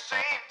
same 0.00 0.49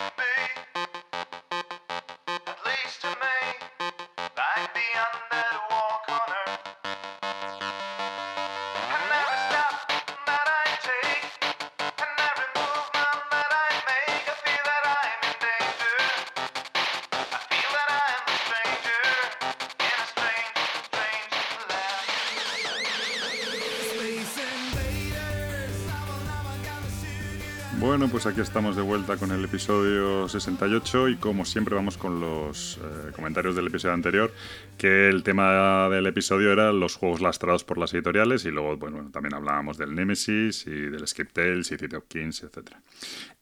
Bueno, 28.00 28.14
pues 28.14 28.28
aquí 28.28 28.40
estamos 28.40 28.78
de 28.78 28.82
vuelta 28.82 29.18
con 29.18 29.30
el 29.34 29.44
episodio 29.44 30.30
68 30.30 31.10
y 31.10 31.16
como 31.18 31.44
siempre 31.44 31.76
vamos 31.76 31.98
con 31.98 32.22
los 32.22 32.78
eh, 32.78 33.12
comentarios 33.14 33.58
del 33.58 33.68
episodio 33.68 33.94
anterior, 33.94 34.32
que 34.78 35.10
el 35.10 35.22
tema 35.22 35.90
del 35.90 36.08
episodio 36.08 36.54
era 36.54 36.72
los 36.72 36.96
juegos 36.96 37.20
lastrados 37.20 37.66
por 37.66 37.78
las 37.78 37.94
editoriales 37.94 38.46
y 38.46 38.52
luego, 38.52 38.78
bueno, 38.78 39.10
también 39.12 39.34
hablábamos 39.34 39.78
del 39.78 39.94
Nemesis 39.94 40.66
y 40.66 40.70
del 40.70 41.06
Skip 41.06 41.34
Tales 41.34 41.74
y 41.74 41.78
City 41.78 41.94
of 41.98 42.06
Kings, 42.08 42.42
etc. 42.42 42.70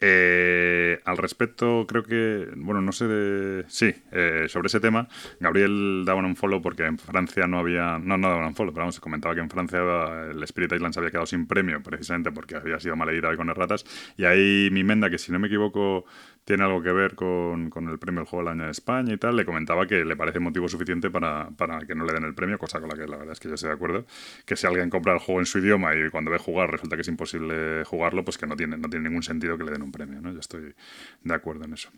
Eh, 0.01 0.86
al 1.07 1.17
respecto, 1.17 1.85
creo 1.87 2.03
que, 2.03 2.49
bueno, 2.57 2.81
no 2.81 2.91
sé 2.91 3.07
de... 3.07 3.63
Sí, 3.69 3.95
eh, 4.11 4.47
sobre 4.49 4.67
ese 4.67 4.81
tema, 4.81 5.07
Gabriel 5.39 6.03
daba 6.05 6.19
un 6.19 6.35
follow 6.35 6.61
porque 6.61 6.83
en 6.83 6.97
Francia 6.97 7.47
no 7.47 7.59
había... 7.59 7.97
No, 7.97 8.17
no 8.17 8.27
daba 8.27 8.45
un 8.45 8.55
follow, 8.55 8.73
pero 8.73 8.81
vamos, 8.81 8.99
comentaba 8.99 9.33
que 9.33 9.39
en 9.39 9.49
Francia 9.49 9.79
el 10.29 10.43
Spirit 10.43 10.73
Island 10.73 10.93
se 10.93 10.99
había 10.99 11.11
quedado 11.11 11.25
sin 11.25 11.47
premio 11.47 11.81
precisamente 11.81 12.33
porque 12.33 12.57
había 12.57 12.77
sido 12.81 12.97
mal 12.97 13.07
editado 13.07 13.37
con 13.37 13.49
erratas 13.49 13.85
y 14.17 14.25
ahí 14.25 14.67
mi 14.69 14.83
menda, 14.83 15.09
que 15.09 15.17
si 15.17 15.31
no 15.31 15.39
me 15.39 15.47
equivoco 15.47 16.03
tiene 16.47 16.63
algo 16.63 16.81
que 16.81 16.93
ver 16.93 17.13
con, 17.15 17.69
con 17.69 17.89
el 17.89 17.99
premio 17.99 18.21
del 18.21 18.27
juego 18.29 18.45
del 18.45 18.53
año 18.53 18.65
de 18.65 18.71
España 18.71 19.13
y 19.13 19.17
tal, 19.17 19.35
le 19.35 19.43
comentaba 19.43 19.85
que 19.85 20.05
le 20.05 20.15
parece 20.15 20.39
motivo 20.39 20.69
suficiente 20.69 21.09
para, 21.09 21.49
para 21.51 21.79
que 21.79 21.93
no 21.93 22.05
le 22.05 22.13
den 22.13 22.23
el 22.23 22.33
premio, 22.33 22.57
cosa 22.57 22.79
con 22.79 22.87
la 22.87 22.95
que 22.95 23.05
la 23.05 23.17
verdad 23.17 23.33
es 23.33 23.41
que 23.41 23.49
yo 23.49 23.55
estoy 23.55 23.67
de 23.67 23.75
acuerdo, 23.75 24.05
que 24.45 24.55
si 24.55 24.65
alguien 24.65 24.89
compra 24.89 25.11
el 25.11 25.19
juego 25.19 25.41
en 25.41 25.45
su 25.45 25.59
idioma 25.59 25.93
y 25.93 26.09
cuando 26.09 26.31
ve 26.31 26.37
jugar 26.37 26.71
resulta 26.71 26.95
que 26.95 27.01
es 27.01 27.07
imposible 27.09 27.83
jugarlo, 27.83 28.23
pues 28.23 28.37
que 28.37 28.47
no 28.47 28.55
tiene, 28.55 28.77
no 28.77 28.89
tiene 28.89 29.09
ningún 29.09 29.23
sentido 29.23 29.57
que 29.57 29.65
le 29.65 29.71
den 29.71 29.81
un 29.81 29.91
premio, 29.91 30.21
¿no? 30.21 30.31
Yo 30.31 30.39
estoy 30.39 30.73
de 31.23 31.33
acuerdo 31.33 31.65
en 31.65 31.73
eso. 31.73 31.89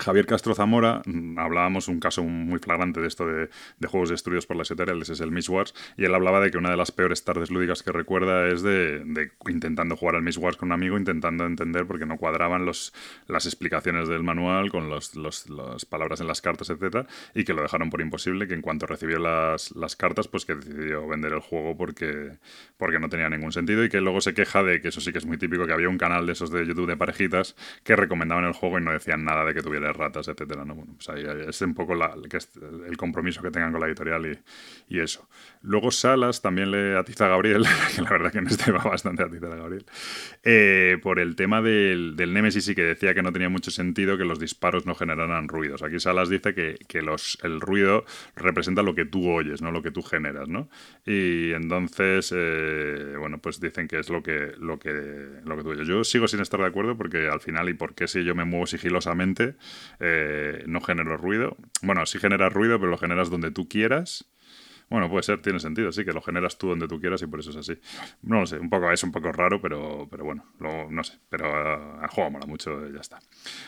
Javier 0.00 0.26
Castro 0.26 0.54
Zamora, 0.54 1.02
mm, 1.04 1.38
hablábamos 1.38 1.88
un 1.88 2.00
caso 2.00 2.22
muy 2.24 2.58
flagrante 2.58 3.00
de 3.00 3.08
esto 3.08 3.26
de, 3.26 3.48
juegos 3.86 4.10
destruidos 4.10 4.46
por 4.46 4.56
las 4.56 4.70
editoriales, 4.70 5.08
es 5.10 5.20
el 5.20 5.32
Miss 5.32 5.48
Wars, 5.48 5.74
y 5.96 6.04
él 6.04 6.14
hablaba 6.14 6.40
de 6.40 6.50
que 6.50 6.58
una 6.58 6.70
de 6.70 6.76
las 6.76 6.92
peores 6.92 7.24
tardes 7.24 7.50
lúdicas 7.50 7.82
que 7.82 7.90
recuerda 7.92 8.48
es 8.48 8.62
de, 8.62 9.30
intentando 9.48 9.96
jugar 9.96 10.16
al 10.16 10.22
Miss 10.22 10.36
Wars 10.36 10.56
con 10.56 10.68
un 10.68 10.72
amigo, 10.72 10.96
intentando 10.96 11.44
entender 11.44 11.86
porque 11.86 12.06
no 12.06 12.16
cuadraban 12.16 12.64
los, 12.64 12.94
las 13.26 13.46
explicaciones 13.46 14.08
del 14.08 14.22
manual 14.22 14.70
con 14.70 14.88
los, 14.88 15.16
los, 15.16 15.50
las 15.50 15.84
palabras 15.84 16.20
en 16.20 16.28
las 16.28 16.40
cartas, 16.40 16.70
etcétera, 16.70 17.06
y 17.34 17.44
que 17.44 17.52
lo 17.52 17.62
dejaron 17.62 17.90
por 17.90 18.00
imposible, 18.00 18.46
que 18.46 18.54
en 18.54 18.62
cuanto 18.62 18.86
recibió 18.86 19.18
las, 19.18 19.74
las 19.74 19.96
cartas, 19.96 20.28
pues 20.28 20.44
que 20.44 20.54
decidió 20.54 21.06
vender 21.08 21.32
el 21.32 21.40
juego 21.40 21.76
porque, 21.76 22.38
porque 22.76 23.00
no 23.00 23.08
tenía 23.08 23.28
ningún 23.28 23.52
sentido, 23.52 23.84
y 23.84 23.88
que 23.88 24.00
luego 24.00 24.20
se 24.20 24.34
queja 24.34 24.62
de 24.62 24.80
que 24.80 24.88
eso 24.88 25.00
sí 25.00 25.12
que 25.12 25.18
es 25.18 25.26
muy 25.26 25.36
típico, 25.36 25.66
que 25.66 25.72
había 25.72 25.88
un 25.88 25.98
canal 25.98 26.26
de 26.26 26.32
esos 26.32 26.50
de 26.50 26.64
YouTube 26.64 26.86
de 26.86 26.96
parejitas 26.96 27.56
que 27.82 27.96
recomendaban 27.96 28.44
el 28.44 28.52
juego 28.52 28.78
y 28.78 28.82
no 28.82 28.92
decían 28.92 29.24
nada 29.24 29.44
de 29.44 29.54
que 29.54 29.62
tuviera 29.62 29.89
ratas, 29.96 30.28
etcétera. 30.28 30.64
¿no? 30.64 30.74
Bueno, 30.74 30.94
pues 30.94 31.08
ahí 31.08 31.24
es 31.48 31.60
un 31.62 31.74
poco 31.74 31.94
la, 31.94 32.14
el 32.86 32.96
compromiso 32.96 33.42
que 33.42 33.50
tengan 33.50 33.72
con 33.72 33.80
la 33.80 33.86
editorial 33.86 34.38
y, 34.88 35.00
eso. 35.00 35.26
Luego 35.62 35.90
Salas 35.90 36.42
también 36.42 36.70
le 36.70 36.96
atiza 36.96 37.24
a 37.26 37.28
Gabriel, 37.28 37.64
que 37.96 38.02
la 38.02 38.10
verdad 38.10 38.32
que 38.32 38.38
en 38.38 38.48
este 38.48 38.70
va 38.70 38.82
bastante 38.82 39.22
atizar 39.22 39.50
a 39.52 39.56
Gabriel, 39.56 39.86
eh, 40.44 40.98
por 41.02 41.18
el 41.18 41.36
tema 41.36 41.62
del, 41.62 42.16
del 42.16 42.34
Nemesis 42.34 42.68
y 42.68 42.74
que 42.74 42.82
decía 42.82 43.14
que 43.14 43.22
no 43.22 43.32
tenía 43.32 43.48
mucho 43.48 43.70
sentido 43.70 44.18
que 44.18 44.24
los 44.24 44.38
disparos 44.38 44.84
no 44.84 44.94
generaran 44.94 45.48
ruidos. 45.48 45.82
Aquí 45.82 45.98
Salas 45.98 46.28
dice 46.28 46.54
que, 46.54 46.78
que 46.86 47.00
los, 47.00 47.38
el 47.42 47.60
ruido 47.60 48.04
representa 48.36 48.82
lo 48.82 48.94
que 48.94 49.06
tú 49.06 49.30
oyes, 49.30 49.62
no 49.62 49.70
lo 49.70 49.82
que 49.82 49.90
tú 49.90 50.02
generas, 50.02 50.48
¿no? 50.48 50.68
Y 51.06 51.52
entonces, 51.52 52.32
eh, 52.36 53.14
bueno, 53.18 53.38
pues 53.38 53.60
dicen 53.60 53.88
que 53.88 53.98
es 53.98 54.10
lo 54.10 54.22
que, 54.22 54.52
lo 54.58 54.78
que, 54.78 54.90
lo 55.44 55.56
que 55.56 55.62
tú 55.62 55.70
oyes. 55.70 55.88
Yo 55.88 56.04
sigo 56.04 56.28
sin 56.28 56.40
estar 56.40 56.60
de 56.60 56.66
acuerdo 56.66 56.96
porque 56.96 57.28
al 57.28 57.40
final, 57.40 57.68
y 57.68 57.74
por 57.74 57.94
qué 57.94 58.08
si 58.08 58.24
yo 58.24 58.34
me 58.34 58.44
muevo 58.44 58.66
sigilosamente, 58.66 59.54
eh, 59.98 60.64
no 60.66 60.80
genero 60.80 61.16
ruido. 61.16 61.56
Bueno, 61.82 62.04
sí 62.06 62.18
generas 62.18 62.52
ruido, 62.52 62.78
pero 62.78 62.90
lo 62.90 62.98
generas 62.98 63.30
donde 63.30 63.50
tú 63.50 63.68
quieras. 63.68 64.26
Bueno, 64.90 65.08
puede 65.08 65.22
ser, 65.22 65.40
tiene 65.40 65.60
sentido, 65.60 65.92
sí, 65.92 66.04
que 66.04 66.12
lo 66.12 66.20
generas 66.20 66.58
tú 66.58 66.66
donde 66.68 66.88
tú 66.88 66.98
quieras 66.98 67.22
y 67.22 67.26
por 67.28 67.38
eso 67.38 67.50
es 67.50 67.56
así. 67.56 67.78
No 68.22 68.40
lo 68.40 68.46
sé, 68.46 68.58
un 68.58 68.68
poco, 68.68 68.90
es 68.90 69.04
un 69.04 69.12
poco 69.12 69.30
raro, 69.30 69.62
pero, 69.62 70.08
pero 70.10 70.24
bueno, 70.24 70.44
lo, 70.58 70.90
no 70.90 71.04
sé, 71.04 71.16
pero 71.28 71.48
uh, 71.48 72.02
el 72.02 72.08
juego 72.08 72.32
mola 72.32 72.46
mucho 72.46 72.88
ya 72.88 73.00
está. 73.00 73.20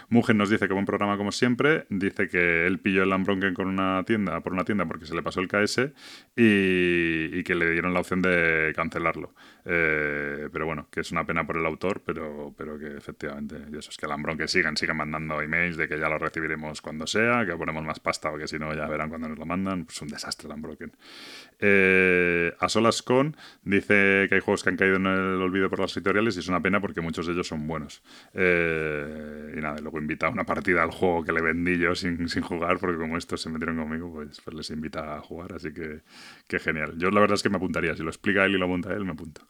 Mugen 0.09 0.37
nos 0.37 0.51
dice 0.51 0.67
que 0.67 0.75
buen 0.75 0.85
programa 0.85 1.17
como 1.17 1.31
siempre, 1.31 1.87
dice 1.91 2.29
que 2.29 2.67
él 2.67 2.81
pilló 2.81 3.05
el 3.05 3.11
Lambronken 3.11 3.55
con 3.55 3.69
una 3.69 4.03
tienda, 4.05 4.41
por 4.41 4.53
una 4.53 4.65
tienda 4.65 4.85
porque 4.87 5.07
se 5.07 5.15
le 5.15 5.23
pasó 5.23 5.39
el 5.39 5.47
KS 5.47 5.93
y 6.35 7.45
que 7.45 7.55
le 7.55 7.71
dieron 7.71 7.95
la 7.95 8.01
opción 8.01 8.21
de 8.21 8.73
cancelarlo. 8.75 9.33
Eh, 9.65 10.49
pero 10.53 10.67
bueno, 10.67 10.89
que 10.91 11.01
es 11.01 11.13
una 11.13 11.25
pena 11.25 11.47
por 11.47 11.57
el 11.57 11.65
autor, 11.67 12.03
pero, 12.05 12.53
pero 12.57 12.79
que 12.79 12.97
efectivamente, 12.97 13.57
y 13.73 13.77
eso 13.77 13.91
es 13.91 13.97
que 13.97 14.07
el 14.07 14.11
Lambronken 14.11 14.49
sigan, 14.49 14.77
sigan 14.77 14.97
mandando 14.97 15.41
emails 15.41 15.77
de 15.77 15.89
que 15.89 15.99
ya 15.99 16.09
lo 16.09 16.19
recibiremos 16.19 16.83
cuando 16.83 17.07
sea, 17.07 17.47
que 17.47 17.57
ponemos 17.57 17.85
más 17.85 18.01
pasta, 18.01 18.31
porque 18.31 18.49
si 18.49 18.59
no 18.59 18.75
ya 18.75 18.89
verán 18.89 19.09
cuando 19.09 19.29
nos 19.29 19.39
lo 19.39 19.47
mandan. 19.47 19.85
Pues 19.85 20.01
un 20.03 20.09
desastre 20.09 20.49
Unbroken. 20.53 20.93
Eh, 21.65 22.53
a 22.59 22.69
solas 22.69 23.03
con 23.03 23.37
dice 23.63 24.27
que 24.29 24.35
hay 24.35 24.41
juegos 24.41 24.65
que 24.65 24.71
han 24.71 24.77
caído 24.77 24.97
en 24.97 25.07
el 25.07 25.41
olvido 25.41 25.71
por 25.71 25.79
las 25.79 25.97
editoriales 25.97 26.35
y 26.35 26.41
es 26.41 26.49
una 26.49 26.61
pena 26.61 26.81
porque 26.81 27.01
muchos 27.01 27.25
de 27.25 27.35
ellos 27.35 27.47
son 27.47 27.69
buenos. 27.69 28.03
Eh, 28.35 29.55
y 29.57 29.61
nada, 29.61 29.79
luego 29.81 30.01
invita 30.01 30.27
a 30.27 30.31
una 30.31 30.45
partida 30.45 30.83
al 30.83 30.91
juego 30.91 31.23
que 31.23 31.31
le 31.31 31.41
vendí 31.41 31.79
yo 31.79 31.95
sin, 31.95 32.29
sin 32.29 32.43
jugar, 32.43 32.79
porque 32.79 32.99
como 32.99 33.17
estos 33.17 33.41
se 33.41 33.49
metieron 33.49 33.77
conmigo, 33.77 34.13
pues, 34.13 34.41
pues, 34.41 34.57
les 34.57 34.71
invita 34.71 35.17
a 35.17 35.21
jugar, 35.21 35.53
así 35.53 35.73
que, 35.73 36.01
que 36.49 36.59
genial. 36.59 36.99
Yo 36.99 37.11
la 37.13 37.21
verdad 37.21 37.37
es 37.37 37.43
que 37.45 37.49
me 37.49 37.59
apuntaría, 37.59 37.95
si 37.95 38.03
lo 38.03 38.11
explica 38.11 38.45
él 38.45 38.57
y 38.57 38.59
lo 38.59 38.65
apunta 38.65 38.93
él, 38.93 39.05
me 39.05 39.13
apunto. 39.13 39.43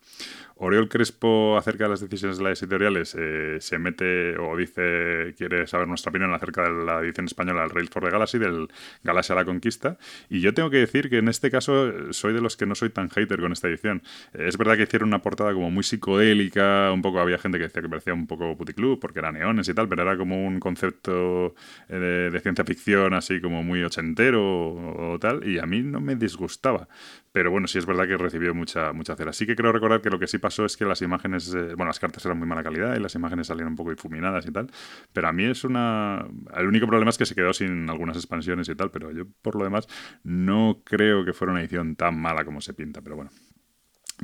Oriol 0.65 0.89
Crespo 0.89 1.57
acerca 1.59 1.85
de 1.85 1.91
las 1.91 2.01
decisiones 2.01 2.39
de 2.39 2.45
las 2.45 2.63
editoriales 2.63 3.17
eh, 3.19 3.57
se 3.61 3.79
mete 3.79 4.39
o 4.39 4.57
dice, 4.57 5.35
quiere 5.37 5.67
saber 5.67 5.89
nuestra 5.89 6.11
opinión 6.11 6.33
acerca 6.33 6.63
de 6.63 6.85
la 6.85 7.01
edición 7.01 7.27
española 7.27 7.63
del 7.63 7.71
Rails 7.71 7.91
for 7.91 8.05
the 8.05 8.11
Galaxy, 8.11 8.39
del 8.39 8.69
Galaxy 9.03 9.33
a 9.33 9.37
la 9.37 9.45
Conquista. 9.45 9.99
Y 10.31 10.41
yo 10.41 10.55
tengo 10.55 10.71
que 10.71 10.77
decir 10.77 11.11
que 11.11 11.19
en 11.19 11.27
este 11.27 11.51
caso 11.51 12.13
soy 12.13 12.33
de 12.33 12.41
los 12.41 12.57
que 12.57 12.67
no 12.67 12.77
soy 12.77 12.91
tan 12.91 13.11
hater 13.11 13.41
con 13.41 13.51
esta 13.51 13.67
edición. 13.67 14.03
Es 14.35 14.57
verdad 14.57 14.77
que 14.77 14.85
hicieron 14.85 15.09
una 15.09 15.21
portada 15.21 15.53
como 15.53 15.69
muy 15.73 15.83
psicodélica, 15.83 16.93
un 16.93 17.03
poco 17.03 17.19
había 17.19 17.39
gente 17.39 17.59
que 17.59 17.65
decía 17.65 17.83
que 17.83 17.89
parecía 17.89 18.15
un 18.15 18.29
poco 18.29 18.57
puticlub 18.57 19.01
porque 19.01 19.19
era 19.19 19.33
neones 19.33 19.69
y 19.69 19.75
tal, 19.75 19.89
pero 19.89 20.03
era 20.03 20.17
como 20.17 20.47
un 20.47 20.61
concepto 20.61 21.57
eh, 21.89 22.31
de, 22.33 22.41
ciencia 22.41 22.65
ficción 22.65 23.15
así 23.15 23.41
como 23.41 23.65
muy 23.65 23.83
ochentero 23.83 24.43
o, 24.43 25.19
tal, 25.19 25.47
y 25.49 25.59
a 25.59 25.67
mí 25.67 25.83
no 25.83 26.01
me 26.01 26.15
disgustaba. 26.15 26.87
Pero 27.33 27.51
bueno, 27.51 27.67
sí 27.67 27.79
es 27.79 27.87
verdad 27.87 28.07
que 28.07 28.17
recibió 28.19 28.55
mucha, 28.55 28.93
mucha 28.93 29.17
cera. 29.17 29.33
Sí 29.33 29.47
que 29.47 29.57
creo 29.57 29.73
recordar 29.73 30.03
que 30.03 30.11
lo 30.11 30.19
que 30.19 30.27
sí 30.27 30.39
pasó 30.39 30.67
es 30.67 30.77
que 30.77 30.85
las 30.85 31.01
imágenes, 31.03 31.53
eh, 31.55 31.75
bueno, 31.75 31.87
las 31.87 31.99
cartas 31.99 32.25
eran 32.27 32.39
muy 32.39 32.47
mala 32.47 32.63
calidad 32.63 32.95
y 32.95 33.01
las 33.01 33.15
imágenes 33.15 33.47
salían 33.47 33.69
un 33.69 33.77
poco 33.77 33.91
difuminadas 33.91 34.47
y 34.47 34.53
tal, 34.53 34.71
pero 35.13 35.29
a 35.29 35.33
mí 35.33 35.45
es 35.45 35.65
una... 35.65 36.27
El 36.55 36.67
único 36.67 36.87
problema 36.87 37.11
es 37.11 37.19
que 37.19 37.27
se 37.27 37.35
quedó 37.35 37.53
sin 37.55 37.89
algunas 37.89 38.17
expansiones 38.17 38.69
y 38.69 38.75
tal, 38.75 38.91
pero 38.91 39.11
yo 39.13 39.25
por 39.41 39.57
lo 39.57 39.65
demás 39.65 39.89
no 40.23 40.83
creo 40.85 41.25
que 41.25 41.33
fuera 41.33 41.53
una 41.53 41.61
edición 41.63 41.97
tan 41.97 42.21
mala 42.21 42.45
como 42.45 42.61
se 42.61 42.75
pinta, 42.75 43.01
pero 43.01 43.17
bueno, 43.17 43.31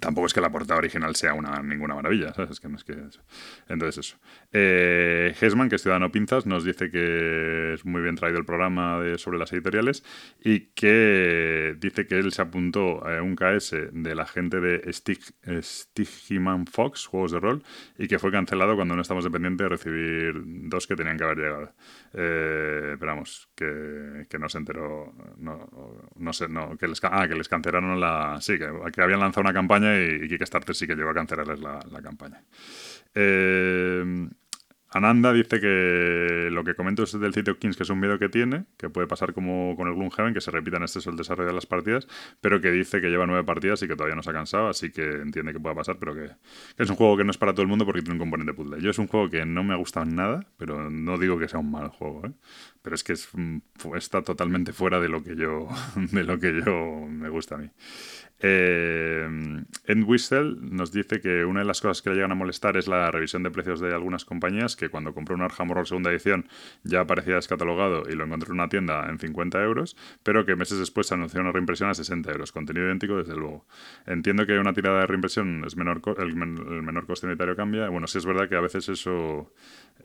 Tampoco 0.00 0.26
es 0.26 0.34
que 0.34 0.41
la 0.41 0.50
portada 0.50 0.78
original 0.78 1.14
sea 1.16 1.34
una 1.34 1.62
ninguna 1.62 1.94
maravilla, 1.94 2.32
¿sabes? 2.34 2.53
Es 2.53 2.60
que 2.60 2.69
no 2.69 2.76
es 2.76 2.84
que 2.84 2.92
eso. 2.92 3.22
Entonces, 3.69 4.06
eso. 4.06 4.19
Eh, 4.53 5.34
Hesman, 5.41 5.69
que 5.69 5.76
es 5.76 5.82
Ciudadano 5.82 6.10
Pinzas, 6.10 6.47
nos 6.47 6.64
dice 6.64 6.91
que 6.91 7.75
es 7.75 7.84
muy 7.84 8.03
bien 8.03 8.16
traído 8.16 8.38
el 8.38 8.44
programa 8.44 9.00
sobre 9.16 9.38
las 9.38 9.53
editoriales 9.53 10.04
y 10.41 10.70
que 10.75 11.76
dice 11.78 12.06
que 12.06 12.19
él 12.19 12.32
se 12.32 12.42
apuntó 12.42 13.06
a 13.06 13.22
un 13.22 13.37
KS 13.37 13.75
de 13.93 14.14
la 14.14 14.26
gente 14.26 14.61
de 14.61 14.93
Stig, 14.93 15.20
Stigman 15.62 16.67
Fox, 16.67 17.06
juegos 17.06 17.32
de 17.32 17.40
rol, 17.40 17.62
y 17.99 18.08
que 18.08 18.19
fue 18.19 18.31
cancelado 18.31 18.76
cuando 18.76 18.94
no 18.94 19.02
estamos 19.02 19.25
dependientes 19.25 19.64
de 19.64 19.69
recibir 19.69 20.34
dos 20.44 20.87
que 20.87 20.96
tenían 20.96 21.17
que 21.19 21.25
haber 21.25 21.38
llegado. 21.38 21.72
Eh, 22.14 22.90
esperamos, 22.93 23.50
que, 23.55 24.26
que, 24.28 24.38
no 24.38 24.49
se 24.49 24.58
enteró, 24.58 25.12
no, 25.37 25.69
no 26.16 26.32
sé, 26.32 26.49
no, 26.49 26.76
que 26.76 26.88
les, 26.88 27.00
ah, 27.05 27.26
que 27.28 27.34
les 27.34 27.49
cancelaron 27.49 28.00
la... 28.00 28.38
Sí, 28.40 28.58
que, 28.58 28.70
que 28.93 29.02
habían 29.02 29.20
lanzado 29.20 29.43
una 29.43 29.52
campaña 29.52 29.96
y, 29.96 30.25
y 30.25 30.28
Kickstarter 30.28 30.75
sí 30.75 30.87
que 30.87 30.96
llegó 30.96 31.10
a 31.10 31.14
cancelarles 31.14 31.60
la, 31.60 31.81
la 31.90 32.02
campaña. 32.02 32.43
Eh, 33.14 34.28
Ananda 34.90 35.32
dice 35.32 35.61
que 35.61 36.49
lo 36.50 36.64
que 36.64 36.75
comento 36.75 37.02
es 37.02 37.19
del 37.19 37.35
City 37.35 37.50
of 37.50 37.58
Kings, 37.58 37.76
que 37.76 37.82
es 37.82 37.90
un 37.90 38.00
miedo 38.00 38.19
que 38.19 38.29
tiene, 38.29 38.64
que 38.79 38.88
puede 38.88 39.06
pasar 39.06 39.35
como 39.35 39.76
con 39.76 39.87
el 39.87 39.94
Gloomhaven, 39.94 40.32
que 40.32 40.40
se 40.40 40.50
repita 40.50 40.79
en 40.79 40.85
este 40.85 40.99
el 41.08 41.17
desarrollo 41.17 41.49
de 41.49 41.55
las 41.55 41.67
partidas, 41.67 42.08
pero 42.40 42.61
que 42.61 42.70
dice 42.70 43.00
que 43.00 43.08
lleva 43.08 43.26
nueve 43.26 43.44
partidas 43.44 43.82
y 43.82 43.88
que 43.88 43.94
todavía 43.94 44.17
no 44.17 44.23
se 44.23 44.31
ha 44.31 44.32
cansado, 44.32 44.69
así 44.69 44.90
que 44.90 45.02
entiende 45.02 45.52
que 45.52 45.61
pueda 45.61 45.75
pasar, 45.75 45.99
pero 45.99 46.14
que, 46.14 46.31
que, 46.76 46.82
es 46.82 46.90
un 46.90 46.96
juego 46.96 47.17
que 47.17 47.25
no 47.25 47.31
es 47.31 47.38
para 47.38 47.52
todo 47.52 47.62
el 47.62 47.69
mundo 47.69 47.85
porque 47.85 48.00
tiene 48.00 48.14
un 48.14 48.19
componente 48.19 48.55
puzzle. 48.55 48.81
Yo 48.81 48.90
es 48.90 48.99
un 48.99 49.08
juego 49.08 49.29
que 49.29 49.44
no 49.44 49.62
me 49.62 49.75
ha 49.75 49.76
gustado 49.76 50.06
nada, 50.06 50.46
pero 50.56 50.91
no 50.91 51.19
digo 51.19 51.38
que 51.38 51.49
sea 51.49 51.61
un 51.61 51.70
mal 51.70 51.88
juego, 51.88 52.26
¿eh? 52.26 52.32
pero 52.82 52.94
es 52.94 53.05
que 53.05 53.12
es, 53.12 53.29
está 53.94 54.23
totalmente 54.23 54.73
fuera 54.73 55.00
de 55.00 55.08
lo 55.08 55.23
que 55.23 55.37
yo, 55.37 55.69
de 55.96 56.25
lo 56.25 56.38
que 56.38 56.62
yo 56.64 57.06
me 57.08 57.29
gusta 57.29 57.56
a 57.56 57.58
mí. 57.58 57.70
Eh, 58.40 59.29
Whistle 60.06 60.56
nos 60.61 60.93
dice 60.93 61.20
que 61.20 61.44
una 61.44 61.61
de 61.61 61.67
las 61.67 61.81
cosas 61.81 62.02
que 62.02 62.11
le 62.11 62.17
llegan 62.17 62.32
a 62.32 62.35
molestar 62.35 62.76
es 62.76 62.87
la 62.87 63.11
revisión 63.11 63.43
de 63.43 63.50
precios 63.50 63.81
de 63.81 63.93
algunas 63.93 64.25
compañías 64.25 64.76
que 64.76 64.88
cuando 64.88 65.12
compré 65.12 65.35
un 65.35 65.43
Arkham 65.43 65.70
Horror 65.70 65.87
segunda 65.88 66.11
edición 66.11 66.46
ya 66.85 67.00
aparecía 67.00 67.35
descatalogado 67.35 68.05
y 68.08 68.14
lo 68.14 68.25
encontré 68.25 68.49
en 68.49 68.55
una 68.55 68.69
tienda 68.69 69.08
en 69.08 69.19
50 69.19 69.62
euros, 69.62 69.96
pero 70.23 70.46
que 70.46 70.56
meses 70.56 70.79
después 70.79 71.08
se 71.08 71.14
anunció 71.14 71.40
una 71.40 71.52
reimpresión 71.52 71.90
a 71.90 71.94
60 71.94 72.31
euros. 72.31 72.52
Contenido 72.52 72.87
idéntico, 72.87 73.17
desde 73.17 73.35
luego. 73.35 73.67
Entiendo 74.06 74.46
que 74.46 74.58
una 74.58 74.73
tirada 74.73 75.00
de 75.00 75.06
reimpresión 75.06 75.64
es 75.67 75.76
menor, 75.76 76.00
el, 76.19 76.34
menor 76.37 77.06
coste 77.06 77.26
unitario 77.26 77.56
cambia. 77.56 77.88
Bueno, 77.88 78.06
sí 78.06 78.19
es 78.19 78.26
verdad 78.26 78.49
que 78.49 78.56
a 78.56 78.61
veces 78.61 78.88
eso, 78.88 79.52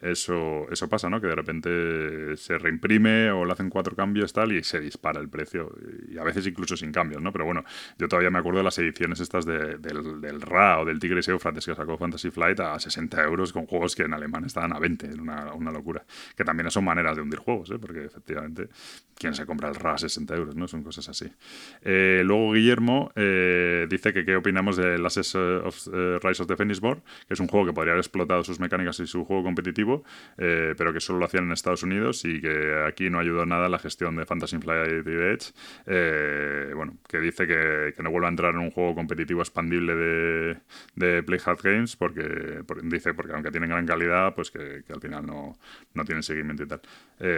eso, 0.03 0.67
eso 0.71 0.89
pasa, 0.89 1.09
¿no? 1.09 1.19
Que 1.19 1.27
de 1.27 1.35
repente 1.35 2.38
se 2.38 2.57
reimprime 2.57 3.31
o 3.31 3.45
le 3.45 3.53
hacen 3.53 3.69
cuatro 3.69 3.95
cambios 3.95 4.33
tal 4.33 4.51
y 4.51 4.63
se 4.63 4.79
dispara 4.79 5.19
el 5.19 5.29
precio. 5.29 5.75
Y 6.09 6.17
a 6.17 6.23
veces 6.23 6.45
incluso 6.45 6.77
sin 6.77 6.91
cambios, 6.91 7.21
¿no? 7.21 7.31
Pero 7.31 7.45
bueno, 7.45 7.63
yo 7.97 8.07
todavía 8.07 8.29
me 8.29 8.39
acuerdo 8.39 8.59
de 8.59 8.65
las 8.65 8.77
ediciones 8.77 9.19
estas 9.19 9.45
del, 9.45 9.81
del 9.81 10.41
Ra 10.41 10.79
o 10.79 10.85
del 10.85 11.00
Tigris 11.00 11.27
Eufrates 11.27 11.65
que 11.65 11.75
sacó 11.75 11.97
Fantasy 11.97 12.31
Flight 12.31 12.59
a 12.59 12.79
60 12.79 13.23
euros 13.23 13.53
con 13.53 13.65
juegos 13.65 13.95
que 13.95 14.03
en 14.03 14.13
alemán 14.13 14.45
estaban 14.45 14.73
a 14.73 14.79
20. 14.79 15.13
Una, 15.19 15.53
una 15.53 15.71
locura. 15.71 16.03
Que 16.35 16.44
también 16.44 16.69
son 16.69 16.83
maneras 16.83 17.15
de 17.15 17.21
hundir 17.21 17.39
juegos, 17.39 17.71
¿eh? 17.71 17.79
Porque 17.79 18.05
efectivamente, 18.05 18.69
¿quién 19.15 19.33
se 19.33 19.45
compra 19.45 19.69
el 19.69 19.75
Ra 19.75 19.94
a 19.94 19.97
60 19.97 20.35
euros, 20.35 20.55
no? 20.55 20.67
Son 20.67 20.83
cosas 20.83 21.07
así. 21.09 21.31
Eh, 21.81 22.21
luego 22.25 22.53
Guillermo 22.53 23.11
eh, 23.15 23.88
dice 23.89 24.13
que 24.13 24.25
qué 24.25 24.35
opinamos 24.35 24.77
de 24.77 24.97
Last 24.97 25.35
of, 25.35 25.88
Rise 26.23 26.41
of 26.41 26.47
the 26.47 26.55
Phoenix 26.55 26.79
que 27.27 27.33
es 27.33 27.39
un 27.39 27.47
juego 27.47 27.65
que 27.67 27.73
podría 27.73 27.94
haber 27.94 28.01
explotado 28.01 28.44
sus 28.44 28.59
mecánicas 28.59 29.00
y 29.00 29.07
su 29.07 29.25
juego 29.25 29.44
competitivo, 29.44 29.92
pero 30.37 30.93
que 30.93 30.99
solo 30.99 31.19
lo 31.19 31.25
hacían 31.25 31.45
en 31.45 31.51
Estados 31.51 31.83
Unidos 31.83 32.25
y 32.25 32.41
que 32.41 32.83
aquí 32.87 33.09
no 33.09 33.19
ayudó 33.19 33.45
nada 33.45 33.69
la 33.69 33.79
gestión 33.79 34.15
de 34.15 34.25
Fantasy 34.25 34.57
Flight 34.57 34.91
y 34.91 35.01
de 35.01 35.33
Edge. 35.33 36.73
bueno, 36.75 36.97
que 37.07 37.19
dice 37.19 37.47
que, 37.47 37.93
no 38.03 38.11
vuelva 38.11 38.27
a 38.27 38.31
entrar 38.31 38.53
en 38.53 38.59
un 38.59 38.71
juego 38.71 38.95
competitivo 38.95 39.41
expandible 39.41 39.95
de, 39.95 40.57
de 40.95 41.23
Play 41.23 41.39
Hard 41.45 41.59
Games 41.63 41.95
porque, 41.95 42.63
dice 42.83 43.13
porque 43.13 43.33
aunque 43.33 43.51
tienen 43.51 43.69
gran 43.69 43.85
calidad, 43.85 44.33
pues 44.35 44.51
que, 44.51 44.83
al 44.93 44.99
final 44.99 45.25
no, 45.25 45.57
no 45.93 46.05
tienen 46.05 46.23
seguimiento 46.23 46.63
y 46.63 46.67
tal. 46.67 46.81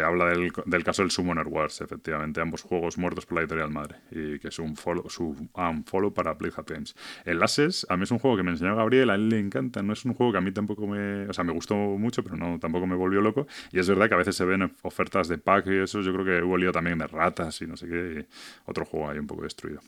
habla 0.04 0.26
del, 0.26 0.84
caso 0.84 1.02
del 1.02 1.12
Summoner 1.12 1.48
Wars, 1.48 1.82
efectivamente, 1.82 2.42
ambos 2.42 2.62
juegos 2.62 2.98
muertos 2.98 3.26
por 3.26 3.36
la 3.36 3.42
editorial 3.42 3.70
madre 3.70 3.98
y 4.12 4.40
que 4.40 4.50
es 4.50 4.60
un 4.60 4.76
follow, 4.76 5.10
su, 5.10 5.50
un 5.54 5.86
follow 5.86 6.14
para 6.14 6.38
Playhat 6.38 6.70
Games. 6.70 6.96
El 7.26 7.42
Ashes, 7.44 7.86
a 7.90 7.98
mí 7.98 8.04
es 8.04 8.12
un 8.12 8.20
juego 8.20 8.38
que 8.38 8.44
me 8.44 8.52
enseñó 8.52 8.76
Gabriel, 8.76 9.10
a 9.10 9.16
él 9.16 9.30
le 9.30 9.40
encanta, 9.40 9.82
no 9.84 9.94
es 9.94 10.06
un 10.06 10.14
juego 10.14 10.32
que 10.32 10.38
a 10.38 10.42
mí 10.42 10.52
tampoco 10.52 10.88
me, 10.88 11.28
o 11.28 11.34
sea, 11.34 11.44
me 11.44 11.54
gustó 11.54 11.76
mucho, 11.76 12.24
pero 12.24 12.36
no 12.38 12.45
tampoco 12.60 12.88
me 12.88 12.96
volvió 12.96 13.22
loco 13.22 13.48
y 13.72 13.80
es 13.80 13.88
verdad 13.88 14.08
que 14.08 14.16
a 14.16 14.18
veces 14.18 14.36
se 14.36 14.46
ven 14.46 14.72
ofertas 14.82 15.28
de 15.28 15.38
pack 15.38 15.68
y 15.68 15.78
eso, 15.80 16.02
yo 16.02 16.14
creo 16.14 16.26
que 16.26 16.44
hubo 16.44 16.58
lío 16.58 16.72
también 16.72 16.98
de 16.98 17.08
ratas 17.08 17.62
y 17.62 17.68
no 17.68 17.78
sé 17.78 17.88
qué, 17.88 18.26
otro 18.66 18.86
juego 18.86 19.10
ahí 19.10 19.20
un 19.20 19.28
poco 19.28 19.44
destruido. 19.44 19.82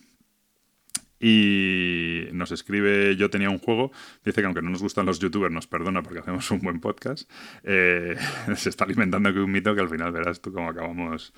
Y 1.19 2.27
nos 2.31 2.51
escribe 2.51 3.15
Yo 3.15 3.30
tenía 3.30 3.50
un 3.50 3.57
juego. 3.57 3.92
Dice 4.24 4.42
que 4.42 4.45
aunque 4.45 4.62
no 4.62 4.69
nos 4.69 4.81
gustan 4.81 5.06
los 5.06 5.19
youtubers, 5.19 5.54
nos 5.54 5.68
perdona 5.68 6.04
porque 6.04 6.19
hacemos 6.19 6.50
un 6.51 6.59
buen 6.59 6.80
podcast. 6.80 7.30
Eh, 7.63 8.15
se 8.56 8.69
está 8.69 8.86
alimentando 8.86 9.33
que 9.33 9.39
un 9.39 9.51
mito 9.51 9.74
que 9.74 9.81
al 9.81 9.89
final 9.89 10.12
verás 10.12 10.42
tú 10.42 10.51
cómo 10.51 10.69
acabamos. 10.69 11.33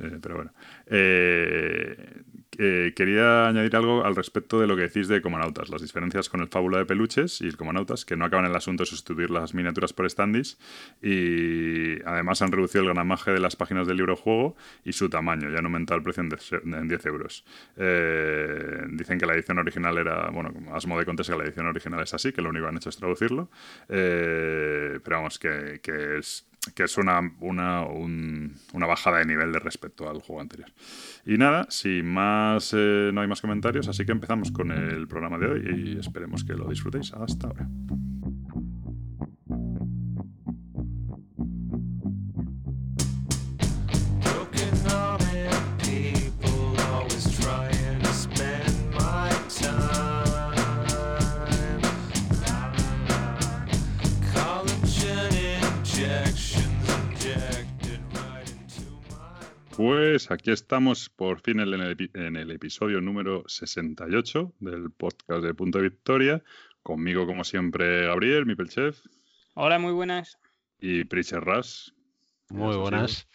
Eh, 0.00 0.18
pero 0.22 0.36
bueno. 0.36 0.52
Eh, 0.86 2.22
eh, 2.58 2.92
quería 2.96 3.46
añadir 3.46 3.76
algo 3.76 4.04
al 4.04 4.16
respecto 4.16 4.60
de 4.60 4.66
lo 4.66 4.74
que 4.74 4.82
decís 4.82 5.06
de 5.06 5.22
Comanautas, 5.22 5.68
las 5.68 5.80
diferencias 5.80 6.28
con 6.28 6.40
el 6.40 6.48
Fábula 6.48 6.78
de 6.78 6.86
Peluches 6.86 7.40
y 7.40 7.46
el 7.46 7.56
Comanautas, 7.56 8.04
que 8.04 8.16
no 8.16 8.24
acaban 8.24 8.46
el 8.46 8.56
asunto 8.56 8.82
de 8.82 8.86
sustituir 8.86 9.30
las 9.30 9.54
miniaturas 9.54 9.92
por 9.92 10.10
standees 10.10 10.58
y 11.00 12.02
además 12.04 12.42
han 12.42 12.50
reducido 12.50 12.82
el 12.82 12.90
gramaje 12.90 13.30
de 13.30 13.38
las 13.38 13.54
páginas 13.54 13.86
del 13.86 13.96
libro 13.96 14.16
juego 14.16 14.56
y 14.84 14.92
su 14.92 15.08
tamaño, 15.08 15.50
ya 15.50 15.60
han 15.60 15.66
aumentado 15.66 15.98
el 15.98 16.02
precio 16.02 16.24
en 16.24 16.88
10 16.88 17.06
euros. 17.06 17.44
Eh, 17.76 18.82
dicen 18.90 19.18
que 19.18 19.26
la 19.26 19.34
edición 19.34 19.58
original 19.58 19.96
era, 19.96 20.28
bueno, 20.30 20.52
Asmo 20.72 20.98
de 20.98 21.04
contesta 21.04 21.32
que 21.32 21.38
la 21.38 21.44
edición 21.44 21.66
original 21.66 22.02
es 22.02 22.12
así, 22.12 22.32
que 22.32 22.42
lo 22.42 22.50
único 22.50 22.64
que 22.64 22.70
han 22.70 22.76
hecho 22.76 22.88
es 22.88 22.96
traducirlo, 22.96 23.50
eh, 23.88 24.98
pero 25.04 25.16
vamos, 25.18 25.38
que 25.38 25.80
es 26.18 26.48
que 26.74 26.84
es 26.84 26.98
una, 26.98 27.20
una, 27.40 27.84
una, 27.84 28.86
bajada 28.86 29.18
de 29.18 29.26
nivel 29.26 29.52
de 29.52 29.58
respecto 29.58 30.08
al 30.08 30.20
juego 30.20 30.40
anterior. 30.40 30.70
Y 31.26 31.36
nada, 31.36 31.66
sin 31.68 32.06
más, 32.06 32.72
eh, 32.76 33.10
no 33.12 33.20
hay 33.20 33.28
más 33.28 33.40
comentarios, 33.40 33.88
así 33.88 34.04
que 34.04 34.12
empezamos 34.12 34.50
con 34.50 34.70
el 34.70 35.06
programa 35.08 35.38
de 35.38 35.46
hoy 35.46 35.94
y 35.94 35.98
esperemos 35.98 36.44
que 36.44 36.54
lo 36.54 36.68
disfrutéis. 36.68 37.12
Hasta 37.12 37.48
ahora. 37.48 37.68
Pues 59.78 60.32
aquí 60.32 60.50
estamos 60.50 61.08
por 61.08 61.40
fin 61.40 61.60
en 61.60 62.36
el, 62.36 62.50
episodio 62.50 63.00
número 63.00 63.44
68 63.46 64.54
del 64.58 64.90
podcast 64.90 65.44
de 65.44 65.54
Punto 65.54 65.78
de 65.78 65.90
Victoria. 65.90 66.42
Conmigo, 66.82 67.26
como 67.26 67.44
siempre, 67.44 68.06
Gabriel, 68.06 68.44
mi 68.44 68.56
chef. 68.66 68.98
Hola, 69.54 69.78
muy 69.78 69.92
buenas. 69.92 70.36
Y 70.80 71.04
Preacher 71.04 71.44
Rush. 71.44 71.90
Muy 72.48 72.76
buenas. 72.76 73.28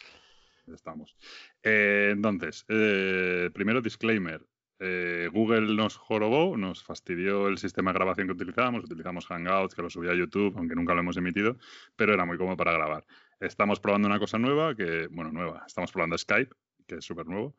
Estamos. 0.67 1.15
Eh, 1.63 2.09
entonces, 2.11 2.65
eh, 2.67 3.49
primero 3.53 3.79
disclaimer. 3.81 4.45
Eh, 4.79 5.29
Google 5.31 5.73
nos 5.73 5.95
jorobó, 5.95 6.57
nos 6.57 6.83
fastidió 6.83 7.47
el 7.47 7.57
sistema 7.57 7.91
de 7.93 7.99
grabación 7.99 8.27
que 8.27 8.33
utilizábamos. 8.33 8.83
Utilizamos 8.83 9.27
Hangouts, 9.27 9.75
que 9.75 9.81
lo 9.81 9.89
subía 9.89 10.11
a 10.11 10.15
YouTube, 10.15 10.57
aunque 10.57 10.75
nunca 10.75 10.93
lo 10.93 10.99
hemos 10.99 11.15
emitido, 11.15 11.57
pero 11.95 12.13
era 12.13 12.25
muy 12.25 12.37
cómodo 12.37 12.57
para 12.57 12.73
grabar. 12.73 13.05
Estamos 13.45 13.79
probando 13.79 14.07
una 14.07 14.19
cosa 14.19 14.37
nueva, 14.37 14.75
que, 14.75 15.07
bueno, 15.11 15.31
nueva. 15.31 15.63
Estamos 15.67 15.91
probando 15.91 16.17
Skype, 16.17 16.55
que 16.87 16.95
es 16.95 17.05
súper 17.05 17.25
nuevo. 17.27 17.55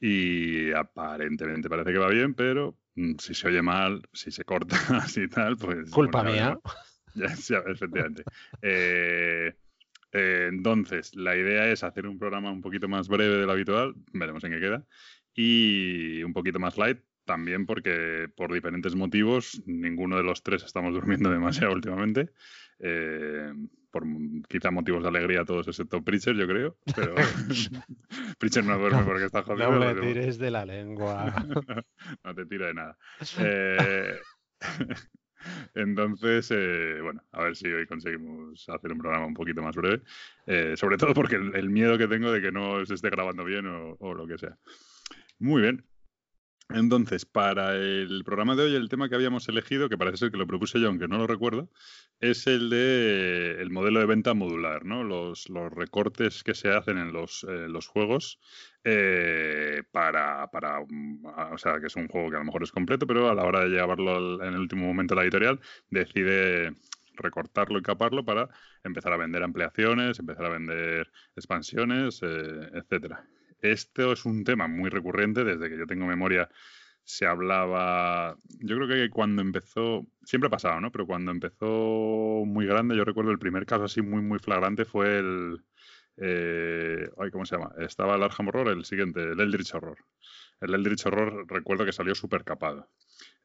Y 0.00 0.72
aparentemente 0.72 1.68
parece 1.68 1.92
que 1.92 1.98
va 1.98 2.08
bien, 2.08 2.34
pero 2.34 2.76
mm, 2.94 3.14
si 3.18 3.34
se 3.34 3.48
oye 3.48 3.62
mal, 3.62 4.02
si 4.12 4.30
se 4.30 4.44
corta 4.44 4.76
así 5.02 5.28
tal, 5.28 5.56
pues. 5.56 5.90
Culpa 5.90 6.22
mía. 6.22 6.58
Ya, 7.14 7.58
efectivamente. 7.66 8.22
Eh, 8.62 9.52
eh, 10.12 10.46
entonces, 10.48 11.16
la 11.16 11.36
idea 11.36 11.68
es 11.68 11.82
hacer 11.82 12.06
un 12.06 12.18
programa 12.18 12.52
un 12.52 12.60
poquito 12.60 12.86
más 12.86 13.08
breve 13.08 13.38
de 13.38 13.46
lo 13.46 13.52
habitual, 13.52 13.94
veremos 14.12 14.44
en 14.44 14.52
qué 14.52 14.60
queda, 14.60 14.84
y 15.34 16.22
un 16.22 16.32
poquito 16.32 16.60
más 16.60 16.78
light, 16.78 17.00
también 17.24 17.66
porque 17.66 18.28
por 18.34 18.52
diferentes 18.52 18.94
motivos, 18.94 19.60
ninguno 19.66 20.16
de 20.16 20.22
los 20.22 20.42
tres 20.42 20.62
estamos 20.62 20.94
durmiendo 20.94 21.30
demasiado 21.30 21.72
últimamente. 21.72 22.30
Eh, 22.80 23.52
por 23.90 24.04
quizá 24.48 24.70
motivos 24.70 25.02
de 25.02 25.08
alegría 25.08 25.44
todos 25.44 25.66
excepto 25.68 26.02
Preacher, 26.02 26.36
yo 26.36 26.46
creo. 26.46 26.76
Pero 26.94 27.14
Preacher 28.38 28.64
no 28.64 28.78
duerme 28.78 29.02
porque 29.04 29.24
está 29.24 29.42
jodido. 29.42 29.72
No 29.72 29.80
me 29.80 29.94
tires 29.94 30.38
de 30.38 30.50
la 30.50 30.64
lengua. 30.64 31.34
no 32.24 32.34
te 32.34 32.46
tiro 32.46 32.66
de 32.66 32.74
nada. 32.74 32.98
Eh, 33.38 34.18
entonces, 35.74 36.50
eh, 36.50 36.98
bueno, 37.02 37.22
a 37.32 37.42
ver 37.42 37.56
si 37.56 37.68
hoy 37.68 37.86
conseguimos 37.86 38.68
hacer 38.68 38.92
un 38.92 38.98
programa 38.98 39.26
un 39.26 39.34
poquito 39.34 39.62
más 39.62 39.76
breve. 39.76 40.02
Eh, 40.46 40.74
sobre 40.76 40.96
todo 40.96 41.14
porque 41.14 41.36
el, 41.36 41.70
miedo 41.70 41.96
que 41.96 42.08
tengo 42.08 42.32
de 42.32 42.40
que 42.40 42.52
no 42.52 42.84
se 42.84 42.94
esté 42.94 43.10
grabando 43.10 43.44
bien 43.44 43.66
o 43.66 44.14
lo 44.14 44.26
que 44.26 44.38
sea. 44.38 44.56
Muy 45.38 45.62
bien. 45.62 45.84
Entonces, 46.70 47.24
para 47.24 47.74
el 47.76 48.22
programa 48.24 48.54
de 48.54 48.64
hoy, 48.64 48.74
el 48.74 48.90
tema 48.90 49.08
que 49.08 49.14
habíamos 49.14 49.48
elegido, 49.48 49.88
que 49.88 49.96
parece 49.96 50.18
ser 50.18 50.30
que 50.30 50.36
lo 50.36 50.46
propuse 50.46 50.78
yo, 50.78 50.88
aunque 50.88 51.08
no 51.08 51.16
lo 51.16 51.26
recuerdo, 51.26 51.70
es 52.20 52.46
el 52.46 52.68
de 52.68 53.56
el 53.60 53.70
modelo 53.70 54.00
de 54.00 54.06
venta 54.06 54.34
modular, 54.34 54.84
¿no? 54.84 55.02
Los, 55.02 55.46
recortes 55.70 56.44
que 56.44 56.54
se 56.54 56.70
hacen 56.70 56.98
en 56.98 57.12
los, 57.12 57.44
los 57.44 57.86
juegos 57.86 58.38
eh, 58.84 59.82
para, 59.92 60.50
para, 60.50 60.80
o 60.80 61.58
sea, 61.58 61.80
que 61.80 61.86
es 61.86 61.96
un 61.96 62.08
juego 62.08 62.30
que 62.30 62.36
a 62.36 62.40
lo 62.40 62.44
mejor 62.44 62.62
es 62.62 62.72
completo, 62.72 63.06
pero 63.06 63.30
a 63.30 63.34
la 63.34 63.44
hora 63.44 63.60
de 63.60 63.70
llevarlo 63.70 64.42
en 64.42 64.54
el 64.54 64.60
último 64.60 64.86
momento 64.86 65.14
a 65.14 65.16
la 65.16 65.22
editorial, 65.22 65.60
decide 65.90 66.76
recortarlo 67.14 67.78
y 67.78 67.82
caparlo 67.82 68.24
para 68.24 68.48
empezar 68.84 69.12
a 69.12 69.16
vender 69.16 69.42
ampliaciones, 69.42 70.18
empezar 70.18 70.44
a 70.46 70.50
vender 70.50 71.10
expansiones, 71.34 72.20
eh, 72.22 72.70
etcétera. 72.74 73.24
Esto 73.60 74.12
es 74.12 74.24
un 74.24 74.44
tema 74.44 74.68
muy 74.68 74.90
recurrente 74.90 75.44
desde 75.44 75.68
que 75.68 75.78
yo 75.78 75.86
tengo 75.86 76.06
memoria. 76.06 76.48
Se 77.04 77.26
hablaba, 77.26 78.36
yo 78.60 78.76
creo 78.76 78.88
que 78.88 79.10
cuando 79.10 79.42
empezó, 79.42 80.06
siempre 80.24 80.48
ha 80.48 80.50
pasado, 80.50 80.80
¿no? 80.80 80.92
Pero 80.92 81.06
cuando 81.06 81.30
empezó 81.30 82.44
muy 82.44 82.66
grande, 82.66 82.96
yo 82.96 83.04
recuerdo 83.04 83.30
el 83.30 83.38
primer 83.38 83.66
caso 83.66 83.84
así 83.84 84.02
muy, 84.02 84.22
muy 84.22 84.38
flagrante 84.38 84.84
fue 84.84 85.18
el, 85.18 85.64
eh, 86.18 87.08
ay, 87.18 87.30
¿cómo 87.30 87.46
se 87.46 87.56
llama? 87.56 87.72
Estaba 87.78 88.16
el 88.16 88.22
Arkham 88.22 88.48
Horror, 88.48 88.68
el 88.68 88.84
siguiente, 88.84 89.22
el 89.22 89.40
Eldritch 89.40 89.74
Horror. 89.74 89.98
El 90.60 90.74
Eldritch 90.74 91.06
Horror 91.06 91.46
recuerdo 91.48 91.84
que 91.84 91.92
salió 91.92 92.14
súper 92.14 92.44
capado. 92.44 92.88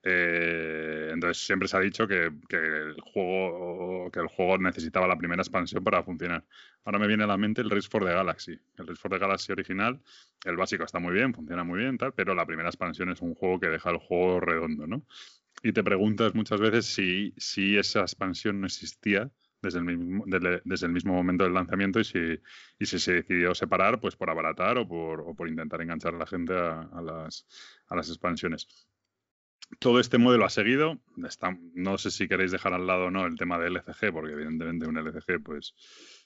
Eh, 0.05 1.11
entonces 1.13 1.45
siempre 1.45 1.67
se 1.67 1.77
ha 1.77 1.79
dicho 1.79 2.05
que, 2.07 2.25
el 2.25 3.01
juego, 3.01 4.11
que 4.11 4.19
el 4.19 4.27
juego 4.27 4.57
necesitaba 4.57 5.07
la 5.07 5.17
primera 5.17 5.41
expansión 5.41 5.83
para 5.83 6.03
funcionar. 6.03 6.43
Ahora 6.83 6.99
me 6.99 7.07
viene 7.07 7.23
a 7.23 7.27
la 7.27 7.37
mente 7.37 7.61
el 7.61 7.69
Race 7.69 7.87
for 7.89 8.03
the 8.03 8.11
Galaxy. 8.11 8.59
El 8.77 8.87
Race 8.87 8.99
for 8.99 9.09
the 9.09 9.17
Galaxy 9.17 9.53
original, 9.53 10.01
el 10.43 10.57
básico 10.57 10.83
está 10.83 10.99
muy 10.99 11.13
bien, 11.13 11.33
funciona 11.33 11.63
muy 11.63 11.79
bien, 11.79 11.97
tal, 11.97 12.13
pero 12.13 12.35
la 12.35 12.45
primera 12.45 12.69
expansión 12.69 13.09
es 13.09 13.21
un 13.21 13.33
juego 13.33 13.59
que 13.59 13.67
deja 13.67 13.89
el 13.91 13.97
juego 13.97 14.41
redondo, 14.41 14.87
¿no? 14.87 15.05
Y 15.63 15.71
te 15.71 15.83
preguntas 15.83 16.35
muchas 16.35 16.59
veces 16.59 16.85
si, 16.85 17.33
si 17.37 17.77
esa 17.77 18.01
expansión 18.01 18.59
no 18.59 18.67
existía, 18.67 19.31
desde 19.61 19.79
el 19.79 19.85
mismo, 19.85 20.25
desde, 20.27 20.61
desde 20.65 20.87
el 20.87 20.91
mismo 20.91 21.13
momento 21.13 21.45
del 21.45 21.53
lanzamiento 21.53 22.01
y 22.01 22.03
si, 22.03 22.19
y 22.77 22.85
si 22.85 22.99
se 22.99 23.13
decidió 23.13 23.55
separar, 23.55 24.01
pues 24.01 24.17
por 24.17 24.29
abaratar 24.29 24.77
o 24.77 24.85
por, 24.85 25.33
por 25.37 25.47
intentar 25.47 25.81
enganchar 25.81 26.15
a 26.15 26.17
la 26.17 26.27
gente 26.27 26.53
a 26.53 27.01
las, 27.01 27.47
a 27.87 27.95
las 27.95 28.09
expansiones. 28.09 28.67
Todo 29.79 29.99
este 29.99 30.17
modelo 30.17 30.45
ha 30.45 30.49
seguido. 30.49 30.99
Está, 31.25 31.57
no 31.73 31.97
sé 31.97 32.11
si 32.11 32.27
queréis 32.27 32.51
dejar 32.51 32.73
al 32.73 32.87
lado 32.87 33.05
o 33.05 33.11
no 33.11 33.25
el 33.25 33.37
tema 33.37 33.59
de 33.59 33.67
LCG, 33.67 34.11
porque 34.11 34.33
evidentemente 34.33 34.87
un 34.87 34.97
LCG, 34.97 35.43
pues, 35.43 35.73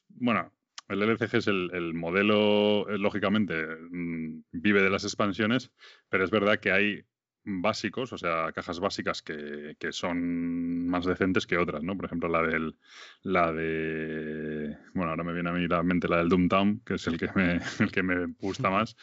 bueno, 0.09 0.51
el 0.87 1.01
LCG 1.01 1.35
es 1.35 1.47
el, 1.47 1.69
el 1.73 1.93
modelo, 1.93 2.87
eh, 2.89 2.97
lógicamente, 2.97 3.65
mm, 3.89 4.43
vive 4.51 4.81
de 4.81 4.89
las 4.89 5.03
expansiones, 5.03 5.71
pero 6.09 6.23
es 6.23 6.31
verdad 6.31 6.59
que 6.59 6.71
hay 6.71 7.03
básicos, 7.47 8.11
o 8.13 8.17
sea, 8.17 8.51
cajas 8.51 8.79
básicas 8.79 9.21
que, 9.21 9.75
que, 9.79 9.91
son 9.93 10.87
más 10.87 11.05
decentes 11.05 11.47
que 11.47 11.57
otras, 11.57 11.81
¿no? 11.81 11.95
Por 11.95 12.05
ejemplo, 12.05 12.27
la 12.27 12.41
del, 12.41 12.77
la 13.21 13.53
de, 13.53 14.77
bueno, 14.93 15.11
ahora 15.11 15.23
me 15.23 15.33
viene 15.33 15.49
a 15.49 15.53
mí 15.53 15.67
la 15.67 15.81
mente 15.81 16.09
la 16.09 16.17
del 16.17 16.29
Doomtown, 16.29 16.81
que 16.85 16.95
es 16.95 17.07
el 17.07 17.17
que 17.17 17.29
me, 17.35 17.59
el 17.79 17.91
que 17.91 18.03
me 18.03 18.33
gusta 18.39 18.69
más, 18.69 18.97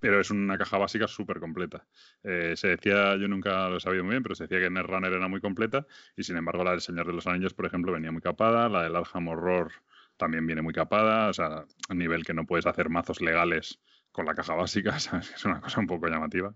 pero 0.00 0.20
es 0.20 0.30
una 0.30 0.58
caja 0.58 0.78
básica 0.78 1.06
súper 1.06 1.40
completa. 1.40 1.86
Eh, 2.22 2.54
se 2.56 2.68
decía, 2.68 3.16
yo 3.16 3.28
nunca 3.28 3.68
lo 3.68 3.76
he 3.76 3.80
sabido 3.80 4.04
muy 4.04 4.12
bien, 4.12 4.22
pero 4.22 4.34
se 4.34 4.44
decía 4.44 4.60
que 4.60 4.70
Netrunner 4.70 5.12
era 5.12 5.28
muy 5.28 5.40
completa 5.40 5.86
y 6.16 6.22
sin 6.24 6.36
embargo 6.36 6.64
la 6.64 6.72
del 6.72 6.80
Señor 6.80 7.06
de 7.06 7.12
los 7.12 7.26
Anillos, 7.26 7.54
por 7.54 7.66
ejemplo, 7.66 7.92
venía 7.92 8.12
muy 8.12 8.22
capada, 8.22 8.68
la 8.68 8.82
del 8.82 8.96
Arkham 8.96 9.28
Horror 9.28 9.72
también 10.16 10.46
viene 10.46 10.62
muy 10.62 10.72
capada, 10.72 11.28
o 11.28 11.32
sea, 11.32 11.64
a 11.88 11.94
nivel 11.94 12.24
que 12.24 12.34
no 12.34 12.46
puedes 12.46 12.66
hacer 12.66 12.88
mazos 12.88 13.20
legales 13.20 13.80
con 14.12 14.24
la 14.24 14.34
caja 14.34 14.54
básica, 14.54 14.98
¿sabes? 14.98 15.30
es 15.30 15.44
una 15.44 15.60
cosa 15.60 15.80
un 15.80 15.86
poco 15.86 16.08
llamativa. 16.08 16.54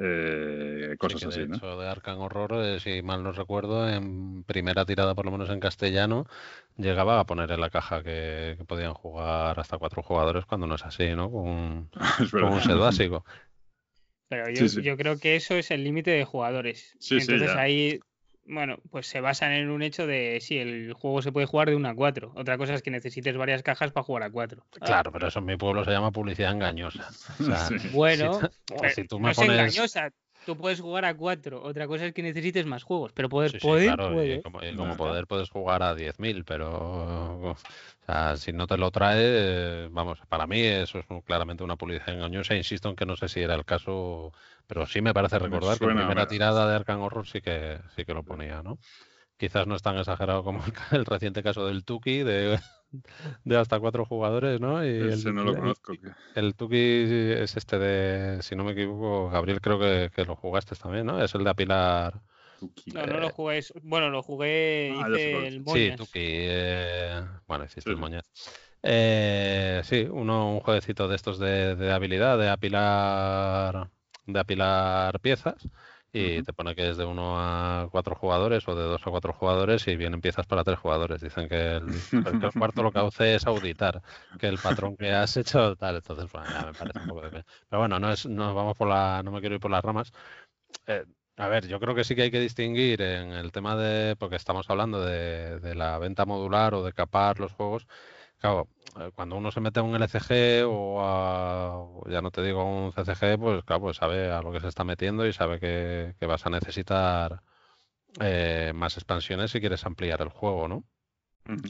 Eh, 0.00 0.96
cosas 0.98 1.22
sí, 1.22 1.28
de 1.28 1.28
así, 1.28 1.46
¿no? 1.46 1.58
Hecho, 1.58 1.78
de 1.78 1.88
Arkham 1.88 2.18
Horror, 2.20 2.52
eh, 2.64 2.80
si 2.80 3.02
mal 3.02 3.22
no 3.22 3.32
recuerdo, 3.32 3.88
en 3.88 4.44
primera 4.44 4.84
tirada, 4.84 5.14
por 5.14 5.24
lo 5.24 5.30
menos 5.32 5.48
en 5.50 5.60
castellano, 5.60 6.26
llegaba 6.76 7.18
a 7.20 7.26
poner 7.26 7.50
en 7.52 7.60
la 7.60 7.70
caja 7.70 8.02
que, 8.02 8.54
que 8.58 8.64
podían 8.64 8.94
jugar 8.94 9.58
hasta 9.58 9.78
cuatro 9.78 10.02
jugadores 10.02 10.44
cuando 10.46 10.66
no 10.66 10.74
es 10.74 10.84
así, 10.84 11.14
¿no? 11.14 11.30
Con, 11.30 11.90
con 12.36 12.52
un 12.52 12.60
set 12.62 12.76
básico. 12.78 13.24
Pero 14.28 14.48
yo, 14.50 14.62
Sí, 14.62 14.68
sí. 14.68 14.80
yo 14.80 14.96
creo 14.96 15.18
que 15.18 15.36
eso 15.36 15.54
es 15.56 15.70
el 15.70 15.82
límite 15.84 16.10
de 16.12 16.24
jugadores. 16.24 16.98
Sí, 16.98 17.20
sí, 17.20 17.32
Entonces 17.32 17.40
ya. 17.40 17.56
ahí, 17.56 18.00
bueno, 18.50 18.78
pues 18.90 19.06
se 19.06 19.20
basan 19.20 19.52
en 19.52 19.70
un 19.70 19.82
hecho 19.82 20.06
de 20.06 20.38
sí, 20.40 20.58
el 20.58 20.92
juego 20.92 21.22
se 21.22 21.32
puede 21.32 21.46
jugar 21.46 21.68
de 21.70 21.76
1 21.76 21.88
a 21.88 21.94
4. 21.94 22.32
Otra 22.34 22.58
cosa 22.58 22.74
es 22.74 22.82
que 22.82 22.90
necesites 22.90 23.36
varias 23.36 23.62
cajas 23.62 23.92
para 23.92 24.04
jugar 24.04 24.24
a 24.24 24.30
4. 24.30 24.64
Claro, 24.82 25.12
pero 25.12 25.28
eso 25.28 25.38
en 25.38 25.44
mi 25.46 25.56
pueblo 25.56 25.84
se 25.84 25.90
llama 25.90 26.10
publicidad 26.10 26.52
engañosa. 26.52 27.08
O 27.40 27.44
sea, 27.44 27.56
Sí. 27.68 27.88
Bueno, 27.92 28.40
si, 28.40 28.90
si 29.02 29.04
tú 29.04 29.18
no 29.18 29.26
me 29.26 29.30
es 29.32 29.36
pones... 29.36 29.52
engañosa. 29.52 30.10
Tú 30.44 30.56
puedes 30.56 30.80
jugar 30.80 31.04
a 31.04 31.16
4. 31.16 31.62
Otra 31.62 31.86
cosa 31.86 32.06
es 32.06 32.12
que 32.14 32.22
necesites 32.22 32.66
más 32.66 32.82
juegos. 32.82 33.12
Pero 33.12 33.28
poder, 33.28 33.50
Sí, 33.52 33.58
sí, 33.60 33.66
poder, 33.66 33.84
claro, 33.84 34.14
y 34.14 34.14
puede. 34.14 34.40
como, 34.40 34.62
y 34.62 34.76
como 34.76 34.92
Ajá. 34.92 34.96
poder 34.96 35.26
puedes 35.26 35.50
jugar 35.50 35.82
a 35.82 35.94
10.000, 35.94 36.44
pero 36.44 37.50
o 37.52 37.56
sea, 38.06 38.36
si 38.36 38.52
no 38.52 38.66
te 38.66 38.76
lo 38.76 38.90
trae, 38.90 39.88
vamos, 39.88 40.20
para 40.28 40.46
mí 40.46 40.60
eso 40.60 40.98
es 40.98 41.06
un- 41.08 41.22
claramente 41.22 41.64
una 41.64 41.76
publicidad 41.76 42.10
engañosa. 42.14 42.54
Insisto 42.54 42.88
en 42.90 42.96
que 42.96 43.06
no 43.06 43.16
sé 43.16 43.28
si 43.28 43.40
era 43.40 43.54
el 43.54 43.64
caso, 43.64 44.32
pero 44.66 44.86
sí 44.86 45.00
me 45.00 45.14
parece 45.14 45.38
Me 45.38 45.40
recordar 45.40 45.78
que 45.80 45.86
en 45.86 45.92
suena, 45.92 45.94
primera 45.94 46.26
me- 46.26 46.26
tirada 46.26 46.68
de 46.68 46.76
Arkham 46.76 47.00
Horror 47.00 47.26
sí 47.26 47.40
que 47.40 47.80
sí 47.96 48.04
que 48.04 48.14
lo 48.14 48.24
ponía, 48.24 48.62
¿no? 48.62 48.78
Quizás 49.40 49.66
no 49.66 49.74
es 49.76 49.82
tan 49.82 49.96
exagerado 49.98 50.44
como 50.44 50.62
el, 50.92 51.04
reciente 51.06 51.42
caso 51.42 51.66
del 51.66 51.84
Tuki 51.84 52.22
de, 52.22 52.60
de 53.44 53.56
hasta 53.58 53.80
cuatro 53.80 54.04
jugadores, 54.04 54.60
¿no? 54.60 54.84
Y 54.84 54.88
Ese 54.88 55.30
el, 55.30 55.34
no 55.34 55.44
lo 55.44 55.56
conozco. 55.56 55.94
el 56.34 56.54
Tuki 56.54 56.76
es 56.78 57.56
este 57.56 57.78
de, 57.78 58.42
si 58.42 58.54
no 58.56 58.64
me 58.64 58.72
equivoco, 58.72 59.30
Gabriel 59.30 59.60
creo 59.60 59.78
que, 59.78 60.10
que 60.14 60.24
lo 60.24 60.36
jugaste 60.36 60.76
también, 60.76 61.06
¿no? 61.06 61.22
Es 61.22 61.34
el 61.34 61.44
de 61.44 61.50
apilar. 61.50 62.20
Tuki. 62.58 62.92
No, 62.92 63.06
no 63.06 63.18
lo 63.20 63.30
jugué. 63.30 63.60
Bueno, 63.82 64.10
lo 64.10 64.22
jugué, 64.22 64.92
Ah, 64.94 65.08
hice 65.08 65.46
el 65.48 65.60
Sí, 65.62 65.64
Moñas. 65.64 65.98
Tuki. 65.98 66.20
eh, 66.22 67.22
bueno, 67.46 67.64
hiciste 67.64 67.80
Sí, 67.82 67.90
el 67.90 67.96
sí. 67.96 68.00
moñas. 68.00 68.30
Eh, 68.82 69.80
sí, 69.84 70.06
uno, 70.10 70.52
un 70.54 70.60
jueguecito 70.60 71.08
de 71.08 71.16
estos 71.16 71.38
de, 71.38 71.76
de 71.76 71.92
habilidad, 71.92 72.38
de 72.38 72.48
apilar, 72.50 73.90
de 74.26 74.40
apilar 74.40 75.20
piezas. 75.20 75.68
Y 76.12 76.38
Ujú. 76.38 76.44
te 76.44 76.52
pone 76.52 76.74
que 76.74 76.90
es 76.90 76.96
de 76.96 77.04
uno 77.04 77.38
a 77.38 77.88
cuatro 77.90 78.16
jugadores 78.16 78.66
o 78.68 78.74
de 78.74 78.82
dos 78.84 79.06
a 79.06 79.10
cuatro 79.10 79.32
jugadores 79.32 79.86
y 79.86 79.94
vienen 79.96 80.20
piezas 80.20 80.46
para 80.46 80.64
tres 80.64 80.78
jugadores. 80.80 81.20
Dicen 81.20 81.48
que 81.48 81.76
el, 81.76 82.04
el 82.24 82.52
cuarto 82.54 82.82
lo 82.82 82.90
que 82.92 82.98
hace 82.98 83.34
es 83.36 83.46
auditar 83.46 84.02
que 84.38 84.48
el 84.48 84.58
patrón 84.60 84.96
que 84.96 85.12
has 85.12 85.36
hecho 85.36 85.76
tal. 85.76 85.96
Entonces, 85.96 86.30
bueno, 86.32 86.50
ya 86.50 86.64
me 86.64 86.74
parece 86.74 86.98
un 87.00 87.06
poco 87.06 87.22
de... 87.22 87.44
Pero 87.68 87.80
bueno, 87.80 88.00
no 88.00 88.10
es, 88.12 88.26
no 88.26 88.54
vamos 88.54 88.76
por 88.76 88.88
la, 88.88 89.22
no 89.22 89.30
me 89.30 89.40
quiero 89.40 89.54
ir 89.54 89.60
por 89.60 89.70
las 89.70 89.84
ramas. 89.84 90.12
Eh, 90.86 91.04
a 91.36 91.48
ver, 91.48 91.66
yo 91.68 91.80
creo 91.80 91.94
que 91.94 92.04
sí 92.04 92.14
que 92.14 92.22
hay 92.22 92.30
que 92.30 92.40
distinguir 92.40 93.00
en 93.02 93.32
el 93.32 93.52
tema 93.52 93.76
de, 93.76 94.16
porque 94.16 94.36
estamos 94.36 94.68
hablando 94.70 95.04
de, 95.04 95.58
de 95.60 95.74
la 95.74 95.98
venta 95.98 96.26
modular 96.26 96.74
o 96.74 96.84
de 96.84 96.92
capar 96.92 97.40
los 97.40 97.52
juegos. 97.52 97.86
Claro, 98.40 98.68
eh, 98.98 99.10
cuando 99.14 99.36
uno 99.36 99.50
se 99.52 99.60
mete 99.60 99.80
a 99.80 99.82
un 99.82 99.94
LCG 99.94 100.64
o 100.66 101.00
a, 101.02 102.10
ya 102.10 102.22
no 102.22 102.30
te 102.30 102.42
digo 102.42 102.60
a 102.62 102.64
un 102.64 102.92
CCG, 102.92 103.38
pues 103.38 103.64
claro, 103.64 103.82
pues 103.82 103.98
sabe 103.98 104.30
a 104.32 104.40
lo 104.42 104.50
que 104.52 104.60
se 104.60 104.68
está 104.68 104.82
metiendo 104.84 105.26
y 105.26 105.32
sabe 105.32 105.60
que, 105.60 106.14
que 106.18 106.26
vas 106.26 106.46
a 106.46 106.50
necesitar 106.50 107.42
eh, 108.20 108.72
más 108.74 108.96
expansiones 108.96 109.52
si 109.52 109.60
quieres 109.60 109.86
ampliar 109.86 110.22
el 110.22 110.30
juego, 110.30 110.68
¿no? 110.68 110.84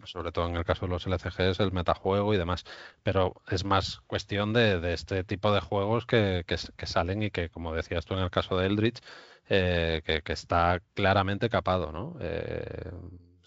Sobre 0.04 0.32
todo 0.32 0.48
en 0.48 0.56
el 0.56 0.64
caso 0.64 0.86
de 0.86 0.92
los 0.92 1.06
LCGs, 1.06 1.60
el 1.60 1.72
metajuego 1.72 2.34
y 2.34 2.38
demás. 2.38 2.64
Pero 3.02 3.42
es 3.48 3.64
más 3.64 4.00
cuestión 4.06 4.52
de, 4.54 4.80
de 4.80 4.94
este 4.94 5.24
tipo 5.24 5.52
de 5.52 5.60
juegos 5.60 6.06
que, 6.06 6.44
que 6.46 6.86
salen 6.86 7.22
y 7.24 7.30
que, 7.30 7.50
como 7.50 7.74
decías 7.74 8.06
tú 8.06 8.14
en 8.14 8.20
el 8.20 8.30
caso 8.30 8.58
de 8.58 8.66
Eldritch, 8.66 9.00
eh, 9.48 10.02
que, 10.04 10.22
que 10.22 10.32
está 10.34 10.82
claramente 10.94 11.50
capado, 11.50 11.92
¿no? 11.92 12.16
Eh, 12.20 12.90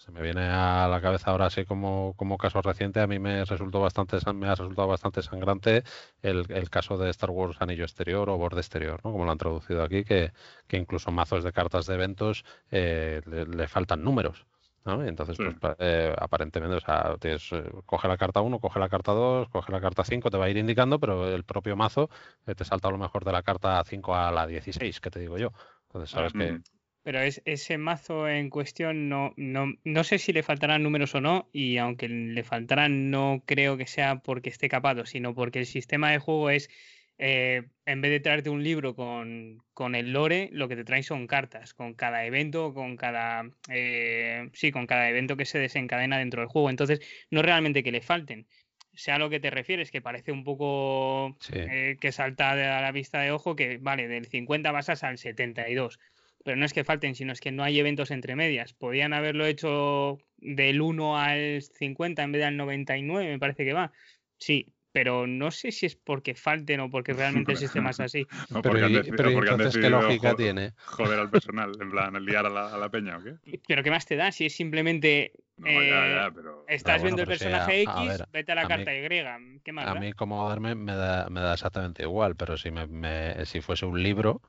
se 0.04 0.12
me 0.12 0.20
viene 0.20 0.42
a 0.42 0.86
la 0.88 1.00
cabeza 1.00 1.30
ahora 1.30 1.46
así 1.46 1.64
como, 1.64 2.12
como 2.16 2.36
caso 2.36 2.60
reciente, 2.60 3.00
a 3.00 3.06
mí 3.06 3.18
me 3.18 3.44
resultó 3.44 3.80
bastante 3.80 4.18
me 4.34 4.46
ha 4.48 4.54
resultado 4.54 4.86
bastante 4.88 5.22
sangrante 5.22 5.82
el, 6.22 6.44
el 6.50 6.68
caso 6.68 6.98
de 6.98 7.08
Star 7.10 7.30
Wars 7.30 7.56
Anillo 7.60 7.84
Exterior 7.84 8.28
o 8.28 8.36
Borde 8.36 8.60
Exterior, 8.60 9.00
¿no? 9.02 9.12
Como 9.12 9.24
lo 9.24 9.30
han 9.32 9.38
traducido 9.38 9.82
aquí, 9.82 10.04
que, 10.04 10.32
que 10.66 10.76
incluso 10.76 11.10
mazos 11.10 11.42
de 11.42 11.52
cartas 11.52 11.86
de 11.86 11.94
eventos 11.94 12.44
eh, 12.70 13.22
le, 13.26 13.46
le 13.46 13.66
faltan 13.68 14.02
números. 14.04 14.46
¿no? 14.84 15.02
Y 15.02 15.08
entonces, 15.08 15.38
Sí. 15.38 15.44
pues 15.58 15.76
eh, 15.78 16.14
aparentemente, 16.18 16.76
o 16.76 16.80
sea, 16.80 17.16
tienes, 17.18 17.50
eh, 17.52 17.64
coge 17.86 18.06
la 18.06 18.18
carta 18.18 18.42
1, 18.42 18.58
coge 18.60 18.78
la 18.78 18.90
carta 18.90 19.12
2, 19.12 19.48
coge 19.48 19.72
la 19.72 19.80
carta 19.80 20.04
5, 20.04 20.30
te 20.30 20.36
va 20.36 20.44
a 20.44 20.50
ir 20.50 20.58
indicando, 20.58 21.00
pero 21.00 21.26
el 21.26 21.44
propio 21.44 21.74
mazo 21.74 22.10
eh, 22.46 22.54
te 22.54 22.64
salta 22.66 22.88
a 22.88 22.90
lo 22.90 22.98
mejor 22.98 23.24
de 23.24 23.32
la 23.32 23.42
carta 23.42 23.82
5 23.84 24.14
a 24.14 24.30
la 24.30 24.46
16, 24.46 25.00
que 25.00 25.10
te 25.10 25.20
digo 25.20 25.38
yo. 25.38 25.52
Entonces, 25.84 26.10
sabes 26.10 26.34
que. 26.34 26.60
Pero 27.04 27.20
es, 27.20 27.42
ese 27.44 27.76
mazo 27.78 28.28
en 28.28 28.48
cuestión 28.50 29.10
no, 29.10 29.34
no, 29.36 29.74
no 29.84 30.04
sé 30.04 30.18
si 30.18 30.32
le 30.32 30.42
faltarán 30.42 30.82
números 30.82 31.14
o 31.14 31.20
no, 31.20 31.50
y 31.52 31.76
aunque 31.76 32.08
le 32.08 32.42
faltarán, 32.44 33.10
no 33.10 33.42
creo 33.46 33.76
que 33.76 33.86
sea 33.86 34.20
porque 34.20 34.48
esté 34.48 34.68
capado, 34.70 35.04
sino 35.06 35.34
porque 35.34 35.60
el 35.60 35.66
sistema 35.66 36.10
de 36.10 36.18
juego 36.18 36.48
es, 36.50 36.70
eh, 37.18 37.68
en 37.84 38.00
vez 38.00 38.10
de 38.10 38.20
traerte 38.20 38.48
un 38.50 38.64
libro 38.64 38.94
con, 38.96 39.58
con 39.74 39.94
el 39.94 40.12
lore, 40.12 40.48
lo 40.52 40.66
que 40.68 40.76
te 40.76 40.84
traen 40.84 41.02
son 41.02 41.26
cartas, 41.26 41.74
con 41.74 41.94
cada 41.94 42.24
evento, 42.24 42.72
con 42.72 42.96
cada, 42.96 43.50
eh, 43.68 44.48
sí, 44.54 44.72
con 44.72 44.86
cada 44.86 45.08
evento 45.10 45.36
que 45.36 45.44
se 45.44 45.58
desencadena 45.58 46.18
dentro 46.18 46.40
del 46.40 46.48
juego. 46.48 46.70
Entonces, 46.70 47.00
no 47.30 47.42
realmente 47.42 47.82
que 47.82 47.92
le 47.92 48.00
falten. 48.00 48.46
Sea 48.94 49.16
a 49.16 49.18
lo 49.18 49.28
que 49.28 49.40
te 49.40 49.50
refieres, 49.50 49.90
que 49.90 50.00
parece 50.00 50.32
un 50.32 50.44
poco 50.44 51.36
Sí. 51.40 51.52
eh, 51.56 51.96
que 52.00 52.12
salta 52.12 52.52
a 52.52 52.80
la 52.80 52.92
vista 52.92 53.20
de 53.20 53.32
ojo, 53.32 53.56
que 53.56 53.78
vale, 53.78 54.08
del 54.08 54.26
50 54.26 54.72
pasas 54.72 55.02
al 55.02 55.18
72 55.18 55.98
pero 56.44 56.56
no 56.56 56.64
es 56.64 56.72
que 56.72 56.84
falten, 56.84 57.14
sino 57.16 57.32
es 57.32 57.40
que 57.40 57.50
no 57.50 57.64
hay 57.64 57.80
eventos 57.80 58.12
entre 58.12 58.36
medias. 58.36 58.72
Podían 58.74 59.12
haberlo 59.12 59.44
hecho 59.46 60.18
del 60.36 60.80
1 60.80 61.18
al 61.18 61.62
50 61.62 62.22
en 62.22 62.30
vez 62.32 62.42
del 62.42 62.56
99, 62.56 63.28
me 63.28 63.38
parece 63.40 63.64
que 63.64 63.72
va. 63.72 63.90
Sí, 64.38 64.72
pero 64.92 65.26
no 65.26 65.50
sé 65.50 65.72
si 65.72 65.86
es 65.86 65.96
porque 65.96 66.34
falten 66.36 66.78
o 66.80 66.90
porque 66.90 67.12
realmente 67.14 67.52
el 67.52 67.58
sistema 67.58 67.90
es 67.90 67.98
así. 67.98 68.26
O 68.54 68.62
Pero, 68.62 68.78
porque 68.78 68.86
y- 68.86 68.94
deci- 68.98 69.14
pero 69.16 69.28
o 69.28 69.32
¿y 69.32 69.34
porque 69.34 69.50
han 69.50 69.56
entonces, 69.58 69.80
¿qué 69.82 69.90
lógica 69.90 70.30
jo- 70.30 70.36
tiene? 70.36 70.72
Joder 70.84 71.18
al 71.18 71.30
personal, 71.30 71.72
en 71.80 71.90
plan, 71.90 72.24
liar 72.24 72.46
a 72.46 72.50
la, 72.50 72.74
a 72.74 72.78
la 72.78 72.88
peña, 72.90 73.16
¿o 73.16 73.22
qué? 73.24 73.34
Pero 73.66 73.82
¿qué 73.82 73.90
más 73.90 74.06
te 74.06 74.14
da 74.16 74.30
si 74.30 74.46
es 74.46 74.54
simplemente 74.54 75.32
No, 75.56 75.68
Eh, 75.68 75.88
ya, 75.88 76.30
pero... 76.34 76.64
estás 76.68 77.00
bueno, 77.02 77.16
viendo 77.16 77.22
el 77.22 77.26
pero 77.28 77.38
si 77.38 77.44
a- 77.46 77.48
personaje 77.64 77.84
a 77.86 78.02
X, 78.02 78.08
ver, 78.18 78.28
vete 78.32 78.52
a 78.52 78.54
la 78.54 78.60
a 78.62 78.64
mí- 78.64 78.68
carta 78.70 78.94
Y? 78.94 79.60
¿Qué 79.64 79.72
más 79.72 79.86
A 79.88 79.94
da? 79.94 80.00
mí 80.00 80.12
como 80.12 80.48
darme 80.48 80.74
me 80.74 80.94
da, 80.94 81.28
me 81.30 81.40
da 81.40 81.54
exactamente 81.54 82.02
igual, 82.02 82.36
pero 82.36 82.56
si, 82.56 82.70
me, 82.70 82.86
me- 82.86 83.44
si 83.46 83.60
fuese 83.60 83.86
un 83.86 84.02
libro, 84.02 84.42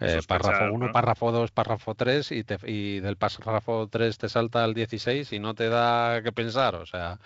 eh, 0.00 0.22
párrafo 0.26 0.64
1, 0.64 0.86
¿no? 0.88 0.92
párrafo 0.92 1.32
2, 1.32 1.50
párrafo 1.52 1.94
3 1.94 2.32
y, 2.32 2.44
te, 2.44 2.58
y 2.66 3.00
del 3.00 3.16
párrafo 3.16 3.88
3 3.88 4.18
te 4.18 4.28
salta 4.28 4.64
al 4.64 4.74
16 4.74 5.32
y 5.32 5.38
no 5.38 5.54
te 5.54 5.68
da 5.68 6.22
que 6.22 6.32
pensar, 6.32 6.74
o 6.76 6.86
sea, 6.86 7.18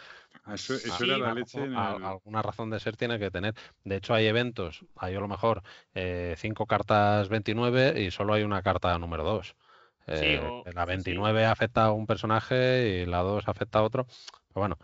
Ah, 0.44 0.54
Eso, 0.54 0.74
eso 0.74 0.88
Sí, 0.98 1.04
era 1.04 1.18
la 1.18 1.32
leche 1.32 1.64
en 1.64 1.74
el... 1.74 2.02
alguna 2.04 2.42
razón 2.42 2.70
de 2.70 2.78
ser 2.80 2.96
tiene 2.96 3.18
que 3.18 3.30
tener. 3.30 3.54
De 3.84 3.96
hecho, 3.96 4.14
hay 4.14 4.26
eventos, 4.26 4.84
hay 4.96 5.14
a 5.16 5.20
lo 5.20 5.28
mejor 5.28 5.62
5 6.36 6.66
cartas 6.66 7.28
29 7.28 8.00
y 8.02 8.10
solo 8.10 8.34
hay 8.34 8.42
una 8.44 8.62
carta 8.62 8.96
número 8.98 9.24
2. 9.24 9.56
Sí, 10.12 10.36
o- 10.36 10.62
la 10.72 10.84
sí. 10.86 10.86
29 10.86 11.44
afecta 11.46 11.86
a 11.86 11.92
un 11.92 12.06
personaje 12.06 13.02
y 13.02 13.06
la 13.06 13.18
2 13.22 13.48
afecta 13.48 13.80
a 13.80 13.82
otro. 13.82 14.06
Pero 14.06 14.60
bueno, 14.60 14.78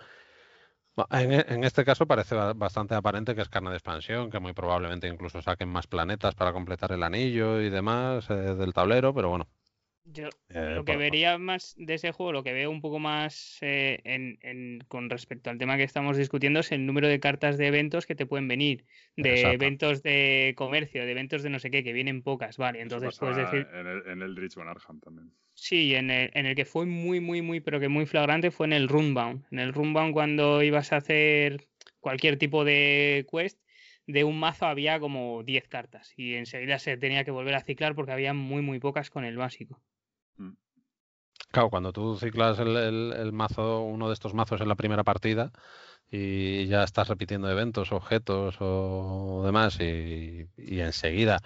en, 1.11 1.33
e- 1.33 1.45
en 1.49 1.65
este 1.65 1.85
caso 1.85 2.07
parece 2.07 2.35
ba- 2.35 2.53
bastante 2.55 2.95
aparente 2.95 3.35
que 3.35 3.43
es 3.43 3.49
carne 3.49 3.71
de 3.71 3.77
expansión, 3.77 4.31
que 4.31 4.41
muy 4.41 4.53
probablemente 4.53 5.09
incluso 5.09 5.43
saquen 5.43 5.69
más 5.69 5.87
planetas 5.87 6.35
para 6.35 6.53
completar 6.53 6.93
el 6.93 7.03
anillo 7.03 7.61
y 7.61 7.71
demás 7.71 8.29
eh, 8.31 8.35
del 8.35 8.73
tablero, 8.73 9.15
pero 9.15 9.29
bueno. 9.31 9.49
Yo 10.05 10.29
Eh, 10.49 10.75
lo 10.75 10.85
que 10.85 10.97
vería 10.97 11.39
más 11.39 11.75
de 11.77 11.95
ese 11.95 12.11
juego, 12.13 12.33
lo 12.33 12.43
que 12.43 12.53
veo 12.53 12.71
un 12.71 12.81
poco 12.81 12.99
más 12.99 13.59
eh, 13.63 14.01
en, 14.05 14.39
en- 14.43 14.81
con 14.89 15.09
respecto 15.11 15.49
al 15.51 15.59
tema 15.59 15.77
que 15.77 15.85
estamos 15.85 16.17
discutiendo 16.17 16.61
es 16.61 16.73
el 16.73 16.87
número 16.87 17.09
de 17.09 17.21
cartas 17.21 17.57
de 17.57 17.69
eventos 17.69 18.07
que 18.07 18.15
te 18.17 18.27
pueden 18.27 18.49
venir, 18.49 18.85
de 19.17 19.31
Exacto. 19.35 19.55
eventos 19.55 20.03
de 20.03 20.55
comercio, 20.57 21.05
de 21.05 21.13
eventos 21.13 21.43
de 21.43 21.51
no 21.51 21.59
sé 21.61 21.71
qué, 21.71 21.85
que 21.85 21.93
vienen 21.93 22.23
pocas, 22.23 22.57
vale. 22.59 22.81
Entonces 22.81 23.15
puedes 23.19 23.37
decir, 23.37 23.69
En 23.73 23.87
el, 23.87 24.07
en 24.09 24.23
el 24.23 24.35
Dritch 24.35 24.57
Van 24.57 24.69
Arkham 24.69 25.01
también. 25.01 25.33
Sí, 25.55 25.95
en 25.95 26.11
el, 26.11 26.31
en 26.35 26.47
el 26.47 26.55
que 26.55 26.65
fue 26.65 26.87
muy, 26.87 27.21
muy, 27.21 27.43
muy, 27.43 27.61
pero 27.61 27.81
que 27.81 27.89
muy 27.89 28.07
flagrante 28.07 28.51
fue 28.51 28.67
en 28.67 28.73
el 28.73 28.89
Runbound. 28.89 29.45
En 29.51 29.59
el 29.59 29.73
Runbound 29.73 30.13
cuando 30.13 30.63
ibas 30.63 30.93
a 30.93 30.97
hacer 30.97 31.69
cualquier 32.01 32.39
tipo 32.39 32.65
de 32.65 33.27
quest, 33.31 33.61
de 34.07 34.25
un 34.25 34.39
mazo 34.39 34.67
había 34.67 34.99
como 35.01 35.43
10 35.45 35.69
cartas 35.69 36.13
y 36.17 36.35
enseguida 36.35 36.79
se 36.79 36.97
tenía 36.97 37.25
que 37.25 37.31
volver 37.31 37.55
a 37.55 37.61
ciclar 37.65 37.95
porque 37.95 38.13
había 38.13 38.35
muy, 38.35 38.63
muy 38.63 38.79
pocas 38.81 39.11
con 39.11 39.25
el 39.25 39.37
básico. 39.37 39.81
Claro, 41.51 41.69
cuando 41.71 41.93
tú 41.93 42.17
ciclas 42.17 42.59
el, 42.59 42.77
el- 42.77 43.13
el 43.13 43.33
mazo, 43.33 43.83
uno 43.83 44.09
de 44.09 44.15
estos 44.15 44.33
mazos 44.35 44.61
en 44.61 44.69
la 44.69 44.75
primera 44.75 45.05
partida 45.05 45.53
y 46.13 46.67
ya 46.67 46.85
estás 46.85 47.09
repitiendo 47.09 47.51
eventos, 47.51 47.91
objetos 47.93 48.57
o 48.61 49.43
demás 49.47 49.81
y, 49.81 50.47
y 50.59 50.81
enseguida, 50.81 51.41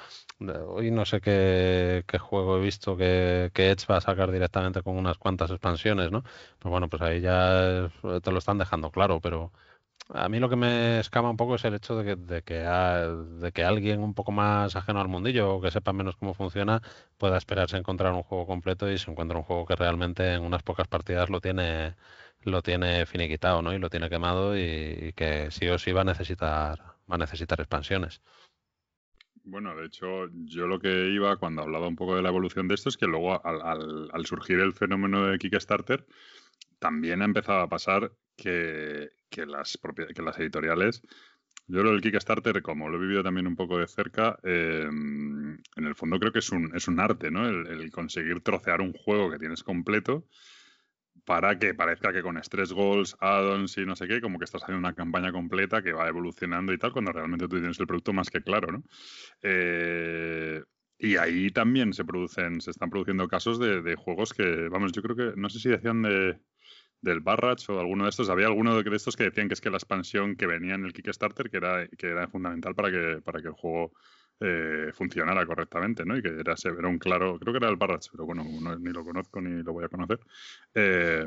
hoy 0.66 0.90
no 0.90 1.04
sé 1.06 1.20
qué, 1.20 2.04
juego 2.18 2.58
he 2.58 2.61
visto 2.61 2.96
que, 2.96 3.50
que 3.54 3.70
Edge 3.70 3.87
va 3.90 3.99
a 3.99 4.00
sacar 4.00 4.32
directamente 4.32 4.82
con 4.82 4.96
unas 4.96 5.18
cuantas 5.18 5.50
expansiones, 5.52 6.11
¿no? 6.11 6.23
Pues 6.58 6.70
bueno, 6.70 6.88
pues 6.88 7.02
ahí 7.02 7.20
ya 7.20 7.90
te 8.23 8.32
lo 8.32 8.38
están 8.38 8.58
dejando 8.58 8.90
claro, 8.90 9.20
pero 9.20 9.52
a 10.11 10.28
mí 10.28 10.38
lo 10.40 10.49
que 10.49 10.56
me 10.56 11.00
escama 11.00 11.30
un 11.30 11.37
poco 11.37 11.56
es 11.56 11.64
el 11.64 11.75
hecho 11.75 11.96
de 11.96 12.04
que, 12.04 12.16
de 12.16 12.42
que, 12.42 12.54
de 12.54 13.52
que 13.52 13.64
alguien 13.64 14.00
un 14.02 14.14
poco 14.14 14.32
más 14.32 14.76
ajeno 14.76 15.00
al 15.00 15.08
mundillo 15.08 15.56
o 15.56 15.61
que 15.61 15.70
sepa 15.70 15.92
menos 15.92 16.16
cómo 16.16 16.35
funciona 16.35 16.82
pueda 17.18 17.37
esperarse 17.38 17.76
encontrar 17.76 18.12
un 18.12 18.23
juego 18.23 18.46
completo 18.46 18.90
y 18.90 18.99
se 18.99 19.11
encuentra 19.11 19.38
un 19.38 19.44
juego 19.44 19.66
que 19.66 19.76
realmente 19.76 20.35
en 20.35 20.42
unas 20.42 20.62
pocas 20.62 20.88
partidas 20.88 21.30
lo 21.30 21.40
tiene 21.40 21.96
lo 22.50 22.62
tiene 22.62 23.07
finiquitado, 23.07 23.62
¿no? 23.62 23.73
Y 23.75 23.79
lo 23.79 23.91
tiene 23.91 24.11
quemado 24.11 24.57
y, 24.59 25.12
que 25.15 25.50
sí 25.50 25.69
o 25.69 25.79
sí 25.79 25.93
va 25.93 26.03
a 26.03 26.05
necesitar 26.05 26.79
va 27.11 27.15
a 27.17 27.19
necesitar 27.19 27.61
expansiones. 27.61 28.21
Bueno, 29.45 29.76
de 29.76 29.87
hecho, 29.87 30.29
yo 30.33 30.67
lo 30.67 30.81
que 30.81 31.09
iba 31.11 31.37
cuando 31.37 31.62
hablaba 31.62 31.87
un 31.88 31.95
poco 31.97 32.17
de 32.17 32.23
la 32.23 32.31
evolución 32.31 32.67
de 32.69 32.75
esto 32.75 32.88
es 32.88 32.97
que 32.97 33.07
luego 33.07 33.45
al, 33.47 33.62
al- 33.62 34.11
al 34.12 34.26
surgir 34.26 34.59
el 34.61 34.73
fenómeno 34.73 35.26
de 35.26 35.38
Kickstarter, 35.38 36.05
también 36.81 37.23
ha 37.23 37.26
empezado 37.26 37.61
a 37.61 37.69
pasar 37.69 38.12
que, 38.37 39.11
que 39.31 39.47
las, 39.47 39.79
que 40.15 40.23
las 40.23 40.38
editoriales, 40.41 41.03
yo 41.69 41.83
lo 41.85 41.93
del 41.93 42.03
Kickstarter, 42.03 42.62
como 42.62 42.88
lo 42.91 42.99
he 42.99 43.00
vivido 43.03 43.23
también 43.25 43.47
un 43.49 43.57
poco 43.57 43.79
de 43.79 43.88
cerca, 43.88 44.38
eh, 44.45 44.85
en 44.88 45.85
el 45.87 45.95
fondo 45.97 46.19
creo 46.21 46.33
que 46.33 46.41
es 46.41 46.50
un, 46.53 46.75
es 46.76 46.88
un 46.88 47.00
arte, 47.00 47.31
¿no? 47.31 47.49
El 47.49 47.91
conseguir 47.93 48.43
trocear 48.43 48.81
un 48.81 48.93
juego 48.93 49.31
que 49.31 49.38
tienes 49.38 49.62
completo 49.65 50.26
para 51.26 51.59
que 51.59 51.75
parezca 51.75 52.12
que 52.12 52.23
con 52.23 52.38
stress 52.38 52.73
goals, 52.73 53.16
add-ons 53.21 53.76
y 53.78 53.85
no 53.85 53.97
sé 53.97 54.06
qué, 54.06 54.21
como 54.21 54.38
que 54.38 54.45
estás 54.45 54.62
haciendo 54.62 54.78
una 54.78 54.95
campaña 54.95 55.33
completa 55.33 55.83
que 55.83 55.92
va 55.92 56.09
evolucionando 56.09 56.73
y 56.73 56.78
tal, 56.78 56.92
cuando 56.92 57.12
realmente 57.12 57.49
tú 57.49 57.56
tienes 57.59 57.78
el 57.80 57.87
producto 57.87 58.12
más 58.12 58.30
que 58.30 58.42
claro, 58.42 58.71
¿no? 58.73 58.85
Eh, 59.42 60.62
y 60.99 61.16
ahí 61.16 61.50
también 61.50 61.92
se 61.92 62.04
producen, 62.04 62.61
se 62.61 62.71
están 62.71 62.90
produciendo 62.90 63.28
casos 63.28 63.59
de, 63.59 63.83
de 63.83 63.97
juegos 63.97 64.33
que, 64.33 64.68
vamos, 64.68 64.92
yo 64.92 65.02
creo 65.02 65.16
que, 65.16 65.38
no 65.38 65.50
sé 65.50 65.59
si 65.59 65.68
decían 65.68 66.02
de 66.02 66.38
del 67.02 67.21
Barrage 67.21 67.71
o 67.71 67.78
alguno 67.78 68.04
de 68.04 68.11
estos, 68.11 68.30
había 68.30 68.47
alguno 68.47 68.83
de 68.83 68.97
estos 68.97 69.16
que 69.16 69.25
decían 69.25 69.49
que 69.49 69.54
es 69.54 69.61
que 69.61 69.71
la 69.71 69.76
expansión 69.76 70.35
que 70.37 70.47
venía 70.47 70.75
en 70.75 70.85
el 70.85 70.92
Kickstarter 70.92 71.50
que 71.50 71.59
era, 71.59 71.87
que 71.88 72.09
era 72.09 72.26
fundamental 72.28 72.75
para 72.75 72.90
que, 72.90 73.21
para 73.23 73.40
que 73.40 73.49
el 73.49 73.54
juego 73.54 73.92
eh, 74.40 74.90
funcionara 74.95 75.47
correctamente, 75.47 76.05
¿no? 76.05 76.16
Y 76.16 76.23
que 76.23 76.28
era, 76.28 76.55
un 76.88 76.99
claro, 76.99 77.38
creo 77.38 77.52
que 77.52 77.59
era 77.59 77.69
el 77.69 77.76
Barrage, 77.76 78.09
pero 78.12 78.26
bueno, 78.26 78.45
no- 78.61 78.78
ni 78.78 78.90
lo 78.93 79.05
conozco 79.05 79.40
ni 79.40 79.62
lo 79.62 79.73
voy 79.73 79.85
a 79.85 79.88
conocer, 79.88 80.21
eh, 80.75 81.27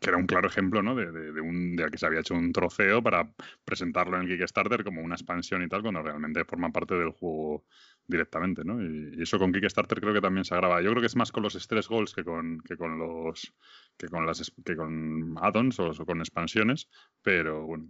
que 0.00 0.10
era 0.10 0.18
un 0.18 0.26
claro 0.26 0.48
ejemplo, 0.48 0.82
¿no? 0.82 0.94
De, 0.96 1.10
de, 1.12 1.32
de 1.32 1.40
un, 1.40 1.76
de 1.76 1.88
que 1.90 1.98
se 1.98 2.06
había 2.06 2.20
hecho 2.20 2.34
un 2.34 2.52
troceo 2.52 3.02
para 3.02 3.28
presentarlo 3.64 4.16
en 4.16 4.22
el 4.28 4.28
Kickstarter 4.36 4.82
como 4.82 5.00
una 5.02 5.14
expansión 5.14 5.62
y 5.62 5.68
tal, 5.68 5.82
cuando 5.82 6.02
realmente 6.02 6.44
forma 6.44 6.70
parte 6.72 6.94
del 6.94 7.10
juego 7.10 7.64
directamente, 8.06 8.64
¿no? 8.64 8.82
Y, 8.82 9.22
eso 9.22 9.38
con 9.38 9.52
Kickstarter 9.52 10.00
creo 10.00 10.12
que 10.14 10.20
también 10.20 10.44
se 10.44 10.54
agrava. 10.54 10.82
Yo 10.82 10.90
creo 10.90 11.00
que 11.00 11.06
es 11.06 11.16
más 11.16 11.30
con 11.32 11.42
los 11.44 11.54
stress 11.54 11.88
goals 11.88 12.14
que 12.14 12.24
con, 12.24 12.60
que 12.60 12.76
con 12.76 12.98
los 12.98 13.54
que 13.96 14.08
con 14.08 14.26
las 14.26 14.52
que 14.64 14.76
con 14.76 15.36
add-ons 15.40 15.78
o 15.78 15.92
con 16.04 16.18
expansiones, 16.18 16.88
pero 17.22 17.64
bueno. 17.64 17.88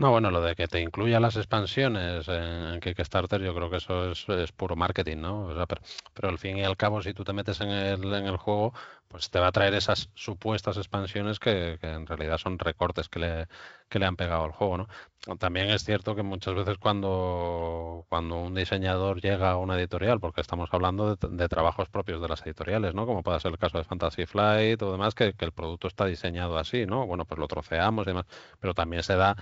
No, 0.00 0.10
bueno, 0.12 0.30
lo 0.30 0.40
de 0.40 0.54
que 0.56 0.66
te 0.66 0.80
incluya 0.80 1.20
las 1.20 1.36
expansiones 1.36 2.26
en, 2.26 2.80
Kickstarter, 2.80 3.42
yo 3.42 3.54
creo 3.54 3.68
que 3.68 3.76
eso 3.76 4.10
es, 4.10 4.52
puro 4.52 4.74
marketing, 4.74 5.18
¿no? 5.18 5.42
O 5.44 5.54
sea, 5.54 5.66
pero, 5.66 5.82
pero 6.14 6.28
al 6.30 6.38
fin 6.38 6.56
y 6.56 6.64
al 6.64 6.78
cabo, 6.78 7.02
si 7.02 7.12
tú 7.12 7.22
te 7.22 7.34
metes 7.34 7.60
en 7.60 7.68
el, 7.68 8.02
en 8.14 8.26
el 8.26 8.38
juego, 8.38 8.72
pues 9.08 9.28
te 9.28 9.38
va 9.40 9.48
a 9.48 9.52
traer 9.52 9.74
esas 9.74 10.08
supuestas 10.14 10.78
expansiones 10.78 11.38
que, 11.38 11.76
que 11.82 11.88
en 11.90 12.06
realidad 12.06 12.38
son 12.38 12.58
recortes 12.58 13.10
que 13.10 13.18
le, 13.18 13.48
que 13.90 13.98
le 13.98 14.06
han 14.06 14.16
pegado 14.16 14.44
al 14.44 14.52
juego, 14.52 14.78
¿no? 14.78 14.88
También 15.36 15.68
es 15.68 15.84
cierto 15.84 16.14
que 16.16 16.22
muchas 16.22 16.54
veces 16.54 16.78
cuando, 16.78 18.06
cuando 18.08 18.36
un 18.36 18.54
diseñador 18.54 19.20
llega 19.20 19.50
a 19.50 19.58
una 19.58 19.76
editorial, 19.78 20.18
porque 20.18 20.40
estamos 20.40 20.70
hablando 20.72 21.14
de, 21.16 21.28
de 21.28 21.48
trabajos 21.48 21.90
propios 21.90 22.22
de 22.22 22.28
las 22.28 22.40
editoriales, 22.46 22.94
¿no? 22.94 23.04
Como 23.04 23.22
puede 23.22 23.38
ser 23.40 23.50
el 23.50 23.58
caso 23.58 23.76
de 23.76 23.84
Fantasy 23.84 24.24
Flight 24.24 24.80
o 24.82 24.92
demás, 24.92 25.14
que, 25.14 25.34
que 25.34 25.44
el 25.44 25.52
producto 25.52 25.88
está 25.88 26.06
diseñado 26.06 26.56
así, 26.56 26.86
¿no? 26.86 27.06
Bueno, 27.06 27.26
pues 27.26 27.38
lo 27.38 27.48
troceamos 27.48 28.06
y 28.06 28.10
demás, 28.10 28.24
pero 28.60 28.72
también 28.72 29.02
se 29.02 29.16
da 29.16 29.36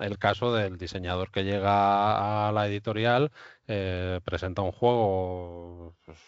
el 0.00 0.18
caso 0.18 0.52
del 0.54 0.78
diseñador 0.78 1.30
que 1.30 1.44
llega 1.44 2.48
a 2.48 2.52
la 2.52 2.66
editorial, 2.66 3.30
eh, 3.66 4.20
presenta 4.24 4.62
un 4.62 4.72
juego, 4.72 5.94
pues, 6.04 6.18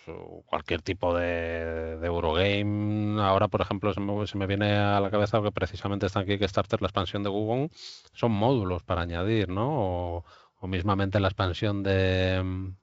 cualquier 0.46 0.82
tipo 0.82 1.14
de, 1.14 1.98
Eurogame. 2.02 3.20
Ahora, 3.22 3.48
por 3.48 3.60
ejemplo, 3.60 3.92
se 3.94 4.38
me, 4.38 4.46
viene 4.46 4.76
a 4.76 5.00
la 5.00 5.10
cabeza 5.10 5.40
que 5.42 5.52
precisamente 5.52 6.06
está 6.06 6.20
en 6.20 6.26
Kickstarter 6.26 6.80
la 6.82 6.88
expansión 6.88 7.22
de 7.22 7.30
Google, 7.30 7.70
son 8.12 8.32
módulos 8.32 8.82
para 8.82 9.02
añadir, 9.02 9.48
¿no? 9.48 10.22
O, 10.60 10.68
mismamente 10.68 11.20
la 11.20 11.28
expansión 11.28 11.82
de, 11.82 12.74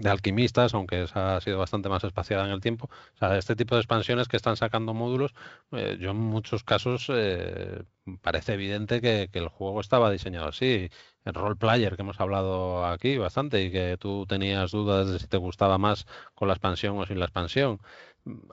de 0.00 0.10
alquimistas, 0.10 0.74
aunque 0.74 1.02
esa 1.02 1.36
ha 1.36 1.40
sido 1.40 1.58
bastante 1.58 1.88
más 1.88 2.04
espaciada 2.04 2.44
en 2.46 2.50
el 2.52 2.60
tiempo. 2.60 2.88
O 3.14 3.18
sea, 3.18 3.36
este 3.38 3.56
tipo 3.56 3.74
de 3.74 3.80
expansiones 3.80 4.28
que 4.28 4.36
están 4.36 4.56
sacando 4.56 4.94
módulos, 4.94 5.34
eh, 5.72 5.96
yo 6.00 6.10
en 6.10 6.16
muchos 6.16 6.64
casos 6.64 7.06
eh, 7.10 7.82
parece 8.22 8.54
evidente 8.54 9.00
que, 9.00 9.28
el 9.32 9.48
juego 9.48 9.80
estaba 9.80 10.10
diseñado 10.10 10.48
así. 10.48 10.90
El 11.24 11.34
role 11.34 11.56
player 11.56 11.96
que 11.96 12.02
hemos 12.02 12.20
hablado 12.20 12.86
aquí 12.86 13.18
bastante 13.18 13.62
y 13.62 13.70
que 13.70 13.96
tú 13.98 14.26
tenías 14.26 14.70
dudas 14.70 15.10
de 15.10 15.18
si 15.18 15.26
te 15.26 15.36
gustaba 15.36 15.78
más 15.78 16.06
con 16.34 16.48
la 16.48 16.54
expansión 16.54 16.98
o 16.98 17.06
sin 17.06 17.18
la 17.18 17.26
expansión. 17.26 17.80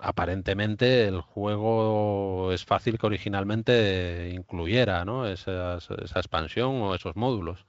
Aparentemente 0.02 1.08
el 1.08 1.22
juego 1.22 2.52
es 2.54 2.66
fácil 2.66 2.98
que 2.98 3.08
originalmente 3.08 4.30
incluyera 4.34 5.04
esa 5.32 5.78
expansión 6.20 6.82
o 6.82 6.96
esos 6.96 7.16
módulos. 7.16 7.66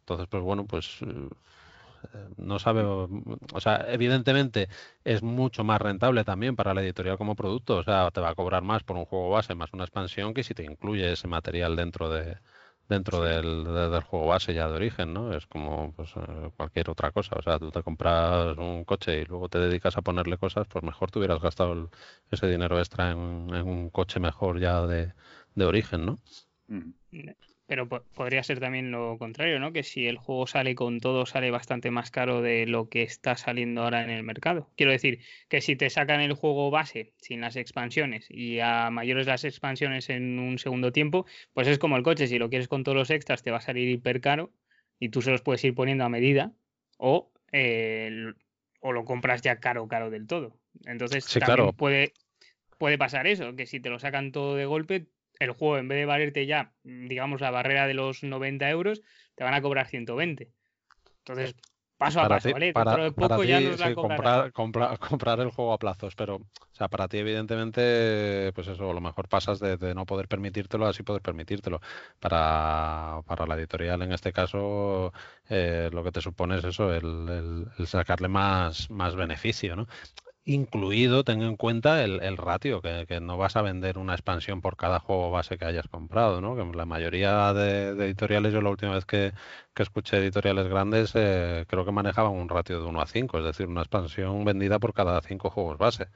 Entonces, 0.00 0.26
pues 0.28 0.42
bueno, 0.42 0.66
pues 0.66 0.98
eh, 1.02 1.28
no 2.36 2.58
sabe, 2.58 2.82
o 2.84 3.60
sea, 3.60 3.86
evidentemente 3.88 4.68
es 5.04 5.22
mucho 5.22 5.64
más 5.64 5.80
rentable 5.80 6.24
también 6.24 6.56
para 6.56 6.74
la 6.74 6.82
editorial 6.82 7.18
como 7.18 7.34
producto, 7.36 7.76
o 7.78 7.82
sea, 7.84 8.10
te 8.10 8.20
va 8.20 8.30
a 8.30 8.34
cobrar 8.34 8.62
más 8.62 8.82
por 8.84 8.96
un 8.96 9.04
juego 9.06 9.30
base 9.30 9.54
más 9.54 9.72
una 9.72 9.84
expansión 9.84 10.34
que 10.34 10.42
si 10.44 10.54
te 10.54 10.64
incluye 10.64 11.12
ese 11.12 11.28
material 11.28 11.76
dentro 11.76 12.08
de 12.10 12.38
dentro 12.88 13.22
del, 13.22 13.64
de- 13.64 13.88
del 13.90 14.02
juego 14.02 14.26
base 14.26 14.52
ya 14.54 14.68
de 14.68 14.74
origen, 14.74 15.14
¿no? 15.14 15.32
Es 15.34 15.46
como 15.46 15.92
pues, 15.94 16.10
eh, 16.16 16.50
cualquier 16.56 16.90
otra 16.90 17.10
cosa, 17.12 17.36
o 17.38 17.42
sea, 17.42 17.58
tú 17.58 17.70
te 17.70 17.82
compras 17.82 18.56
un 18.58 18.84
coche 18.84 19.20
y 19.22 19.24
luego 19.24 19.48
te 19.48 19.58
dedicas 19.58 19.96
a 19.96 20.02
ponerle 20.02 20.36
cosas, 20.36 20.66
pues 20.68 20.84
mejor 20.84 21.10
te 21.10 21.18
hubieras 21.18 21.40
gastado 21.40 21.72
el- 21.72 21.88
ese 22.30 22.46
dinero 22.48 22.78
extra 22.78 23.10
en, 23.12 23.48
en 23.54 23.66
un 23.68 23.88
coche 23.90 24.20
mejor 24.20 24.60
ya 24.60 24.86
de, 24.86 25.14
de 25.54 25.64
origen, 25.64 26.04
¿no? 26.06 26.18
Pero 27.66 27.88
po- 27.88 28.04
podría 28.14 28.42
ser 28.42 28.60
también 28.60 28.90
lo 28.90 29.16
contrario, 29.18 29.58
¿no? 29.58 29.72
Que 29.72 29.82
si 29.82 30.06
el 30.06 30.18
juego 30.18 30.46
sale 30.46 30.74
con 30.74 31.00
todo, 31.00 31.26
sale 31.26 31.50
bastante 31.50 31.90
más 31.90 32.10
caro 32.10 32.42
de 32.42 32.66
lo 32.66 32.88
que 32.88 33.02
está 33.02 33.36
saliendo 33.36 33.82
ahora 33.82 34.02
en 34.02 34.10
el 34.10 34.22
mercado. 34.24 34.70
Quiero 34.76 34.92
decir, 34.92 35.20
que 35.48 35.60
si 35.60 35.76
te 35.76 35.88
sacan 35.88 36.20
el 36.20 36.34
juego 36.34 36.70
base 36.70 37.14
sin 37.16 37.40
las 37.40 37.56
expansiones 37.56 38.26
y 38.28 38.58
a 38.60 38.90
mayores 38.90 39.26
las 39.26 39.44
expansiones 39.44 40.10
en 40.10 40.38
un 40.38 40.58
segundo 40.58 40.92
tiempo, 40.92 41.24
pues 41.54 41.68
es 41.68 41.78
como 41.78 41.96
el 41.96 42.02
coche, 42.02 42.26
si 42.26 42.38
lo 42.38 42.50
quieres 42.50 42.68
con 42.68 42.84
todos 42.84 42.96
los 42.96 43.10
extras 43.10 43.42
te 43.42 43.50
va 43.50 43.58
a 43.58 43.60
salir 43.60 43.88
hiper 43.88 44.20
caro 44.20 44.52
y 44.98 45.08
tú 45.08 45.22
se 45.22 45.30
los 45.30 45.42
puedes 45.42 45.64
ir 45.64 45.74
poniendo 45.74 46.04
a 46.04 46.08
medida 46.08 46.52
o, 46.98 47.32
eh, 47.52 48.32
o 48.80 48.92
lo 48.92 49.04
compras 49.04 49.40
ya 49.42 49.60
caro, 49.60 49.88
caro 49.88 50.10
del 50.10 50.26
todo. 50.26 50.58
Entonces 50.84 51.24
Sí, 51.26 51.38
también 51.38 51.56
claro. 51.66 51.72
puede, 51.72 52.12
puede 52.78 52.98
pasar 52.98 53.26
eso, 53.26 53.54
que 53.56 53.66
si 53.66 53.80
te 53.80 53.90
lo 53.90 53.98
sacan 53.98 54.32
todo 54.32 54.56
de 54.56 54.66
golpe, 54.66 55.06
el 55.42 55.52
juego 55.52 55.78
en 55.78 55.88
vez 55.88 55.98
de 55.98 56.06
valerte 56.06 56.46
ya, 56.46 56.74
mm, 56.84 57.08
digamos, 57.08 57.40
la 57.40 57.50
barrera 57.50 57.86
de 57.86 57.94
los 57.94 58.22
90 58.22 58.68
euros, 58.70 59.02
te 59.34 59.44
van 59.44 59.54
a 59.54 59.62
cobrar 59.62 59.88
120. 59.88 60.52
Entonces, 61.20 61.56
paso 61.98 62.20
a 62.20 62.26
paso, 62.26 62.40
ti, 62.40 62.52
¿vale? 62.52 62.72
para, 62.72 62.92
Dentro 62.92 63.04
de 63.04 63.12
para 63.14 63.36
poco 63.36 63.44
ya 63.44 63.60
ti, 63.60 63.60
nos 63.60 63.78
la 63.78 63.86
sí, 63.88 63.94
comprar, 63.94 64.52
comprar, 64.52 64.98
comprar 64.98 65.40
el 65.40 65.50
juego 65.50 65.72
a 65.72 65.78
plazos, 65.78 66.14
pero, 66.14 66.36
o 66.36 66.42
sea, 66.72 66.88
para 66.88 67.08
ti, 67.08 67.18
evidentemente, 67.18 68.52
pues 68.54 68.68
eso, 68.68 68.90
a 68.90 68.94
lo 68.94 69.00
mejor 69.00 69.28
pasas 69.28 69.58
de, 69.60 69.76
de 69.76 69.94
no 69.94 70.06
poder 70.06 70.28
permitírtelo 70.28 70.86
a 70.86 70.90
así 70.90 71.02
poder 71.02 71.22
permitírtelo. 71.22 71.80
Para, 72.20 73.22
para 73.26 73.46
la 73.46 73.56
editorial, 73.56 74.02
en 74.02 74.12
este 74.12 74.32
caso, 74.32 75.12
eh, 75.48 75.90
lo 75.92 76.04
que 76.04 76.12
te 76.12 76.20
supone 76.20 76.58
es 76.58 76.64
eso, 76.64 76.92
el, 76.94 77.04
el- 77.28 77.66
el 77.78 77.86
sacarle 77.86 78.28
más, 78.28 78.90
más 78.90 79.14
beneficio, 79.16 79.74
¿no? 79.76 79.86
Incluido, 80.44 81.24
ten 81.24 81.42
en 81.42 81.56
cuenta 81.56 82.02
el, 82.04 82.20
el 82.22 82.36
ratio, 82.36 82.80
que, 82.82 83.06
que 83.06 83.20
no 83.20 83.36
vas 83.36 83.56
a 83.56 83.62
vender 83.62 83.98
una 83.98 84.14
expansión 84.14 84.60
por 84.60 84.76
cada 84.76 84.98
juego 85.00 85.30
base 85.30 85.58
que 85.58 85.64
hayas 85.64 85.88
comprado, 85.88 86.40
¿no? 86.40 86.56
Que 86.56 86.64
la 86.76 86.86
mayoría 86.86 87.52
de, 87.54 87.90
editoriales, 87.90 88.52
yo 88.52 88.60
la 88.60 88.70
última 88.70 88.94
vez 88.94 89.04
que, 89.06 89.32
que 89.74 89.82
escuché 89.82 90.18
editoriales 90.18 90.68
grandes, 90.68 91.12
eh, 91.14 91.64
creo 91.68 91.84
que 91.84 91.92
manejaban 91.92 92.32
un 92.32 92.48
ratio 92.48 92.80
de 92.80 92.86
1 92.86 93.00
a 93.00 93.06
5, 93.06 93.38
es 93.38 93.44
decir, 93.44 93.68
una 93.68 93.82
expansión 93.82 94.44
vendida 94.44 94.78
por 94.78 94.94
cada 94.94 95.20
5 95.22 95.50
juegos 95.50 95.78
base, 95.78 96.08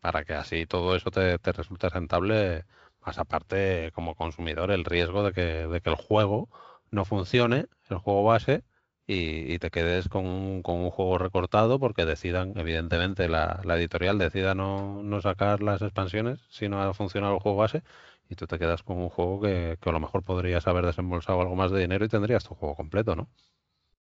para 0.00 0.24
que 0.24 0.34
así 0.34 0.66
todo 0.66 0.96
eso 0.96 1.10
te, 1.10 1.38
te 1.38 1.52
resulte 1.52 1.88
rentable, 1.88 2.64
más 3.04 3.18
aparte 3.18 3.92
como 3.94 4.14
consumidor 4.14 4.70
el 4.70 4.84
riesgo 4.84 5.22
de 5.24 5.32
que, 5.32 5.42
de 5.68 5.80
que 5.80 5.90
el 5.90 5.96
juego 5.96 6.48
no 6.90 7.04
funcione, 7.04 7.66
el 7.88 7.98
juego 7.98 8.24
base, 8.24 8.64
y, 9.06 9.52
y 9.52 9.58
te 9.58 9.70
quedes 9.70 10.08
con 10.08 10.26
un, 10.26 10.62
juego 10.90 11.18
recortado 11.18 11.78
porque 11.78 12.04
decidan, 12.06 12.54
evidentemente, 12.56 13.28
la, 13.28 13.60
editorial 13.76 14.18
decida 14.18 14.54
no, 14.54 15.02
no 15.02 15.20
sacar 15.20 15.62
las 15.62 15.82
expansiones 15.82 16.40
si 16.50 16.68
no 16.68 16.82
ha 16.82 16.94
funcionado 16.94 17.34
el 17.34 17.40
juego 17.40 17.58
base 17.58 17.82
y 18.28 18.36
tú 18.36 18.46
te 18.46 18.58
quedas 18.58 18.82
con 18.82 18.98
un 18.98 19.08
juego 19.10 19.40
que, 19.40 19.76
que 19.80 19.90
a 19.90 19.92
lo 19.92 20.00
mejor 20.00 20.22
podrías 20.24 20.66
haber 20.66 20.86
desembolsado 20.86 21.40
algo 21.40 21.56
más 21.56 21.70
de 21.72 21.80
dinero 21.80 22.04
y 22.04 22.08
tendrías 22.08 22.44
tu 22.44 22.54
juego 22.54 22.76
completo, 22.76 23.16
¿no? 23.16 23.28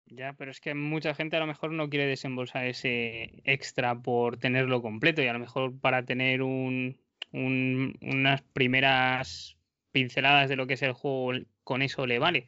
Ya, 0.06 0.34
pero 0.34 0.50
es 0.52 0.60
que 0.60 0.74
mucha 0.74 1.14
gente 1.14 1.36
a 1.36 1.40
lo 1.40 1.46
mejor 1.46 1.72
no 1.72 1.88
quiere 1.90 2.06
desembolsar 2.06 2.66
ese 2.66 3.42
extra 3.44 4.00
por 4.00 4.38
tenerlo 4.38 4.80
completo 4.80 5.20
y 5.22 5.26
a 5.26 5.32
lo 5.32 5.40
mejor 5.40 5.78
para 5.80 6.04
tener 6.04 6.42
un, 6.42 7.00
un- 7.32 7.98
unas 8.02 8.42
primeras 8.42 9.56
pinceladas 9.90 10.48
de 10.48 10.56
lo 10.56 10.66
que 10.66 10.74
es 10.74 10.82
el 10.82 10.92
juego 10.92 11.32
con 11.64 11.82
eso 11.82 12.06
le 12.06 12.18
vale. 12.20 12.46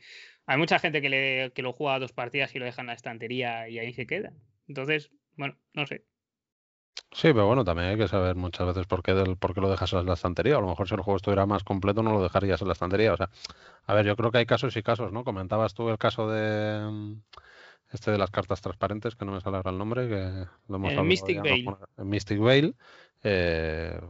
Hay 0.48 0.58
mucha 0.58 0.80
gente 0.80 1.00
que, 1.02 1.08
le, 1.10 1.52
que 1.52 1.62
lo 1.62 1.72
juega 1.72 1.94
a 1.94 1.98
dos 2.00 2.12
partidas 2.12 2.54
y 2.54 2.58
lo 2.58 2.64
deja 2.64 2.80
en 2.80 2.88
la 2.88 2.94
estantería 2.94 3.68
y 3.68 3.78
ahí 3.78 3.92
se 3.92 4.06
queda. 4.06 4.32
Entonces, 4.66 5.12
bueno, 5.36 5.56
no 5.74 5.86
sé. 5.86 6.04
Sí, 7.10 7.28
pero 7.32 7.46
bueno, 7.46 7.64
también 7.64 7.88
hay 7.88 7.96
que 7.96 8.08
saber 8.08 8.36
muchas 8.36 8.66
veces 8.66 8.86
por 8.86 9.02
qué, 9.02 9.14
del, 9.14 9.36
por 9.36 9.54
qué 9.54 9.60
lo 9.60 9.70
dejas 9.70 9.92
en 9.94 10.06
la 10.06 10.12
estantería. 10.14 10.56
A 10.56 10.60
lo 10.60 10.68
mejor 10.68 10.88
si 10.88 10.94
el 10.94 11.00
juego 11.00 11.16
estuviera 11.16 11.46
más 11.46 11.64
completo 11.64 12.02
no 12.02 12.12
lo 12.12 12.22
dejarías 12.22 12.60
en 12.60 12.68
la 12.68 12.72
estantería. 12.74 13.14
O 13.14 13.16
sea, 13.16 13.30
a 13.86 13.94
ver, 13.94 14.06
yo 14.06 14.16
creo 14.16 14.30
que 14.30 14.38
hay 14.38 14.46
casos 14.46 14.76
y 14.76 14.82
casos, 14.82 15.12
¿no? 15.12 15.24
Comentabas 15.24 15.74
tú 15.74 15.88
el 15.90 15.98
caso 15.98 16.30
de 16.30 16.80
mm, 16.90 17.22
este 17.92 18.10
de 18.12 18.18
las 18.18 18.30
cartas 18.30 18.60
transparentes, 18.60 19.16
que 19.16 19.24
no 19.24 19.32
me 19.32 19.40
sale 19.40 19.56
ahora 19.58 19.70
el 19.70 19.78
nombre, 19.78 20.08
que 20.08 20.46
lo 20.68 20.76
hemos 20.76 20.90
El 20.92 20.98
hablado 20.98 21.04
Mystic 21.04 21.36
el 21.98 22.04
Mystic 22.04 22.40
Veil. 22.40 22.76
eh, 23.24 24.00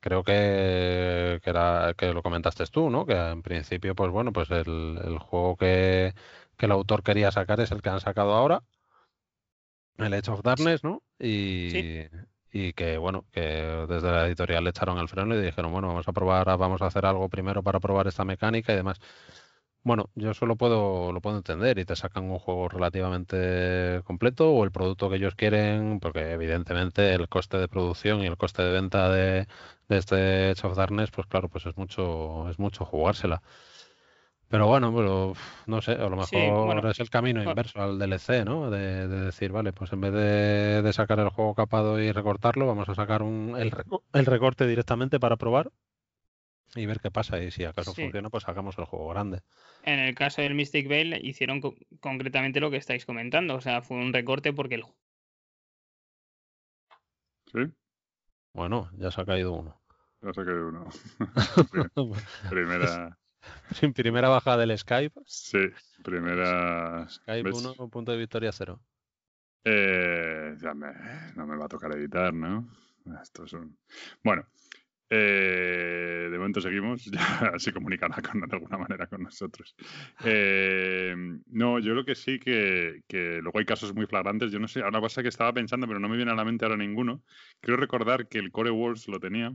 creo 0.00 0.24
que, 0.24 1.40
que, 1.42 1.50
era, 1.50 1.94
que 1.96 2.12
lo 2.12 2.22
comentaste 2.22 2.64
tú, 2.66 2.90
¿no? 2.90 3.06
Que 3.06 3.14
en 3.14 3.42
principio, 3.42 3.94
pues 3.94 4.10
bueno, 4.10 4.32
pues 4.32 4.50
el, 4.50 5.00
el 5.04 5.18
juego 5.18 5.56
que, 5.56 6.14
que 6.56 6.66
el 6.66 6.72
autor 6.72 7.02
quería 7.02 7.30
sacar 7.30 7.60
es 7.60 7.70
el 7.72 7.82
que 7.82 7.90
han 7.90 8.00
sacado 8.00 8.32
ahora, 8.34 8.62
el 9.98 10.14
Edge 10.14 10.30
of 10.30 10.42
Darkness, 10.42 10.84
¿no? 10.84 11.02
Y, 11.18 12.04
y 12.52 12.72
que 12.72 12.96
bueno, 12.98 13.26
que 13.32 13.40
desde 13.40 14.10
la 14.10 14.26
editorial 14.26 14.64
le 14.64 14.70
echaron 14.70 14.98
el 14.98 15.08
freno 15.08 15.34
y 15.34 15.42
dijeron, 15.42 15.72
bueno, 15.72 15.88
vamos 15.88 16.08
a 16.08 16.12
probar, 16.12 16.46
vamos 16.58 16.82
a 16.82 16.86
hacer 16.86 17.04
algo 17.06 17.28
primero 17.28 17.62
para 17.62 17.80
probar 17.80 18.06
esta 18.06 18.24
mecánica 18.24 18.72
y 18.72 18.76
demás. 18.76 18.98
Bueno, 19.84 20.10
yo 20.14 20.30
eso 20.32 20.44
lo 20.44 20.56
puedo, 20.56 21.12
lo 21.12 21.20
puedo 21.22 21.36
entender 21.38 21.78
y 21.78 21.84
te 21.86 21.96
sacan 21.96 22.24
un 22.30 22.38
juego 22.38 22.68
relativamente 22.68 24.02
completo 24.04 24.50
o 24.52 24.64
el 24.64 24.70
producto 24.72 25.08
que 25.08 25.16
ellos 25.16 25.34
quieren, 25.34 25.98
porque 26.00 26.32
evidentemente 26.32 27.14
el 27.14 27.28
coste 27.28 27.56
de 27.58 27.68
producción 27.68 28.20
y 28.20 28.26
el 28.26 28.36
coste 28.36 28.62
de 28.62 28.72
venta 28.72 29.08
de, 29.10 29.46
de 29.88 29.96
este 29.98 30.50
Edge 30.50 30.66
of 30.66 30.76
Darkness, 30.76 31.10
pues 31.10 31.26
claro, 31.26 31.48
pues 31.48 31.64
es 31.66 31.76
mucho, 31.76 32.50
es 32.50 32.58
mucho 32.58 32.84
jugársela. 32.84 33.42
Pero 34.48 34.66
bueno, 34.66 34.94
pero 34.94 35.34
no 35.66 35.82
sé, 35.82 35.92
a 35.92 36.08
lo 36.08 36.16
mejor 36.16 36.30
Sí, 36.30 36.50
bueno. 36.64 36.90
es 36.90 37.00
el 37.00 37.10
camino 37.10 37.44
Bueno. 37.44 37.50
inverso 37.50 37.82
al 37.82 37.98
DLC, 37.98 38.44
¿no? 38.46 38.70
De, 38.70 39.06
de 39.06 39.20
decir, 39.26 39.52
vale, 39.52 39.72
pues 39.74 39.92
en 39.92 40.00
vez 40.00 40.12
de, 40.12 40.82
de 40.82 40.92
sacar 40.94 41.18
el 41.20 41.28
juego 41.28 41.54
capado 41.54 42.00
y 42.00 42.12
recortarlo, 42.12 42.66
vamos 42.66 42.88
a 42.88 42.94
sacar 42.94 43.22
un, 43.22 43.56
el, 43.58 43.72
el 44.14 44.26
recorte 44.26 44.66
directamente 44.66 45.20
para 45.20 45.36
probar 45.36 45.70
y 46.74 46.86
ver 46.86 47.00
qué 47.00 47.10
pasa. 47.10 47.42
Y 47.42 47.50
si 47.50 47.64
acaso 47.64 47.92
Sí. 47.94 48.02
funciona, 48.02 48.30
pues 48.30 48.44
sacamos 48.44 48.76
el 48.78 48.84
juego 48.84 49.08
grande. 49.08 49.40
En 49.84 49.98
el 49.98 50.14
caso 50.14 50.42
del 50.42 50.54
Mystic 50.54 50.88
Veil 50.88 51.14
hicieron 51.24 51.60
co- 51.60 51.74
concretamente 52.00 52.60
lo 52.60 52.70
que 52.70 52.76
estáis 52.76 53.04
comentando. 53.06 53.54
O 53.54 53.60
sea, 53.60 53.82
fue 53.82 53.96
un 53.96 54.12
recorte 54.12 54.52
porque 54.52 54.76
el 54.76 54.84
Sí, 57.52 57.60
Bueno, 58.52 58.90
ya 58.98 59.10
se 59.10 59.20
ha 59.20 59.24
caído 59.24 59.52
uno. 59.52 59.80
ya 60.20 60.32
saqué 60.32 60.50
uno. 60.50 60.88
primera. 62.50 63.16
Sin 63.72 63.92
primera 63.94 64.28
baja 64.28 64.56
del 64.56 64.76
Skype, 64.76 65.18
Sí, 65.24 65.58
primera. 66.02 67.08
Skype 67.08 67.42
¿ves? 67.42 67.56
1, 67.64 67.88
punto 67.88 68.12
de 68.12 68.18
victoria 68.18 68.52
0. 68.52 68.80
Eh, 69.64 70.56
ya 70.60 70.74
me, 70.74 70.88
no 71.36 71.46
me 71.46 71.56
va 71.56 71.64
a 71.66 71.68
tocar 71.68 71.92
editar, 71.92 72.32
¿no? 72.34 72.68
Esto 73.22 73.44
es 73.44 73.52
un... 73.54 73.78
Bueno, 74.22 74.46
eh, 75.10 76.28
de 76.30 76.38
momento 76.38 76.60
seguimos, 76.60 77.04
ya 77.12 77.58
se 77.58 77.72
comunicará 77.72 78.20
con, 78.22 78.40
de 78.40 78.56
alguna 78.56 78.78
manera 78.78 79.06
con 79.06 79.22
nosotros. 79.22 79.74
Eh, 80.24 81.14
no, 81.46 81.78
yo 81.78 81.92
creo 81.92 82.04
que 82.04 82.14
sí 82.14 82.38
que, 82.38 83.02
luego 83.42 83.58
hay 83.58 83.64
casos 83.64 83.94
muy 83.94 84.06
flagrantes. 84.06 84.52
Yo 84.52 84.58
no 84.58 84.68
sé, 84.68 84.82
una 84.82 85.00
cosa 85.00 85.22
que 85.22 85.28
estaba 85.28 85.52
pensando, 85.52 85.86
pero 85.86 86.00
no 86.00 86.08
me 86.08 86.16
viene 86.16 86.32
a 86.32 86.34
la 86.34 86.44
mente 86.44 86.64
ahora 86.64 86.76
ninguno. 86.76 87.22
Creo 87.60 87.76
recordar 87.76 88.28
que 88.28 88.38
el 88.38 88.50
Core 88.50 88.70
Wars 88.70 89.08
lo 89.08 89.18
tenía. 89.20 89.54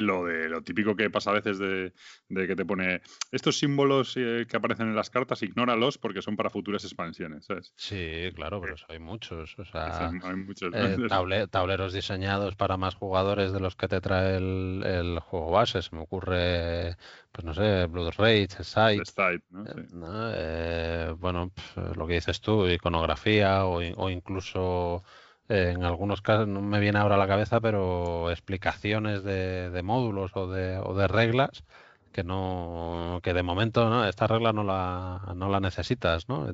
Lo 0.00 0.24
de 0.24 0.48
lo 0.48 0.62
típico 0.62 0.94
que 0.94 1.10
pasa 1.10 1.30
a 1.30 1.34
veces 1.34 1.58
de, 1.58 1.92
de 2.28 2.46
que 2.46 2.54
te 2.54 2.64
pone 2.64 3.00
estos 3.32 3.58
símbolos 3.58 4.14
eh, 4.16 4.46
que 4.48 4.56
aparecen 4.56 4.88
en 4.88 4.94
las 4.96 5.10
cartas, 5.10 5.42
ignóralos 5.42 5.98
porque 5.98 6.22
son 6.22 6.36
para 6.36 6.50
futuras 6.50 6.84
expansiones, 6.84 7.46
¿sabes? 7.46 7.72
Sí, 7.76 8.30
claro, 8.34 8.60
pero 8.60 8.74
eso 8.74 8.86
hay 8.88 8.98
muchos. 8.98 9.58
O 9.58 9.64
sea, 9.64 10.08
hay 10.08 10.36
muchos, 10.36 10.70
eh, 10.74 10.96
table- 11.08 11.48
tableros 11.48 11.92
diseñados 11.92 12.56
para 12.56 12.76
más 12.76 12.94
jugadores 12.94 13.52
de 13.52 13.60
los 13.60 13.74
que 13.76 13.88
te 13.88 14.00
trae 14.00 14.36
el, 14.36 14.82
el 14.84 15.18
juego 15.20 15.50
base. 15.50 15.80
Se 15.82 15.94
me 15.96 16.02
ocurre, 16.02 16.96
pues 17.32 17.44
no 17.44 17.54
sé, 17.54 17.86
Blood 17.86 18.12
Rage, 18.18 18.48
Sight. 18.64 19.02
¿no? 19.50 20.30
Eh. 20.30 20.36
Eh, 20.36 21.14
bueno, 21.18 21.50
pf, 21.50 21.94
lo 21.96 22.06
que 22.06 22.14
dices 22.14 22.40
tú, 22.40 22.66
iconografía 22.68 23.64
o, 23.64 23.82
in- 23.82 23.94
o 23.96 24.10
incluso 24.10 25.02
en 25.48 25.84
algunos 25.84 26.22
casos, 26.22 26.48
no 26.48 26.60
me 26.62 26.80
viene 26.80 26.98
ahora 26.98 27.14
a 27.16 27.18
la 27.18 27.28
cabeza, 27.28 27.60
pero 27.60 28.30
explicaciones 28.30 29.22
de, 29.22 29.80
módulos 29.84 30.32
o 30.34 30.48
de, 30.48 30.78
o 30.78 30.94
de 30.94 31.06
reglas 31.08 31.64
que 32.12 32.24
no, 32.24 33.20
que 33.22 33.34
de 33.34 33.42
momento, 33.42 33.88
¿no? 33.90 34.06
Esta 34.06 34.26
regla 34.26 34.52
no 34.52 34.64
la, 34.64 35.32
no 35.36 35.48
la 35.50 35.60
necesitas, 35.60 36.28
¿no? 36.28 36.46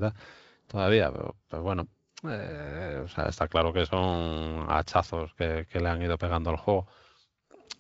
Todavía, 0.66 1.12
pero, 1.12 1.62
bueno, 1.62 1.88
eh, 2.28 3.00
o 3.05 3.09
sea, 3.09 3.26
está 3.26 3.48
claro 3.48 3.72
que 3.72 3.87
son 3.87 4.66
hachazos 4.68 5.35
que, 5.35 5.66
le 5.72 5.88
han 5.88 6.02
ido 6.02 6.18
pegando 6.18 6.50
al 6.50 6.57
juego. 6.57 6.87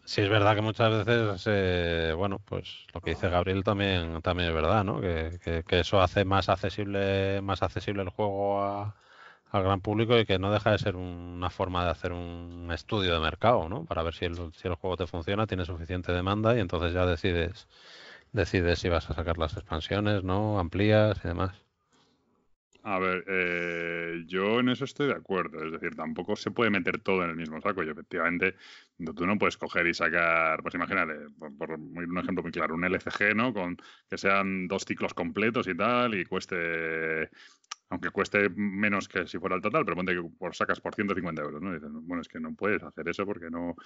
Sí 0.04 0.20
es 0.22 0.28
verdad 0.28 0.54
que 0.56 0.62
muchas 0.62 1.04
veces, 1.06 1.44
eh, 1.46 2.12
bueno, 2.16 2.38
pues 2.44 2.86
lo 2.94 3.00
que 3.00 3.10
dice 3.10 3.28
Gabriel 3.28 3.64
también, 3.64 4.20
también 4.22 4.48
es 4.50 4.54
verdad, 4.54 4.84
¿no? 4.84 5.00
Que 5.00 5.64
eso 5.70 6.00
hace 6.00 6.24
más 6.24 6.48
accesible, 6.48 7.40
más 7.42 7.62
accesible 7.62 8.02
el 8.02 8.10
juego 8.10 8.62
a- 8.62 8.96
al 9.52 9.62
gran 9.64 9.80
público 9.80 10.18
y 10.18 10.24
que 10.24 10.38
no 10.38 10.50
deja 10.50 10.72
de 10.72 10.78
ser 10.78 10.96
una 10.96 11.50
forma 11.50 11.84
de 11.84 11.90
hacer 11.90 12.12
un 12.12 12.70
estudio 12.72 13.12
de 13.12 13.20
mercado, 13.20 13.68
¿no? 13.68 13.84
Para 13.84 14.02
ver 14.02 14.14
si 14.14 14.24
el, 14.24 14.36
si 14.54 14.68
juego 14.68 14.96
te 14.96 15.06
funciona, 15.06 15.46
tiene 15.46 15.66
suficiente 15.66 16.12
demanda 16.12 16.56
y 16.56 16.60
entonces 16.60 16.94
ya 16.94 17.04
decides, 17.04 17.68
decides 18.32 18.78
si 18.78 18.88
vas 18.88 19.10
a 19.10 19.14
sacar 19.14 19.36
las 19.38 19.54
expansiones, 19.56 20.24
¿no? 20.24 20.58
Amplías 20.58 21.20
y 21.24 21.28
demás. 21.28 21.62
A 22.84 22.98
ver, 22.98 23.24
eh, 23.28 24.24
yo 24.26 24.58
en 24.58 24.68
eso 24.68 24.84
estoy 24.84 25.06
de 25.06 25.14
acuerdo. 25.14 25.64
Es 25.64 25.70
decir, 25.72 25.94
tampoco 25.94 26.34
se 26.34 26.50
puede 26.50 26.70
meter 26.70 26.98
todo 27.00 27.22
en 27.22 27.30
el 27.30 27.36
mismo 27.36 27.60
saco. 27.60 27.84
Y 27.84 27.88
efectivamente, 27.90 28.56
tú 29.14 29.24
no 29.24 29.38
puedes 29.38 29.56
coger 29.56 29.86
y 29.86 29.94
sacar, 29.94 30.62
pues 30.62 30.74
imagínate, 30.74 31.14
por, 31.38 31.56
por 31.56 31.70
un 31.72 32.18
ejemplo 32.18 32.42
muy 32.42 32.50
claro, 32.50 32.74
un 32.74 32.84
LCG, 32.84 33.36
¿no? 33.36 33.54
Con 33.54 33.76
que 34.10 34.18
sean 34.18 34.66
dos 34.66 34.84
ciclos 34.84 35.14
completos 35.14 35.68
y 35.68 35.76
tal, 35.76 36.14
y 36.16 36.24
cueste, 36.24 37.30
aunque 37.92 38.08
cueste 38.08 38.48
menos 38.48 39.06
que 39.06 39.26
si 39.26 39.38
fuera 39.38 39.54
el 39.54 39.60
total, 39.60 39.84
pero 39.84 39.96
ponte 39.96 40.14
que 40.14 40.22
por, 40.22 40.56
sacas 40.56 40.80
por 40.80 40.94
150 40.94 41.42
euros, 41.42 41.60
¿no? 41.60 41.72
Y 41.72 41.74
dices, 41.74 41.90
bueno, 41.92 42.22
es 42.22 42.28
que 42.28 42.40
no 42.40 42.54
puedes 42.54 42.82
hacer 42.82 43.06
eso 43.06 43.26
porque 43.26 43.50
no 43.50 43.76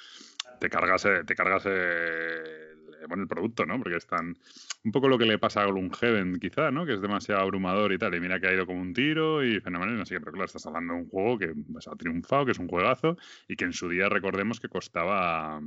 te 0.61 0.71
cargas, 0.71 1.05
eh, 1.07 1.25
te 1.27 1.35
cargas 1.35 1.65
eh, 1.67 2.71
el, 3.01 3.09
bueno, 3.09 3.25
el 3.25 3.29
producto, 3.29 3.67
¿no? 3.67 3.79
Porque 3.79 3.97
es 3.97 4.07
tan, 4.07 4.37
un 4.85 4.93
poco 4.93 5.09
lo 5.09 5.19
que 5.19 5.25
le 5.25 5.41
pasa 5.41 5.63
a 5.63 5.67
Gloomhaven, 5.67 6.39
quizá, 6.39 6.71
¿no? 6.71 6.87
Que 6.87 6.95
es 6.95 7.03
demasiado 7.03 7.41
abrumador 7.41 7.93
y 7.93 7.99
tal. 7.99 8.15
Y 8.15 8.21
mira 8.21 8.39
que 8.39 8.47
ha 8.47 8.55
ido 8.55 8.65
como 8.65 8.81
un 8.81 8.95
tiro 8.95 9.45
y 9.45 9.59
fenomenal. 9.61 10.07
sé 10.07 10.15
qué, 10.15 10.21
pero 10.21 10.31
claro, 10.31 10.47
estás 10.47 10.65
hablando 10.67 10.95
de 10.95 11.01
un 11.01 11.09
juego 11.09 11.39
que 11.39 11.53
ha 11.91 11.97
triunfado, 11.97 12.47
que 12.47 12.53
es 12.53 12.61
un 12.61 12.69
juegazo 12.69 13.17
y 13.49 13.57
que 13.57 13.65
en 13.65 13.73
su 13.73 13.89
día 13.89 14.09
recordemos 14.09 14.61
que 14.61 14.69
costaba. 14.69 15.61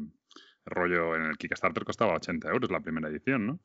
Rollo 0.65 1.15
en 1.15 1.23
el 1.23 1.37
Kickstarter 1.37 1.83
costaba 1.83 2.13
80 2.15 2.49
euros 2.49 2.69
la 2.71 2.79
primera 2.81 3.09
edición, 3.09 3.47
¿no? 3.47 3.59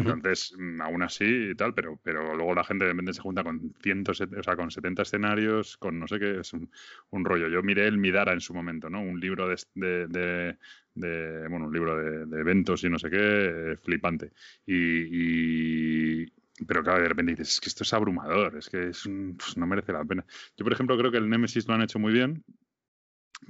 Entonces, 0.00 0.54
mm, 0.58 0.80
aún 0.82 1.02
así 1.02 1.24
y 1.50 1.54
tal, 1.54 1.74
pero, 1.74 1.98
pero 2.02 2.34
luego 2.36 2.54
la 2.54 2.64
gente 2.64 2.84
de 2.84 2.90
repente 2.92 3.12
se 3.14 3.20
junta 3.22 3.42
con 3.44 3.72
cientos, 3.82 4.20
o 4.20 4.42
sea, 4.42 4.56
con 4.56 4.70
70 4.70 5.02
escenarios, 5.02 5.76
con 5.78 5.98
no 5.98 6.06
sé 6.06 6.18
qué, 6.18 6.40
es 6.40 6.52
un, 6.52 6.70
un 7.10 7.24
rollo. 7.24 7.48
Yo 7.48 7.62
miré 7.62 7.86
el 7.86 7.98
Midara 7.98 8.32
en 8.32 8.40
su 8.40 8.52
momento, 8.54 8.90
¿no? 8.90 9.00
Un 9.00 9.18
libro 9.20 9.48
de, 9.48 9.56
de- 9.74 10.06
de- 10.08 10.58
de- 10.94 11.48
bueno, 11.48 11.66
un 11.66 11.72
libro 11.72 11.96
de, 11.96 12.26
de 12.26 12.40
eventos 12.40 12.84
y 12.84 12.90
no 12.90 12.98
sé 12.98 13.08
qué, 13.10 13.72
eh, 13.72 13.76
flipante. 13.76 14.32
Y, 14.66 16.22
y- 16.24 16.32
pero 16.66 16.82
claro, 16.82 17.02
de 17.02 17.08
repente 17.08 17.32
dices, 17.32 17.54
es 17.54 17.60
que 17.60 17.68
esto 17.68 17.84
es 17.84 17.92
abrumador, 17.94 18.56
es 18.58 18.68
que 18.68 18.88
es 18.88 19.06
un- 19.06 19.36
pues, 19.38 19.56
no 19.56 19.66
merece 19.66 19.92
la 19.92 20.04
pena. 20.04 20.24
Yo, 20.56 20.64
por 20.64 20.72
ejemplo, 20.72 20.96
creo 20.98 21.10
que 21.10 21.18
el 21.18 21.28
Nemesis 21.30 21.66
lo 21.68 21.74
han 21.74 21.82
hecho 21.82 21.98
muy 21.98 22.12
bien. 22.12 22.44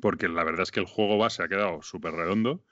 porque 0.00 0.28
la 0.28 0.44
verdad 0.44 0.62
es 0.62 0.70
que 0.70 0.80
el 0.80 0.86
juego 0.86 1.18
base 1.18 1.42
ha 1.42 1.48
quedado 1.48 1.82
súper 1.82 2.12
redondo. 2.12 2.64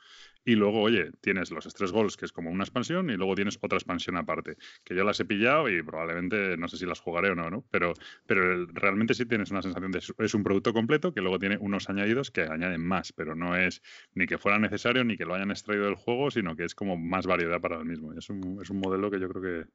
Y 0.49 0.55
luego, 0.55 0.81
oye, 0.81 1.11
tienes 1.21 1.51
los 1.51 1.67
Stress 1.67 1.93
Goals, 1.93 2.17
que 2.17 2.25
es 2.25 2.33
como 2.33 2.51
una 2.51 2.65
expansión, 2.65 3.11
y 3.11 3.17
luego 3.19 3.35
tienes 3.35 3.59
otra 3.61 3.77
expansión 3.77 4.17
aparte, 4.17 4.57
que 4.83 4.95
yo 4.95 5.05
las 5.05 5.21
he 5.21 5.27
pillado 5.27 5.69
y 5.69 5.83
probablemente 5.83 6.57
no 6.57 6.69
sé 6.69 6.79
si 6.79 6.87
las 6.87 7.01
jugaré 7.01 7.29
o 7.29 7.35
no, 7.35 7.51
¿no? 7.51 7.67
Pero, 7.71 7.93
pero 8.25 8.65
realmente 8.69 9.13
sí 9.13 9.27
tienes 9.27 9.51
una 9.51 9.61
sensación 9.61 9.93
de 9.93 9.99
es 9.99 10.35
un 10.35 10.43
producto 10.43 10.73
completo 10.73 11.13
que 11.13 11.21
luego 11.21 11.39
tiene 11.39 11.59
unos 11.61 11.91
añadidos 11.91 12.31
que 12.31 12.45
añaden 12.45 12.81
más, 12.81 13.13
pero 13.13 13.35
no 13.35 13.57
es 13.57 13.83
ni 14.15 14.25
que 14.27 14.39
fuera 14.39 14.59
necesario 14.59 15.05
ni 15.05 15.19
que 15.19 15.27
lo 15.27 15.35
hayan 15.35 15.51
extraído 15.51 15.85
del 15.85 15.97
juego, 15.97 16.31
sino 16.31 16.57
que 16.57 16.65
es 16.65 16.75
como 16.75 16.97
más 16.97 17.27
variedad 17.27 17.61
para 17.61 17.77
el 17.77 17.85
mismo. 17.85 18.15
Es 18.15 18.31
un, 18.31 18.59
es 18.63 18.71
un 18.71 18.81
modelo 18.81 19.11
que 19.11 19.21
yo 19.21 19.29
creo 19.29 19.43
que, 19.43 19.71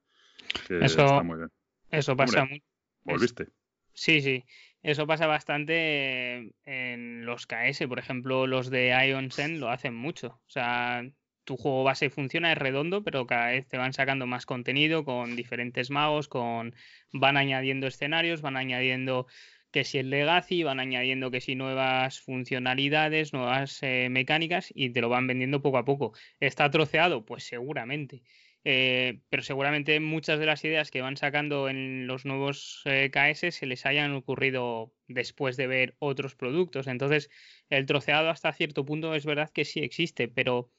que 0.67 0.85
Eso- 0.85 1.05
está 1.05 1.21
muy 1.21 1.37
bien. 1.37 1.51
Eso 1.91 2.17
pasa 2.17 2.45
mucho. 2.45 2.63
¿Volviste? 3.03 3.47
Sí, 3.93 4.21
sí. 4.21 4.43
Eso 4.83 5.07
pasa 5.07 5.27
bastante 5.27 6.51
en 6.65 7.25
los 7.25 7.47
KS. 7.47 7.87
Por 7.87 7.99
ejemplo, 7.99 8.47
los 8.47 8.69
de 8.69 8.89
Ion 9.07 9.31
Zen 9.31 9.59
lo 9.59 9.69
hacen 9.69 9.95
mucho. 9.95 10.41
O 10.45 10.49
sea, 10.49 11.03
tu 11.45 11.57
juego 11.57 11.83
base 11.83 12.09
funciona, 12.09 12.51
es 12.51 12.57
redondo, 12.57 13.03
pero 13.03 13.25
cada 13.25 13.47
vez 13.47 13.67
te 13.67 13.77
van 13.77 13.93
sacando 13.93 14.27
más 14.27 14.45
contenido 14.45 15.05
con 15.05 15.35
diferentes 15.35 15.89
magos, 15.89 16.27
con 16.27 16.75
van 17.11 17.37
añadiendo 17.37 17.87
escenarios, 17.87 18.41
van 18.41 18.57
añadiendo 18.57 19.27
que 19.71 19.83
si 19.83 19.97
el 19.97 20.09
Legacy, 20.11 20.63
van 20.63 20.79
añadiendo 20.79 21.31
que 21.31 21.41
si 21.41 21.55
nuevas 21.55 22.19
funcionalidades, 22.19 23.33
nuevas 23.33 23.81
eh, 23.81 24.07
mecánicas 24.11 24.71
y 24.75 24.91
te 24.91 25.01
lo 25.01 25.09
van 25.09 25.27
vendiendo 25.27 25.61
poco 25.61 25.79
a 25.79 25.85
poco. 25.85 26.13
¿Está 26.39 26.69
troceado? 26.69 27.25
Pues 27.25 27.43
seguramente. 27.45 28.21
Eh, 28.65 29.19
pero 29.29 29.43
seguramente 29.43 29.99
muchas 29.99 30.39
de 30.39 30.45
las 30.45 30.63
ideas 30.63 30.89
que 30.89 31.01
van 31.01 31.17
sacando 31.17 31.67
en 31.67 32.07
los 32.07 32.25
nuevos 32.25 32.81
eh, 32.85 33.11
KS 33.11 33.51
se 33.51 33.65
les 33.65 33.85
hayan 33.85 34.13
ocurrido 34.13 34.93
después 35.07 35.57
de 35.57 35.67
ver 35.67 35.95
otros 35.99 36.35
productos. 36.35 36.87
Entonces, 36.87 37.29
el 37.69 37.85
troceado 37.85 38.29
hasta 38.29 38.53
cierto 38.53 38.85
punto 38.85 39.15
es 39.15 39.25
verdad 39.25 39.49
que 39.51 39.65
sí 39.65 39.81
existe, 39.81 40.27
pero 40.29 40.71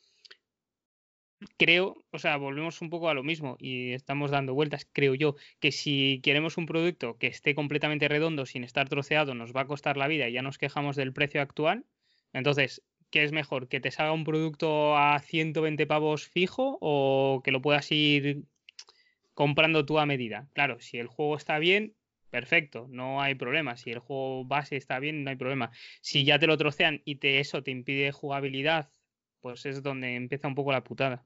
creo, 1.58 1.96
o 2.10 2.18
sea, 2.18 2.36
volvemos 2.36 2.80
un 2.80 2.90
poco 2.90 3.08
a 3.08 3.14
lo 3.14 3.22
mismo 3.22 3.56
y 3.58 3.92
estamos 3.92 4.30
dando 4.30 4.54
vueltas. 4.54 4.88
Creo 4.92 5.14
yo 5.14 5.36
que 5.60 5.72
si 5.72 6.20
queremos 6.22 6.56
un 6.56 6.66
producto 6.66 7.18
que 7.18 7.26
esté 7.26 7.54
completamente 7.54 8.08
redondo 8.08 8.46
sin 8.46 8.64
estar 8.64 8.88
troceado, 8.88 9.34
nos 9.34 9.54
va 9.54 9.62
a 9.62 9.66
costar 9.66 9.96
la 9.96 10.08
vida 10.08 10.28
y 10.28 10.32
ya 10.32 10.42
nos 10.42 10.58
quejamos 10.58 10.96
del 10.96 11.12
precio 11.12 11.42
actual. 11.42 11.86
Entonces, 12.32 12.82
¿qué 13.14 13.22
es 13.22 13.30
mejor? 13.30 13.68
¿Que 13.68 13.78
te 13.78 13.92
salga 13.92 14.12
un 14.12 14.24
producto 14.24 14.96
a 14.96 15.20
120 15.20 15.86
pavos 15.86 16.26
fijo 16.26 16.78
o 16.80 17.42
que 17.44 17.52
lo 17.52 17.62
puedas 17.62 17.92
ir 17.92 18.42
comprando 19.34 19.86
tú 19.86 20.00
a 20.00 20.04
medida? 20.04 20.48
Claro, 20.52 20.80
si 20.80 20.98
el 20.98 21.06
juego 21.06 21.36
está 21.36 21.60
bien, 21.60 21.94
perfecto, 22.30 22.88
no 22.90 23.22
hay 23.22 23.36
problema. 23.36 23.76
Si 23.76 23.92
el 23.92 24.00
juego 24.00 24.44
base 24.44 24.74
está 24.74 24.98
bien, 24.98 25.22
no 25.22 25.30
hay 25.30 25.36
problema. 25.36 25.70
Si 26.00 26.24
ya 26.24 26.40
te 26.40 26.48
lo 26.48 26.56
trocean 26.56 27.02
y 27.04 27.14
te, 27.14 27.38
eso 27.38 27.62
te 27.62 27.70
impide 27.70 28.10
jugabilidad, 28.10 28.90
pues 29.40 29.64
es 29.64 29.84
donde 29.84 30.16
empieza 30.16 30.48
un 30.48 30.56
poco 30.56 30.72
la 30.72 30.82
putada. 30.82 31.24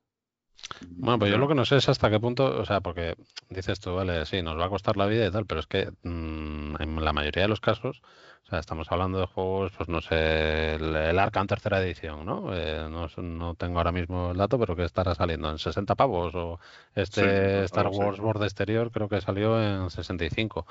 Bueno, 0.80 1.18
pues 1.18 1.30
yo 1.30 1.38
lo 1.38 1.48
que 1.48 1.54
no 1.54 1.64
sé 1.64 1.76
es 1.76 1.88
hasta 1.88 2.10
qué 2.10 2.18
punto, 2.20 2.58
o 2.60 2.64
sea, 2.64 2.80
porque 2.80 3.16
dices 3.48 3.80
tú, 3.80 3.94
vale, 3.94 4.26
sí, 4.26 4.42
nos 4.42 4.58
va 4.58 4.66
a 4.66 4.68
costar 4.68 4.96
la 4.96 5.06
vida 5.06 5.26
y 5.26 5.30
tal, 5.30 5.46
pero 5.46 5.60
es 5.60 5.66
que 5.66 5.90
mm, 6.02 6.76
en 6.82 7.04
la 7.04 7.12
mayoría 7.12 7.42
de 7.42 7.48
los 7.48 7.60
casos, 7.60 8.02
o 8.44 8.50
sea, 8.50 8.58
estamos 8.58 8.90
hablando 8.90 9.18
de 9.20 9.26
juegos, 9.26 9.72
pues 9.76 9.88
no 9.88 10.00
sé, 10.00 10.74
el, 10.74 10.94
el 10.96 11.18
Arkham 11.18 11.46
tercera 11.46 11.80
edición, 11.82 12.24
¿no? 12.26 12.50
Eh, 12.54 12.88
no, 12.90 13.54
tengo 13.54 13.78
ahora 13.78 13.92
mismo 13.92 14.30
el 14.32 14.36
dato, 14.38 14.58
pero 14.58 14.74
que 14.76 14.84
estará 14.84 15.14
saliendo 15.14 15.50
en 15.50 15.58
60 15.58 15.94
pavos, 15.94 16.34
o 16.34 16.58
este 16.94 17.60
Sí, 17.60 17.64
Star. 17.64 17.88
Wars 17.88 18.18
Borde 18.20 18.44
Exterior 18.46 18.90
creo 18.90 19.08
que 19.08 19.20
salió 19.20 19.62
en 19.62 19.90
65. 19.90 20.66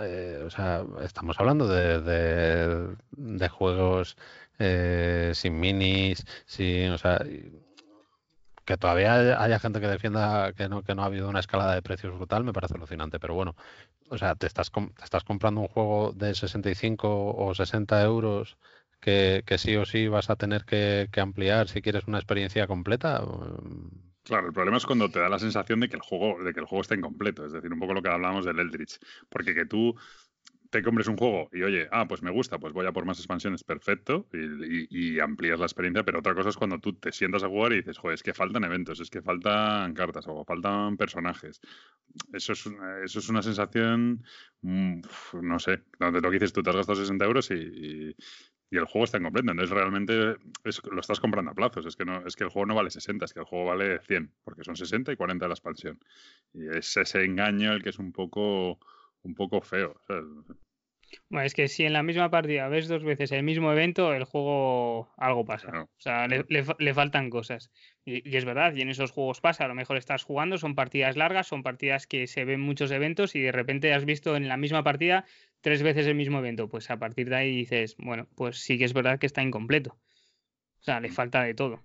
Eh, 0.00 0.42
o 0.46 0.50
sea, 0.50 0.84
estamos 1.02 1.38
hablando 1.40 1.68
de, 1.68 2.00
de, 2.00 2.96
de 3.12 3.48
juegos 3.48 4.16
eh, 4.58 5.32
sin 5.34 5.58
minis, 5.60 6.24
sin, 6.46 6.90
o 6.92 6.98
sea, 6.98 7.20
y- 7.26 7.52
que 8.64 8.76
todavía 8.78 9.14
haya, 9.42 9.58
gente 9.60 9.80
que 9.80 9.86
defienda 9.88 10.52
que 10.54 10.68
no, 10.68 10.82
que 10.82 10.94
no 10.94 11.02
ha 11.02 11.06
habido 11.06 11.28
una 11.28 11.40
escalada 11.40 11.74
de 11.74 11.82
precios 11.82 12.14
brutal, 12.14 12.44
me 12.44 12.52
parece 12.52 12.74
alucinante. 12.74 13.20
Pero 13.20 13.34
bueno, 13.34 13.54
o 14.10 14.18
sea, 14.18 14.34
te 14.36 14.46
estás, 14.46 14.70
te 14.72 15.04
estás 15.04 15.24
comprando 15.24 15.60
un 15.62 15.68
juego 15.68 16.12
de 16.14 16.34
65 16.34 17.34
o 17.36 17.54
60 17.54 18.02
euros 18.02 18.58
que, 19.00 19.42
que 19.46 19.58
sí 19.58 19.76
o 19.76 19.84
sí 19.86 20.08
vas 20.08 20.30
a 20.30 20.36
tener 20.36 20.64
que, 20.64 21.08
que 21.12 21.20
ampliar 21.20 21.68
si 21.68 21.82
quieres 21.82 22.06
una 22.06 22.18
experiencia 22.18 22.66
completa. 22.66 23.20
mm, 23.22 23.88
Claro, 24.22 24.46
el 24.46 24.54
problema 24.54 24.78
es 24.78 24.86
cuando 24.86 25.10
te 25.10 25.18
da 25.20 25.28
la 25.28 25.38
sensación 25.38 25.80
de 25.80 25.88
que 25.90 25.96
el 25.96 26.00
juego, 26.02 26.42
de 26.42 26.54
que 26.54 26.60
el 26.60 26.64
juego 26.66 26.80
está 26.80 26.94
incompleto, 26.94 27.44
es 27.44 27.52
decir, 27.52 27.70
un 27.70 27.78
poco 27.78 27.92
lo 27.92 28.00
que 28.02 28.08
hablábamos 28.08 28.46
del 28.46 28.58
Eldritch, 28.58 28.98
porque 29.28 29.54
que 29.54 29.66
tú 29.66 29.94
te 30.78 30.82
compres 30.82 31.06
un 31.08 31.16
juego 31.16 31.48
y 31.52 31.62
oye, 31.62 31.88
ah, 31.92 32.06
pues 32.08 32.22
me 32.22 32.30
gusta, 32.30 32.58
pues 32.58 32.72
voy 32.72 32.86
a 32.86 32.92
por 32.92 33.04
más 33.04 33.18
expansiones, 33.18 33.62
perfecto, 33.64 34.26
y, 34.32 35.20
amplías 35.20 35.58
la 35.60 35.66
experiencia, 35.66 36.04
pero 36.04 36.18
otra 36.18 36.34
cosa 36.34 36.48
es 36.50 36.56
cuando 36.56 36.78
tú 36.80 36.94
te 36.94 37.12
sientas 37.12 37.44
a 37.44 37.48
jugar 37.48 37.72
y 37.72 37.76
dices, 37.76 37.98
joder, 37.98 38.14
es 38.14 38.22
que 38.22 38.34
faltan 38.34 38.64
eventos, 38.64 39.00
es 39.00 39.10
que 39.10 39.22
faltan 39.22 39.94
cartas 39.94 40.24
o 40.28 40.44
faltan 40.44 40.96
personajes. 40.96 41.60
Eso 42.32 42.52
es, 42.52 42.66
eso 43.04 43.18
es 43.18 43.28
una 43.28 43.42
sensación, 43.42 44.24
mm, 44.62 45.00
no 45.42 45.58
sé, 45.58 45.82
donde 45.98 46.20
lo 46.20 46.30
que 46.30 46.36
dices 46.36 46.52
tú, 46.52 46.62
te 46.62 46.70
has 46.70 46.76
gastado 46.76 46.96
60 47.00 47.24
euros 47.24 47.50
y, 47.50 47.54
y- 47.54 48.16
y 48.70 48.76
el 48.78 48.86
juego 48.86 49.04
está 49.04 49.18
incompleto. 49.18 49.50
Entonces 49.52 49.70
realmente 49.74 50.36
es- 50.64 50.82
lo 50.90 51.00
estás 51.00 51.20
comprando 51.20 51.52
a 51.52 51.54
plazos. 51.54 51.86
Es 51.86 51.96
que, 51.96 52.04
no, 52.04 52.26
es 52.26 52.34
que 52.36 52.44
el 52.44 52.50
juego 52.50 52.66
no 52.66 52.74
vale 52.74 52.90
60, 52.90 53.24
es 53.26 53.32
que 53.32 53.40
el 53.40 53.46
juego 53.46 53.66
vale 53.66 54.00
100, 54.00 54.32
porque 54.44 54.64
son 54.64 54.76
60 54.76 55.12
y 55.12 55.16
40 55.16 55.44
de 55.44 55.48
la 55.50 55.54
expansión. 55.54 55.98
Y 56.52 56.68
es 56.68 56.96
ese 56.96 57.24
engaño 57.24 57.72
el 57.72 57.82
que 57.82 57.90
es 57.90 57.98
un 57.98 58.12
poco, 58.12 58.78
un 59.24 59.34
poco 59.34 59.60
feo. 59.60 60.00
¿sabes? 60.06 60.24
Bueno, 61.28 61.46
es 61.46 61.54
que 61.54 61.68
si 61.68 61.84
en 61.84 61.92
la 61.92 62.02
misma 62.02 62.30
partida 62.30 62.68
ves 62.68 62.88
dos 62.88 63.04
veces 63.04 63.30
el 63.32 63.42
mismo 63.42 63.70
evento, 63.72 64.14
el 64.14 64.24
juego 64.24 65.12
algo 65.16 65.44
pasa. 65.44 65.68
Claro. 65.68 65.84
O 65.84 66.00
sea, 66.00 66.26
le, 66.28 66.44
le 66.48 66.64
fa- 66.64 66.76
le 66.78 66.94
faltan 66.94 67.30
cosas. 67.30 67.70
Y, 68.04 68.28
y 68.28 68.36
es 68.36 68.44
verdad, 68.44 68.74
y 68.74 68.82
en 68.82 68.88
esos 68.88 69.10
juegos 69.10 69.40
pasa. 69.40 69.64
A 69.64 69.68
lo 69.68 69.74
mejor 69.74 69.96
estás 69.96 70.24
jugando, 70.24 70.58
son 70.58 70.74
partidas 70.74 71.16
largas, 71.16 71.46
son 71.46 71.62
partidas 71.62 72.06
que 72.06 72.26
se 72.26 72.44
ven 72.44 72.60
muchos 72.60 72.90
eventos 72.90 73.34
y 73.36 73.40
de 73.40 73.52
repente 73.52 73.92
has 73.94 74.04
visto 74.04 74.36
en 74.36 74.48
la 74.48 74.56
misma 74.56 74.82
partida 74.82 75.24
tres 75.60 75.82
veces 75.82 76.06
el 76.06 76.14
mismo 76.14 76.38
evento. 76.38 76.68
Pues 76.68 76.90
a 76.90 76.98
partir 76.98 77.28
de 77.30 77.36
ahí 77.36 77.56
dices, 77.56 77.96
bueno, 77.98 78.28
pues 78.36 78.58
sí 78.58 78.78
que 78.78 78.84
es 78.84 78.92
verdad 78.92 79.18
que 79.18 79.26
está 79.26 79.42
incompleto. 79.42 79.92
O 79.92 80.82
sea, 80.82 81.00
le 81.00 81.10
falta 81.10 81.42
de 81.42 81.54
todo. 81.54 81.84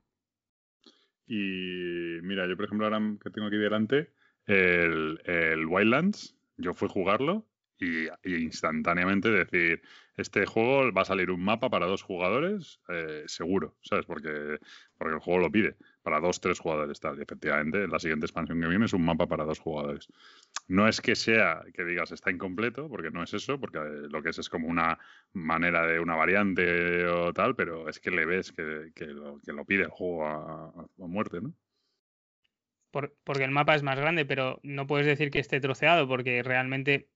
Y 1.28 2.20
mira, 2.24 2.48
yo 2.48 2.56
por 2.56 2.66
ejemplo 2.66 2.88
ahora 2.88 3.02
que 3.24 3.30
tengo 3.30 3.48
aquí 3.48 3.58
delante 3.58 4.12
el, 4.48 5.22
el 5.26 5.66
Wildlands, 5.66 6.36
yo 6.60 6.74
fui 6.74 6.88
a 6.88 6.92
jugarlo 6.92 7.48
y, 7.80 8.10
instantáneamente 8.26 9.30
decir, 9.30 9.82
este 10.18 10.46
juego 10.46 10.92
va 10.92 11.04
a 11.04 11.06
salir 11.06 11.32
un 11.32 11.42
mapa 11.42 11.70
para 11.70 11.86
dos 11.86 12.04
jugadores, 12.04 12.82
eh, 12.90 13.24
seguro, 13.28 13.78
¿sabes? 13.82 14.06
Porque, 14.06 14.60
porque 14.98 15.16
el 15.16 15.22
juego 15.22 15.40
lo 15.40 15.52
pide, 15.52 15.78
para 16.04 16.20
dos, 16.20 16.42
tres 16.42 16.60
jugadores, 16.60 17.00
tal. 17.00 17.18
Y 17.18 17.22
efectivamente, 17.22 17.88
la 17.88 18.00
siguiente 18.00 18.26
expansión 18.26 18.60
que 18.60 18.68
viene 18.68 18.86
es 18.86 18.94
un 18.94 19.06
mapa 19.06 19.28
para 19.28 19.46
dos 19.46 19.60
jugadores. 19.60 20.08
No 20.68 20.88
es 20.88 21.00
que 21.00 21.16
sea 21.16 21.64
que 21.74 21.86
digas 21.86 22.12
está 22.12 22.32
incompleto, 22.32 22.90
porque 22.90 23.12
no 23.12 23.24
es 23.24 23.34
eso, 23.34 23.60
porque 23.60 23.80
lo 23.80 24.22
que 24.22 24.30
es 24.30 24.40
es 24.40 24.50
como 24.50 24.68
una 24.68 25.00
manera 25.32 25.86
de 25.88 26.00
una 26.00 26.16
variante 26.16 27.06
o 27.08 27.34
tal, 27.34 27.56
pero 27.56 27.88
es 27.88 28.00
que 28.00 28.12
le 28.12 28.26
ves 28.26 28.52
que, 28.52 28.92
que 28.94 29.06
lo, 29.08 29.40
que 29.40 29.54
lo 29.54 29.66
pide 29.66 29.84
el 29.84 29.90
juego 29.90 30.28
a 30.28 30.88
muerte, 30.98 31.40
¿no? 31.42 31.54
Por- 32.92 33.16
porque 33.24 33.44
el 33.44 33.52
mapa 33.52 33.76
es 33.76 33.84
más 33.84 34.00
grande, 34.00 34.26
pero 34.26 34.60
no 34.64 34.88
puedes 34.88 35.06
decir 35.08 35.30
que 35.32 35.40
esté 35.40 35.60
troceado, 35.60 36.08
porque 36.08 36.42
realmente 36.44 37.08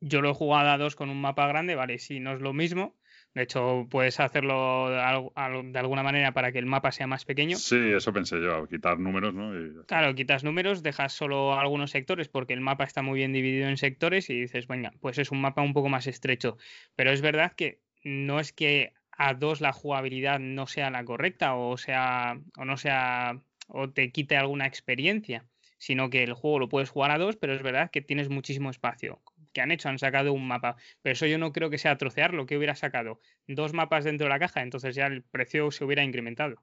yo 0.00 0.20
lo 0.20 0.30
he 0.30 0.34
jugado 0.34 0.68
a 0.70 0.78
dos 0.78 0.96
con 0.96 1.10
un 1.10 1.20
mapa 1.20 1.46
grande, 1.46 1.74
vale, 1.74 1.98
sí, 1.98 2.20
no 2.20 2.32
es 2.32 2.40
lo 2.40 2.52
mismo. 2.52 2.96
De 3.34 3.44
hecho, 3.44 3.86
puedes 3.90 4.20
hacerlo 4.20 4.90
de, 4.90 5.00
al- 5.00 5.30
al- 5.36 5.72
de 5.72 5.78
alguna 5.78 6.02
manera 6.02 6.32
para 6.32 6.52
que 6.52 6.58
el 6.58 6.66
mapa 6.66 6.92
sea 6.92 7.06
más 7.06 7.24
pequeño. 7.24 7.56
Sí, 7.56 7.76
eso 7.92 8.12
pensé 8.12 8.42
yo, 8.42 8.66
quitar 8.68 8.98
números, 8.98 9.32
¿no? 9.32 9.58
Y. 9.58 9.72
Claro, 9.86 10.14
quitas 10.14 10.44
números, 10.44 10.82
dejas 10.82 11.14
solo 11.14 11.58
algunos 11.58 11.90
sectores 11.92 12.28
porque 12.28 12.52
el 12.52 12.60
mapa 12.60 12.84
está 12.84 13.00
muy 13.00 13.18
bien 13.18 13.32
dividido 13.32 13.68
en 13.68 13.78
sectores 13.78 14.28
y 14.28 14.38
dices, 14.38 14.66
venga, 14.66 14.92
pues 15.00 15.16
es 15.18 15.30
un 15.30 15.40
mapa 15.40 15.62
un 15.62 15.72
poco 15.72 15.88
más 15.88 16.06
estrecho. 16.06 16.58
Pero 16.94 17.10
es 17.10 17.22
verdad 17.22 17.52
que 17.56 17.80
no 18.04 18.38
es 18.38 18.52
que 18.52 18.92
a 19.12 19.32
dos 19.34 19.60
la 19.62 19.72
jugabilidad 19.72 20.38
no 20.40 20.66
sea 20.66 20.90
la 20.90 21.04
correcta 21.04 21.54
o 21.54 21.76
sea 21.76 22.38
o 22.58 22.64
no 22.64 22.76
sea 22.76 23.38
o 23.72 23.90
te 23.90 24.12
quite 24.12 24.36
alguna 24.36 24.66
experiencia, 24.66 25.46
sino 25.78 26.10
que 26.10 26.22
el 26.22 26.34
juego 26.34 26.60
lo 26.60 26.68
puedes 26.68 26.90
jugar 26.90 27.10
a 27.10 27.18
dos, 27.18 27.36
pero 27.36 27.54
es 27.54 27.62
verdad 27.62 27.90
que 27.90 28.02
tienes 28.02 28.28
muchísimo 28.28 28.70
espacio. 28.70 29.20
¿Qué 29.52 29.60
han 29.60 29.72
hecho? 29.72 29.88
Han 29.88 29.98
sacado 29.98 30.32
un 30.32 30.46
mapa, 30.46 30.76
pero 31.02 31.14
eso 31.14 31.26
yo 31.26 31.38
no 31.38 31.52
creo 31.52 31.70
que 31.70 31.78
sea 31.78 31.98
trocear 31.98 32.34
lo 32.34 32.46
que 32.46 32.56
hubiera 32.56 32.74
sacado. 32.74 33.20
Dos 33.46 33.72
mapas 33.72 34.04
dentro 34.04 34.26
de 34.26 34.30
la 34.30 34.38
caja, 34.38 34.62
entonces 34.62 34.94
ya 34.94 35.06
el 35.06 35.22
precio 35.22 35.70
se 35.70 35.84
hubiera 35.84 36.04
incrementado. 36.04 36.62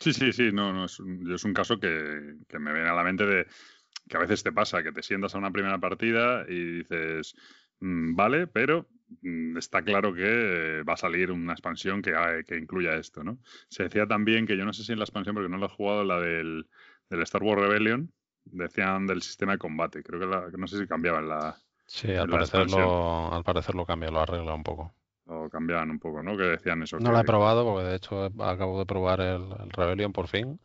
Sí, 0.00 0.12
sí, 0.12 0.32
sí, 0.32 0.50
no, 0.52 0.72
no, 0.72 0.84
es 0.86 0.98
un, 0.98 1.54
caso 1.54 1.78
que, 1.78 2.36
que 2.48 2.58
me 2.58 2.72
viene 2.72 2.88
a 2.88 2.94
la 2.94 3.04
mente 3.04 3.24
de 3.26 3.46
que 4.08 4.16
a 4.16 4.20
veces 4.20 4.42
te 4.42 4.52
pasa 4.52 4.82
que 4.82 4.92
te 4.92 5.02
sientas 5.02 5.34
a 5.34 5.38
una 5.38 5.50
primera 5.50 5.78
partida 5.78 6.44
y 6.48 6.78
dices, 6.78 7.34
"Mm, 7.80 8.14
vale, 8.14 8.46
pero 8.46 8.88
está 9.56 9.82
claro 9.82 10.12
que 10.14 10.82
va 10.88 10.94
a 10.94 10.96
salir 10.96 11.30
una 11.32 11.52
expansión 11.52 12.02
que, 12.02 12.14
ha- 12.14 12.42
que 12.44 12.56
incluya 12.58 12.94
esto, 12.96 13.22
¿no? 13.24 13.38
Se 13.68 13.84
decía 13.84 14.06
también 14.06 14.46
que 14.46 14.56
yo 14.56 14.64
no 14.64 14.72
sé 14.72 14.84
si 14.84 14.92
en 14.92 14.98
la 14.98 15.04
expansión, 15.04 15.34
porque 15.34 15.48
no 15.48 15.58
lo 15.58 15.66
he 15.66 15.68
jugado, 15.68 16.04
la 16.04 16.20
del, 16.20 16.68
del 17.10 17.22
Star 17.22 17.42
Wars 17.42 17.60
Rebellion, 17.62 18.12
decían 18.44 19.06
del 19.06 19.22
sistema 19.22 19.52
de 19.52 19.58
combate, 19.58 20.02
creo 20.02 20.20
que, 20.20 20.26
la- 20.26 20.48
no 20.56 20.66
sé 20.66 20.78
si 20.78 20.86
cambiaba 20.86 21.18
en 21.20 21.28
la, 21.28 21.56
Sí, 21.86 22.14
al 22.14 22.28
la 22.28 22.28
parecer, 22.28 22.68
lo, 22.68 23.32
al 23.34 23.42
parecer 23.42 23.74
lo 23.74 23.84
cambia, 23.86 24.10
lo 24.12 24.20
arregla 24.20 24.54
un 24.54 24.62
poco. 24.62 24.94
o 25.26 25.48
cambiaban 25.50 25.90
un 25.90 25.98
poco, 25.98 26.22
¿no? 26.22 26.36
Que 26.36 26.44
decían 26.44 26.82
eso. 26.82 26.98
No 26.98 27.10
que- 27.10 27.12
la 27.12 27.20
he 27.20 27.24
probado 27.24 27.64
porque 27.64 27.88
de 27.88 27.96
hecho 27.96 28.24
acabo 28.42 28.78
de 28.78 28.86
probar 28.86 29.20
el, 29.20 29.42
el 29.60 29.70
Rebellion 29.70 30.12
por 30.12 30.28
fin 30.28 30.60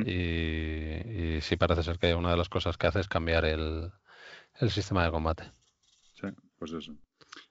y, 0.00 1.36
y 1.36 1.40
sí 1.42 1.56
parece 1.56 1.82
ser 1.84 1.98
que 1.98 2.14
una 2.14 2.30
de 2.32 2.36
las 2.38 2.48
cosas 2.50 2.76
que 2.78 2.86
hace 2.88 3.00
es 3.00 3.08
cambiar 3.08 3.44
el, 3.46 3.92
el 4.60 4.70
sistema 4.70 5.04
de 5.04 5.10
combate. 5.12 5.52
Sí, 6.14 6.26
pues 6.58 6.72
eso. 6.72 6.96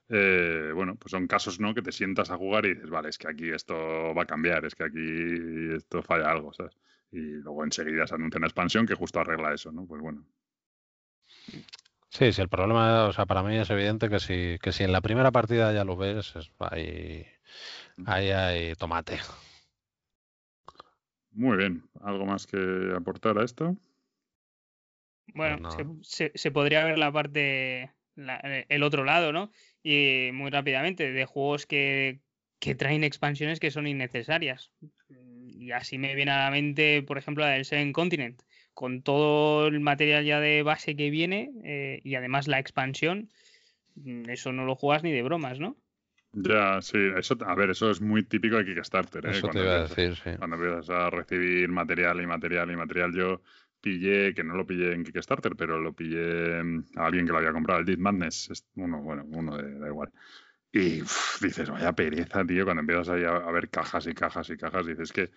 Eh, 0.09 0.71
bueno, 0.75 0.95
pues 0.95 1.11
son 1.11 1.27
casos, 1.27 1.59
¿no? 1.59 1.73
Que 1.73 1.81
te 1.81 1.91
sientas 1.91 2.29
a 2.29 2.37
jugar 2.37 2.65
y 2.65 2.73
dices, 2.75 2.89
vale, 2.89 3.09
es 3.09 3.17
que 3.17 3.27
aquí 3.29 3.49
esto 3.51 3.75
va 4.13 4.23
a 4.23 4.27
cambiar, 4.27 4.65
es 4.65 4.75
que 4.75 4.83
aquí 4.83 5.73
esto 5.75 6.01
falla 6.03 6.29
algo, 6.31 6.53
¿sabes? 6.53 6.77
Y 7.11 7.19
luego 7.19 7.63
enseguida 7.63 8.05
se 8.07 8.15
anuncia 8.15 8.37
una 8.37 8.47
expansión 8.47 8.85
que 8.85 8.95
justo 8.95 9.19
arregla 9.19 9.53
eso, 9.53 9.71
¿no? 9.71 9.85
Pues 9.85 10.01
bueno. 10.01 10.25
Sí, 12.09 12.31
sí, 12.31 12.41
el 12.41 12.49
problema, 12.49 13.05
o 13.05 13.13
sea, 13.13 13.25
para 13.25 13.41
mí 13.41 13.57
es 13.57 13.69
evidente 13.71 14.07
que 14.09 14.19
si, 14.19 14.57
que 14.61 14.71
si 14.71 14.83
en 14.83 14.91
la 14.91 15.01
primera 15.01 15.31
partida 15.31 15.73
ya 15.73 15.83
lo 15.83 15.95
ves, 15.97 16.35
es, 16.35 16.51
ahí, 16.59 17.25
ahí 18.05 18.29
hay 18.29 18.75
tomate. 18.75 19.19
Muy 21.31 21.57
bien. 21.57 21.83
¿Algo 22.01 22.25
más 22.25 22.45
que 22.45 22.93
aportar 22.95 23.39
a 23.39 23.43
esto? 23.43 23.75
Bueno, 25.33 25.57
no. 25.57 25.71
se, 25.71 25.85
se- 26.03 26.31
se 26.37 26.51
podría 26.51 26.85
ver 26.85 26.97
la 26.99 27.11
parte, 27.11 27.91
la- 28.15 28.37
el 28.69 28.83
otro 28.83 29.03
lado, 29.03 29.31
¿no? 29.31 29.51
Y 29.83 30.29
muy 30.33 30.49
rápidamente, 30.49 31.11
de 31.11 31.25
juegos 31.25 31.65
que, 31.65 32.19
que 32.59 32.73
traen 32.75 33.03
expansiones 33.03 33.59
que 33.59 33.69
son 33.71 33.85
innecesarias. 33.87 34.71
Y 35.45 35.71
así 35.71 35.97
me 35.97 36.15
viene 36.15 36.31
a 36.31 36.45
la 36.45 36.51
mente, 36.51 37.03
por 37.03 37.17
ejemplo, 37.17 37.43
la 37.43 37.51
del 37.51 37.65
Seven 37.65 37.91
Continent, 37.93 38.41
con 38.73 39.01
todo 39.03 39.67
el 39.67 39.79
material 39.81 40.25
ya 40.25 40.39
de 40.39 40.63
base 40.63 40.95
que 40.95 41.09
viene 41.09 41.51
eh, 41.63 41.99
y 42.03 42.15
además 42.15 42.47
la 42.47 42.59
expansión, 42.59 43.29
mm, 43.95 44.29
eso 44.29 44.51
no 44.53 44.65
lo 44.65 44.75
juegas 44.75 45.03
ni 45.03 45.11
de 45.11 45.21
bromas, 45.21 45.59
¿no? 45.59 45.77
Ya, 46.35 46.81
sí, 46.81 46.97
eso, 47.15 47.37
a 47.45 47.53
ver, 47.53 47.69
eso 47.69 47.91
es 47.91 48.01
muy 48.01 48.23
típico 48.23 48.55
de 48.57 48.65
Kickstarter, 48.65 49.23
¿eh? 49.27 49.31
Eso 49.31 49.41
te 49.49 49.53
Cuando 49.53 49.63
iba 49.63 49.73
a 49.75 49.81
empiezas- 49.81 49.97
decir, 49.97 50.15
sí. 50.31 50.37
Cuando 50.37 50.55
empiezas 50.55 50.89
a 50.89 51.09
recibir 51.11 51.69
material 51.69 52.19
y 52.21 52.25
material 52.25 52.71
y 52.71 52.75
material, 52.75 53.13
yo 53.13 53.41
pillé, 53.83 54.33
que 54.33 54.43
no 54.43 54.55
lo 54.55 54.65
pillé 54.65 54.93
en 54.93 55.03
Kickstarter, 55.03 55.55
pero 55.55 55.79
lo 55.79 55.93
pillé 55.93 56.63
mm, 56.63 56.85
a 56.95 57.05
alguien 57.07 57.25
que 57.25 57.33
lo 57.33 57.37
había 57.39 57.51
comprado, 57.51 57.81
el 57.81 57.85
Dead 57.85 57.97
Madness, 57.97 58.49
es 58.49 58.65
uno, 58.75 59.01
bueno, 59.01 59.25
uno 59.27 59.57
de, 59.57 59.77
da 59.77 59.87
igual. 59.87 60.11
Y 60.71 61.01
uf, 61.03 61.41
dices, 61.41 61.69
vaya 61.69 61.93
pereza, 61.93 62.45
tío, 62.45 62.63
cuando 62.65 62.81
empiezas 62.81 63.09
ahí 63.09 63.23
a, 63.25 63.35
a 63.35 63.51
ver 63.51 63.69
cajas 63.69 64.07
y 64.07 64.13
cajas 64.13 64.49
y 64.49 64.57
cajas, 64.57 64.85
dices 64.87 65.11
que, 65.11 65.31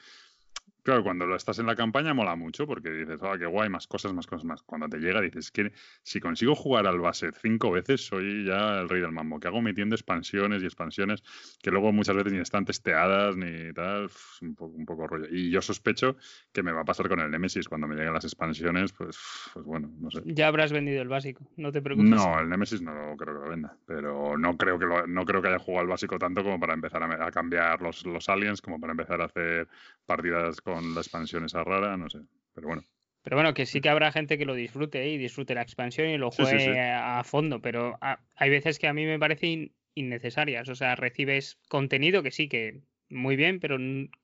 claro, 0.87 1.03
cuando 1.03 1.27
lo 1.27 1.37
estás 1.37 1.59
en 1.59 1.66
la 1.66 1.75
campaña 1.77 2.14
mola 2.14 2.37
mucho 2.37 2.66
porque 2.66 2.90
dices, 2.90 3.18
ah, 3.22 3.37
qué 3.38 3.44
guay, 3.46 3.68
más 3.68 3.87
cosas, 3.87 4.14
más 4.14 4.27
cosas, 4.27 4.44
más. 4.44 4.62
Cuando 4.62 4.88
te 4.88 4.99
llega 4.99 5.20
dices, 5.20 5.51
que 5.51 5.72
si 6.03 6.20
consigo 6.20 6.55
jugar 6.55 6.87
al 6.87 7.01
base 7.01 7.31
cinco 7.42 7.70
veces, 7.72 8.07
soy 8.07 8.44
ya 8.46 8.81
el 8.81 8.88
rey 8.88 9.01
del 9.01 9.12
mambo, 9.12 9.38
que 9.40 9.49
hago 9.49 9.61
metiendo 9.61 9.94
expansiones 9.94 10.62
y 10.62 10.66
expansiones 10.66 11.22
que 11.62 11.70
luego 11.70 11.92
muchas 11.92 12.16
veces 12.16 12.33
ni 12.33 12.38
están 12.38 12.64
testeadas 12.64 13.37
ni 13.37 13.72
tal, 13.72 14.09
un 14.42 14.55
poco, 14.55 14.75
un 14.77 14.87
poco 14.87 15.07
rollo. 15.07 15.27
Y 15.31 15.51
yo 15.51 15.61
sospecho 15.61 16.16
que 16.53 16.62
me 16.62 16.72
va 16.72 16.83
a 16.83 16.85
pasar 16.85 17.09
con 17.09 17.20
el 17.20 17.31
Nemesis 17.31 17.68
cuando 17.68 17.87
me 17.88 17.96
lleguen 17.96 18.14
las 18.14 18.25
expansiones, 18.25 18.92
pues, 18.92 19.18
pues 19.53 19.64
bueno, 19.66 19.90
no 19.99 20.11
sé. 20.11 20.22
Ya 20.25 20.46
habrás 20.49 20.72
vendido 20.72 21.03
el 21.03 21.09
básico, 21.09 21.44
no 21.57 21.72
te 21.72 21.83
preocupes. 21.83 22.11
No, 22.11 22.38
el 22.38 22.49
Nemesis 22.49 22.81
no 22.83 23.16
creo 23.16 23.35
que 23.35 23.40
lo 23.44 23.49
venda, 23.51 23.77
pero 23.87 24.37
no 24.37 24.57
creo 24.57 24.79
que 24.79 24.87
lo- 24.87 25.07
no 25.07 25.25
creo 25.25 25.40
que 25.42 25.49
haya 25.49 25.59
jugado 25.59 25.83
al 25.83 25.88
básico 25.88 26.18
tanto 26.18 26.42
como 26.42 26.61
para 26.61 26.75
empezar 26.75 27.03
a, 27.03 27.27
a 27.27 27.31
cambiar 27.31 27.81
los, 27.83 28.05
los 28.07 28.29
aliens, 28.29 28.61
como 28.61 28.79
para 28.79 28.92
empezar 28.92 29.20
a 29.20 29.27
hacer 29.27 29.68
partidas 30.05 30.61
con 30.61 30.75
la 30.82 31.00
expansión 31.00 31.44
esa 31.44 31.64
rara, 31.64 31.96
no 31.96 32.08
sé. 32.10 32.18
Pero 32.54 32.68
bueno, 32.68 32.82
Pero 33.22 33.36
bueno, 33.36 33.54
que 33.54 33.66
sí 33.66 33.80
que 33.80 33.88
habrá 33.88 34.12
gente 34.12 34.38
que 34.38 34.44
lo 34.44 34.54
disfrute 34.54 35.02
¿eh? 35.02 35.08
y 35.10 35.18
disfrute 35.18 35.54
la 35.54 35.62
expansión 35.62 36.08
y 36.08 36.16
lo 36.18 36.30
Sí, 36.30 36.44
sí, 36.44 36.50
juegue 36.50 36.72
sí. 36.74 36.78
a 36.78 37.24
fondo, 37.24 37.60
pero 37.60 37.98
a- 38.00 38.20
hay 38.36 38.50
veces 38.50 38.78
que 38.78 38.86
a 38.88 38.92
mí 38.94 39.04
me 39.04 39.18
parecen 39.18 39.74
innecesarias. 39.94 40.68
O 40.68 40.74
sea, 40.74 40.94
recibes 40.96 41.58
contenido 41.68 42.22
que 42.22 42.30
sí, 42.30 42.48
que 42.48 42.82
muy 43.09 43.37
bien, 43.37 43.61
pero 43.61 43.77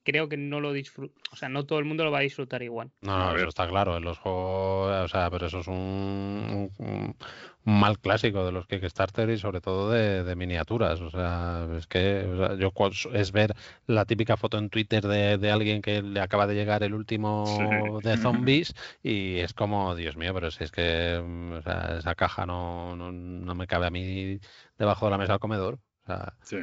creo 0.02 0.28
que 0.28 0.36
no 0.36 0.60
lo 0.60 0.72
disfruta. 0.72 1.14
O 1.32 1.36
sea, 1.36 1.48
no 1.48 1.64
todo 1.64 1.78
el 1.78 1.84
mundo 1.84 2.04
lo 2.04 2.10
va 2.10 2.18
a 2.18 2.22
disfrutar 2.22 2.62
igual. 2.62 2.90
No, 3.00 3.16
no, 3.18 3.36
eso 3.36 3.48
está 3.48 3.68
claro. 3.68 3.96
En 3.96 4.04
los 4.04 4.18
juegos, 4.18 5.04
o 5.04 5.08
sea, 5.08 5.30
pero 5.30 5.46
eso 5.46 5.60
es 5.60 5.68
un, 5.68 6.70
un- 6.78 7.16
un 7.64 7.80
mal 7.80 7.98
clásico 8.00 8.44
de 8.44 8.50
los 8.52 8.66
Kickstarter 8.66 9.30
y 9.30 9.38
sobre 9.38 9.60
todo 9.60 9.90
de, 9.90 10.24
de 10.24 10.36
miniaturas. 10.36 11.00
O 11.00 11.10
sea, 11.10 11.68
es 11.76 11.86
que 11.86 12.24
o 12.26 12.36
sea, 12.36 12.56
yo 12.56 12.72
es 13.12 13.32
ver 13.32 13.54
la 13.86 14.04
típica 14.04 14.36
foto 14.36 14.58
en 14.58 14.68
Twitter 14.68 15.02
de, 15.06 15.38
de 15.38 15.50
alguien 15.50 15.80
que 15.80 16.02
le 16.02 16.20
acaba 16.20 16.46
de 16.46 16.54
llegar 16.54 16.82
el 16.82 16.94
último 16.94 18.00
Sí. 18.02 18.08
de 18.08 18.16
zombies 18.16 18.74
y 19.02 19.38
es 19.38 19.54
como, 19.54 19.94
Dios 19.94 20.16
mío, 20.16 20.34
pero 20.34 20.50
si 20.50 20.64
es 20.64 20.72
que 20.72 21.22
mm, 21.24 21.52
o 21.52 21.62
sea, 21.62 21.96
esa 21.98 22.14
caja 22.14 22.46
no, 22.46 22.96
no, 22.96 23.12
no 23.12 23.54
me 23.54 23.66
cabe 23.66 23.86
a 23.86 23.90
mí 23.90 24.38
debajo 24.78 25.06
de 25.06 25.10
la 25.12 25.18
mesa 25.18 25.32
del 25.34 25.40
comedor. 25.40 25.74
O 26.02 26.06
sea, 26.06 26.34
sí. 26.42 26.56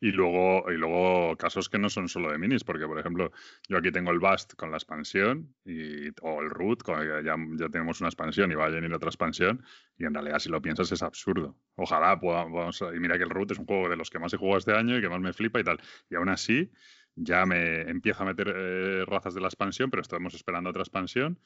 Y 0.00 0.12
luego, 0.12 0.70
y 0.70 0.76
luego 0.76 1.36
casos 1.36 1.68
que 1.68 1.78
no 1.78 1.88
son 1.88 2.08
solo 2.08 2.30
de 2.30 2.38
minis, 2.38 2.64
porque 2.64 2.86
por 2.86 2.98
ejemplo, 2.98 3.32
yo 3.68 3.78
aquí 3.78 3.90
tengo 3.90 4.10
el 4.10 4.20
Bast 4.20 4.54
con 4.54 4.70
la 4.70 4.76
expansión 4.76 5.54
y, 5.64 6.08
o 6.20 6.42
el 6.42 6.50
Root, 6.50 6.82
con, 6.82 7.00
ya, 7.00 7.36
ya 7.58 7.68
tenemos 7.68 8.00
una 8.00 8.08
expansión 8.08 8.52
y 8.52 8.54
va 8.54 8.66
a 8.66 8.68
venir 8.68 8.92
otra 8.92 9.08
expansión, 9.08 9.64
y 9.98 10.04
en 10.04 10.14
realidad 10.14 10.38
si 10.38 10.50
lo 10.50 10.60
piensas 10.60 10.92
es 10.92 11.02
absurdo. 11.02 11.56
Ojalá 11.76 12.20
podamos, 12.20 12.82
y 12.94 13.00
mira 13.00 13.16
que 13.16 13.24
el 13.24 13.30
Root 13.30 13.52
es 13.52 13.58
un 13.58 13.66
juego 13.66 13.88
de 13.88 13.96
los 13.96 14.10
que 14.10 14.18
más 14.18 14.32
he 14.34 14.36
jugado 14.36 14.58
este 14.58 14.72
año 14.72 14.98
y 14.98 15.00
que 15.00 15.08
más 15.08 15.20
me 15.20 15.32
flipa 15.32 15.60
y 15.60 15.64
tal. 15.64 15.80
Y 16.10 16.14
aún 16.16 16.28
así, 16.28 16.70
ya 17.16 17.46
me 17.46 17.80
empiezo 17.82 18.22
a 18.22 18.26
meter 18.26 18.52
eh, 18.54 19.04
razas 19.06 19.34
de 19.34 19.40
la 19.40 19.48
expansión, 19.48 19.90
pero 19.90 20.02
estamos 20.02 20.34
esperando 20.34 20.70
otra 20.70 20.82
expansión, 20.82 21.40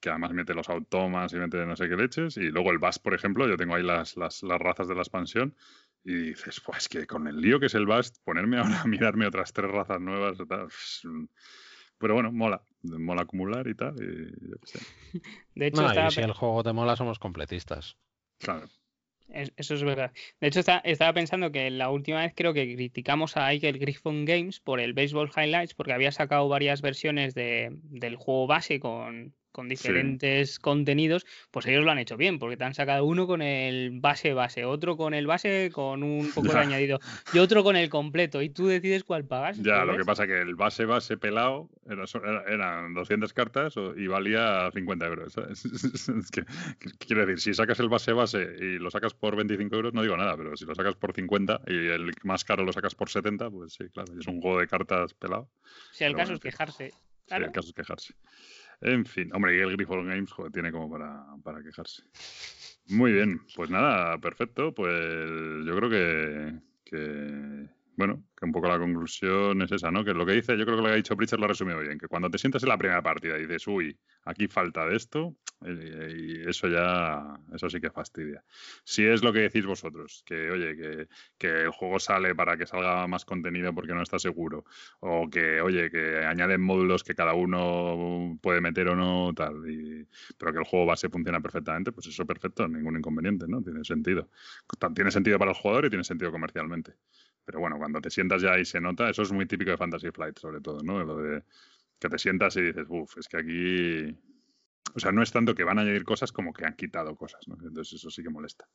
que 0.00 0.10
además 0.10 0.32
mete 0.32 0.54
los 0.54 0.68
automas 0.68 1.32
y 1.32 1.36
mete 1.36 1.64
no 1.64 1.76
sé 1.76 1.88
qué 1.88 1.96
leches, 1.96 2.36
y 2.36 2.50
luego 2.50 2.70
el 2.70 2.78
Bast, 2.78 3.02
por 3.02 3.14
ejemplo, 3.14 3.48
yo 3.48 3.56
tengo 3.56 3.74
ahí 3.74 3.82
las, 3.82 4.16
las, 4.16 4.42
las 4.42 4.58
razas 4.60 4.86
de 4.86 4.94
la 4.94 5.00
expansión, 5.00 5.56
y 6.04 6.14
dices, 6.14 6.60
pues 6.60 6.88
que 6.88 7.06
con 7.06 7.26
el 7.26 7.40
lío 7.40 7.58
que 7.58 7.66
es 7.66 7.74
el 7.74 7.86
Bast, 7.86 8.18
ponerme 8.24 8.58
ahora 8.58 8.82
a 8.82 8.86
mirarme 8.86 9.26
otras 9.26 9.52
tres 9.52 9.70
razas 9.70 10.00
nuevas, 10.00 10.36
tal, 10.48 10.68
pero 11.98 12.14
bueno, 12.14 12.30
mola, 12.32 12.62
mola 12.82 13.22
acumular 13.22 13.66
y 13.68 13.74
tal, 13.74 13.94
y 13.96 14.48
yo 14.50 14.56
qué 14.60 14.66
sé. 14.66 14.78
De 15.54 15.68
hecho, 15.68 15.80
no, 15.82 15.88
estaba 15.88 16.08
y 16.08 16.10
si 16.10 16.20
el 16.20 16.32
juego 16.32 16.62
te 16.62 16.72
mola, 16.72 16.96
somos 16.96 17.18
completistas. 17.18 17.96
Claro, 18.38 18.66
es- 19.28 19.52
eso 19.56 19.74
es 19.74 19.82
verdad. 19.82 20.12
De 20.40 20.48
hecho, 20.48 20.60
está- 20.60 20.78
estaba 20.84 21.12
pensando 21.14 21.50
que 21.52 21.70
la 21.70 21.88
última 21.90 22.20
vez 22.20 22.32
creo 22.36 22.52
que 22.52 22.74
criticamos 22.74 23.36
a 23.36 23.52
Eagle 23.54 23.78
Griffon 23.78 24.24
Games 24.24 24.60
por 24.60 24.80
el 24.80 24.92
Baseball 24.92 25.30
Highlights, 25.34 25.74
porque 25.74 25.92
había 25.94 26.12
sacado 26.12 26.48
varias 26.48 26.82
versiones 26.82 27.34
de, 27.34 27.70
del 27.84 28.16
juego 28.16 28.46
base 28.46 28.80
con, 28.80 29.34
con 29.54 29.68
diferentes 29.68 30.58
contenidos. 30.58 31.24
Pues 31.52 31.64
ellos 31.66 31.84
lo 31.84 31.92
han 31.92 31.98
hecho 31.98 32.16
bien, 32.16 32.40
porque 32.40 32.56
te 32.56 32.64
han 32.64 32.74
sacado 32.74 33.04
uno 33.04 33.26
con 33.28 33.40
el 33.40 34.00
base 34.00 34.34
base, 34.34 34.64
otro 34.64 34.96
con 34.96 35.14
el 35.14 35.28
base 35.28 35.70
con 35.72 36.02
un 36.02 36.32
poco 36.34 36.52
de 36.52 36.58
añadido 36.58 36.98
y 37.32 37.38
otro 37.38 37.62
con 37.62 37.76
el 37.76 37.88
completo. 37.88 38.42
Y 38.42 38.50
tú 38.50 38.66
decides 38.66 39.04
cuál 39.04 39.24
pagas. 39.24 39.62
ya, 39.62 39.84
lo 39.84 39.96
que 39.96 40.04
pasa 40.04 40.26
que 40.26 40.40
el 40.40 40.56
base 40.56 40.84
base 40.84 41.16
pelado 41.16 41.70
era, 41.88 42.04
so- 42.06 42.22
era- 42.24 42.42
eran 42.52 42.94
200 42.94 43.32
cartas 43.32 43.74
y 43.96 44.06
valía 44.08 44.68
50 44.72 45.06
euros, 45.06 45.32
¿sabes? 45.32 45.64
Es 46.24 46.30
que, 46.32 46.44
quiero 46.98 47.24
decir, 47.24 47.40
si 47.40 47.54
sacas 47.54 47.78
el 47.78 47.88
base 47.88 48.12
base 48.12 48.56
y 48.58 48.78
lo 48.78 48.90
sacas 48.90 49.14
por 49.14 49.36
25 49.36 49.76
euros, 49.76 49.94
no 49.94 50.02
digo 50.02 50.16
nada, 50.16 50.36
pero 50.36 50.56
si 50.56 50.64
lo 50.64 50.74
sacas 50.74 50.96
por 50.96 51.12
50 51.14 51.60
y 51.68 51.74
el 51.74 52.10
más 52.24 52.42
caro 52.44 52.64
lo 52.64 52.72
sacas 52.72 52.96
por 52.96 53.08
70, 53.08 53.50
pues 53.50 53.74
sí, 53.74 53.84
claro, 53.92 54.12
es 54.18 54.26
un 54.26 54.40
juego 54.40 54.58
de 54.58 54.66
cartas 54.66 55.14
pelado. 55.14 55.48
Si 55.92 56.02
el 56.02 56.10
pero 56.12 56.18
caso 56.18 56.28
bueno, 56.32 56.36
es 56.36 56.40
quejarse. 56.42 56.92
Claro. 57.26 57.46
el 57.46 57.52
caso 57.52 57.68
es 57.68 57.74
quejarse. 57.74 58.14
En 58.84 59.06
fin, 59.06 59.30
hombre, 59.32 59.56
y 59.56 59.60
el 59.60 59.72
Griffon 59.72 60.06
Games 60.06 60.30
tiene 60.52 60.70
como 60.70 60.90
para, 60.90 61.24
para 61.42 61.62
quejarse. 61.62 62.02
Muy 62.88 63.12
bien, 63.12 63.40
pues 63.56 63.70
nada, 63.70 64.18
perfecto. 64.18 64.74
Pues 64.74 64.94
yo 65.64 65.74
creo 65.74 65.88
que, 65.88 66.52
que, 66.84 67.66
bueno, 67.96 68.24
que 68.36 68.44
un 68.46 68.52
poco 68.52 68.68
la 68.68 68.78
conclusión 68.78 69.62
es 69.62 69.72
esa, 69.72 69.90
¿no? 69.90 70.04
Que 70.04 70.14
lo 70.14 70.26
que 70.26 70.32
dice, 70.32 70.56
yo 70.58 70.64
creo 70.64 70.76
que 70.76 70.82
lo 70.82 70.88
que 70.88 70.92
ha 70.94 70.96
dicho 70.96 71.16
Pritchard 71.16 71.38
lo 71.40 71.46
ha 71.46 71.48
resumido 71.48 71.78
bien, 71.80 71.98
que 71.98 72.08
cuando 72.08 72.30
te 72.30 72.38
sientas 72.38 72.62
en 72.62 72.68
la 72.70 72.78
primera 72.78 73.02
partida 73.02 73.36
y 73.38 73.42
dices, 73.42 73.66
uy, 73.68 73.98
aquí 74.24 74.48
falta 74.48 74.86
de 74.86 74.96
esto, 74.96 75.36
eh, 75.64 76.14
y 76.44 76.48
eso 76.48 76.68
ya, 76.68 77.38
eso 77.54 77.70
sí 77.70 77.80
que 77.80 77.90
fastidia. 77.90 78.44
Si 78.84 79.04
es 79.04 79.22
lo 79.22 79.32
que 79.32 79.40
decís 79.40 79.66
vosotros, 79.66 80.22
que 80.26 80.50
oye, 80.50 80.76
que, 80.76 81.08
que 81.38 81.62
el 81.62 81.70
juego 81.70 81.98
sale 81.98 82.34
para 82.34 82.56
que 82.56 82.66
salga 82.66 83.06
más 83.06 83.24
contenido 83.24 83.74
porque 83.74 83.94
no 83.94 84.02
está 84.02 84.18
seguro, 84.18 84.64
o 85.00 85.28
que, 85.30 85.60
oye, 85.60 85.90
que 85.90 86.24
añaden 86.24 86.60
módulos 86.60 87.04
que 87.04 87.14
cada 87.14 87.34
uno 87.34 88.38
puede 88.42 88.60
meter 88.60 88.88
o 88.88 88.96
no, 88.96 89.32
tal, 89.34 89.68
y- 89.70 90.06
pero 90.38 90.52
que 90.52 90.58
el 90.58 90.64
juego 90.64 90.86
base 90.86 91.08
funciona 91.08 91.40
perfectamente, 91.40 91.92
pues 91.92 92.06
eso 92.06 92.26
perfecto, 92.26 92.66
ningún 92.68 92.96
inconveniente, 92.98 93.46
¿no? 93.48 93.62
Tiene 93.62 93.84
sentido. 93.84 94.28
Tiene 94.94 95.10
sentido 95.10 95.38
para 95.38 95.50
el 95.52 95.56
jugador 95.56 95.86
y 95.86 95.90
tiene 95.90 96.04
sentido 96.04 96.30
comercialmente. 96.32 96.94
Pero 97.44 97.60
bueno, 97.60 97.76
cuando 97.78 98.00
te 98.00 98.10
sientas 98.10 98.40
ya 98.42 98.58
y 98.58 98.64
se 98.64 98.80
nota, 98.80 99.10
eso 99.10 99.22
es 99.22 99.32
muy 99.32 99.46
típico 99.46 99.70
de 99.70 99.76
Fantasy 99.76 100.10
Flight, 100.10 100.38
sobre 100.38 100.60
todo, 100.60 100.82
¿no? 100.82 101.02
Lo 101.04 101.16
de 101.18 101.42
que 101.98 102.08
te 102.08 102.18
sientas 102.18 102.56
y 102.56 102.62
dices, 102.62 102.86
uff, 102.88 103.18
es 103.18 103.28
que 103.28 103.36
aquí. 103.38 104.18
O 104.94 105.00
sea, 105.00 105.12
no 105.12 105.22
es 105.22 105.32
tanto 105.32 105.54
que 105.54 105.64
van 105.64 105.78
a 105.78 105.82
añadir 105.82 106.04
cosas 106.04 106.30
como 106.32 106.52
que 106.52 106.64
han 106.64 106.76
quitado 106.76 107.16
cosas, 107.16 107.46
¿no? 107.48 107.54
Entonces 107.66 107.94
eso 107.94 108.10
sí 108.10 108.22
que 108.22 108.30
molesta. 108.30 108.66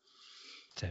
Sí. 0.75 0.87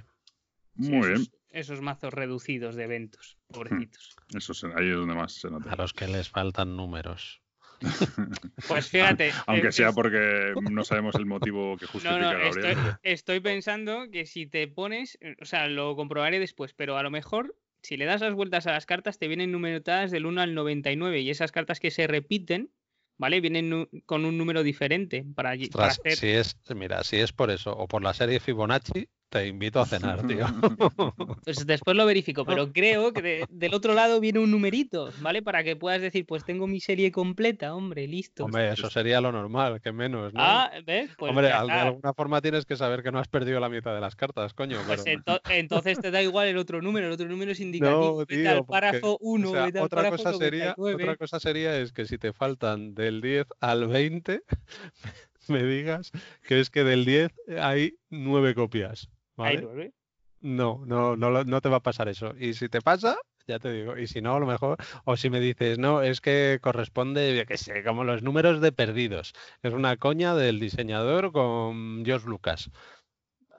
Sí, 0.81 0.91
Muy 0.93 1.09
bien, 1.09 1.21
esos, 1.23 1.33
esos 1.51 1.81
mazos 1.81 2.15
reducidos 2.15 2.77
de 2.77 2.85
eventos, 2.85 3.37
pobrecitos. 3.49 4.15
eso 4.35 4.55
se- 4.55 4.69
ahí 4.77 4.89
es 4.91 4.95
donde 4.97 5.15
más 5.15 5.33
se 5.35 5.51
nota. 5.51 5.73
A 5.73 5.77
los 5.77 5.93
que 5.93 6.07
les 6.07 6.29
faltan 6.29 6.77
números. 6.77 7.43
Pues 8.69 8.89
fíjate. 8.89 9.33
Aunque 9.47 9.69
es- 9.69 9.75
sea 9.77 9.89
es- 9.91 9.95
porque 9.95 10.55
no 10.71 10.85
sabemos 10.85 11.15
el 11.17 11.27
motivo 11.27 11.77
que 11.77 11.87
No, 11.87 11.93
justifica 11.93 12.33
no, 12.33 12.39
Gabriel. 12.39 12.79
estoy, 12.79 12.93
estoy 13.03 13.41
pensando 13.41 14.11
que 14.11 14.27
si 14.27 14.47
te 14.47 14.69
pones, 14.69 15.19
o 15.41 15.45
sea, 15.45 15.67
lo 15.69 15.97
comprobaré 15.97 16.39
después, 16.39 16.75
pero 16.75 16.97
a 16.97 17.03
lo 17.03 17.11
mejor 17.11 17.55
si 17.83 17.97
le 17.97 18.05
das 18.05 18.21
las 18.21 18.35
vueltas 18.35 18.67
a 18.67 18.73
las 18.73 18.87
cartas 18.87 19.19
te 19.19 19.29
vienen 19.29 19.53
numeradas 19.53 20.11
del 20.11 20.27
1 20.27 20.41
al 20.41 20.55
99 20.55 21.21
y 21.21 21.31
esas 21.31 21.53
cartas 21.53 21.81
que 21.81 21.91
se 21.91 22.07
repiten, 22.07 22.71
¿vale? 23.17 23.41
Vienen 23.41 23.89
con 24.07 24.25
un 24.25 24.39
número 24.39 24.63
diferente 24.63 25.25
para, 25.35 25.53
Ostras, 25.53 25.99
hacer... 25.99 26.17
si 26.17 26.29
es, 26.29 26.57
mira, 26.75 27.05
si 27.05 27.17
es 27.17 27.33
por 27.33 27.51
eso 27.51 27.73
o 27.73 27.87
por 27.87 28.03
la 28.03 28.15
serie 28.15 28.41
Fibonacci, 28.41 29.09
te 29.29 29.47
invito 29.47 29.81
a 29.81 29.87
cenar, 29.87 30.27
tío. 30.27 30.47
Pues 31.45 31.67
después 31.67 31.97
lo 31.97 32.05
verifico, 32.07 32.45
pero 32.45 32.73
creo 32.73 33.13
que 33.13 33.23
de- 33.23 33.47
del 33.51 33.75
otro 33.75 33.95
lado 33.95 34.21
viene 34.21 34.39
un 34.39 34.51
numerito, 34.51 35.11
¿vale? 35.21 35.43
Para 35.43 35.63
que 35.65 35.77
puedas 35.77 36.01
decir, 36.01 36.27
pues 36.27 36.45
tengo 36.45 36.67
mi 36.67 36.81
serie 36.81 37.13
completa, 37.13 37.75
hombre, 37.75 38.07
listo. 38.07 38.45
Hombre, 38.45 38.73
eso 38.73 38.91
sería 38.91 39.21
lo 39.21 39.33
normal, 39.33 39.81
que 39.81 39.93
menos, 39.93 40.33
¿no? 40.35 40.41
ah, 40.43 40.71
¿ves? 40.85 41.11
Pues 41.19 41.31
Hombre, 41.31 41.49
de 41.49 41.53
alguna 41.53 42.13
forma 42.15 42.41
tienes 42.41 42.65
que 42.67 42.77
saber 42.77 43.03
que 43.03 43.13
no 43.13 43.19
has 43.19 43.29
perdido 43.29 43.61
la 43.61 43.69
mitad 43.69 43.95
de 43.95 44.01
las 44.01 44.17
cartas, 44.17 44.55
coño. 44.55 44.79
Pues 44.87 45.03
pero- 45.05 45.19
ento- 45.21 45.41
entonces 45.51 46.01
te 46.01 46.11
da 46.11 46.23
igual 46.23 46.49
el 46.49 46.57
otro 46.59 46.81
número, 46.83 47.07
el 47.07 47.13
otro 47.13 47.29
número 47.29 47.53
es 47.53 47.61
indicativo. 47.61 48.01
No, 48.01 48.17
vete 48.17 48.37
tío, 48.37 48.51
al 48.51 48.65
párrafo 48.67 49.13
o 49.15 49.19
1, 49.21 49.51
sea, 49.51 49.65
vete 49.67 49.79
al 49.79 49.85
otra 49.85 50.03
párrafo 50.03 50.23
cosa 50.25 50.39
sería, 50.39 50.75
99. 50.77 51.03
otra 51.05 51.17
cosa 51.17 51.41
sería 51.41 51.79
es 51.79 51.93
que 51.93 52.07
si 52.07 52.19
te 52.19 52.33
faltan 52.33 52.95
del 52.95 53.21
10 53.21 53.47
al 53.61 53.87
20, 53.89 54.43
me 55.49 55.63
digas 55.63 56.13
que 56.47 56.61
es 56.61 56.71
que 56.71 56.85
del 56.85 57.05
10 57.05 57.33
hay 57.61 57.95
nueve 58.11 58.55
copias, 58.55 59.09
Hay 59.39 59.57
¿vale? 59.57 59.61
nueve. 59.63 59.93
No, 60.41 60.85
no, 60.87 61.17
no, 61.17 61.61
te 61.61 61.69
va 61.69 61.77
a 61.79 61.83
pasar 61.83 62.09
eso. 62.09 62.33
Y 62.39 62.55
si 62.55 62.69
te 62.69 62.81
pasa, 62.81 63.17
ya 63.47 63.59
te 63.59 63.73
digo, 63.73 63.99
y 63.99 64.07
si 64.07 64.21
no, 64.21 64.37
a 64.37 64.41
lo 64.41 64.47
mejor, 64.47 64.79
o 65.05 65.17
si 65.17 65.31
me 65.31 65.41
dices, 65.41 65.79
no, 65.79 66.03
es 66.03 66.21
que 66.21 66.59
corresponde, 66.63 67.37
yo 67.37 67.45
qué 67.45 67.57
sé, 67.57 67.83
como 67.83 68.05
los 68.05 68.23
números 68.23 68.61
de 68.61 68.71
perdidos. 68.71 69.33
Es 69.63 69.73
una 69.73 69.97
coña 69.97 70.35
del 70.37 70.61
diseñador 70.61 71.33
con 71.33 72.05
George 72.05 72.29
Lucas. 72.29 72.71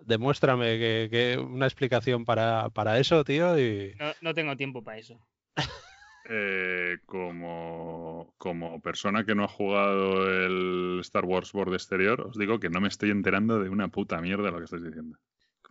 Demuéstrame 0.01 0.79
que, 0.79 1.09
que 1.11 1.37
una 1.37 1.65
explicación 1.65 2.23
para, 2.23 2.69
para 2.69 2.97
eso, 2.99 3.25
tío, 3.25 3.59
y 3.59 3.93
No, 3.99 4.13
no 4.21 4.33
tengo 4.33 4.55
tiempo 4.55 4.83
para 4.83 4.99
eso. 4.99 5.19
Eh, 6.31 6.99
como, 7.07 8.35
como 8.37 8.79
persona 8.81 9.25
que 9.25 9.33
no 9.33 9.45
ha 9.45 9.47
jugado 9.47 10.29
el 10.29 10.99
Star 11.01 11.25
Wars 11.25 11.51
Board 11.51 11.73
exterior, 11.73 12.21
os 12.21 12.37
digo 12.37 12.59
que 12.59 12.69
no 12.69 12.79
me 12.79 12.87
estoy 12.87 13.09
enterando 13.09 13.59
de 13.59 13.69
una 13.69 13.87
puta 13.87 14.21
mierda 14.21 14.43
de 14.43 14.51
lo 14.51 14.59
que 14.59 14.65
estáis 14.65 14.83
diciendo. 14.83 15.17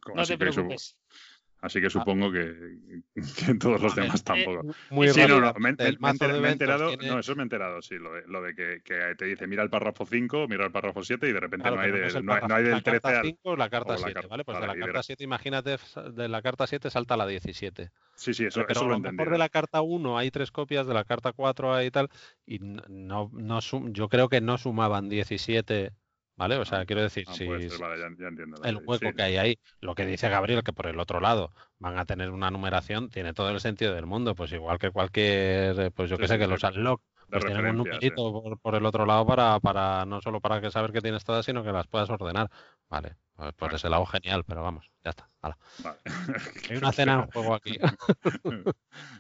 Como 0.02 0.16
No 0.16 0.22
así 0.22 0.32
te 0.34 0.38
que 0.44 0.50
preocupes. 0.50 0.96
así 1.60 1.80
que 1.80 1.90
supongo 1.90 2.30
que, 2.30 2.54
que 3.14 3.54
todos 3.54 3.80
los 3.82 3.94
ver, 3.96 4.04
demás 4.04 4.20
eh, 4.20 4.24
tampoco. 4.24 4.74
muy 4.90 5.08
Sí, 5.08 5.20
no, 5.26 5.40
no, 5.40 5.52
me, 5.54 5.72
me- 5.72 5.76
me 5.76 6.08
enter- 6.10 6.40
me 6.40 6.48
he 6.48 6.52
enterado, 6.52 6.88
tiene- 6.88 7.08
no, 7.08 7.18
eso 7.18 7.34
me 7.34 7.42
he 7.42 7.44
enterado, 7.44 7.82
sí, 7.82 7.96
lo 7.96 8.12
de, 8.14 8.22
lo 8.26 8.40
de 8.42 8.54
que, 8.54 8.80
que 8.84 9.14
te 9.16 9.24
dice 9.24 9.46
mira 9.46 9.62
el 9.64 9.70
párrafo 9.70 10.06
5, 10.06 10.46
mira 10.48 10.64
el 10.66 10.70
párrafo 10.72 11.02
7 11.02 11.28
y 11.28 11.32
de 11.32 11.40
repente 11.40 11.62
Claro, 11.64 11.76
no, 11.76 11.82
hay 11.82 11.90
de- 11.90 11.98
no 12.00 12.06
hay, 12.06 12.22
no 12.22 12.32
hay 12.32 12.40
párrafo. 12.40 12.62
del 12.62 12.82
13 12.82 12.90
la 12.96 13.00
carta 13.00 13.20
al... 13.20 13.26
5 13.26 13.56
la 13.56 13.68
carta 13.70 13.88
o 13.88 13.96
la 13.96 13.98
7, 13.98 14.12
carta- 14.14 14.28
¿vale? 14.28 14.44
Pues 14.44 14.54
vale, 14.60 14.66
de 14.72 14.78
la 14.78 14.86
carta 14.86 14.98
re- 14.98 15.02
7, 15.04 15.24
imagínate, 15.24 15.76
de 16.12 16.28
la 16.28 16.42
carta 16.42 16.66
7 16.66 16.90
salta 16.90 17.14
a 17.14 17.16
la 17.16 17.26
17. 17.26 17.90
Sí, 18.14 18.34
sí, 18.34 18.46
eso, 18.46 18.60
pero 18.62 18.72
eso 18.72 18.80
a 18.80 18.82
lo 18.84 18.88
lo 18.90 18.96
he 19.08 19.12
mejor 19.12 19.30
de 19.30 19.38
la 19.38 19.48
carta 19.48 19.80
1 19.80 20.16
hay 20.18 20.30
tres 20.30 20.50
copias, 20.52 20.86
de 20.86 20.94
la 20.94 21.04
carta 21.04 21.32
4 21.32 21.74
hay 21.74 21.90
tal, 21.90 22.08
y 22.46 22.58
no, 22.60 23.30
no 23.32 23.60
yo 23.60 24.08
creo 24.08 24.28
que 24.28 24.40
no 24.40 24.58
sumaban 24.58 25.08
17, 25.08 25.92
¿vale? 26.38 26.56
O 26.58 26.64
sea, 26.66 26.80
Ah, 26.80 26.86
ino 26.86 27.02
decir, 27.02 27.26
Ah, 27.26 27.34
si, 27.34 27.44
puede 27.46 27.60
ser, 27.62 27.78
si- 27.78 27.82
vale, 27.82 27.98
ya, 28.00 28.08
ya 28.18 28.28
entiendo. 28.28 28.58
lo 28.58 28.64
el 28.64 28.76
hueco 28.84 29.12
sí, 29.12 29.14
que 29.14 29.22
hay 29.22 29.36
ahí, 29.36 29.58
lo 29.80 29.94
que 29.94 30.06
dice 30.06 30.28
Gabriel, 30.28 30.62
que 30.64 30.72
por 30.72 30.86
el 30.88 30.98
otro 31.00 31.20
lado 31.20 31.52
van 31.78 31.98
a 31.98 32.04
tener 32.06 32.30
una 32.30 32.50
numeración, 32.50 33.08
tiene 33.10 33.32
todo 33.34 33.50
el 33.50 33.60
sentido 33.60 33.94
del 33.94 34.06
mundo, 34.06 34.34
pues 34.34 34.52
igual 34.52 34.78
que 34.78 34.90
cualquier, 34.90 35.78
eh, 35.80 35.90
pues 35.92 36.10
yo 36.10 36.16
Sí, 36.16 36.22
que 36.22 36.28
sé, 36.28 36.34
sí, 36.34 36.38
que 36.38 36.46
los 36.48 36.62
unlock 36.64 37.02
pues 37.30 37.44
tienen 37.44 37.66
un 37.66 37.76
numerito 37.76 38.32
por, 38.32 38.58
por 38.60 38.74
el 38.74 38.86
otro 38.86 39.06
lado 39.06 39.26
para, 39.26 39.60
para 39.60 40.04
no 40.06 40.20
solo 40.22 40.40
para 40.40 40.60
que 40.60 40.70
saber 40.70 40.92
que 40.92 41.02
tienes 41.02 41.24
todas, 41.24 41.44
sino 41.46 41.62
que 41.62 41.72
las 41.72 41.86
puedas 41.86 42.10
ordenar. 42.10 42.50
Vale, 42.88 43.16
pues 43.36 43.52
por 43.54 43.68
Vale. 43.68 43.76
ese 43.76 43.88
lado 43.90 44.06
genial, 44.06 44.44
pero 44.44 44.62
vamos, 44.62 44.90
ya 45.04 45.10
está. 45.10 45.30
Vale. 45.42 45.56
Hay 46.70 46.76
una 46.76 46.92
cena 46.92 47.14
en 47.14 47.26
juego 47.30 47.54
aquí. 47.54 47.76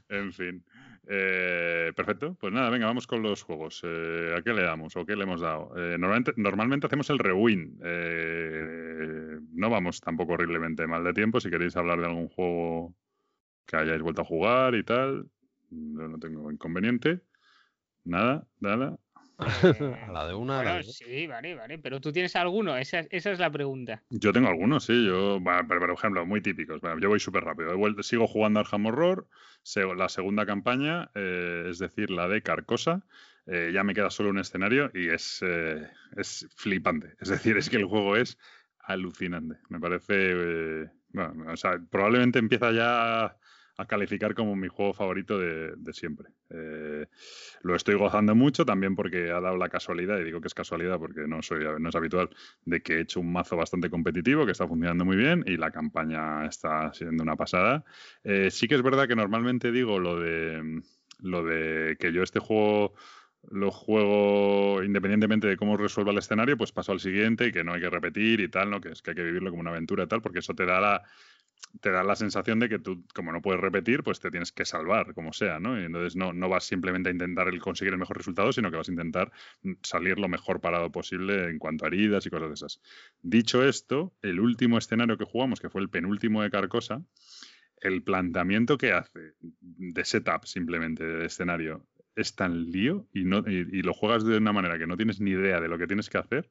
en 0.08 0.32
fin. 0.32 0.64
Eh, 1.10 1.92
perfecto. 1.96 2.36
Pues 2.38 2.52
nada, 2.52 2.68
venga, 2.68 2.86
vamos 2.86 3.06
con 3.06 3.22
los 3.22 3.42
juegos. 3.42 3.80
Eh, 3.84 4.34
¿A 4.36 4.42
qué 4.42 4.52
le 4.52 4.62
damos 4.62 4.94
o 4.96 5.06
qué 5.06 5.16
le 5.16 5.22
hemos 5.22 5.40
dado? 5.40 5.72
Eh, 5.76 5.96
normalmente, 5.98 6.32
normalmente 6.36 6.86
hacemos 6.86 7.08
el 7.10 7.18
rewind. 7.18 7.80
Eh, 7.82 9.38
no 9.52 9.70
vamos 9.70 10.00
tampoco 10.00 10.34
horriblemente 10.34 10.86
mal 10.86 11.04
de 11.04 11.14
tiempo. 11.14 11.40
Si 11.40 11.48
queréis 11.50 11.76
hablar 11.76 11.98
de 12.00 12.06
algún 12.06 12.28
juego 12.28 12.94
que 13.66 13.76
hayáis 13.76 14.02
vuelto 14.02 14.22
a 14.22 14.26
jugar 14.26 14.74
y 14.74 14.84
tal, 14.84 15.30
no 15.70 16.18
tengo 16.18 16.50
inconveniente. 16.52 17.22
Nada, 18.04 18.46
nada. 18.60 18.98
A 19.38 20.10
la 20.12 20.26
de 20.26 20.34
una, 20.34 20.60
a 20.60 20.64
la 20.64 20.70
Bueno, 20.72 20.78
de 20.80 20.86
dos. 20.86 20.96
sí, 20.96 21.26
vale, 21.26 21.54
vale. 21.54 21.78
Pero 21.78 22.00
tú 22.00 22.12
tienes 22.12 22.34
alguno, 22.36 22.76
esa, 22.76 23.00
esa 23.10 23.30
es 23.30 23.38
la 23.38 23.50
pregunta. 23.50 24.02
Yo 24.10 24.32
tengo 24.32 24.48
algunos, 24.48 24.84
sí. 24.84 25.06
Yo, 25.06 25.38
bueno, 25.40 25.64
pero, 25.68 25.80
por 25.80 25.90
ejemplo, 25.90 26.26
muy 26.26 26.40
típicos. 26.40 26.80
Bueno, 26.80 26.98
yo 26.98 27.08
voy 27.08 27.20
súper 27.20 27.44
rápido. 27.44 27.70
He 27.70 27.76
vuelto- 27.76 28.02
sigo 28.02 28.26
jugando 28.26 28.60
Arkham 28.60 28.86
Horror. 28.86 29.28
la 29.96 30.08
segunda 30.08 30.44
campaña, 30.46 31.10
eh, 31.14 31.66
es 31.68 31.78
decir, 31.78 32.10
la 32.10 32.26
de 32.28 32.42
Carcosa. 32.42 33.04
eh, 33.50 33.70
ya 33.72 33.82
me 33.82 33.94
queda 33.94 34.10
solo 34.10 34.28
un 34.30 34.38
escenario 34.38 34.90
y 34.92 35.08
es, 35.08 35.38
eh, 35.42 35.88
es 36.16 36.46
flipante. 36.54 37.14
Es 37.20 37.28
decir, 37.30 37.56
es 37.56 37.70
que 37.70 37.76
el 37.76 37.84
juego 37.86 38.16
es 38.16 38.36
alucinante. 38.78 39.56
Me 39.68 39.80
parece. 39.80 40.14
eh, 40.16 40.90
bueno, 41.10 41.50
o 41.52 41.56
sea, 41.56 41.78
probablemente 41.90 42.38
empieza 42.38 42.72
ya 42.72 43.38
a 43.78 43.86
calificar 43.86 44.34
como 44.34 44.56
mi 44.56 44.66
juego 44.66 44.92
favorito 44.92 45.38
de, 45.38 45.92
siempre. 45.92 46.30
Eh, 46.50 47.06
lo 47.62 47.76
estoy 47.76 47.94
gozando 47.94 48.34
mucho 48.34 48.66
también 48.66 48.96
porque 48.96 49.30
ha 49.30 49.40
dado 49.40 49.56
la 49.56 49.68
casualidad, 49.68 50.18
y 50.18 50.24
digo 50.24 50.40
que 50.40 50.48
es 50.48 50.54
casualidad 50.54 50.98
porque 50.98 51.28
no, 51.28 51.42
soy, 51.42 51.64
no 51.78 51.88
es 51.88 51.94
habitual, 51.94 52.28
de 52.64 52.82
que 52.82 52.94
he 52.94 53.00
hecho 53.02 53.20
un 53.20 53.32
mazo 53.32 53.56
bastante 53.56 53.88
competitivo 53.88 54.44
que 54.44 54.52
está 54.52 54.66
funcionando 54.66 55.04
muy 55.04 55.16
bien 55.16 55.44
y 55.46 55.56
la 55.56 55.70
campaña 55.70 56.44
está 56.46 56.92
siendo 56.92 57.22
una 57.22 57.36
pasada. 57.36 57.84
Eh, 58.24 58.50
sí 58.50 58.66
que 58.66 58.74
es 58.74 58.82
verdad 58.82 59.06
que 59.06 59.14
normalmente 59.14 59.70
digo 59.70 60.00
lo 60.00 60.18
de, 60.18 60.82
lo 61.20 61.44
de 61.44 61.96
que 62.00 62.12
yo 62.12 62.24
este 62.24 62.40
juego 62.40 62.94
lo 63.50 63.70
juego 63.70 64.82
independientemente 64.82 65.46
de 65.46 65.56
cómo 65.56 65.76
resuelva 65.76 66.10
el 66.10 66.18
escenario, 66.18 66.56
pues 66.56 66.72
paso 66.72 66.90
al 66.90 66.98
siguiente 66.98 67.46
y 67.46 67.52
que 67.52 67.62
no 67.62 67.74
hay 67.74 67.80
que 67.80 67.88
repetir 67.88 68.40
y 68.40 68.48
tal, 68.48 68.70
¿no? 68.70 68.80
Que 68.80 68.90
es 68.90 69.02
que 69.02 69.12
hay 69.12 69.16
que 69.16 69.22
vivirlo 69.22 69.50
como 69.50 69.60
una 69.60 69.70
aventura 69.70 70.02
y 70.02 70.08
tal, 70.08 70.20
porque 70.20 70.40
eso 70.40 70.54
te 70.54 70.66
da 70.66 70.80
la 70.80 71.02
te 71.80 71.90
da 71.90 72.02
la 72.02 72.16
sensación 72.16 72.58
de 72.58 72.68
que 72.68 72.78
tú, 72.78 73.04
como 73.14 73.32
no 73.32 73.42
puedes 73.42 73.60
repetir, 73.60 74.02
pues 74.02 74.20
te 74.20 74.30
tienes 74.30 74.52
que 74.52 74.64
salvar, 74.64 75.14
como 75.14 75.32
sea, 75.32 75.60
¿no? 75.60 75.80
Y 75.80 75.84
entonces 75.84 76.16
no, 76.16 76.32
no 76.32 76.48
vas 76.48 76.64
simplemente 76.64 77.08
a 77.08 77.12
intentar 77.12 77.48
el 77.48 77.60
conseguir 77.60 77.92
el 77.92 77.98
mejor 77.98 78.16
resultado, 78.16 78.52
sino 78.52 78.70
que 78.70 78.76
vas 78.76 78.88
a 78.88 78.92
intentar 78.92 79.30
mm, 79.62 79.72
salir 79.82 80.18
lo 80.18 80.28
mejor 80.28 80.60
parado 80.60 80.90
posible 80.90 81.48
en 81.48 81.58
cuanto 81.58 81.84
a 81.84 81.88
heridas 81.88 82.26
y 82.26 82.30
cosas 82.30 82.48
de 82.48 82.54
esas. 82.54 82.80
Dicho 83.22 83.64
esto, 83.64 84.14
el 84.22 84.40
último 84.40 84.78
escenario 84.78 85.18
que 85.18 85.24
jugamos, 85.24 85.60
que 85.60 85.70
fue 85.70 85.80
el 85.80 85.90
penúltimo 85.90 86.42
de 86.42 86.50
Carcosa, 86.50 87.02
el 87.80 88.02
planteamiento 88.02 88.76
que 88.76 88.92
hace 88.92 89.34
de 89.40 90.04
setup 90.04 90.46
simplemente 90.46 91.04
de 91.04 91.26
escenario 91.26 91.86
es 92.16 92.34
tan 92.34 92.72
lío 92.72 93.06
y, 93.12 93.22
no, 93.22 93.44
y, 93.46 93.68
y 93.70 93.82
lo 93.82 93.94
juegas 93.94 94.24
de 94.24 94.38
una 94.38 94.52
manera 94.52 94.78
que 94.78 94.88
no 94.88 94.96
tienes 94.96 95.20
ni 95.20 95.30
idea 95.30 95.60
de 95.60 95.68
lo 95.68 95.78
que 95.78 95.86
tienes 95.86 96.08
que 96.08 96.18
hacer 96.18 96.50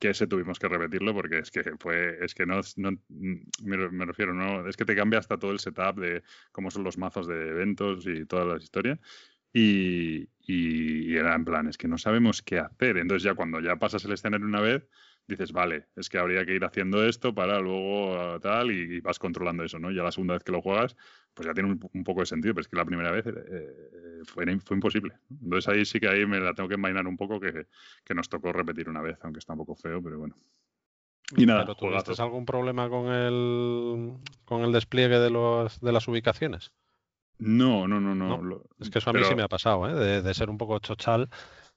que 0.00 0.10
ese 0.10 0.26
tuvimos 0.26 0.58
que 0.58 0.66
repetirlo 0.66 1.14
porque 1.14 1.38
es 1.38 1.50
que 1.50 1.62
fue 1.78 2.18
es 2.24 2.34
que 2.34 2.46
no, 2.46 2.60
me, 2.78 3.90
me, 3.90 4.04
refiero 4.06 4.34
no 4.34 4.66
es 4.66 4.76
que 4.76 4.84
te 4.84 4.96
cambia 4.96 5.20
hasta 5.20 5.38
todo 5.38 5.52
el 5.52 5.60
setup 5.60 6.00
de 6.00 6.24
cómo 6.50 6.70
son 6.70 6.82
los 6.84 6.98
mazos 6.98 7.28
de 7.28 7.50
eventos 7.50 8.06
y 8.06 8.24
todas 8.24 8.48
las 8.48 8.62
historias 8.64 8.98
y, 9.52 10.28
y, 10.40 11.12
y, 11.12 11.16
era 11.16 11.34
en 11.34 11.44
plan 11.44 11.68
es 11.68 11.76
que 11.76 11.88
no 11.88 11.98
sabemos 11.98 12.42
qué 12.42 12.58
hacer. 12.60 12.98
Entonces 12.98 13.24
ya 13.24 13.34
cuando 13.34 13.60
ya 13.60 13.76
pasas 13.76 14.04
el 14.04 14.12
escenario 14.12 14.46
una 14.46 14.60
vez 14.60 14.86
dices 15.30 15.52
vale 15.52 15.86
es 15.96 16.08
que 16.08 16.18
habría 16.18 16.44
que 16.44 16.54
ir 16.54 16.64
haciendo 16.64 17.04
esto 17.04 17.34
para 17.34 17.60
luego 17.60 18.34
uh, 18.34 18.40
tal 18.40 18.70
y, 18.70 18.96
y, 18.96 19.00
vas 19.00 19.18
controlando 19.18 19.64
eso 19.64 19.78
no 19.78 19.90
ya 19.90 20.02
la 20.02 20.12
segunda 20.12 20.34
vez 20.34 20.44
que 20.44 20.52
lo 20.52 20.60
juegas 20.60 20.96
pues 21.34 21.46
ya 21.46 21.54
tiene 21.54 21.70
un, 21.70 21.80
un 21.92 22.04
poco 22.04 22.20
de 22.20 22.26
sentido 22.26 22.54
pero 22.54 22.62
es 22.62 22.68
que 22.68 22.76
la 22.76 22.84
primera 22.84 23.10
vez 23.10 23.24
eh, 23.26 24.22
fue, 24.24 24.44
fue 24.60 24.76
imposible 24.76 25.14
entonces 25.30 25.68
ahí 25.68 25.84
sí 25.84 25.98
que 26.00 26.08
ahí 26.08 26.26
me 26.26 26.40
la 26.40 26.54
tengo 26.54 26.68
que 26.68 26.74
envainar 26.74 27.06
un 27.06 27.16
poco 27.16 27.40
que, 27.40 27.66
que 28.04 28.14
nos 28.14 28.28
tocó 28.28 28.52
repetir 28.52 28.88
una 28.88 29.00
vez 29.00 29.18
aunque 29.22 29.38
está 29.38 29.52
un 29.52 29.60
poco 29.60 29.74
feo 29.74 30.02
pero 30.02 30.18
bueno 30.18 30.36
y 31.36 31.46
nada, 31.46 31.60
¿Pero 31.60 31.76
tuviste 31.76 32.20
algún 32.20 32.44
problema 32.44 32.88
con 32.88 33.06
el, 33.06 34.14
con 34.44 34.62
el 34.62 34.72
despliegue 34.72 35.18
de, 35.20 35.30
los, 35.30 35.80
de 35.80 35.92
las 35.92 36.08
ubicaciones? 36.08 36.72
No, 37.38 37.88
no, 37.88 38.00
no, 38.00 38.14
no. 38.14 38.62
Es 38.78 38.90
que 38.90 38.98
eso 38.98 39.10
a 39.10 39.12
mí 39.12 39.20
pero... 39.20 39.30
sí 39.30 39.34
me 39.34 39.42
ha 39.42 39.48
pasado, 39.48 39.88
¿eh? 39.88 39.94
De, 39.94 40.22
de, 40.22 40.34
ser 40.34 40.50
un 40.50 40.58
poco 40.58 40.78
chochal, 40.80 41.30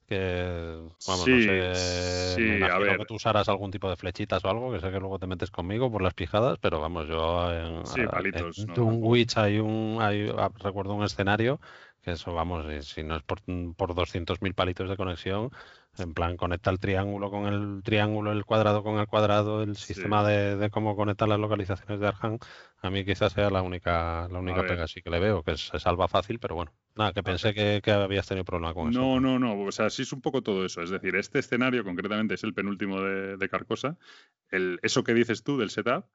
que, 0.07 0.79
vamos, 1.07 1.23
sí, 1.23 1.31
no 1.31 1.41
sé, 1.41 2.35
sí, 2.35 2.41
me 2.41 2.65
a 2.65 2.77
ver. 2.77 2.97
que 2.97 3.05
tú 3.05 3.15
usaras 3.15 3.47
algún 3.49 3.71
tipo 3.71 3.89
de 3.89 3.95
flechitas 3.95 4.43
o 4.45 4.49
algo, 4.49 4.71
que 4.71 4.79
sé 4.79 4.91
que 4.91 4.99
luego 4.99 5.19
te 5.19 5.27
metes 5.27 5.51
conmigo 5.51 5.91
por 5.91 6.01
las 6.01 6.13
pijadas, 6.13 6.57
pero 6.59 6.79
vamos, 6.79 7.07
yo 7.07 7.51
en, 7.51 7.85
sí, 7.85 8.01
palitos, 8.11 8.59
en 8.59 8.67
no, 8.67 8.73
Dunwich 8.73 9.37
hay 9.37 9.59
un, 9.59 9.97
hay, 10.01 10.31
ah, 10.37 10.51
recuerdo 10.59 10.93
un 10.93 11.03
escenario 11.03 11.59
que 12.03 12.11
eso, 12.11 12.33
vamos, 12.33 12.65
si 12.85 13.03
no 13.03 13.15
es 13.15 13.23
por, 13.23 13.41
por 13.75 13.95
200.000 13.95 14.53
palitos 14.53 14.89
de 14.89 14.97
conexión, 14.97 15.51
en 15.97 16.13
plan, 16.13 16.37
conecta 16.37 16.69
el 16.69 16.79
triángulo 16.79 17.29
con 17.29 17.45
el 17.45 17.81
triángulo, 17.83 18.31
el 18.31 18.45
cuadrado 18.45 18.83
con 18.83 18.99
el 18.99 19.07
cuadrado, 19.07 19.63
el 19.63 19.75
sistema 19.75 20.21
sí. 20.25 20.31
de, 20.31 20.55
de, 20.57 20.69
cómo 20.69 20.95
conectar 20.95 21.29
las 21.29 21.39
localizaciones 21.39 21.99
de 21.99 22.07
Arkham, 22.07 22.39
a 22.81 22.89
mí 22.89 23.05
quizás 23.05 23.31
sea 23.31 23.49
la 23.49 23.61
única, 23.61 24.27
la 24.29 24.39
única 24.39 24.63
pega 24.63 24.87
sí 24.87 25.01
que 25.01 25.09
le 25.09 25.19
veo, 25.19 25.43
que 25.43 25.55
se 25.55 25.79
salva 25.79 26.07
fácil, 26.07 26.39
pero 26.39 26.55
bueno. 26.55 26.73
Nada, 26.95 27.13
que 27.13 27.23
pensé 27.23 27.53
que, 27.53 27.79
que 27.83 27.91
habías 27.91 28.27
tenido 28.27 28.43
problema 28.43 28.73
con 28.73 28.89
eso. 28.89 28.99
No, 28.99 29.19
no, 29.19 29.39
no. 29.39 29.61
O 29.61 29.71
sea, 29.71 29.89
sí 29.89 30.01
es 30.01 30.13
un 30.13 30.21
poco 30.21 30.41
todo 30.41 30.65
eso. 30.65 30.81
Es 30.81 30.89
decir, 30.89 31.15
este 31.15 31.39
escenario 31.39 31.83
concretamente 31.83 32.33
es 32.35 32.43
el 32.43 32.53
penúltimo 32.53 33.01
de, 33.01 33.37
de 33.37 33.49
Carcosa. 33.49 33.97
El, 34.49 34.79
eso 34.83 35.03
que 35.03 35.13
dices 35.13 35.43
tú 35.43 35.57
del 35.57 35.69
setup, 35.69 36.05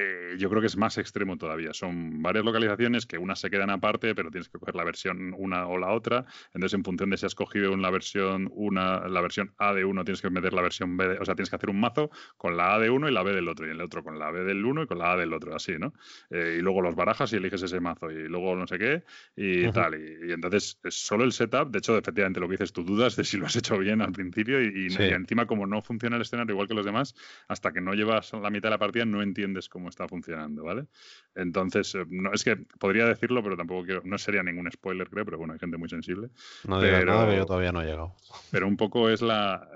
eh, 0.00 0.36
yo 0.38 0.48
creo 0.48 0.60
que 0.60 0.68
es 0.68 0.76
más 0.76 0.96
extremo 0.98 1.36
todavía. 1.36 1.72
Son 1.74 2.22
varias 2.22 2.44
localizaciones 2.44 3.04
que 3.06 3.18
unas 3.18 3.40
se 3.40 3.50
quedan 3.50 3.70
aparte, 3.70 4.14
pero 4.14 4.30
tienes 4.30 4.48
que 4.48 4.58
coger 4.58 4.74
la 4.76 4.84
versión 4.84 5.34
una 5.36 5.66
o 5.66 5.76
la 5.76 5.90
otra. 5.92 6.24
Entonces, 6.54 6.74
en 6.74 6.84
función 6.84 7.10
de 7.10 7.16
si 7.16 7.26
has 7.26 7.34
cogido 7.34 7.76
la 7.76 7.90
versión 7.90 8.48
una, 8.52 9.08
la 9.08 9.20
versión 9.20 9.52
A 9.58 9.74
de 9.74 9.84
uno, 9.84 10.04
tienes 10.04 10.22
que 10.22 10.30
meter 10.30 10.52
la 10.52 10.62
versión 10.62 10.96
B, 10.96 11.08
de- 11.08 11.18
o 11.18 11.24
sea, 11.24 11.34
tienes 11.34 11.50
que 11.50 11.56
hacer 11.56 11.70
un 11.70 11.80
mazo 11.80 12.10
con 12.36 12.56
la 12.56 12.74
A 12.74 12.78
de 12.78 12.90
uno 12.90 13.08
y 13.08 13.12
la 13.12 13.22
B 13.22 13.32
del 13.32 13.48
otro, 13.48 13.66
y 13.66 13.70
el 13.70 13.80
otro 13.80 14.04
con 14.04 14.18
la 14.18 14.30
B 14.30 14.44
del 14.44 14.64
uno 14.64 14.82
y 14.82 14.86
con 14.86 14.98
la 14.98 15.12
A 15.12 15.16
del 15.16 15.32
otro, 15.32 15.54
así, 15.56 15.78
¿no? 15.78 15.92
Eh, 16.30 16.56
y 16.58 16.62
luego 16.62 16.80
los 16.82 16.94
barajas 16.94 17.32
y 17.32 17.36
eliges 17.36 17.62
ese 17.62 17.80
mazo, 17.80 18.10
y 18.10 18.28
luego 18.28 18.54
no 18.54 18.66
sé 18.66 18.78
qué, 18.78 19.02
y 19.36 19.70
tal. 19.72 19.94
Y, 19.94 20.28
y 20.28 20.32
entonces, 20.32 20.78
es 20.84 20.94
solo 20.94 21.24
el 21.24 21.32
setup. 21.32 21.70
De 21.70 21.78
hecho, 21.78 21.96
efectivamente, 21.98 22.38
lo 22.40 22.46
que 22.46 22.52
dices, 22.52 22.72
tú 22.72 22.84
dudas 22.84 23.16
de 23.16 23.24
si 23.24 23.36
lo 23.36 23.46
has 23.46 23.56
hecho 23.56 23.76
bien 23.78 24.00
al 24.02 24.12
principio, 24.12 24.62
y, 24.62 24.86
y- 24.86 24.90
Sí. 24.90 25.02
y 25.02 25.06
encima, 25.12 25.46
como 25.46 25.66
no 25.66 25.82
funciona 25.82 26.16
el 26.16 26.22
escenario 26.22 26.52
igual 26.54 26.68
que 26.68 26.74
los 26.74 26.84
demás, 26.86 27.14
hasta 27.48 27.72
que 27.72 27.80
no 27.80 27.94
llevas 27.94 28.32
la 28.32 28.50
mitad 28.50 28.68
de 28.68 28.70
la 28.70 28.78
partida 28.78 29.04
no 29.04 29.22
entiendes 29.22 29.68
cómo 29.68 29.87
está 29.88 30.06
funcionando, 30.08 30.64
¿vale? 30.64 30.86
Entonces, 31.34 31.94
eh, 31.94 32.04
no, 32.08 32.32
es 32.32 32.42
que 32.44 32.56
podría 32.78 33.06
decirlo, 33.06 33.42
pero 33.42 33.56
tampoco 33.56 33.84
quiero, 33.84 34.02
no 34.04 34.18
sería 34.18 34.42
ningún 34.42 34.70
spoiler, 34.70 35.08
creo, 35.08 35.24
pero 35.24 35.38
bueno, 35.38 35.52
hay 35.52 35.58
gente 35.58 35.76
muy 35.76 35.88
sensible. 35.88 36.28
No 36.66 36.80
digas 36.80 37.00
pero- 37.00 37.12
nada, 37.12 37.30
que 37.30 37.36
yo 37.36 37.46
todavía 37.46 37.72
no 37.72 37.80
he 37.82 37.84
llegado. 37.84 38.14
Pero 38.50 38.66
un 38.66 38.76
poco 38.76 39.08
es 39.08 39.22
la, 39.22 39.68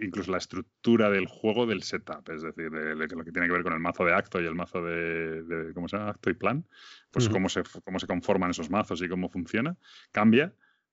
incluso 0.00 0.30
la 0.30 0.38
estructura 0.38 1.10
del 1.10 1.26
juego 1.26 1.66
del 1.66 1.82
setup, 1.82 2.28
es 2.30 2.42
decir, 2.42 2.70
de, 2.70 2.94
de 2.94 3.06
lo 3.08 3.24
que 3.24 3.32
tiene 3.32 3.46
que 3.46 3.52
ver 3.52 3.62
con 3.62 3.72
el 3.72 3.80
mazo 3.80 4.04
de 4.04 4.14
acto 4.14 4.40
y 4.40 4.46
el 4.46 4.54
mazo 4.54 4.82
de, 4.82 5.42
de- 5.42 5.74
¿cómo 5.74 5.88
se 5.88 5.96
llama? 5.96 6.10
Acto 6.10 6.30
y 6.30 6.34
plan, 6.34 6.64
pues 7.10 7.26
cómo, 7.32 7.48
se, 7.48 7.62
cómo 7.84 7.98
se 7.98 8.06
conforman 8.06 8.50
esos 8.50 8.70
mazos 8.70 9.02
y 9.02 9.08
cómo 9.08 9.28
funciona, 9.28 9.76
cambia. 10.12 10.52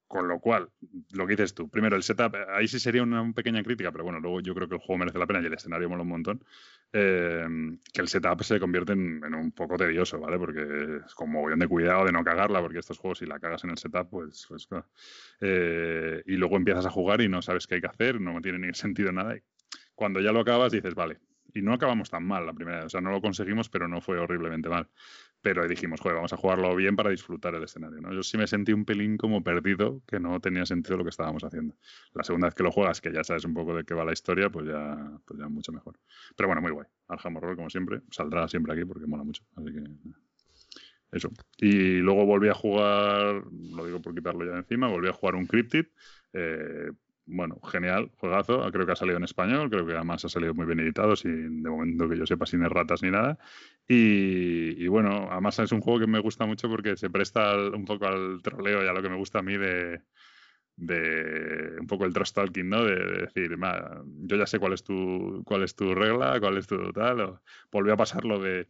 Con 0.10 0.30
lo 0.30 0.40
cual, 0.40 0.70
lo 1.12 1.28
que 1.28 1.34
dices 1.36 1.54
tú, 1.54 1.68
primero 1.70 1.98
el 1.98 2.02
setup, 2.02 2.34
eh, 2.36 2.46
ahí 2.54 2.70
sí 2.70 2.80
sería 2.80 3.04
una 3.04 3.30
pequeña 3.34 3.62
crítica, 3.62 3.92
pero 3.92 4.06
bueno, 4.06 4.22
luego 4.22 4.40
yo 4.40 4.56
creo 4.56 4.70
que 4.70 4.76
el 4.76 4.80
juego 4.80 5.00
merece 5.00 5.20
la 5.20 5.28
pena 5.28 5.42
y 5.42 5.46
el 5.48 5.54
escenario 5.54 5.90
mola 5.90 6.04
un 6.04 6.08
montón. 6.08 6.46
Eh, 6.94 7.46
que 7.94 8.02
el 8.02 8.08
setup 8.08 8.42
se 8.44 8.60
convierte 8.60 8.94
en, 8.94 9.22
en 9.24 9.36
un 9.36 9.52
poco 9.52 9.78
tedioso, 9.78 10.20
¿vale? 10.20 10.38
Porque 10.38 11.02
es 11.06 11.14
con 11.14 11.32
mogollón 11.32 11.60
de 11.60 11.68
cuidado 11.68 12.06
de 12.06 12.12
no 12.12 12.24
cagarla, 12.24 12.62
porque 12.62 12.80
estos 12.80 12.98
juegos, 12.98 13.20
si 13.20 13.26
la 13.26 13.40
cagas 13.40 13.64
en 13.64 13.72
el 13.72 13.78
setup, 13.78 14.10
pues, 14.10 14.46
pues 14.48 14.68
claro. 14.68 14.88
Eh, 15.42 16.24
y 16.26 16.36
luego 16.38 16.58
empiezas 16.58 16.86
a 16.86 16.90
jugar 16.90 17.22
y 17.22 17.30
no 17.30 17.42
sabes 17.42 17.68
qué 17.68 17.76
hay 17.76 17.82
que 17.82 17.88
hacer, 17.88 18.22
no 18.22 18.42
tiene 18.42 18.60
ni 18.60 18.74
sentido 18.74 19.12
nada. 19.12 19.36
Y 19.36 19.42
cuando 19.96 20.20
ya 20.22 20.32
lo 20.32 20.40
acabas, 20.40 20.72
dices, 20.72 20.96
vale. 20.96 21.20
Y 21.54 21.62
no 21.62 21.74
acabamos 21.74 22.10
tan 22.10 22.26
mal 22.26 22.46
la 22.46 22.54
primera 22.54 22.78
vez, 22.78 22.86
o 22.88 22.90
sea, 22.90 23.02
no 23.02 23.12
lo 23.12 23.22
conseguimos, 23.22 23.70
pero 23.70 23.88
no 23.88 24.02
fue 24.02 24.20
horriblemente 24.20 24.70
mal. 24.70 24.90
Pero 25.48 25.66
dijimos, 25.66 26.02
joder, 26.02 26.16
vamos 26.16 26.34
a 26.34 26.36
jugarlo 26.36 26.76
bien 26.76 26.98
para 26.98 27.10
disfrutar 27.10 27.56
el 27.56 27.64
escenario, 27.64 28.02
¿no? 28.02 28.14
Yo 28.14 28.22
sí 28.22 28.38
me 28.38 28.48
sentí 28.48 28.74
un 28.74 28.84
pelín 28.84 29.16
como 29.16 29.42
perdido, 29.42 30.02
que 30.06 30.20
no 30.20 30.42
tenía 30.42 30.66
sentido 30.66 30.98
lo 30.98 31.06
que 31.06 31.10
estábamos 31.10 31.42
haciendo. 31.42 31.74
La 32.14 32.26
segunda 32.26 32.48
vez 32.48 32.54
que 32.54 32.64
lo 32.64 32.72
juegas, 32.74 33.00
que 33.00 33.14
ya 33.14 33.24
sabes 33.24 33.46
un 33.46 33.54
poco 33.54 33.74
de 33.74 33.86
qué 33.86 33.94
va 33.94 34.04
la 34.04 34.12
historia, 34.12 34.50
pues 34.50 34.68
ya, 34.68 34.98
pues 35.24 35.40
ya 35.40 35.48
mucho 35.48 35.72
mejor. 35.72 35.98
Pero 36.36 36.48
bueno, 36.50 36.62
muy 36.62 36.72
guay. 36.72 36.88
Arkham 37.08 37.38
Horror, 37.38 37.56
como 37.56 37.70
siempre, 37.70 38.02
saldrá 38.12 38.46
siempre 38.50 38.74
aquí 38.74 38.84
porque 38.84 39.08
mola 39.08 39.24
mucho. 39.24 39.42
Así 39.56 39.72
que 39.72 39.84
eso. 41.14 41.32
Y 41.60 42.00
luego 42.00 42.26
volví 42.26 42.50
a 42.50 42.54
jugar, 42.54 43.42
lo 43.50 43.86
digo 43.86 44.02
por 44.02 44.14
quitarlo 44.14 44.44
ya 44.44 44.58
encima, 44.58 44.90
volví 44.90 45.08
a 45.08 45.14
jugar 45.14 45.36
un 45.36 45.46
Cryptid. 45.46 45.86
eh, 46.34 46.92
bueno, 47.28 47.60
genial, 47.62 48.12
juegazo. 48.18 48.70
Creo 48.72 48.86
que 48.86 48.94
ha 48.94 48.96
salido 48.96 49.18
en 49.18 49.24
español, 49.26 49.70
creo 49.70 49.86
que 49.86 49.94
además 49.94 50.24
ha 50.26 50.30
salido 50.30 50.54
muy 50.54 50.66
bien 50.66 50.80
editado, 50.80 51.16
sin, 51.16 51.62
de 51.64 51.70
momento 51.70 52.10
que 52.10 52.18
yo 52.18 52.26
sepa, 52.26 52.46
sin 52.46 52.64
erratas 52.64 53.04
ni 53.04 53.12
nada. 53.12 53.38
Y, 53.88 54.84
y 54.84 54.88
bueno, 54.88 55.28
además 55.32 55.60
es 55.60 55.72
un 55.72 55.82
juego 55.82 56.00
que 56.00 56.08
me 56.08 56.20
gusta 56.20 56.46
mucho 56.46 56.70
porque 56.70 56.98
se 56.98 57.10
presta 57.10 57.52
al- 57.52 57.76
un 57.76 57.86
poco 57.86 58.08
al 58.08 58.42
troleo 58.42 58.84
y 58.84 58.88
a 58.88 58.94
lo 58.94 59.02
que 59.02 59.10
me 59.10 59.18
gusta 59.18 59.40
a 59.40 59.42
mí 59.44 59.58
de, 59.58 60.02
de 60.76 61.78
un 61.80 61.88
poco 61.88 62.06
el 62.06 62.14
trash 62.14 62.32
talking, 62.34 62.70
¿no? 62.70 62.84
De, 62.84 62.96
de 62.96 63.22
decir, 63.24 63.58
"Ma, 63.58 64.02
yo 64.06 64.38
ya 64.38 64.46
sé 64.48 64.60
cuál 64.60 64.74
es 64.74 64.84
tu 64.84 65.44
cuál 65.46 65.64
es 65.64 65.76
tu 65.76 65.96
regla, 65.96 66.40
cuál 66.40 66.58
es 66.58 66.68
tu 66.68 66.92
tal. 66.94 67.22
O, 67.22 67.42
volví 67.72 67.92
a 67.92 67.98
pasar 67.98 68.26
lo 68.26 68.40
de 68.40 68.68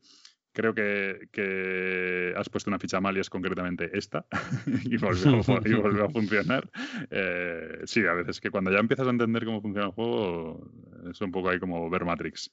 creo 0.57 0.73
que, 0.73 1.29
que 1.31 2.33
has 2.35 2.49
puesto 2.49 2.71
una 2.71 2.79
ficha 2.79 2.99
mal 2.99 3.15
y 3.15 3.19
es 3.19 3.29
concretamente 3.29 3.95
esta 3.95 4.25
y, 4.85 4.97
volvió, 4.97 5.39
y 5.65 5.73
volvió 5.75 6.05
a 6.05 6.09
funcionar. 6.09 6.67
Eh, 7.11 7.81
sí, 7.85 8.03
a 8.07 8.13
veces 8.13 8.41
que 8.41 8.49
cuando 8.49 8.71
ya 8.71 8.79
empiezas 8.79 9.05
a 9.05 9.11
entender 9.11 9.45
cómo 9.45 9.61
funciona 9.61 9.85
el 9.85 9.93
juego 9.93 10.71
es 11.11 11.21
un 11.21 11.31
poco 11.31 11.49
ahí 11.49 11.59
como 11.59 11.87
ver 11.91 12.05
Matrix. 12.05 12.51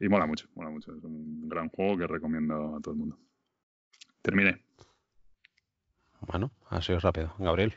Y 0.00 0.08
mola 0.08 0.26
mucho, 0.26 0.48
mola 0.54 0.70
mucho. 0.70 0.96
Es 0.96 1.04
un 1.04 1.46
gran 1.46 1.68
juego 1.68 1.98
que 1.98 2.06
recomiendo 2.06 2.76
a 2.76 2.80
todo 2.80 2.94
el 2.94 3.00
mundo. 3.00 3.18
Terminé. 4.22 4.64
Bueno, 6.22 6.52
ha 6.70 6.80
sido 6.80 7.00
rápido. 7.00 7.34
Gabriel. 7.38 7.74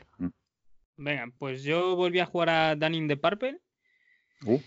Venga, 0.96 1.30
pues 1.38 1.62
yo 1.62 1.96
volví 1.96 2.20
a 2.20 2.26
jugar 2.26 2.48
a 2.48 2.76
Danning 2.76 3.08
the 3.08 3.18
Purple. 3.18 3.60
Uh, 4.46 4.60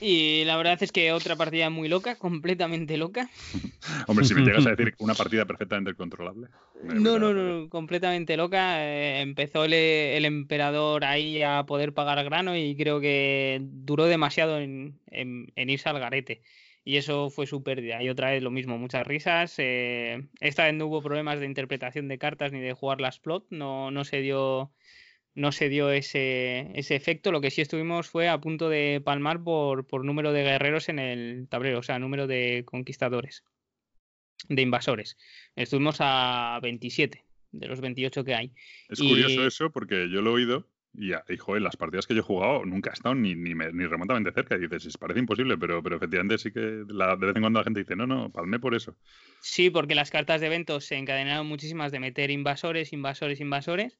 Y 0.00 0.44
la 0.44 0.56
verdad 0.56 0.82
es 0.82 0.92
que 0.92 1.12
otra 1.12 1.36
partida 1.36 1.70
muy 1.70 1.88
loca, 1.88 2.16
completamente 2.18 2.96
loca. 2.96 3.28
hombre, 4.08 4.24
si 4.26 4.34
me 4.34 4.42
llegas 4.42 4.66
a 4.66 4.70
decir 4.74 4.94
una 4.98 5.14
partida 5.14 5.44
perfectamente 5.46 5.94
controlable. 5.94 6.48
No, 6.82 7.18
no, 7.18 7.32
no, 7.32 7.68
completamente 7.70 8.36
loca. 8.36 8.84
Eh, 8.84 9.20
empezó 9.20 9.64
el, 9.64 9.72
el 9.72 10.24
emperador 10.26 11.04
ahí 11.04 11.42
a 11.42 11.64
poder 11.64 11.94
pagar 11.94 12.22
grano 12.24 12.56
y 12.56 12.76
creo 12.76 13.00
que 13.00 13.58
duró 13.62 14.04
demasiado 14.04 14.58
en, 14.58 14.98
en- 15.10 15.50
en 15.56 15.70
irse 15.70 15.88
al 15.88 15.98
garete. 15.98 16.42
Y 16.84 16.98
eso 16.98 17.30
fue 17.30 17.46
su 17.46 17.62
pérdida. 17.62 18.02
Y 18.02 18.10
otra 18.10 18.30
vez 18.30 18.42
lo 18.42 18.50
mismo, 18.50 18.76
muchas 18.76 19.06
risas. 19.06 19.54
eh, 19.58 20.28
esta 20.40 20.64
vez 20.66 20.74
no 20.74 20.86
hubo 20.86 21.00
problemas 21.00 21.40
de 21.40 21.46
interpretación 21.46 22.08
de 22.08 22.18
cartas 22.18 22.52
ni 22.52 22.60
de 22.60 22.74
jugar 22.74 23.00
las 23.00 23.18
plot. 23.18 23.46
No, 23.48 23.90
no 23.90 24.04
se 24.04 24.20
dio, 24.20 24.70
no 25.34 25.50
se 25.52 25.68
dio 25.68 25.90
ese, 25.90 26.70
ese 26.78 26.94
efecto. 26.94 27.32
Lo 27.32 27.40
que 27.40 27.50
sí 27.50 27.60
estuvimos 27.60 28.08
fue 28.08 28.28
a 28.28 28.40
punto 28.40 28.68
de 28.68 29.00
palmar 29.04 29.42
por, 29.42 29.86
por 29.86 30.04
número 30.04 30.32
de 30.32 30.42
guerreros 30.44 30.88
en 30.88 30.98
el 30.98 31.48
tablero, 31.48 31.80
o 31.80 31.82
sea, 31.82 31.98
número 31.98 32.26
de 32.26 32.62
conquistadores, 32.66 33.44
de 34.48 34.62
invasores. 34.62 35.16
Estuvimos 35.56 35.96
a 36.00 36.58
27 36.62 37.24
de 37.52 37.66
los 37.68 37.80
28 37.80 38.24
que 38.24 38.34
hay. 38.34 38.52
Es 38.88 39.00
Y- 39.00 39.08
curioso 39.08 39.46
eso 39.46 39.70
porque 39.70 40.08
yo 40.10 40.22
lo 40.22 40.30
he 40.30 40.34
oído 40.34 40.68
y, 40.96 41.12
a- 41.12 41.24
y, 41.28 41.36
joder, 41.36 41.62
las 41.62 41.76
partidas 41.76 42.06
que 42.06 42.14
yo 42.14 42.20
he 42.20 42.24
jugado 42.24 42.64
nunca 42.64 42.90
he 42.90 42.92
estado 42.92 43.14
ni, 43.16 43.34
ni, 43.34 43.54
me- 43.54 43.72
ni 43.72 43.86
remotamente 43.86 44.30
cerca. 44.32 44.54
Y 44.56 44.60
dices, 44.60 44.86
"Es- 44.86 44.98
parece 44.98 45.18
imposible, 45.20 45.56
pero, 45.58 45.82
pero 45.82 45.96
efectivamente 45.96 46.38
sí 46.38 46.52
que 46.52 46.84
la- 46.88 47.16
de 47.16 47.26
vez 47.26 47.34
en 47.36 47.42
cuando 47.42 47.58
la 47.60 47.64
gente 47.64 47.80
dice, 47.80 47.96
no, 47.96 48.06
no, 48.06 48.30
palmé 48.30 48.60
por 48.60 48.74
eso. 48.74 48.96
Sí, 49.40 49.70
porque 49.70 49.94
las 49.96 50.10
cartas 50.12 50.40
de 50.40 50.46
eventos 50.46 50.84
se 50.84 50.96
encadenaron 50.96 51.46
muchísimas 51.48 51.90
de 51.90 51.98
meter 52.00 52.30
invasores, 52.30 52.92
invasores, 52.92 53.40
invasores. 53.40 53.98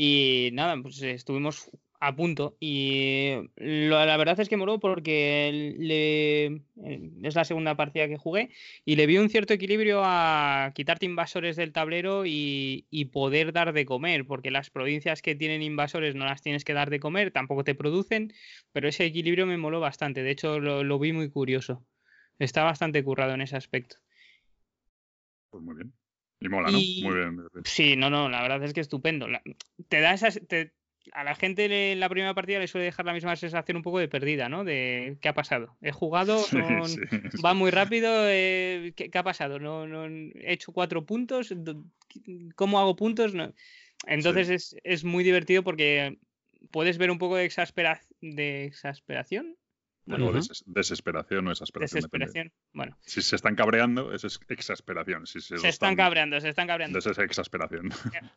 Y 0.00 0.50
nada, 0.52 0.80
pues 0.80 1.02
estuvimos 1.02 1.70
a 2.00 2.14
punto. 2.14 2.56
Y 2.60 3.32
lo- 3.56 4.04
la 4.06 4.16
verdad 4.16 4.38
es 4.38 4.48
que 4.48 4.56
moló 4.56 4.78
porque 4.78 5.74
le, 5.78 6.44
eh, 6.46 7.10
es 7.24 7.34
la 7.34 7.44
segunda 7.44 7.74
partida 7.76 8.06
que 8.06 8.16
jugué 8.16 8.50
y 8.84 8.94
le 8.96 9.06
vi 9.06 9.18
un 9.18 9.28
cierto 9.28 9.54
equilibrio 9.54 10.02
a 10.04 10.70
quitarte 10.74 11.06
invasores 11.06 11.56
del 11.56 11.72
tablero 11.72 12.24
y, 12.26 12.86
y 12.90 13.06
poder 13.06 13.52
dar 13.52 13.72
de 13.72 13.84
comer, 13.86 14.24
porque 14.26 14.50
las 14.52 14.70
provincias 14.70 15.20
que 15.20 15.34
tienen 15.34 15.62
invasores 15.62 16.14
no 16.14 16.24
las 16.26 16.42
tienes 16.42 16.64
que 16.64 16.74
dar 16.74 16.90
de 16.90 17.00
comer, 17.00 17.32
tampoco 17.32 17.64
te 17.64 17.74
producen, 17.74 18.32
pero 18.72 18.88
ese 18.88 19.04
equilibrio 19.04 19.46
me 19.46 19.56
moló 19.58 19.80
bastante. 19.80 20.22
De 20.22 20.30
hecho, 20.30 20.60
lo, 20.60 20.84
lo 20.84 20.98
vi 21.00 21.12
muy 21.12 21.28
curioso. 21.30 21.84
Está 22.38 22.62
bastante 22.62 23.02
currado 23.04 23.34
en 23.34 23.40
ese 23.42 23.56
aspecto. 23.56 23.96
Pues 25.50 25.62
muy 25.62 25.74
bien. 25.76 25.97
Y 26.40 26.48
mola, 26.48 26.70
¿no? 26.70 26.78
Y- 26.78 27.00
Muy 27.02 27.14
bien. 27.14 27.40
Sí, 27.64 27.96
no, 27.96 28.10
no, 28.10 28.28
la 28.28 28.42
verdad 28.42 28.62
es 28.64 28.72
que 28.72 28.80
estupendo. 28.80 29.28
La- 29.28 29.42
te 29.88 30.00
da 30.00 30.14
esas. 30.14 30.40
te- 30.48 30.72
a 31.12 31.24
la 31.24 31.34
gente 31.34 31.68
le- 31.68 31.92
en 31.92 32.00
la 32.00 32.08
primera 32.10 32.34
partida 32.34 32.58
le 32.58 32.66
suele 32.68 32.84
dejar 32.84 33.06
la 33.06 33.14
misma 33.14 33.34
sensación 33.34 33.78
un 33.78 33.82
poco 33.82 33.98
de 33.98 34.08
perdida, 34.08 34.48
¿no? 34.50 34.62
De 34.62 35.16
qué 35.22 35.28
ha 35.30 35.34
pasado. 35.34 35.76
He 35.80 35.90
jugado, 35.90 36.36
Sí, 36.50 36.56
son- 36.58 36.84
sí, 36.86 37.00
sí. 37.32 37.42
va 37.42 37.54
muy 37.54 37.70
rápido, 37.70 38.10
eh, 38.28 38.92
¿qué, 38.94 39.10
qué 39.10 39.18
ha 39.18 39.22
pasado? 39.22 39.58
No, 39.58 39.86
no, 39.86 40.04
he 40.06 40.52
hecho 40.52 40.72
cuatro 40.72 41.06
puntos, 41.06 41.54
¿cómo 42.56 42.78
hago 42.78 42.94
puntos? 42.96 43.34
No. 43.34 43.52
Entonces 44.06 44.48
es, 44.50 44.76
es 44.84 45.04
muy 45.04 45.24
divertido 45.24 45.62
porque 45.64 46.18
puedes 46.70 46.98
ver 46.98 47.10
un 47.10 47.18
poco 47.18 47.36
de, 47.36 47.44
exaspera, 47.46 48.00
de 48.20 48.64
exasperación. 48.64 49.56
Bueno, 50.08 50.32
desesperación 50.64 51.46
o 51.48 51.50
exasperación. 51.50 52.00
depende. 52.00 52.26
Desesperación. 52.26 52.52
Bueno, 52.72 52.96
Si 53.02 53.20
se 53.20 53.36
están 53.36 53.54
cabreando, 53.54 54.14
eso 54.14 54.26
es 54.26 54.40
exasperación. 54.48 55.26
Si 55.26 55.40
se, 55.40 55.56
están 55.68 55.96
cabreando, 55.96 56.40
se 56.40 56.48
están 56.48 56.66
cabreando. 56.66 56.98
Entonces 56.98 57.18
es 57.18 57.24
exasperación. 57.24 57.90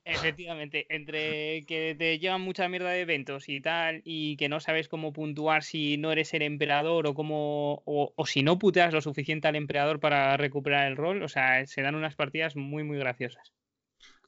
Efectivamente, 0.04 0.86
entre 0.90 1.64
que 1.64 1.96
te 1.98 2.20
llevan 2.20 2.42
mucha 2.42 2.68
mierda 2.68 2.90
de 2.90 3.00
eventos 3.00 3.48
y 3.48 3.62
tal, 3.62 4.02
y 4.04 4.36
que 4.36 4.50
no 4.50 4.60
sabes 4.60 4.90
cómo 4.90 5.14
puntuar 5.14 5.64
si 5.64 5.98
no 5.98 6.12
eres 6.12 6.34
el 6.34 6.42
emperador 6.42 7.08
o 7.08 7.14
cómo, 7.14 7.82
o, 7.86 8.14
o 8.16 8.26
si 8.26 8.44
no 8.44 8.60
puteas 8.60 8.94
lo 8.94 9.00
suficiente 9.02 9.48
al 9.48 9.56
emperador 9.56 10.02
para 10.02 10.36
recuperar 10.36 10.92
el 10.92 10.98
rol, 10.98 11.24
o 11.24 11.30
sea, 11.30 11.66
se 11.68 11.82
dan 11.82 11.96
unas 11.96 12.16
partidas 12.18 12.58
muy, 12.58 12.84
muy 12.84 12.98
graciosas. 12.98 13.54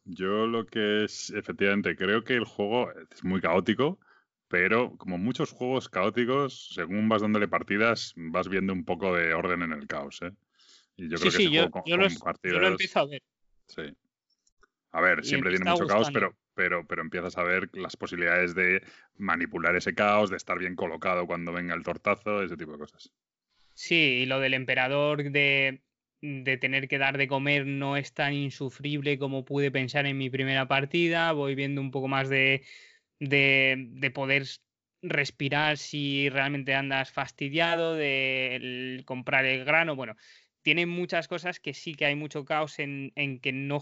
Yo 0.05 0.47
lo 0.47 0.65
que 0.65 1.05
es, 1.05 1.29
efectivamente, 1.29 1.95
creo 1.95 2.23
que 2.23 2.35
el 2.35 2.45
juego 2.45 2.89
es 3.11 3.23
muy 3.23 3.41
caótico, 3.41 3.99
pero 4.53 4.95
como 4.97 5.17
muchos 5.17 5.49
juegos 5.49 5.89
caóticos, 5.89 6.69
según 6.75 7.09
vas 7.09 7.23
dándole 7.23 7.47
partidas, 7.47 8.13
vas 8.15 8.47
viendo 8.47 8.71
un 8.71 8.85
poco 8.85 9.15
de 9.15 9.33
orden 9.33 9.63
en 9.63 9.73
el 9.73 9.87
caos, 9.87 10.21
¿eh? 10.21 10.31
Y 10.95 11.09
yo 11.09 11.17
sí, 11.17 11.21
creo 11.21 11.31
que 11.31 11.37
sí, 11.37 11.43
ese 11.45 11.49
yo, 11.55 11.55
juego 11.55 11.71
con, 11.71 11.81
yo, 11.85 11.95
con 11.95 12.03
los- 12.03 12.23
yo 12.43 12.59
lo 12.59 12.67
empiezo 12.67 12.99
a 12.99 13.07
ver. 13.07 13.23
Sí. 13.65 13.81
A 14.91 15.01
ver, 15.01 15.21
Y 15.23 15.25
siempre 15.25 15.49
tiene 15.49 15.65
mucho 15.71 15.87
caos, 15.87 16.11
pero, 16.13 16.35
pero, 16.53 16.85
pero 16.85 17.01
empiezas 17.01 17.35
a 17.39 17.43
ver 17.43 17.67
las 17.73 17.97
posibilidades 17.97 18.53
de 18.53 18.83
manipular 19.17 19.75
ese 19.75 19.95
caos, 19.95 20.29
de 20.29 20.37
estar 20.37 20.59
bien 20.59 20.75
colocado 20.75 21.25
cuando 21.25 21.51
venga 21.51 21.73
el 21.73 21.81
tortazo, 21.81 22.43
ese 22.43 22.55
tipo 22.55 22.73
de 22.73 22.77
cosas. 22.77 23.11
Sí, 23.73 23.95
y 24.21 24.25
lo 24.27 24.39
del 24.39 24.53
emperador 24.53 25.31
de, 25.31 25.81
de 26.21 26.57
tener 26.57 26.87
que 26.87 26.99
dar 26.99 27.17
de 27.17 27.27
comer 27.27 27.65
no 27.65 27.97
es 27.97 28.13
tan 28.13 28.33
insufrible 28.33 29.17
como 29.17 29.45
pude 29.45 29.71
pensar 29.71 30.05
en 30.05 30.17
mi 30.19 30.29
primera 30.29 30.67
partida. 30.67 31.31
Voy 31.31 31.55
viendo 31.55 31.81
un 31.81 31.89
poco 31.89 32.07
más 32.07 32.29
de, 32.29 32.63
de, 33.30 33.88
de 33.89 34.11
poder 34.11 34.45
respirar 35.01 35.78
si 35.78 36.30
realmente 36.30 36.74
andas 36.74 37.11
fastidiado, 37.11 37.95
de 37.95 39.03
comprar 39.05 39.45
el 39.45 39.65
grano. 39.65 39.95
Bueno, 39.95 40.15
tiene 40.61 40.86
muchas 40.86 41.28
cosas 41.28 41.59
que 41.59 41.74
sí 41.74 41.93
que 41.93 42.05
hay 42.05 42.15
mucho 42.15 42.45
caos 42.45 42.80
en, 42.80 43.11
en 43.15 43.39
que 43.39 43.51
no, 43.51 43.82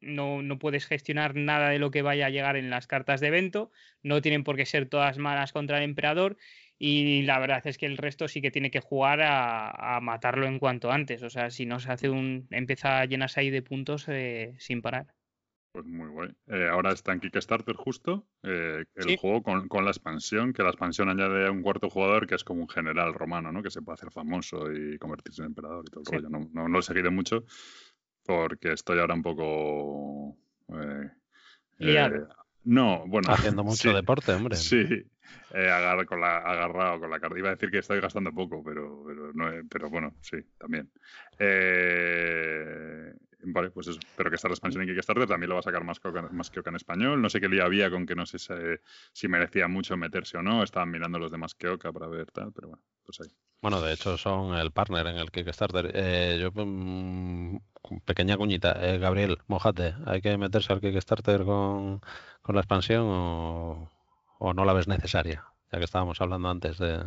no, 0.00 0.42
no 0.42 0.58
puedes 0.58 0.86
gestionar 0.86 1.34
nada 1.36 1.68
de 1.68 1.78
lo 1.78 1.90
que 1.90 2.02
vaya 2.02 2.26
a 2.26 2.30
llegar 2.30 2.56
en 2.56 2.70
las 2.70 2.86
cartas 2.86 3.20
de 3.20 3.28
evento. 3.28 3.70
No 4.02 4.22
tienen 4.22 4.44
por 4.44 4.56
qué 4.56 4.66
ser 4.66 4.88
todas 4.88 5.18
malas 5.18 5.52
contra 5.52 5.78
el 5.78 5.84
emperador. 5.84 6.36
Y 6.78 7.22
la 7.22 7.38
verdad 7.38 7.64
es 7.66 7.78
que 7.78 7.86
el 7.86 7.96
resto 7.98 8.26
sí 8.28 8.40
que 8.42 8.50
tiene 8.50 8.70
que 8.70 8.80
jugar 8.80 9.20
a, 9.22 9.96
a 9.96 10.00
matarlo 10.00 10.46
en 10.46 10.58
cuanto 10.58 10.90
antes. 10.90 11.22
O 11.22 11.30
sea, 11.30 11.50
si 11.50 11.66
no 11.66 11.78
se 11.80 11.92
hace 11.92 12.10
un. 12.10 12.48
empieza 12.50 13.00
a 13.00 13.04
llenarse 13.06 13.40
ahí 13.40 13.50
de 13.50 13.62
puntos 13.62 14.06
eh, 14.08 14.54
sin 14.58 14.82
parar. 14.82 15.14
Pues 15.72 15.86
muy 15.86 16.08
guay. 16.08 16.28
Eh, 16.48 16.68
ahora 16.70 16.92
está 16.92 17.12
en 17.12 17.20
Kickstarter 17.20 17.74
justo 17.76 18.26
eh, 18.42 18.84
el 18.94 19.04
Sí. 19.08 19.16
juego 19.18 19.42
con, 19.42 19.68
con 19.68 19.84
la 19.86 19.90
expansión, 19.90 20.52
que 20.52 20.62
la 20.62 20.68
expansión 20.68 21.08
añade 21.08 21.46
a 21.46 21.50
un 21.50 21.62
cuarto 21.62 21.88
jugador 21.88 22.26
que 22.26 22.34
es 22.34 22.44
como 22.44 22.60
un 22.60 22.68
general 22.68 23.14
romano, 23.14 23.50
¿no? 23.52 23.62
Que 23.62 23.70
se 23.70 23.80
puede 23.80 23.94
hacer 23.94 24.10
famoso 24.10 24.70
y 24.70 24.98
convertirse 24.98 25.40
en 25.40 25.46
emperador 25.46 25.84
y 25.86 25.90
todo 25.90 26.00
el 26.02 26.06
Sí. 26.06 26.16
rollo. 26.16 26.28
No, 26.28 26.40
no, 26.40 26.62
no 26.64 26.68
lo 26.68 26.78
he 26.80 26.82
seguido 26.82 27.10
mucho 27.10 27.44
porque 28.26 28.72
estoy 28.72 28.98
ahora 28.98 29.14
un 29.14 29.22
poco... 29.22 30.36
eh, 30.74 31.10
eh, 31.78 32.10
no, 32.64 33.04
bueno. 33.06 33.30
Haciendo 33.32 33.64
mucho 33.64 33.88
sí, 33.88 33.94
deporte, 33.94 34.32
hombre. 34.32 34.56
Sí, 34.56 34.76
eh, 35.54 35.70
agar- 35.70 36.04
con 36.06 36.20
la, 36.20 36.36
agarrado 36.38 37.00
con 37.00 37.10
la 37.10 37.18
carta. 37.18 37.38
Iba 37.38 37.48
a 37.48 37.52
decir 37.52 37.70
que 37.70 37.78
estoy 37.78 38.00
gastando 38.00 38.30
poco, 38.32 38.62
pero, 38.62 39.04
pero, 39.06 39.32
no, 39.32 39.48
he- 39.50 39.64
pero 39.64 39.88
bueno, 39.88 40.14
sí, 40.20 40.36
también. 40.58 40.90
Eh, 41.38 43.14
vale, 43.44 43.70
pues 43.70 43.88
eso. 43.88 44.00
Pero 44.16 44.30
que 44.30 44.36
está 44.36 44.48
la 44.48 44.54
expansión 44.54 44.82
en 44.82 44.88
Kickstarter 44.88 45.26
también 45.26 45.48
lo 45.48 45.56
va 45.56 45.60
a 45.60 45.62
sacar 45.62 45.84
más 45.84 46.00
que, 46.00 46.10
más 46.10 46.50
que 46.50 46.60
Oca 46.60 46.70
en 46.70 46.76
español. 46.76 47.20
No 47.20 47.28
sé 47.28 47.40
qué 47.40 47.48
lío 47.48 47.64
había 47.64 47.90
con 47.90 48.06
que 48.06 48.14
no 48.14 48.26
sé 48.26 48.38
si, 49.12 49.28
merecía 49.28 49.68
mucho 49.68 49.96
meterse 49.96 50.38
o 50.38 50.42
no. 50.42 50.62
Estaban 50.62 50.90
mirando 50.90 51.18
los 51.18 51.30
demás 51.30 51.54
que 51.54 51.68
Oca 51.68 51.92
para 51.92 52.06
ver 52.06 52.30
tal, 52.30 52.52
pero 52.52 52.68
bueno, 52.68 52.82
pues 53.04 53.20
ahí. 53.20 53.28
Bueno, 53.60 53.80
de 53.80 53.92
hecho 53.92 54.16
son 54.16 54.56
el 54.56 54.72
partner 54.72 55.06
en 55.06 55.16
el 55.16 55.30
Kickstarter. 55.30 55.90
Eh, 55.94 56.38
yo, 56.40 56.50
mm, 56.52 57.58
pequeña 58.04 58.36
cuñita, 58.36 58.76
eh, 58.80 58.98
Gabriel, 58.98 59.38
mojate, 59.46 59.94
¿hay 60.06 60.20
que 60.20 60.36
meterse 60.36 60.72
al 60.72 60.80
Kickstarter 60.80 61.44
con, 61.44 62.00
con 62.42 62.54
la 62.54 62.60
expansión 62.60 63.04
o, 63.06 63.90
o 64.38 64.54
no 64.54 64.64
la 64.64 64.72
ves 64.72 64.88
necesaria? 64.88 65.44
Ya 65.70 65.78
que 65.78 65.84
estábamos 65.84 66.20
hablando 66.20 66.50
antes 66.50 66.78
de... 66.78 67.04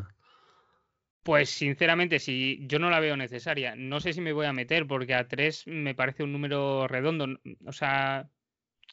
Pues 1.25 1.49
sinceramente, 1.49 2.19
si 2.19 2.59
yo 2.67 2.77
no 2.77 2.91
la 2.91 2.99
veo 2.99 3.17
necesaria, 3.17 3.75
no 3.75 3.99
sé 3.99 4.13
si 4.13 4.21
me 4.21 4.31
voy 4.31 4.45
a 4.45 4.53
meter, 4.53 4.85
porque 4.85 5.15
a 5.15 5.27
3 5.27 5.65
me 5.65 5.95
parece 5.95 6.21
un 6.21 6.31
número 6.31 6.87
redondo. 6.87 7.39
O 7.65 7.71
sea, 7.71 8.29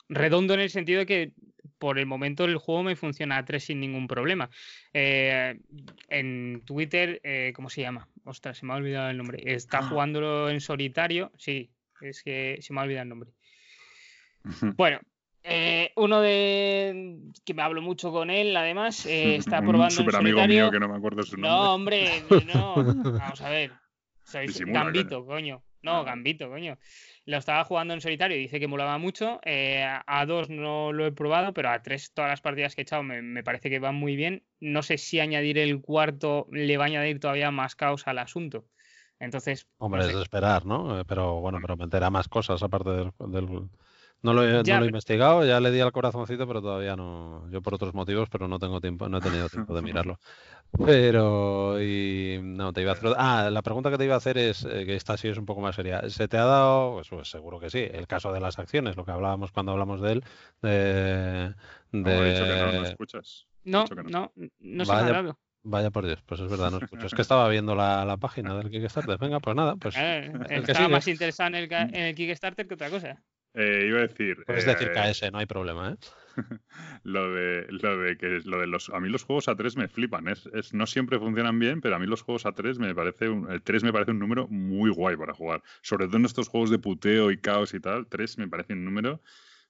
redondo 0.08 0.54
en 0.54 0.60
el 0.60 0.70
sentido 0.70 1.00
de 1.00 1.06
que 1.06 1.32
por 1.76 1.98
el 1.98 2.06
momento 2.06 2.46
el 2.46 2.56
juego 2.56 2.84
me 2.84 2.96
funciona 2.96 3.36
a 3.36 3.44
3 3.44 3.64
sin 3.64 3.80
ningún 3.80 4.08
problema. 4.08 4.48
Eh, 4.94 5.60
en 6.08 6.62
Twitter, 6.64 7.20
eh, 7.22 7.52
¿cómo 7.54 7.68
se 7.68 7.82
llama? 7.82 8.08
Ostras, 8.24 8.56
se 8.56 8.64
me 8.64 8.72
ha 8.72 8.76
olvidado 8.76 9.10
el 9.10 9.18
nombre. 9.18 9.42
Está 9.44 9.82
jugándolo 9.82 10.48
en 10.48 10.62
solitario. 10.62 11.32
Sí, 11.36 11.70
es 12.00 12.22
que 12.22 12.56
se 12.62 12.72
me 12.72 12.80
ha 12.80 12.84
olvidado 12.84 13.02
el 13.02 13.08
nombre. 13.10 13.30
Bueno, 14.74 15.00
eh, 15.44 15.92
uno 15.96 16.20
de 16.20 17.18
que 17.44 17.54
me 17.54 17.62
hablo 17.62 17.82
mucho 17.82 18.12
con 18.12 18.30
él, 18.30 18.56
además, 18.56 19.06
eh, 19.06 19.36
está 19.36 19.60
un 19.60 19.66
probando 19.68 19.86
en 19.86 19.90
super 19.92 20.16
amigo 20.16 20.46
mío 20.46 20.70
que 20.70 20.80
no 20.80 20.88
me 20.88 20.96
acuerdo 20.96 21.22
su 21.22 21.36
nombre. 21.36 21.50
No, 21.50 21.74
hombre, 21.74 22.44
no. 22.54 22.74
Vamos 23.18 23.40
a 23.40 23.48
ver. 23.50 23.72
Sois 24.24 24.46
Disimula, 24.48 24.84
Gambito, 24.84 25.24
coño. 25.26 25.62
No, 25.82 25.96
Ah. 25.98 26.04
Gambito, 26.04 26.48
coño. 26.48 26.78
Lo 27.26 27.38
estaba 27.38 27.64
jugando 27.64 27.92
en 27.92 28.00
solitario 28.00 28.36
y 28.36 28.40
dice 28.40 28.60
que 28.60 28.68
molaba 28.68 28.98
mucho. 28.98 29.40
Eh, 29.44 29.84
a 29.84 30.26
dos 30.26 30.48
no 30.48 30.92
lo 30.92 31.06
he 31.06 31.12
probado, 31.12 31.52
pero 31.52 31.70
a 31.70 31.82
tres 31.82 32.12
todas 32.14 32.30
las 32.30 32.40
partidas 32.40 32.74
que 32.76 32.82
he 32.82 32.84
echado 32.84 33.02
me, 33.02 33.20
me 33.20 33.42
parece 33.42 33.68
que 33.68 33.80
van 33.80 33.96
muy 33.96 34.14
bien. 34.14 34.44
No 34.60 34.82
sé 34.82 34.96
si 34.96 35.18
añadir 35.18 35.58
el 35.58 35.80
cuarto 35.80 36.46
le 36.52 36.76
va 36.76 36.84
a 36.84 36.86
añadir 36.86 37.18
todavía 37.18 37.50
más 37.50 37.74
caos 37.74 38.06
al 38.06 38.18
asunto. 38.18 38.64
Entonces, 39.18 39.66
no 39.80 39.86
Hombre, 39.86 40.02
sé. 40.02 40.10
es 40.10 40.16
de 40.16 40.22
esperar, 40.22 40.66
¿no? 40.66 41.04
Pero 41.06 41.40
bueno, 41.40 41.58
pero 41.60 41.76
meterá 41.76 42.10
más 42.10 42.28
cosas 42.28 42.62
aparte 42.62 42.90
del... 42.90 43.10
del- 43.28 43.68
No 44.22 44.32
lo, 44.32 44.44
he, 44.44 44.62
no 44.62 44.78
lo 44.78 44.84
he 44.84 44.86
investigado, 44.86 45.44
ya 45.44 45.58
le 45.60 45.70
di 45.72 45.80
al 45.80 45.90
corazoncito, 45.90 46.46
pero 46.46 46.62
todavía 46.62 46.94
no. 46.94 47.48
Yo 47.50 47.60
por 47.60 47.74
otros 47.74 47.92
motivos, 47.92 48.28
pero 48.30 48.46
no 48.46 48.58
tengo 48.60 48.80
tiempo, 48.80 49.08
no 49.08 49.18
he 49.18 49.20
tenido 49.20 49.48
tiempo 49.48 49.74
de 49.74 49.82
mirarlo. 49.82 50.18
Pero, 50.86 51.82
y 51.82 52.38
no, 52.42 52.72
te 52.72 52.82
iba 52.82 52.92
a 52.92 52.94
hacer. 52.94 53.12
Ah, 53.16 53.50
la 53.50 53.62
pregunta 53.62 53.90
que 53.90 53.98
te 53.98 54.04
iba 54.04 54.14
a 54.14 54.18
hacer 54.18 54.38
es, 54.38 54.64
eh, 54.64 54.84
que 54.86 54.94
esta 54.94 55.16
sí 55.16 55.28
es 55.28 55.36
un 55.38 55.44
poco 55.44 55.60
más 55.60 55.74
seria. 55.74 56.08
¿Se 56.08 56.28
te 56.28 56.38
ha 56.38 56.44
dado, 56.44 56.94
pues, 56.94 57.08
pues 57.08 57.28
seguro 57.30 57.60
que 57.60 57.68
sí, 57.70 57.80
el 57.80 58.06
caso 58.06 58.32
de 58.32 58.40
las 58.40 58.58
acciones, 58.58 58.96
lo 58.96 59.04
que 59.04 59.10
hablábamos 59.10 59.52
cuando 59.52 59.72
hablamos 59.72 60.00
de 60.00 60.12
él, 60.12 60.24
de. 60.62 61.54
No, 61.92 62.08
he 62.10 62.32
dicho 62.32 62.44
que 62.44 62.50
no, 62.50 62.72
no 62.72 62.84
escuchas. 62.86 63.46
He 63.64 63.70
No, 63.70 63.84
no, 64.08 64.32
no 64.60 64.84
se 64.84 64.92
me 64.92 64.98
ha 64.98 65.02
Vaya- 65.02 65.12
dado. 65.12 65.38
Vaya 65.64 65.90
por 65.92 66.04
Dios, 66.06 66.20
pues 66.26 66.40
es 66.40 66.50
verdad, 66.50 66.72
no 66.72 66.78
escucho. 66.78 67.06
Es 67.06 67.14
que 67.14 67.22
estaba 67.22 67.48
viendo 67.48 67.74
la, 67.76 68.04
la 68.04 68.16
página 68.16 68.56
del 68.56 68.68
Kickstarter. 68.70 69.16
Venga, 69.18 69.38
pues 69.40 69.54
nada, 69.54 69.76
pues. 69.76 69.94
Eh, 69.98 70.32
estaba 70.66 70.88
más 70.88 71.06
interesado 71.06 71.48
en 71.48 71.54
el, 71.56 71.72
en 71.72 71.94
el 71.96 72.14
Kickstarter 72.14 72.66
que 72.66 72.74
otra 72.74 72.90
cosa. 72.90 73.22
Eh, 73.54 73.84
iba 73.88 73.98
a 73.98 74.02
decir. 74.06 74.42
Puedes 74.46 74.64
decir 74.64 74.88
eh, 74.88 74.92
KS, 74.92 75.30
no 75.30 75.38
hay 75.38 75.46
problema, 75.46 75.90
¿eh? 75.90 75.96
Lo 77.04 77.30
de, 77.34 77.66
lo 77.68 77.98
de 77.98 78.16
que 78.16 78.40
lo 78.44 78.58
de 78.60 78.66
los 78.66 78.88
a 78.88 78.98
mí 79.00 79.08
los 79.10 79.24
juegos 79.24 79.48
A3 79.48 79.76
me 79.76 79.88
flipan, 79.88 80.28
es, 80.28 80.46
es- 80.54 80.72
no 80.72 80.86
siempre 80.86 81.18
funcionan 81.18 81.58
bien, 81.58 81.80
pero 81.82 81.96
a 81.96 81.98
mí 81.98 82.06
los 82.06 82.22
juegos 82.22 82.46
A3 82.46 82.78
me 82.78 82.94
parece 82.94 83.28
un, 83.28 83.50
el 83.50 83.62
3 83.62 83.82
me 83.84 83.92
parece 83.92 84.12
un 84.12 84.18
número 84.18 84.48
muy 84.48 84.90
guay 84.90 85.16
para 85.16 85.34
jugar, 85.34 85.62
sobre 85.82 86.06
todo 86.06 86.16
en 86.16 86.24
estos 86.24 86.48
juegos 86.48 86.70
de 86.70 86.78
puteo 86.78 87.30
y 87.30 87.36
caos 87.38 87.74
y 87.74 87.80
tal, 87.80 88.06
3 88.06 88.38
me 88.38 88.48
parece 88.48 88.72
un 88.72 88.84
número 88.86 89.20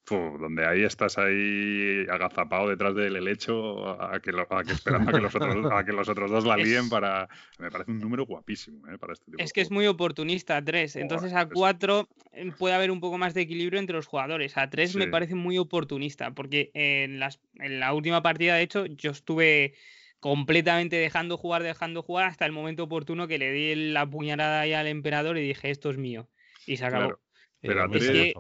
Puh, 0.05 0.37
donde 0.37 0.67
ahí 0.67 0.83
estás 0.83 1.17
ahí 1.17 2.05
agazapado 2.11 2.69
detrás 2.69 2.93
del 2.97 3.15
helecho 3.15 3.89
a 4.03 4.19
que, 4.19 4.33
lo, 4.33 4.43
a 4.43 4.65
que 4.65 4.73
a 4.73 5.13
que, 5.13 5.21
los 5.21 5.35
otros, 5.35 5.73
a 5.73 5.85
que 5.85 5.93
los 5.93 6.09
otros 6.09 6.31
dos 6.31 6.45
la 6.45 6.57
líen 6.57 6.89
para... 6.89 7.29
Me 7.61 7.71
parece 7.71 7.93
un 7.93 8.01
número 8.01 8.27
guapísimo 8.27 8.89
eh, 8.89 8.99
para 8.99 9.13
este 9.13 9.27
tipo 9.27 9.39
Es 9.39 9.53
que 9.53 9.61
es 9.61 9.71
muy 9.71 9.87
oportunista 9.87 10.57
a 10.57 10.65
3, 10.65 10.97
entonces 10.97 11.33
a 11.35 11.49
4 11.49 12.09
eh, 12.33 12.53
puede 12.59 12.75
haber 12.75 12.91
un 12.91 12.99
poco 12.99 13.17
más 13.17 13.33
de 13.33 13.43
equilibrio 13.43 13.79
entre 13.79 13.95
los 13.95 14.07
jugadores. 14.07 14.59
A 14.59 14.69
3 14.69 14.97
me 14.97 15.07
parece 15.07 15.37
muy 15.37 15.57
oportunista 15.57 16.33
porque 16.33 16.73
en, 16.75 17.21
las, 17.21 17.39
en 17.61 17.79
la 17.79 17.95
última 17.95 18.23
partida, 18.23 18.57
de 18.57 18.63
hecho, 18.63 18.87
yo 18.87 19.13
estuve 19.13 19.75
completamente 20.19 20.97
dejando 20.97 21.37
jugar, 21.37 21.63
dejando 21.63 22.03
jugar 22.03 22.27
hasta 22.27 22.45
el 22.45 22.53
momento 22.53 22.85
oportuno 22.85 23.29
que 23.29 23.39
le 23.39 23.53
di 23.53 23.93
la 23.93 24.09
puñalada 24.09 24.63
ahí 24.63 24.73
al 24.73 24.89
emperador 24.89 25.39
y 25.39 25.47
dije, 25.47 25.71
esto 25.71 25.91
es 25.91 25.97
mío. 25.97 26.29
Y 26.67 26.77
se 26.77 26.87
acabó. 26.87 27.21
Pero 27.61 27.85
a 27.85 27.89
3 27.89 28.35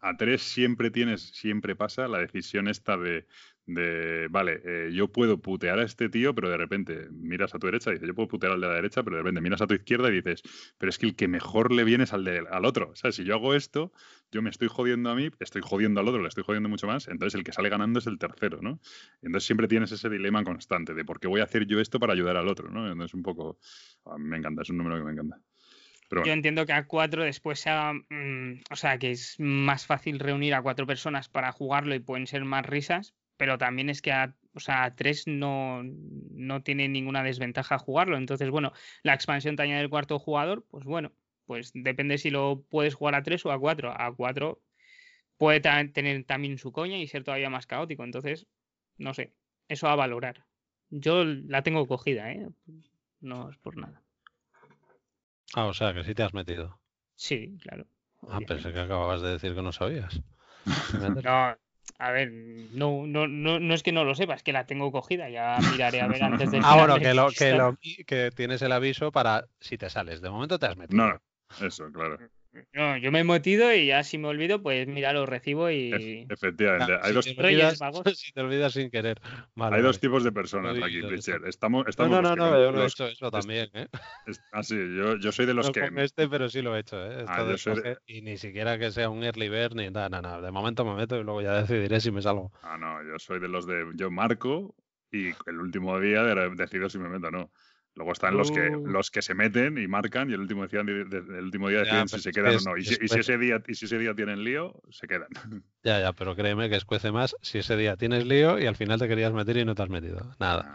a 0.00 0.16
tres 0.16 0.42
siempre 0.42 0.90
tienes, 0.90 1.22
siempre 1.22 1.76
pasa 1.76 2.08
la 2.08 2.18
decisión 2.18 2.68
esta 2.68 2.96
de, 2.96 3.26
de 3.66 4.28
vale, 4.30 4.60
eh, 4.64 4.90
yo 4.92 5.08
puedo 5.08 5.40
putear 5.40 5.78
a 5.78 5.84
este 5.84 6.08
tío, 6.08 6.34
pero 6.34 6.50
de 6.50 6.56
repente 6.56 7.08
miras 7.10 7.54
a 7.54 7.58
tu 7.58 7.66
derecha 7.66 7.90
y 7.90 7.94
dices, 7.94 8.08
yo 8.08 8.14
puedo 8.14 8.28
putear 8.28 8.52
al 8.52 8.60
de 8.60 8.66
la 8.68 8.74
derecha, 8.74 9.02
pero 9.02 9.16
de 9.16 9.22
repente 9.22 9.40
miras 9.40 9.60
a 9.60 9.66
tu 9.66 9.74
izquierda 9.74 10.08
y 10.08 10.12
dices, 10.12 10.42
pero 10.78 10.90
es 10.90 10.98
que 10.98 11.06
el 11.06 11.16
que 11.16 11.28
mejor 11.28 11.72
le 11.72 11.84
viene 11.84 12.04
es 12.04 12.12
al, 12.12 12.24
de, 12.24 12.44
al 12.50 12.64
otro. 12.64 12.90
O 12.90 12.96
sea, 12.96 13.12
si 13.12 13.24
yo 13.24 13.34
hago 13.34 13.54
esto, 13.54 13.92
yo 14.32 14.42
me 14.42 14.50
estoy 14.50 14.68
jodiendo 14.68 15.10
a 15.10 15.14
mí, 15.14 15.30
estoy 15.38 15.62
jodiendo 15.62 16.00
al 16.00 16.08
otro, 16.08 16.22
le 16.22 16.28
estoy 16.28 16.44
jodiendo 16.44 16.68
mucho 16.68 16.86
más, 16.86 17.08
entonces 17.08 17.36
el 17.38 17.44
que 17.44 17.52
sale 17.52 17.68
ganando 17.68 17.98
es 17.98 18.06
el 18.06 18.18
tercero, 18.18 18.60
¿no? 18.62 18.80
Entonces 19.22 19.46
siempre 19.46 19.68
tienes 19.68 19.92
ese 19.92 20.08
dilema 20.08 20.42
constante 20.44 20.94
de 20.94 21.04
por 21.04 21.20
qué 21.20 21.28
voy 21.28 21.40
a 21.40 21.44
hacer 21.44 21.66
yo 21.66 21.80
esto 21.80 22.00
para 22.00 22.12
ayudar 22.14 22.36
al 22.36 22.48
otro, 22.48 22.70
¿no? 22.70 22.90
Entonces 22.90 23.14
un 23.14 23.22
poco, 23.22 23.58
a 24.06 24.18
mí 24.18 24.24
me 24.24 24.38
encanta, 24.38 24.62
es 24.62 24.70
un 24.70 24.78
número 24.78 24.96
que 24.98 25.04
me 25.04 25.12
encanta. 25.12 25.49
Pero 26.10 26.24
Yo 26.24 26.32
entiendo 26.32 26.66
que 26.66 26.72
a 26.72 26.86
4 26.86 27.24
después 27.24 27.60
sea. 27.60 27.92
mm, 27.94 28.62
o 28.70 28.76
sea, 28.76 28.98
que 28.98 29.12
es 29.12 29.36
más 29.38 29.86
fácil 29.86 30.18
reunir 30.18 30.54
a 30.54 30.60
cuatro 30.62 30.86
personas 30.86 31.28
para 31.28 31.52
jugarlo 31.52 31.94
y 31.94 32.00
pueden 32.00 32.26
ser 32.26 32.44
más 32.44 32.66
risas. 32.66 33.14
Pero 33.36 33.56
también 33.56 33.88
es 33.88 34.02
que 34.02 34.12
a, 34.12 34.34
o 34.54 34.60
sea, 34.60 34.84
a 34.84 34.94
3 34.96 35.26
no, 35.26 35.82
no 35.84 36.62
tiene 36.62 36.88
ninguna 36.88 37.22
desventaja 37.22 37.78
jugarlo. 37.78 38.18
Entonces, 38.18 38.50
bueno, 38.50 38.72
la 39.02 39.14
expansión 39.14 39.56
te 39.56 39.62
añade 39.62 39.80
el 39.80 39.88
cuarto 39.88 40.18
jugador. 40.18 40.66
Pues 40.68 40.84
bueno, 40.84 41.12
pues 41.46 41.70
depende 41.72 42.18
si 42.18 42.30
lo 42.30 42.62
puedes 42.68 42.94
jugar 42.96 43.14
a 43.14 43.22
3 43.22 43.46
o 43.46 43.52
a 43.52 43.58
4. 43.58 43.92
A 43.98 44.14
4 44.14 44.60
puede 45.38 45.60
ta- 45.60 45.86
tener 45.92 46.24
también 46.24 46.58
su 46.58 46.72
coña 46.72 46.98
y 46.98 47.06
ser 47.06 47.24
todavía 47.24 47.48
más 47.50 47.66
caótico. 47.66 48.04
Entonces, 48.04 48.46
no 48.98 49.14
sé. 49.14 49.32
Eso 49.68 49.86
a 49.88 49.94
valorar. 49.94 50.44
Yo 50.90 51.24
la 51.24 51.62
tengo 51.62 51.86
cogida, 51.86 52.32
¿eh? 52.32 52.48
No 53.20 53.48
es 53.50 53.56
por 53.58 53.76
nada. 53.76 54.02
Ah, 55.54 55.66
o 55.66 55.74
sea, 55.74 55.92
que 55.92 56.04
sí 56.04 56.14
te 56.14 56.22
has 56.22 56.34
metido. 56.34 56.80
Sí, 57.16 57.56
claro. 57.62 57.86
Ah, 58.28 58.40
pensé 58.46 58.72
que 58.72 58.80
acababas 58.80 59.22
de 59.22 59.30
decir 59.30 59.54
que 59.54 59.62
no 59.62 59.72
sabías. 59.72 60.20
No, 61.24 61.56
a 61.98 62.10
ver, 62.12 62.30
no, 62.32 63.06
no, 63.06 63.26
no, 63.26 63.60
no 63.60 63.74
es 63.74 63.82
que 63.82 63.92
no 63.92 64.04
lo 64.04 64.14
sepa, 64.14 64.34
es 64.34 64.42
que 64.42 64.52
la 64.52 64.64
tengo 64.66 64.90
cogida, 64.90 65.28
ya 65.28 65.60
miraré 65.60 66.00
a 66.00 66.06
ver 66.06 66.22
antes 66.22 66.50
del 66.50 66.62
Ah, 66.64 66.76
bueno, 66.76 66.98
que, 66.98 67.14
lo, 67.14 67.28
que, 67.30 67.52
lo, 67.52 67.78
que 68.06 68.30
tienes 68.30 68.62
el 68.62 68.72
aviso 68.72 69.12
para 69.12 69.46
si 69.60 69.76
te 69.76 69.90
sales. 69.90 70.20
De 70.20 70.30
momento 70.30 70.58
te 70.58 70.66
has 70.66 70.76
metido. 70.76 71.06
no, 71.06 71.66
eso, 71.66 71.90
claro. 71.92 72.18
No, 72.72 72.96
yo 72.96 73.12
me 73.12 73.20
he 73.20 73.24
metido 73.24 73.72
y 73.72 73.86
ya 73.86 74.02
si 74.02 74.18
me 74.18 74.26
olvido, 74.28 74.60
pues 74.62 74.86
mira, 74.88 75.12
lo 75.12 75.24
recibo 75.24 75.70
y. 75.70 76.26
efectivamente, 76.28 76.94
Ah, 76.94 77.00
hay 77.02 77.10
si 77.10 77.14
dos, 77.14 77.24
te 77.26 77.40
olvidas- 77.42 77.78
si 78.16 78.32
te 78.32 78.40
olvidas 78.40 78.72
sin 78.72 78.90
querer. 78.90 79.20
Vale, 79.54 79.76
hay 79.76 79.82
dos 79.82 79.96
vale. 79.96 80.00
tipos 80.00 80.24
de 80.24 80.32
personas 80.32 80.76
Lo 80.76 80.84
aquí, 80.84 81.00
Richard. 81.00 81.46
Estamos, 81.46 81.84
No, 81.84 81.90
estamos 81.90 82.10
no, 82.22 82.22
no, 82.22 82.34
que 82.34 82.40
no, 82.40 82.50
no- 82.50 82.60
yo 82.62 82.72
lo 82.72 82.82
he 82.82 82.86
hecho 82.86 83.06
eso 83.06 83.26
es- 83.26 83.32
también, 83.32 83.68
¿eh? 83.74 83.86
ah, 84.52 84.62
sí, 84.62 84.74
yo, 84.96 85.16
yo 85.16 85.30
soy 85.32 85.46
de 85.46 85.54
los 85.54 85.66
No 85.66 85.72
que. 85.72 85.80
con 85.80 85.98
este, 85.98 86.28
pero 86.28 86.48
sí 86.48 86.60
lo 86.60 86.76
he 86.76 86.80
hecho, 86.80 87.04
¿eh? 87.04 87.24
Ah, 87.28 87.44
de 87.44 87.52
yo 87.52 87.58
soy 87.58 87.74
de- 87.76 87.80
coger 87.82 88.02
y 88.06 88.22
ni 88.22 88.36
siquiera 88.36 88.78
que 88.78 88.90
sea 88.90 89.08
un 89.10 89.22
early 89.22 89.48
bird 89.48 89.74
ni 89.74 89.90
nada, 89.90 90.08
nada, 90.08 90.22
nada. 90.22 90.40
De 90.40 90.50
momento 90.50 90.84
me 90.84 90.94
meto 90.94 91.16
y 91.18 91.22
luego 91.22 91.42
ya 91.42 91.60
decidiré 91.60 92.00
si 92.00 92.10
me 92.10 92.20
salgo. 92.22 92.52
Ah, 92.62 92.76
no, 92.78 93.02
yo 93.04 93.18
soy 93.18 93.38
de 93.38 93.48
los 93.48 93.66
de. 93.66 93.84
Yo 93.94 94.10
marco 94.10 94.74
y 95.12 95.28
el 95.46 95.60
último 95.60 95.98
día 96.00 96.22
de- 96.24 96.50
decido 96.56 96.88
si 96.88 96.98
me 96.98 97.08
meto 97.08 97.28
o 97.28 97.30
no. 97.30 97.52
Luego 97.96 98.12
están 98.12 98.36
los 98.36 98.50
que 98.52 98.70
Uh. 98.70 98.86
los 98.86 99.10
que 99.10 99.20
se 99.20 99.34
meten 99.34 99.76
y 99.76 99.88
marcan 99.88 100.30
y 100.30 100.34
el 100.34 100.40
último 100.40 100.66
día, 100.66 100.80
el 100.80 101.42
último 101.44 101.68
día 101.68 101.80
deciden 101.80 102.06
Ya, 102.06 102.08
si 102.08 102.20
se 102.20 102.30
quedan 102.32 102.54
es- 102.54 102.66
o 102.66 102.70
no. 102.70 102.76
Y 102.76 102.82
si, 102.84 102.92
y 102.92 102.94
si 102.94 103.00
después- 103.00 103.20
ese 103.20 103.36
día, 103.38 103.62
y 103.66 103.74
si 103.74 103.84
ese 103.86 103.98
día 103.98 104.14
tienen 104.14 104.44
lío, 104.44 104.80
se 104.90 105.06
quedan. 105.06 105.28
Ya, 105.82 105.98
ya, 106.00 106.12
pero 106.12 106.36
créeme 106.36 106.68
que 106.68 106.76
escuece 106.76 107.10
más 107.10 107.34
si 107.42 107.58
ese 107.58 107.76
día 107.76 107.96
tienes 107.96 108.26
lío 108.26 108.58
y 108.58 108.66
al 108.66 108.76
final 108.76 108.98
te 108.98 109.08
querías 109.08 109.32
meter 109.32 109.56
y 109.56 109.64
no 109.64 109.74
te 109.74 109.82
has 109.82 109.88
metido. 109.88 110.34
Nada. 110.38 110.74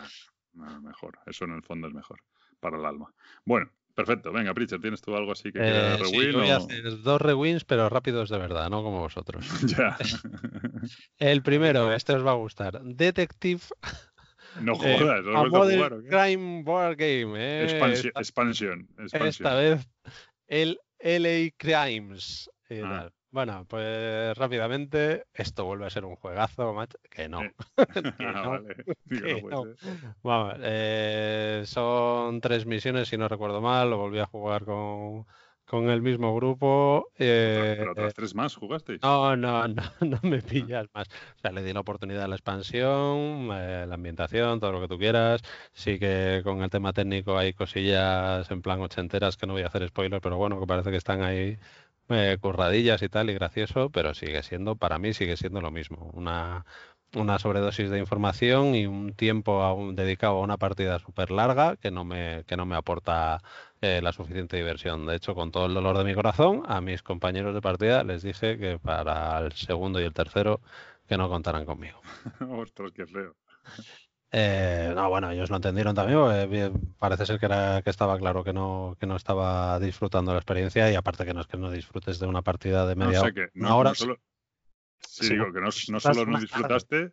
No, 0.54 0.82
mejor. 0.82 1.18
Eso 1.26 1.46
en 1.46 1.52
el 1.54 1.64
fondo 1.64 1.88
es 1.88 1.94
mejor 1.94 2.20
para 2.60 2.78
el 2.78 2.86
alma. 2.86 3.14
Bueno, 3.46 3.70
perfecto. 3.94 4.32
Venga, 4.34 4.54
Pritchard, 4.54 4.82
¿tienes 4.82 5.02
tú 5.02 5.16
algo 5.16 5.32
así 5.32 5.52
que 5.52 5.60
quieras 5.60 6.02
Eh, 6.02 6.06
sí, 6.06 6.32
yo 6.32 6.40
voy 6.40 6.50
a 6.50 6.58
o- 6.58 6.66
hacer 6.66 7.02
dos 7.02 7.22
rewins, 7.22 7.64
pero 7.66 7.88
rápidos 7.90 8.30
de 8.30 8.38
verdad, 8.40 8.70
no 8.70 8.82
como 8.84 9.00
vosotros. 9.00 9.46
ya. 9.80 9.96
El 11.20 11.44
primero, 11.44 11.94
este 11.94 12.14
os 12.14 12.26
va 12.26 12.32
a 12.32 12.36
gustar. 12.36 12.82
Detective 12.84 13.62
no 14.62 14.74
eh, 14.84 14.98
jodas, 15.00 15.24
¿lo 15.24 15.40
a 15.40 15.50
jugar 15.50 15.94
o 15.94 16.02
qué? 16.02 16.08
Crime 16.10 16.64
Board 16.64 16.96
Game. 16.98 17.34
eh, 17.38 17.64
Expansion, 17.64 18.08
esta- 18.08 18.20
expansion, 18.20 18.88
expansion. 19.00 19.28
Esta 19.28 19.56
vez 19.56 19.88
el 20.48 20.80
LA 21.00 21.52
Crimes. 21.58 22.50
y 22.70 22.80
Ah. 22.82 23.10
Bueno, 23.32 23.66
pues 23.68 24.38
rápidamente, 24.38 25.26
esto 25.34 25.66
vuelve 25.66 25.86
a 25.86 25.90
ser 25.90 26.06
un 26.06 26.16
juegazo, 26.16 26.74
macho. 26.74 26.98
Que 27.10 27.28
no. 27.28 27.42
Eh. 27.44 27.54
Vamos, 30.24 30.54
eh, 30.62 31.64
son 31.66 32.40
tres 32.42 32.66
misiones, 32.66 33.10
si 33.10 33.18
no 33.18 33.28
recuerdo 33.28 33.60
mal. 33.62 33.90
Lo 33.90 33.98
volví 33.98 34.20
a 34.20 34.26
jugar 34.26 34.64
con, 34.64 35.26
con 35.66 35.90
el 35.90 36.02
mismo 36.02 36.36
grupo. 36.36 37.08
eh, 37.18 37.76
Pero 37.80 37.92
otras 37.92 38.14
tres 38.14 38.36
más 38.36 38.56
jugasteis. 38.56 39.02
no, 39.02 39.36
no, 39.36 39.68
no, 39.68 39.84
no 40.02 40.20
me 40.24 40.42
pillas 40.42 40.88
más. 40.94 41.08
O 41.08 41.40
sea, 41.42 41.52
le 41.52 41.64
di 41.64 41.74
la 41.74 41.80
oportunidad 41.82 42.24
a 42.24 42.28
la 42.28 42.36
expansión, 42.36 43.50
eh, 43.54 43.86
la 43.88 43.96
ambientación, 43.96 44.60
todo 44.60 44.72
lo 44.72 44.82
que 44.82 44.88
tú 44.88 44.98
quieras. 44.98 45.42
Sí 45.74 46.00
que 46.00 46.42
con 46.44 46.62
el 46.64 46.70
tema 46.70 46.94
técnico 46.94 47.38
hay 47.38 47.54
cosillas 47.54 48.50
en 48.52 48.62
plan 48.62 48.82
ochenteras 48.82 49.38
que 49.38 49.48
no 49.48 49.54
voy 49.54 49.64
a 49.64 49.68
hacer 49.68 49.88
spoiler, 49.88 50.22
pero 50.22 50.38
bueno, 50.38 50.60
que 50.60 50.68
parece 50.68 50.92
que 50.92 50.98
están 50.98 51.22
ahí 51.24 51.58
eh, 52.10 52.38
curradillas 52.42 53.02
y 53.02 53.10
tal 53.10 53.30
y 53.30 53.34
gracioso, 53.34 53.90
pero 53.92 54.14
sigue 54.14 54.44
siendo, 54.44 54.76
para 54.76 55.00
mí 55.00 55.14
sigue 55.14 55.38
siendo 55.38 55.62
lo 55.62 55.72
mismo. 55.72 56.10
Una, 56.14 56.66
una 57.16 57.40
sobredosis 57.40 57.90
de 57.90 58.00
información 58.00 58.76
y 58.76 58.86
un 58.88 59.14
tiempo 59.14 59.62
a 59.64 59.74
un- 59.74 59.96
dedicado 59.96 60.38
a 60.38 60.42
una 60.42 60.58
partida 60.58 61.00
súper 61.00 61.32
larga 61.32 61.78
que 61.78 61.92
no 61.92 62.04
me, 62.06 62.44
que 62.48 62.58
no 62.58 62.66
me 62.66 62.76
aporta 62.76 63.42
eh, 63.82 64.02
la 64.02 64.12
suficiente 64.12 64.58
diversión. 64.58 65.06
De 65.06 65.16
hecho, 65.16 65.36
con 65.36 65.52
todo 65.52 65.66
el 65.68 65.74
dolor 65.74 65.98
de 65.98 66.04
mi 66.06 66.14
corazón, 66.16 66.64
a 66.68 66.82
mis 66.82 67.04
compañeros 67.04 67.54
de 67.56 67.62
partida 67.62 68.04
les 68.04 68.24
dije 68.24 68.58
que 68.58 68.80
para 68.80 69.40
el 69.40 69.52
segundo 69.54 70.00
y 70.02 70.04
el 70.04 70.14
tercero 70.14 70.62
que 71.08 71.18
no 71.18 71.30
contaran 71.30 71.66
conmigo. 71.66 72.00
Ostras, 72.64 72.92
qué 72.94 73.06
feo. 73.08 73.36
Eh, 74.32 74.92
no, 74.96 75.10
bueno, 75.10 75.32
ellos 75.32 75.50
lo 75.50 75.56
entendieron 75.56 75.96
también. 75.96 76.96
parece 77.00 77.26
ser 77.26 77.40
que, 77.40 77.46
era, 77.46 77.82
que 77.84 77.90
estaba 77.90 78.18
claro 78.18 78.44
que 78.44 78.52
no, 78.54 78.98
que 79.00 79.06
no 79.08 79.16
estaba 79.16 79.80
disfrutando 79.80 80.34
la 80.34 80.40
experiencia 80.40 80.92
y 80.92 80.96
aparte 80.96 81.26
que 81.26 81.34
no 81.34 81.42
es 81.42 81.48
que 81.48 81.58
no 81.58 81.72
disfrutes 81.72 82.20
de 82.20 82.28
una 82.28 82.42
partida 82.42 82.86
de 82.86 82.96
No, 83.00 83.06
media 83.06 83.12
o 83.12 83.22
sea 83.22 83.32
hora. 83.32 83.34
que 83.34 83.48
una 83.56 83.76
no, 83.76 83.76
hora, 83.76 83.90
no 83.90 83.96
solo. 83.96 84.20
Sí, 85.08 85.30
digo 85.30 85.52
que 85.54 85.62
no, 85.62 85.72
solo 85.72 86.26
no 86.26 86.40
disfrutaste, 86.40 87.12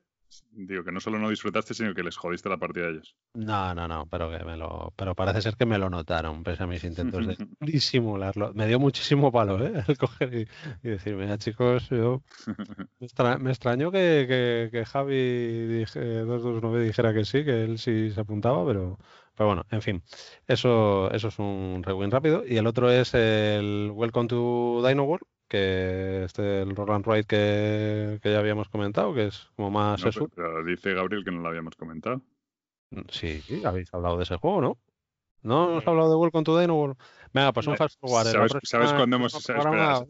digo 0.50 0.82
que 0.84 0.92
no 0.92 1.00
solo 1.00 1.18
no 1.18 1.28
disfrutaste, 1.28 1.74
sino 1.74 1.94
que 1.94 2.02
les 2.02 2.16
jodiste 2.16 2.48
la 2.48 2.56
partida 2.56 2.86
a 2.86 2.90
ellos. 2.90 3.14
No, 3.34 3.74
no, 3.74 3.86
no, 3.86 4.06
pero 4.06 4.30
que 4.30 4.44
me 4.44 4.56
lo, 4.56 4.92
pero 4.96 5.14
parece 5.14 5.42
ser 5.42 5.56
que 5.56 5.66
me 5.66 5.78
lo 5.78 5.88
notaron, 5.90 6.42
pese 6.42 6.62
a 6.62 6.66
mis 6.66 6.82
intentos 6.84 7.26
de 7.26 7.36
disimularlo. 7.60 8.52
Me 8.54 8.66
dio 8.66 8.78
muchísimo 8.80 9.30
palo, 9.30 9.64
¿eh? 9.64 9.72
El 9.88 9.98
coger 9.98 10.34
y, 10.34 10.48
y 10.82 10.90
decir, 10.90 11.14
mira, 11.16 11.38
chicos, 11.38 11.88
yo 11.90 12.22
me, 13.00 13.06
extra- 13.06 13.38
me 13.38 13.50
extrañó 13.50 13.90
que, 13.92 14.26
que, 14.28 14.68
que 14.72 14.84
Javi 14.84 15.66
dije, 15.66 16.00
229 16.00 16.84
dijera 16.84 17.12
que 17.14 17.24
sí, 17.24 17.44
que 17.44 17.64
él 17.64 17.78
sí 17.78 18.10
se 18.10 18.20
apuntaba, 18.20 18.66
pero, 18.66 18.98
pero 19.34 19.46
bueno, 19.48 19.64
en 19.70 19.82
fin, 19.82 20.02
eso, 20.46 21.10
eso 21.12 21.28
es 21.28 21.38
un 21.38 21.82
rewind 21.84 22.12
rápido. 22.12 22.42
Y 22.46 22.56
el 22.56 22.66
otro 22.66 22.90
es 22.90 23.14
el 23.14 23.90
Welcome 23.94 24.28
to 24.28 24.82
Dino 24.86 25.04
World, 25.04 25.26
que 25.52 26.24
este 26.24 26.62
el 26.62 26.74
Roland 26.74 27.06
Wright 27.06 27.26
que, 27.26 28.18
que 28.22 28.32
ya 28.32 28.38
habíamos 28.38 28.70
comentado, 28.70 29.12
que 29.12 29.26
es 29.26 29.50
como 29.54 29.70
más 29.70 30.02
No, 30.02 30.28
pero 30.34 30.64
dice 30.64 30.94
Gabriel 30.94 31.24
que 31.24 31.30
no 31.30 31.42
lo 31.42 31.48
habíamos 31.48 31.76
comentado. 31.76 32.22
Sí, 33.10 33.42
habéis 33.64 33.92
hablado 33.92 34.16
de 34.16 34.22
ese 34.24 34.36
juego, 34.36 34.62
¿no? 34.62 34.78
¿No 35.42 35.70
hemos 35.70 35.86
hablado 35.86 36.10
de 36.10 36.16
Welcome 36.16 36.44
to 36.44 36.58
Dino? 36.58 36.96
Venga, 37.34 37.52
pues 37.52 37.66
un 37.66 37.74
Eh, 37.74 37.76
fast 37.78 37.98
forward. 37.98 38.26
¿sabes- 38.26 38.52
sabes 38.64 38.92
cuándo 38.92 39.16
hemos- 39.16 39.34
espera, 39.34 40.04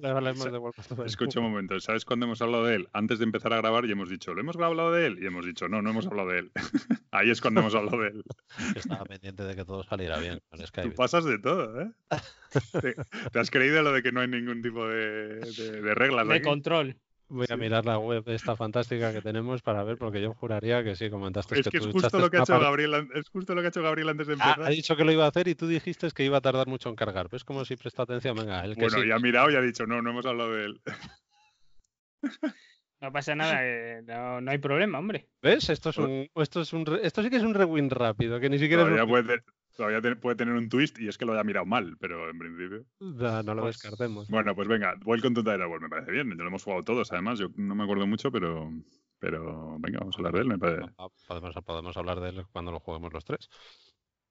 Escucha 1.07 1.41
un 1.41 1.47
momento, 1.51 1.79
¿sabes 1.81 2.05
cuándo 2.05 2.27
hemos 2.27 2.43
hablado 2.43 2.65
de 2.65 2.75
él? 2.77 2.89
Antes 2.93 3.19
de 3.19 3.25
empezar 3.25 3.53
a 3.53 3.59
grabar 3.59 3.85
y 3.85 3.93
hemos 3.93 4.09
dicho, 4.11 4.35
¿lo 4.35 4.41
hemos 4.41 4.57
hablado 4.57 4.93
de 4.93 5.07
él? 5.07 5.19
Y 5.23 5.27
hemos 5.27 5.47
dicho, 5.47 5.69
no, 5.69 5.81
no 5.83 5.91
hemos 5.91 6.07
hablado 6.07 6.29
de 6.31 6.41
él. 6.41 6.53
Ahí 7.13 7.31
es 7.31 7.41
cuando 7.41 7.61
hemos 7.61 7.75
hablado 7.75 7.99
de 8.01 8.09
él. 8.09 8.23
Estaba 8.77 9.05
pendiente 9.05 9.45
de 9.45 9.55
que 9.57 9.65
todo 9.65 9.83
saliera 9.85 10.19
bien 10.19 10.41
con 10.51 10.59
Tú 10.61 10.67
Skype. 10.67 10.91
pasas 10.95 11.25
de 11.25 11.39
todo, 11.39 11.81
¿eh? 11.81 11.91
¿Te, 12.83 12.95
te 13.33 13.39
has 13.39 13.51
creído 13.51 13.83
lo 13.83 13.93
de 13.93 14.03
que 14.03 14.13
no 14.13 14.21
hay 14.21 14.29
ningún 14.29 14.61
tipo 14.61 14.87
de, 14.87 15.41
de- 15.41 15.81
de 15.81 15.95
reglas 15.95 16.29
De 16.29 16.35
aquí? 16.35 16.45
control. 16.45 16.97
Voy 17.35 17.47
a 17.49 17.57
mirar 17.57 17.87
la 17.87 17.99
web 17.99 18.23
esta 18.27 18.55
fantástica 18.57 19.11
que 19.13 19.23
tenemos 19.23 19.63
para 19.63 19.83
ver, 19.85 19.97
porque 19.97 20.21
yo 20.21 20.35
juraría 20.35 20.85
que 20.85 20.95
sí, 20.95 21.09
comentaste 21.09 21.59
Es 21.59 21.67
que 21.69 21.79
es 21.79 21.85
tú 21.85 21.91
justo 21.93 22.19
lo 22.19 22.29
que 22.31 22.37
ha 22.37 22.41
hecho 22.41 22.53
par- 22.53 22.61
Gabriel, 22.63 23.09
es 23.15 23.29
justo 23.31 23.55
lo 23.55 23.63
que 23.63 23.67
ha 23.67 23.71
hecho 23.71 23.83
Gabriel 23.83 24.11
antes 24.11 24.27
de 24.27 24.35
Ah, 24.35 24.51
empezar. 24.51 24.63
ha 24.63 24.69
dicho 24.69 24.95
que 24.97 25.05
lo 25.05 25.13
iba 25.13 25.25
a 25.25 25.29
hacer 25.29 25.49
y 25.49 25.55
tú 25.55 25.67
dijiste 25.67 26.09
que 26.15 26.25
iba 26.25 26.37
a 26.37 26.41
tardar 26.43 26.67
mucho 26.67 26.91
en 26.91 26.95
cargar. 26.95 27.31
¿Ves 27.31 27.43
como 27.45 27.65
si 27.65 27.77
presta 27.77 28.03
atención? 28.03 28.37
Venga, 28.37 28.63
el 28.65 28.75
que 28.75 28.83
bueno, 28.83 28.99
sí. 29.01 29.09
y 29.09 29.11
ha 29.13 29.19
mirado 29.19 29.51
y 29.51 29.57
ha 29.57 29.63
dicho, 29.63 29.87
no, 29.87 30.03
no 30.03 30.11
hemos 30.11 30.27
hablado 30.27 30.53
de 30.55 30.65
él. 30.67 30.81
No 33.01 33.11
pasa 33.13 33.35
nada, 33.35 33.59
eh, 33.63 34.03
no, 34.07 34.41
no 34.41 34.51
hay 34.51 34.59
problema, 34.59 34.99
hombre. 35.01 35.27
¿Ves? 35.43 35.71
Esto 35.71 35.91
es 35.91 35.99
un, 35.99 36.29
esto 36.37 36.61
es 36.61 36.73
un, 36.73 36.85
esto 37.03 37.23
sí 37.23 37.31
que 37.31 37.37
es 37.37 37.43
un 37.43 37.55
rewind 37.55 37.91
rápido, 37.93 38.39
que 38.39 38.49
ni 38.49 38.59
siquiera 38.61 38.83
es 38.85 38.89
un- 39.03 39.09
puede, 39.09 39.41
todavía 39.77 40.01
te- 40.01 40.17
puede 40.17 40.37
tener 40.37 40.55
un 40.55 40.69
twist 40.69 40.99
y 40.99 41.09
es 41.09 41.19
que 41.19 41.25
lo 41.25 41.33
haya 41.33 41.45
mirado 41.45 41.67
mal, 41.67 41.97
pero 41.99 42.29
en 42.31 42.39
principio. 42.39 42.85
No, 43.01 43.43
no 43.43 43.55
lo 43.55 43.63
Pues- 43.63 43.81
descartemos. 43.81 44.29
Bueno, 44.29 44.55
pues 44.55 44.69
venga, 44.69 44.95
Welcome 45.05 45.35
to 45.35 45.43
Dino 45.43 45.67
World 45.69 45.83
me 45.83 45.89
parece 45.89 46.11
bien. 46.13 46.29
Ya 46.31 46.37
lo 46.43 46.49
hemos 46.49 46.65
jugado 46.65 46.83
todos, 46.83 47.11
además. 47.13 47.39
Yo 47.39 47.49
no 47.57 47.75
me 47.75 47.85
acuerdo 47.85 48.07
mucho, 48.07 48.31
pero, 48.31 48.71
pero 49.19 49.77
venga, 49.79 50.01
vamos 50.01 50.17
a 50.17 50.19
hablar 50.19 50.35
de 50.35 50.41
él. 50.41 50.47
Me 50.49 50.59
parece 50.59 50.83
Podemos, 51.27 51.55
podemos 51.65 51.97
hablar 51.97 52.21
de 52.21 52.29
él 52.31 52.45
cuando 52.53 52.73
lo 52.73 52.81
juguemos 52.81 53.13
los 53.13 53.25
tres. 53.25 53.49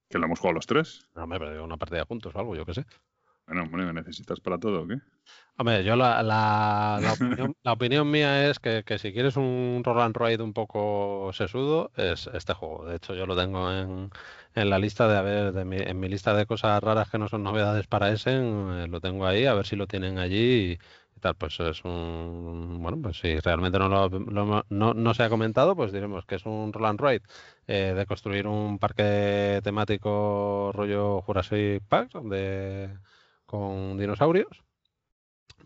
que 0.09 0.19
lo 0.19 0.25
hemos 0.25 0.39
jugado 0.39 0.55
los 0.55 0.67
tres. 0.67 1.07
No, 1.15 1.25
digo, 1.25 1.63
una 1.63 1.77
partida 1.77 2.03
juntos 2.05 2.35
o 2.35 2.39
algo, 2.39 2.53
yo 2.55 2.65
qué 2.65 2.73
sé. 2.73 2.85
Bueno, 3.51 3.69
bueno, 3.69 3.85
¿me 3.87 3.93
necesitas 3.93 4.39
para 4.39 4.57
todo 4.59 4.81
o 4.83 4.87
qué? 4.87 4.95
Hombre, 5.57 5.83
yo 5.83 5.95
la, 5.95 6.23
la, 6.23 6.99
la 7.03 7.13
opinión, 7.13 7.55
la 7.63 7.73
opinión 7.73 8.09
mía 8.09 8.49
es 8.49 8.59
que, 8.59 8.83
que 8.83 8.97
si 8.97 9.13
quieres 9.13 9.35
un 9.37 9.81
roll 9.85 9.99
and 10.01 10.17
ride 10.17 10.41
un 10.41 10.53
poco 10.53 11.29
sesudo, 11.33 11.91
es 11.95 12.27
este 12.33 12.53
juego. 12.53 12.85
De 12.87 12.95
hecho, 12.95 13.13
yo 13.13 13.25
lo 13.27 13.35
tengo 13.35 13.71
en, 13.71 14.09
en 14.55 14.69
la 14.69 14.79
lista 14.79 15.07
de, 15.07 15.17
a 15.17 15.21
ver, 15.21 15.51
de 15.53 15.65
mi, 15.65 15.77
en 15.77 15.99
mi 15.99 16.07
lista 16.09 16.33
de 16.33 16.45
cosas 16.47 16.81
raras 16.81 17.09
que 17.11 17.19
no 17.19 17.27
son 17.29 17.43
novedades 17.43 17.85
para 17.87 18.11
Essen, 18.11 18.69
eh, 18.85 18.87
lo 18.87 19.01
tengo 19.01 19.25
ahí, 19.27 19.45
a 19.45 19.53
ver 19.53 19.65
si 19.67 19.75
lo 19.75 19.85
tienen 19.87 20.17
allí 20.17 20.71
y, 20.73 20.79
y 21.15 21.19
tal. 21.19 21.35
Pues 21.35 21.59
es 21.59 21.83
un, 21.85 22.79
bueno, 22.81 22.99
pues 23.01 23.19
si 23.19 23.39
realmente 23.39 23.77
no, 23.77 23.87
lo, 23.89 24.09
lo- 24.09 24.65
no, 24.69 24.93
no 24.95 25.13
se 25.13 25.23
ha 25.23 25.29
comentado, 25.29 25.75
pues 25.75 25.91
diremos 25.91 26.25
que 26.25 26.35
es 26.35 26.45
un 26.45 26.73
roll 26.73 26.85
and 26.87 26.99
ride 27.01 27.21
eh, 27.67 27.93
de 27.95 28.05
construir 28.07 28.47
un 28.47 28.79
parque 28.79 29.59
temático 29.63 30.71
rollo 30.73 31.21
Jurassic 31.21 31.83
Park, 31.87 32.13
de, 32.23 32.89
con 33.51 33.97
dinosaurios. 33.97 34.63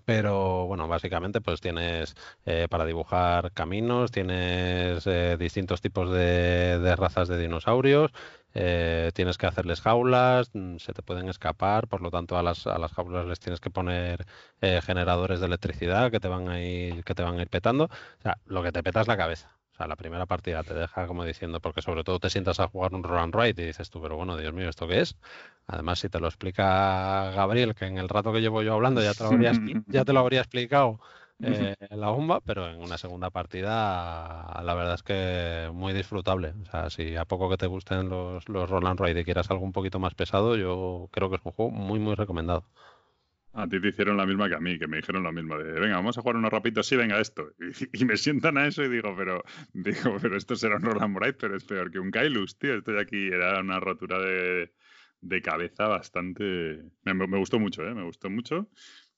Pero 0.06 0.68
bueno, 0.68 0.88
básicamente 0.88 1.42
pues 1.42 1.62
tienes 1.62 2.16
eh, 2.46 2.68
para 2.70 2.86
dibujar 2.86 3.52
caminos, 3.54 4.12
tienes 4.12 5.06
eh, 5.08 5.36
distintos 5.40 5.82
tipos 5.82 6.12
de, 6.12 6.96
razas 6.96 7.28
de 7.28 7.40
dinosaurios, 7.40 8.12
eh, 8.54 9.12
tienes 9.16 9.38
que 9.38 9.48
hacerles 9.48 9.82
jaulas, 9.82 10.52
mm, 10.54 10.78
se 10.78 10.94
te 10.94 11.02
pueden 11.02 11.30
escapar, 11.30 11.88
por 11.88 12.02
lo 12.02 12.12
tanto 12.12 12.38
a 12.38 12.44
las, 12.44 12.68
a 12.68 12.78
las 12.78 12.92
jaulas 12.94 13.26
les 13.26 13.40
tienes 13.40 13.60
que 13.60 13.72
poner 13.72 14.26
generadores 14.62 15.40
de 15.40 15.48
electricidad 15.48 16.12
que 16.12 16.20
te 16.20 16.28
van 16.28 16.50
a 16.50 16.62
ir, 16.62 17.04
que 17.04 17.16
te 17.16 17.24
van 17.24 17.40
a 17.40 17.42
ir 17.42 17.50
petando. 17.50 17.86
O 17.86 18.22
sea, 18.22 18.38
lo 18.46 18.64
que 18.64 18.72
te 18.72 18.84
peta 18.84 19.02
es 19.02 19.08
la 19.08 19.18
cabeza. 19.18 19.56
O 19.76 19.78
sea, 19.78 19.88
la 19.88 19.98
primera 19.98 20.26
partida 20.26 20.64
te 20.64 20.74
deja 20.74 21.06
como 21.06 21.26
diciendo, 21.26 21.60
porque 21.60 21.82
sobre 21.82 22.06
todo 22.06 22.18
te 22.20 22.30
sientas 22.30 22.62
a 22.62 22.68
jugar 22.70 22.94
un 22.94 23.04
roll 23.04 23.20
and 23.20 23.36
ride 23.36 23.62
y 23.62 23.66
dices 23.68 23.90
tú, 23.90 24.02
pero 24.02 24.16
bueno, 24.16 24.38
Dios 24.38 24.54
mío, 24.54 24.70
¿esto 24.70 24.88
qué 24.88 25.02
es? 25.02 25.18
Además, 25.68 26.00
si 26.00 26.08
te 26.08 26.22
lo 26.22 26.28
explica 26.28 27.32
Gabriel, 27.32 27.76
que 27.76 27.86
en 27.86 27.98
el 27.98 28.08
rato 28.08 28.32
que 28.32 28.40
llevo 28.40 28.62
yo 28.62 28.74
hablando 28.74 29.02
ya 29.02 29.14
te 29.14 29.24
lo 29.24 29.32
habría, 29.32 29.52
ya 29.88 30.06
te 30.06 30.14
lo 30.14 30.22
habría 30.22 30.40
explicado 30.40 31.02
eh, 31.42 31.76
la 31.90 32.10
bomba, 32.10 32.40
pero 32.40 32.70
en 32.70 32.82
una 32.82 32.98
segunda 32.98 33.30
partida 33.32 34.62
la 34.64 34.74
verdad 34.76 34.94
es 34.94 35.04
que 35.04 35.70
muy 35.74 35.92
disfrutable. 35.92 36.54
O 36.62 36.66
sea, 36.72 36.90
si 36.90 37.18
a 37.18 37.26
poco 37.26 37.50
que 37.50 37.58
te 37.58 37.68
gusten 37.68 38.08
los, 38.08 38.48
los 38.48 38.70
roll 38.70 38.88
and 38.88 39.00
ride 39.02 39.20
y 39.20 39.26
quieras 39.26 39.52
algo 39.52 39.66
un 39.66 39.74
poquito 39.74 40.00
más 40.00 40.16
pesado, 40.16 40.56
yo 40.56 41.10
creo 41.12 41.30
que 41.30 41.36
es 41.36 41.42
un 41.44 41.52
juego 41.52 41.72
muy, 41.72 42.00
muy 42.00 42.16
recomendado. 42.16 42.64
A 43.58 43.68
ti 43.70 43.80
te 43.80 43.88
hicieron 43.88 44.18
la 44.18 44.26
misma 44.26 44.50
que 44.50 44.56
a 44.56 44.60
mí, 44.60 44.78
que 44.78 44.86
me 44.86 44.98
dijeron 44.98 45.24
lo 45.24 45.32
mismo, 45.32 45.58
de 45.58 45.80
venga, 45.80 45.96
vamos 45.96 46.18
a 46.18 46.22
jugar 46.22 46.36
unos 46.36 46.52
rapitos, 46.52 46.88
sí, 46.88 46.98
venga, 46.98 47.20
esto. 47.20 47.54
Y, 47.94 48.04
me 48.04 48.18
sientan 48.18 48.58
a 48.58 48.68
eso 48.68 48.84
y 48.84 48.90
digo, 48.90 49.16
pero 49.16 49.44
digo, 49.74 50.18
pero 50.22 50.36
esto 50.36 50.58
será 50.58 50.76
un 50.76 50.82
Roland 50.82 51.16
Bright, 51.16 51.38
pero 51.40 51.56
es 51.56 51.64
peor 51.64 51.90
que 51.90 52.00
un 52.00 52.12
Kailus, 52.12 52.58
tío. 52.58 52.76
Estoy 52.76 52.98
aquí, 53.00 53.28
era 53.28 53.62
una 53.62 53.80
rotura 53.80 54.20
de, 54.20 54.74
de 55.22 55.42
cabeza 55.42 55.88
bastante. 55.88 56.44
Me, 57.04 57.14
me 57.14 57.38
gustó 57.38 57.60
mucho, 57.60 57.88
¿eh? 57.88 57.94
Me 57.96 58.04
gustó 58.04 58.30
mucho. 58.30 58.70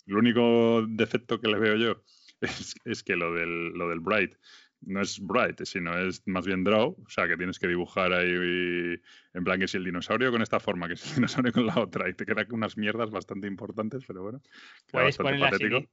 Lo 0.05 0.19
único 0.19 0.85
defecto 0.87 1.41
que 1.41 1.47
le 1.47 1.57
veo 1.57 1.75
yo 1.75 2.03
es, 2.41 2.75
es 2.85 3.03
que 3.03 3.15
lo 3.15 3.33
del, 3.33 3.69
lo 3.69 3.89
del 3.89 4.01
Bright 4.01 4.35
no 4.81 5.01
es 5.01 5.19
Bright, 5.19 5.63
sino 5.65 5.97
es 5.97 6.21
más 6.27 6.45
bien 6.45 6.63
Draw, 6.63 6.95
o 7.05 7.09
sea 7.09 7.27
que 7.27 7.37
tienes 7.37 7.59
que 7.59 7.67
dibujar 7.67 8.13
ahí 8.13 8.99
en 9.33 9.43
plan 9.43 9.59
que 9.59 9.67
si 9.67 9.77
el 9.77 9.83
dinosaurio 9.83 10.31
con 10.31 10.41
esta 10.41 10.59
forma, 10.59 10.87
que 10.87 10.95
si 10.95 11.09
el 11.09 11.15
dinosaurio 11.15 11.51
con 11.51 11.65
la 11.65 11.79
otra, 11.79 12.09
y 12.09 12.13
te 12.13 12.25
quedan 12.25 12.47
unas 12.51 12.77
mierdas 12.77 13.11
bastante 13.11 13.47
importantes, 13.47 14.03
pero 14.05 14.23
bueno. 14.23 14.39
queda 14.39 14.51
Puedes 14.91 15.17
bastante 15.17 15.23
poner, 15.23 15.39
las 15.39 15.51
patético. 15.51 15.91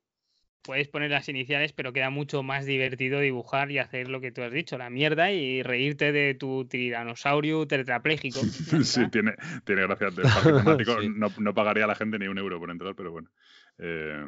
puedes 0.62 0.88
poner 0.88 1.10
las 1.10 1.28
iniciales, 1.28 1.72
pero 1.72 1.92
queda 1.92 2.10
mucho 2.10 2.42
más 2.42 2.66
divertido 2.66 3.20
dibujar 3.20 3.70
y 3.70 3.78
hacer 3.78 4.08
lo 4.08 4.20
que 4.20 4.32
tú 4.32 4.42
has 4.42 4.52
dicho, 4.52 4.78
la 4.78 4.90
mierda, 4.90 5.32
y 5.32 5.62
reírte 5.62 6.12
de 6.12 6.34
tu 6.34 6.66
tiranosaurio 6.66 7.66
tetrapléjico. 7.66 8.40
Sí, 8.84 9.08
tiene, 9.10 9.34
tiene 9.64 9.82
gracia. 9.82 10.08
Sí. 11.00 11.08
no, 11.14 11.28
no 11.38 11.54
pagaría 11.54 11.84
a 11.84 11.88
la 11.88 11.94
gente 11.94 12.18
ni 12.18 12.28
un 12.28 12.38
euro 12.38 12.58
por 12.58 12.70
entrar, 12.70 12.94
pero 12.94 13.10
bueno. 13.10 13.30
Eh, 13.78 14.24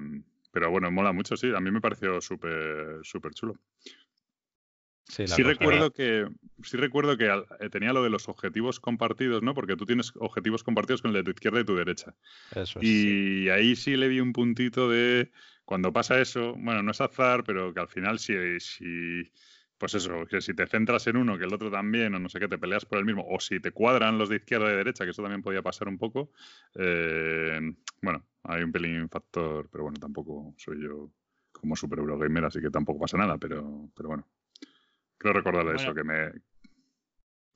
pero 0.53 0.71
bueno, 0.71 0.91
mola 0.91 1.13
mucho, 1.13 1.37
sí. 1.37 1.53
A 1.55 1.61
mí 1.61 1.71
me 1.71 1.81
pareció 1.81 2.21
súper 2.21 3.01
súper 3.03 3.35
chulo. 3.35 3.57
Sí, 5.09 5.43
recuerdo 5.43 5.93
que, 5.93 6.27
sí 6.63 6.77
recuerdo 6.77 7.17
que 7.17 7.27
eh, 7.61 7.71
tenía 7.71 7.93
lo 7.93 8.03
de 8.03 8.11
los 8.11 8.29
objetivos 8.29 8.81
compartidos, 8.81 9.43
¿no? 9.43 9.55
Porque 9.55 9.77
tú 9.77 9.87
tienes 9.87 10.13
objetivos 10.17 10.65
compartidos 10.65 11.01
con 11.01 11.11
el 11.11 11.17
de 11.17 11.25
tu 11.25 11.31
izquierda 11.31 11.61
y 11.61 11.65
tu 11.65 11.77
derecha. 11.77 12.15
Eso 12.55 12.81
es. 12.81 12.85
Y 12.85 13.49
ahí 13.49 13.77
sí 13.77 13.97
le 13.97 14.09
vi 14.09 14.21
un 14.21 14.33
puntito 14.33 14.91
de 14.91 15.31
cuando 15.65 15.93
pasa 15.93 16.21
eso, 16.21 16.55
bueno, 16.59 16.83
no 16.83 16.91
es 16.91 17.01
azar, 17.01 17.45
pero 17.45 17.73
que 17.73 17.81
al 17.81 17.89
final 17.89 18.19
si, 18.19 18.35
si 18.61 19.33
pues 19.79 19.95
eso, 19.95 20.27
que 20.27 20.41
si 20.41 20.55
te 20.55 20.67
centras 20.67 21.07
en 21.07 21.17
uno, 21.17 21.39
que 21.39 21.45
el 21.45 21.53
otro 21.53 21.71
también, 21.71 22.15
o 22.15 22.19
no 22.19 22.29
sé 22.29 22.41
qué, 22.41 22.49
te 22.49 22.59
peleas 22.59 22.85
por 22.85 22.99
el 22.99 23.05
mismo, 23.05 23.27
o 23.29 23.39
si 23.41 23.61
te 23.61 23.73
cuadran 23.73 24.19
los 24.19 24.29
de 24.29 24.37
izquierda 24.37 24.73
y 24.73 24.77
derecha, 24.77 25.05
que 25.05 25.11
eso 25.11 25.23
también 25.23 25.43
podía 25.43 25.63
pasar 25.63 25.89
un 25.89 25.99
poco, 25.99 26.31
eh, 26.75 27.61
bueno, 28.01 28.25
hay 28.45 28.63
un 28.63 28.73
pelín 28.73 29.09
factor, 29.09 29.69
pero 29.71 29.85
bueno, 29.85 29.99
tampoco 30.01 30.55
soy 30.57 30.83
yo 30.83 31.11
como 31.53 31.77
super 31.77 31.99
Eurogamer, 31.99 32.47
así 32.47 32.61
que 32.61 32.71
tampoco 32.71 33.01
pasa 33.01 33.19
nada, 33.19 33.39
pero, 33.39 33.91
pero 33.95 34.09
bueno. 34.09 34.27
Creo 35.31 35.43
recordar 35.43 35.75
eso, 35.75 35.93
Bueno. 35.93 35.95
que 35.95 36.05
me... 36.05 36.41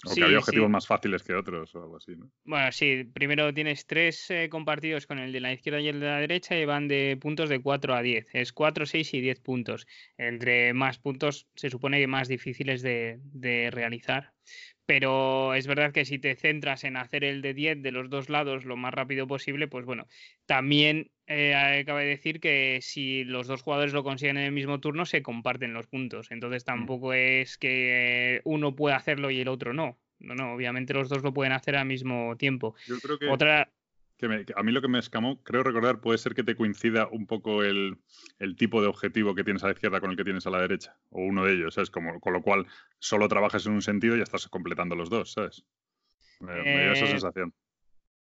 O 0.02 0.14
Sí, 0.14 0.20
que 0.20 0.24
había 0.24 0.38
objetivos 0.38 0.68
sí. 0.68 0.72
más 0.72 0.86
fáciles 0.86 1.22
que 1.22 1.34
otros 1.34 1.74
o 1.74 1.82
algo 1.82 1.98
así, 1.98 2.16
¿no? 2.16 2.30
Bueno, 2.44 2.72
sí, 2.72 3.04
primero 3.04 3.52
tienes 3.52 3.86
tres 3.86 4.30
eh, 4.30 4.48
compartidos 4.48 5.06
con 5.06 5.18
el 5.18 5.30
de 5.30 5.40
la 5.40 5.52
izquierda 5.52 5.78
y 5.80 5.88
el 5.88 6.00
de 6.00 6.06
la 6.06 6.16
derecha 6.20 6.56
y 6.58 6.64
van 6.64 6.88
de 6.88 7.18
puntos 7.20 7.50
de 7.50 7.60
4 7.60 7.94
a 7.94 8.00
10. 8.00 8.26
Es 8.32 8.54
4, 8.54 8.86
6 8.86 9.12
y 9.12 9.20
10 9.20 9.40
puntos. 9.40 9.86
Entre 10.16 10.72
más 10.72 10.98
puntos 10.98 11.48
se 11.54 11.68
supone 11.68 12.00
que 12.00 12.06
más 12.06 12.28
difíciles 12.28 12.80
de, 12.80 13.18
de 13.24 13.70
realizar. 13.70 14.32
Pero 14.86 15.52
es 15.52 15.66
verdad 15.66 15.92
que 15.92 16.06
si 16.06 16.18
te 16.18 16.34
centras 16.34 16.84
en 16.84 16.96
hacer 16.96 17.22
el 17.22 17.42
de 17.42 17.52
10 17.52 17.82
de 17.82 17.92
los 17.92 18.08
dos 18.08 18.30
lados 18.30 18.64
lo 18.64 18.78
más 18.78 18.94
rápido 18.94 19.26
posible, 19.26 19.68
pues 19.68 19.84
bueno, 19.84 20.06
también 20.46 21.10
eh, 21.32 21.84
cabe 21.86 22.04
decir 22.04 22.40
que 22.40 22.80
si 22.82 23.24
los 23.24 23.46
dos 23.46 23.62
jugadores 23.62 23.92
lo 23.92 24.02
consiguen 24.02 24.36
en 24.36 24.44
el 24.44 24.52
mismo 24.52 24.80
turno, 24.80 25.06
se 25.06 25.22
comparten 25.22 25.72
los 25.72 25.86
puntos. 25.86 26.30
Entonces 26.30 26.64
tampoco 26.64 27.12
es 27.12 27.56
que 27.56 28.40
uno 28.44 28.74
pueda 28.74 28.96
hacerlo 28.96 29.30
y 29.30 29.40
el 29.40 29.48
otro 29.48 29.72
no. 29.72 29.98
No, 30.18 30.34
no, 30.34 30.52
obviamente 30.52 30.92
los 30.92 31.08
dos 31.08 31.22
lo 31.22 31.32
pueden 31.32 31.52
hacer 31.52 31.76
al 31.76 31.86
mismo 31.86 32.36
tiempo. 32.36 32.74
Yo 32.86 32.98
creo 33.00 33.18
que... 33.18 33.28
Otra, 33.28 33.70
que 34.18 34.28
me- 34.28 34.44
que 34.44 34.52
a 34.54 34.62
mí 34.62 34.70
lo 34.70 34.82
que 34.82 34.88
me 34.88 34.98
escamó, 34.98 35.42
creo 35.42 35.62
recordar, 35.62 36.00
puede 36.00 36.18
ser 36.18 36.34
que 36.34 36.42
te 36.44 36.54
coincida 36.54 37.08
un 37.08 37.26
poco 37.26 37.62
el, 37.62 37.96
el 38.38 38.54
tipo 38.56 38.82
de 38.82 38.88
objetivo 38.88 39.34
que 39.34 39.44
tienes 39.44 39.62
a 39.64 39.68
la 39.68 39.72
izquierda 39.72 40.00
con 40.00 40.10
el 40.10 40.16
que 40.18 40.24
tienes 40.24 40.46
a 40.46 40.50
la 40.50 40.60
derecha, 40.60 40.98
o 41.08 41.22
uno 41.22 41.46
de 41.46 41.54
ellos, 41.54 41.72
¿sabes? 41.74 41.90
Como, 41.90 42.20
con 42.20 42.34
lo 42.34 42.42
cual 42.42 42.66
solo 42.98 43.28
trabajas 43.28 43.64
en 43.64 43.72
un 43.72 43.80
sentido 43.80 44.14
y 44.14 44.18
ya 44.18 44.24
estás 44.24 44.46
completando 44.48 44.94
los 44.94 45.08
dos, 45.08 45.32
¿sabes? 45.32 45.64
Me, 46.40 46.52
me 46.52 46.82
dio 46.82 46.92
esa 46.92 47.06
Eh, 47.06 47.08
sensación. 47.08 47.54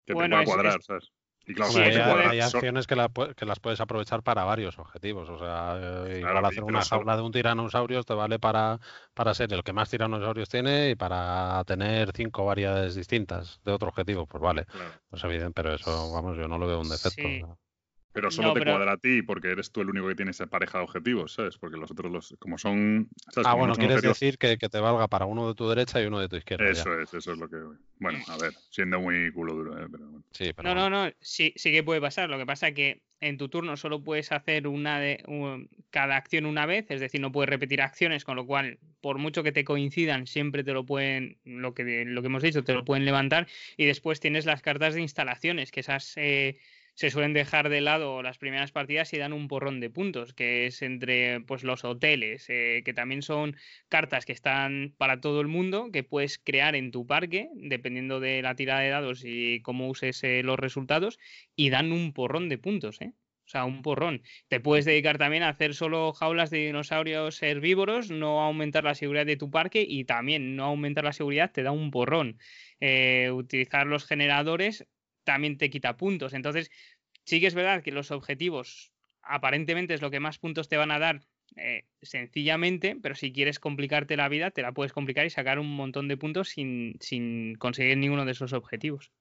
Que 0.06 0.14
bueno, 0.14 0.38
te 0.40 0.44
pueda 0.44 0.56
cuadrar, 0.58 0.80
es- 0.80 0.86
¿sabes? 0.86 1.12
Y 1.48 1.54
claro, 1.54 1.72
Sí, 1.72 1.80
eso 1.82 2.04
hay, 2.04 2.42
so- 2.42 2.58
acciones 2.58 2.88
que, 2.88 2.96
la 2.98 3.10
que 3.10 3.46
las 3.46 3.60
puedes 3.60 3.80
aprovechar 3.80 4.22
para 4.22 4.44
varios 4.44 4.78
objetivos. 4.80 5.30
O 5.30 5.40
sea, 5.40 5.78
eh, 6.08 6.20
igual 6.20 6.46
hacer 6.46 6.64
una 6.64 6.82
jaula 6.82 7.16
de 7.16 7.22
un 7.22 7.32
tiranosaurio 7.32 8.04
te 8.04 8.14
vale 8.14 8.38
para, 8.38 8.80
para 9.14 9.34
ser 9.34 9.54
el 9.54 9.64
que 9.64 9.72
más 9.72 9.90
tiranosaurios 9.90 10.50
tiene 10.50 10.90
y 10.90 10.96
para 10.96 11.64
tener 11.66 12.12
cinco 12.14 12.46
variedades 12.46 12.96
distintas 12.96 13.62
de 13.64 13.72
otro 13.72 13.88
objetivo. 13.88 14.26
Pues 14.26 14.42
vale, 14.42 14.66
claro. 14.66 14.92
pues 15.10 15.24
evidente, 15.24 15.54
pero 15.56 15.74
eso, 15.74 16.12
vamos, 16.12 16.38
yo 16.38 16.50
no 16.50 16.58
lo 16.58 16.68
veo 16.68 16.82
un 16.82 16.90
defecto. 16.90 17.22
Sí. 17.22 17.44
Pero 18.18 18.32
solo 18.32 18.48
No, 18.48 18.54
te 18.56 18.62
pero- 18.62 18.72
cuadra 18.72 18.94
a 18.94 18.98
ti 18.98 19.22
porque 19.22 19.52
eres 19.52 19.72
tú 19.72 19.82
el 19.82 19.92
único 19.92 20.08
que 20.08 20.16
tiene 20.16 20.32
esa 20.32 20.48
pareja 20.48 20.80
de 20.80 20.86
objetivos, 20.86 21.34
¿sabes? 21.34 21.56
Porque 21.60 21.78
los 21.78 21.92
otros, 21.92 22.12
los, 22.12 22.36
como 22.40 22.58
son. 22.58 23.08
¿sabes? 23.32 23.46
Ah, 23.46 23.52
Como 23.52 23.58
bueno, 23.60 23.76
son 23.76 23.82
quieres 23.82 23.98
objetivos- 23.98 24.20
decir 24.20 24.38
que, 24.40 24.58
que 24.58 24.70
te 24.70 24.80
valga 24.80 25.08
para 25.08 25.26
uno 25.26 25.48
de 25.50 25.54
tu 25.54 25.70
derecha 25.70 26.02
y 26.02 26.08
uno 26.08 26.20
de 26.20 26.28
tu 26.28 26.36
izquierda. 26.36 26.66
ya. 26.66 26.72
Eso 26.72 27.00
es, 27.00 27.14
eso 27.14 27.34
es 27.34 27.38
lo 27.38 27.48
que. 27.48 27.58
Bueno, 28.00 28.18
a 28.28 28.38
ver, 28.38 28.54
siendo 28.72 29.00
muy 29.00 29.32
culo 29.32 29.54
duro, 29.54 29.74
¿eh? 29.80 29.86
Pero 29.92 30.06
bueno. 30.08 30.24
Sí, 30.32 30.52
pero 30.54 30.74
no, 30.74 30.90
no, 30.90 31.06
no, 31.06 31.12
sí, 31.22 31.54
sí 31.56 31.72
que 31.72 31.84
puede 31.84 32.02
pasar. 32.02 32.28
Lo 32.28 32.40
que 32.40 32.48
pasa 32.48 32.72
que 32.72 33.04
en 33.20 33.38
tu 33.38 33.50
turno 33.50 33.78
solo 33.78 34.04
puedes 34.04 34.32
hacer 34.32 34.68
una 34.68 35.00
de 35.00 35.24
un- 35.28 35.70
cada 35.92 36.16
acción 36.18 36.48
una 36.48 36.66
vez, 36.66 36.88
es 36.90 37.00
decir, 37.00 37.22
no 37.22 37.32
puedes 37.32 37.50
repetir 37.50 37.82
acciones, 37.84 38.24
con 38.24 38.36
lo 38.36 38.48
cual, 38.48 38.80
por 39.00 39.20
mucho 39.20 39.44
que 39.44 39.52
te 39.52 39.64
coincidan, 39.64 40.26
siempre 40.26 40.64
te 40.64 40.74
lo 40.74 40.86
pueden, 40.88 41.38
lo 41.46 41.76
que, 41.76 42.04
lo 42.06 42.22
que 42.22 42.28
hemos 42.28 42.42
dicho, 42.44 42.64
te 42.64 42.74
lo 42.74 42.84
pueden 42.84 43.06
levantar. 43.06 43.48
Y 43.78 43.86
después 43.86 44.20
tienes 44.20 44.48
las 44.48 44.64
cartas 44.64 44.96
de 44.96 45.02
instalaciones, 45.02 45.72
que 45.72 45.82
esas 45.82 46.14
eh, 46.18 46.58
se 46.98 47.12
suelen 47.12 47.34
dejar 47.34 47.70
de 47.70 47.80
lado 47.80 48.24
las 48.24 48.40
primeras 48.40 48.72
partidas 48.72 49.14
y 49.14 49.20
dan 49.20 49.32
un 49.32 49.48
porrón 49.48 49.80
de 49.80 49.92
puntos, 49.92 50.34
que 50.34 50.66
es 50.66 50.82
entre 50.82 51.42
pues 51.42 51.64
los 51.64 51.86
hoteles, 51.86 52.48
eh, 52.50 52.82
que 52.84 52.94
también 52.96 53.22
son 53.22 53.56
cartas 53.88 54.26
que 54.26 54.34
están 54.34 54.96
para 54.98 55.22
todo 55.22 55.40
el 55.42 55.48
mundo, 55.48 55.92
que 55.94 56.04
puedes 56.04 56.40
crear 56.40 56.76
en 56.76 56.90
tu 56.90 57.06
parque, 57.06 57.50
dependiendo 57.54 58.20
de 58.20 58.42
la 58.42 58.56
tirada 58.56 58.80
de 58.80 58.90
dados 58.90 59.22
y 59.24 59.62
cómo 59.62 59.90
uses 59.90 60.24
eh, 60.24 60.42
los 60.42 60.58
resultados, 60.58 61.20
y 61.56 61.70
dan 61.70 61.92
un 61.92 62.14
porrón 62.14 62.50
de 62.50 62.58
puntos, 62.58 63.00
¿eh? 63.00 63.14
O 63.46 63.50
sea, 63.50 63.64
un 63.64 63.84
porrón. 63.84 64.24
Te 64.48 64.60
puedes 64.60 64.84
dedicar 64.84 65.20
también 65.20 65.44
a 65.44 65.50
hacer 65.50 65.76
solo 65.76 66.14
jaulas 66.14 66.50
de 66.50 66.66
dinosaurios 66.66 67.42
herbívoros, 67.44 68.10
no 68.10 68.42
aumentar 68.42 68.84
la 68.84 68.96
seguridad 68.96 69.26
de 69.28 69.38
tu 69.38 69.52
parque 69.52 69.86
y 69.88 70.04
también 70.06 70.56
no 70.56 70.66
aumentar 70.66 71.04
la 71.04 71.14
seguridad 71.14 71.52
te 71.52 71.62
da 71.62 71.72
un 71.72 71.92
porrón. 71.92 72.40
Eh, 72.80 73.30
utilizar 73.32 73.86
los 73.86 74.06
generadores 74.06 74.88
también 75.28 75.58
te 75.60 75.70
quita 75.70 75.98
puntos. 75.98 76.34
Entonces, 76.34 76.72
sí 77.26 77.40
que 77.40 77.48
es 77.48 77.56
verdad 77.56 77.84
que 77.84 77.92
los 77.92 78.12
objetivos 78.12 78.94
aparentemente 79.22 79.94
es 79.94 80.02
lo 80.02 80.12
que 80.12 80.20
más 80.22 80.40
puntos 80.40 80.70
te 80.70 80.78
van 80.78 80.92
a 80.92 81.00
dar 81.00 81.22
eh, 81.58 81.86
sencillamente, 82.02 82.98
pero 83.02 83.16
si 83.16 83.34
quieres 83.34 83.60
complicarte 83.60 84.18
la 84.18 84.30
vida, 84.30 84.52
te 84.52 84.62
la 84.64 84.74
puedes 84.74 84.94
complicar 84.94 85.26
y 85.26 85.30
sacar 85.30 85.60
un 85.60 85.76
montón 85.76 86.08
de 86.08 86.18
puntos 86.18 86.50
sin, 86.50 86.96
sin 87.02 87.56
conseguir 87.56 87.98
ninguno 87.98 88.26
de 88.26 88.32
esos 88.34 88.54
objetivos. 88.54 89.12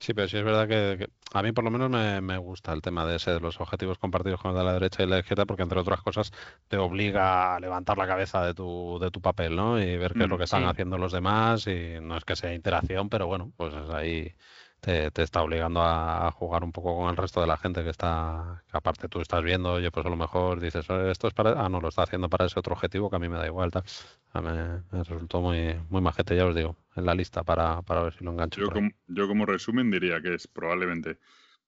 Sí, 0.00 0.14
pero 0.14 0.28
sí 0.28 0.36
es 0.38 0.44
verdad 0.44 0.68
que, 0.68 0.96
que 0.96 1.12
a 1.34 1.42
mí 1.42 1.50
por 1.50 1.64
lo 1.64 1.72
menos 1.72 1.90
me, 1.90 2.20
me 2.20 2.38
gusta 2.38 2.72
el 2.72 2.82
tema 2.82 3.04
de 3.04 3.16
ese, 3.16 3.32
de 3.32 3.40
los 3.40 3.60
objetivos 3.60 3.98
compartidos 3.98 4.40
con 4.40 4.52
el 4.52 4.56
de 4.58 4.62
la 4.64 4.72
derecha 4.74 5.02
y 5.02 5.06
la 5.06 5.18
izquierda, 5.18 5.44
porque 5.44 5.64
entre 5.64 5.80
otras 5.80 6.02
cosas 6.02 6.30
te 6.68 6.76
obliga 6.76 7.56
a 7.56 7.60
levantar 7.60 7.98
la 7.98 8.06
cabeza 8.06 8.44
de 8.46 8.54
tu, 8.54 8.98
de 9.00 9.10
tu 9.10 9.20
papel, 9.20 9.56
¿no? 9.56 9.80
Y 9.82 9.96
ver 9.96 10.14
qué 10.14 10.24
es 10.24 10.30
lo 10.30 10.38
Mm, 10.38 10.38
que 10.38 10.44
están 10.44 10.64
sí. 10.64 10.68
haciendo 10.68 10.98
los 10.98 11.10
demás, 11.12 11.66
y 11.66 11.98
no 12.00 12.16
es 12.16 12.24
que 12.24 12.36
sea 12.36 12.54
interacción, 12.54 13.08
pero 13.08 13.26
bueno, 13.26 13.52
pues 13.56 13.74
ahí 13.90 14.32
te, 14.80 15.10
te 15.10 15.22
está 15.22 15.42
obligando 15.42 15.82
a, 15.82 16.30
jugar 16.32 16.62
un 16.64 16.72
poco 16.72 16.96
con 16.96 17.10
el 17.10 17.16
resto 17.16 17.40
de 17.40 17.46
la 17.46 17.56
gente 17.56 17.82
que 17.82 17.90
está, 17.90 18.62
que 18.70 18.76
aparte 18.76 19.08
tú 19.08 19.20
estás 19.20 19.42
viendo, 19.42 19.72
oye, 19.72 19.90
pues 19.90 20.06
a 20.06 20.08
lo 20.08 20.16
mejor 20.16 20.60
dices, 20.60 20.86
"Eh, 20.88 21.10
esto 21.10 21.28
es 21.28 21.34
para, 21.34 21.52
ah, 21.64 21.68
no, 21.68 21.80
lo 21.80 21.88
está 21.88 22.02
haciendo 22.02 22.28
para 22.28 22.46
ese 22.46 22.58
otro 22.58 22.74
objetivo 22.74 23.10
que 23.10 23.16
a 23.16 23.18
mí 23.18 23.28
me 23.28 23.38
da 23.38 23.46
igual, 23.46 23.70
tal. 23.70 23.84
A 24.32 24.40
mí 24.40 24.48
me, 24.48 25.02
resultó 25.04 25.40
muy, 25.40 25.74
muy 25.90 26.00
majete, 26.00 26.36
ya 26.36 26.46
os 26.46 26.54
digo, 26.54 26.76
en 26.96 27.06
la 27.06 27.14
lista 27.14 27.42
para, 27.42 27.82
para 27.82 28.02
ver 28.02 28.14
si 28.14 28.24
lo 28.24 28.30
engancho. 28.30 28.60
Yo 28.60 28.70
como, 28.70 28.90
yo 29.06 29.26
como 29.26 29.46
resumen 29.46 29.90
diría 29.90 30.20
que 30.20 30.34
es 30.34 30.46
probablemente 30.46 31.18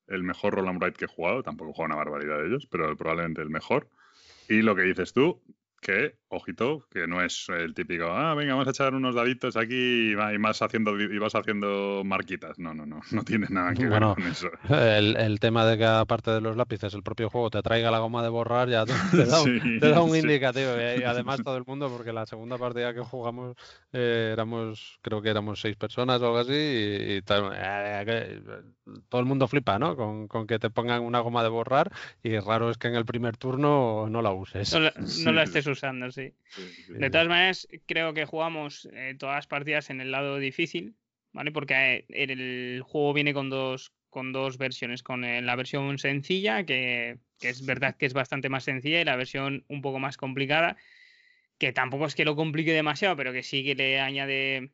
el 0.07 0.23
mejor 0.23 0.55
Roland 0.55 0.79
Bright 0.79 0.97
que 0.97 1.07
he 1.07 1.09
jugado. 1.09 1.43
Tampoco 1.43 1.71
he 1.71 1.75
jugado 1.75 1.95
una 1.95 2.05
barbaridad 2.05 2.39
de 2.39 2.49
ellos, 2.49 2.67
pero 2.71 2.95
probablemente 2.97 3.41
el 3.43 3.51
mejor. 3.51 3.89
Y 4.49 4.63
lo 4.63 4.75
que 4.75 4.83
dices 4.83 5.13
tú, 5.13 5.41
que, 5.81 6.19
ojito, 6.29 6.87
que 6.91 7.07
no 7.07 7.23
es 7.23 7.49
el 7.49 7.75
típico, 7.75 8.07
ah, 8.07 8.35
venga, 8.35 8.53
vamos 8.55 8.69
a 8.69 8.71
echar 8.71 8.95
unos 8.95 9.15
daditos 9.15 9.57
aquí 9.57 10.11
y, 10.13 10.15
va- 10.15 10.33
y 10.33 10.39
vas 10.39 10.61
haciendo, 10.63 10.99
y 11.01 11.19
vas 11.19 11.35
haciendo 11.35 12.03
marquitas. 12.05 12.59
No, 12.59 12.75
no, 12.75 12.87
no, 12.87 13.01
no 13.13 13.25
tiene 13.25 13.47
nada 13.51 13.75
que 13.75 13.87
Bueno, 13.87 14.09
ver 14.09 14.15
con 14.15 14.27
eso. 14.27 14.51
El, 14.71 15.17
el 15.17 15.41
tema 15.41 15.65
de 15.65 15.79
que 15.79 15.85
aparte 15.87 16.31
de 16.31 16.41
los 16.41 16.57
lápices 16.57 16.93
el 16.95 17.03
propio 17.03 17.31
juego 17.31 17.51
te 17.51 17.63
traiga 17.63 17.91
la 17.91 17.99
goma 17.99 18.23
de 18.23 18.29
borrar 18.29 18.69
ya 18.69 18.85
te, 18.85 18.93
te 19.15 19.25
da, 19.27 19.41
un, 19.43 19.49
Sí, 19.63 19.81
te 19.81 19.91
da 19.91 20.03
un 20.03 20.11
sí. 20.13 20.19
indicativo 20.19 20.73
y 20.77 21.03
además 21.05 21.43
todo 21.43 21.57
el 21.57 21.65
mundo 21.65 21.89
porque 21.89 22.13
la 22.13 22.27
segunda 22.27 22.59
partida 22.59 22.93
que 22.95 23.01
jugamos 23.01 23.57
eh, 23.93 24.31
éramos 24.33 24.99
creo 25.03 25.23
que 25.23 25.31
éramos 25.31 25.61
seis 25.61 25.77
personas 25.77 26.21
o 26.23 26.27
algo 26.27 26.39
así 26.39 26.53
y, 26.53 27.17
eh, 27.19 28.03
que- 28.07 28.43
todo 29.09 29.21
el 29.21 29.27
mundo 29.27 29.47
flipa 29.49 29.79
¿no? 29.79 29.97
Con, 29.97 30.29
con 30.29 30.47
que 30.47 30.59
te 30.59 30.71
pongan 30.71 31.03
una 31.03 31.21
goma 31.21 31.43
de 31.43 31.49
borrar 31.49 31.91
y 32.23 32.39
raro 32.39 32.71
es 32.71 32.79
que 32.79 32.89
en 32.89 32.95
el 32.97 33.05
primer 33.05 33.37
turno 33.37 34.09
no 34.09 34.23
la 34.23 34.33
uses 34.33 34.73
No 34.73 34.81
la, 34.81 34.93
no 34.97 35.07
Sí, 35.07 35.25
la 35.33 35.43
estés 35.45 35.67
usando, 35.71 36.11
sí. 36.11 36.33
Sí, 36.49 36.63
sí. 36.87 36.93
De 36.95 37.11
todas 37.11 37.29
maneras, 37.29 37.69
creo 37.87 38.15
que 38.15 38.25
jugamos 38.25 38.89
eh, 38.93 39.15
todas 39.19 39.37
las 39.37 39.47
partidas 39.47 39.91
en 39.91 40.01
el 40.01 40.11
lado 40.11 40.39
difícil, 40.39 40.95
¿vale? 41.33 41.53
Porque 41.53 41.75
eh, 41.75 42.07
el, 42.11 42.31
el 42.31 42.83
juego 42.83 43.13
viene 43.13 43.33
con 43.35 43.51
dos, 43.51 43.93
con 44.11 44.33
dos 44.33 44.59
versiones, 44.59 45.03
con 45.03 45.25
eh, 45.25 45.43
la 45.43 45.57
versión 45.57 45.99
sencilla, 45.99 46.65
que, 46.65 47.19
que 47.39 47.49
es 47.49 47.65
verdad 47.65 47.97
que 47.97 48.07
es 48.07 48.13
bastante 48.15 48.49
más 48.49 48.65
sencilla, 48.65 49.01
y 49.01 49.05
la 49.05 49.17
versión 49.17 49.65
un 49.69 49.83
poco 49.83 49.99
más 49.99 50.17
complicada, 50.17 50.77
que 51.59 51.73
tampoco 51.73 52.07
es 52.07 52.15
que 52.15 52.25
lo 52.25 52.37
complique 52.37 52.73
demasiado, 52.73 53.17
pero 53.17 53.33
que 53.33 53.43
sí 53.43 53.65
que 53.65 53.75
le 53.75 54.01
añade 54.01 54.73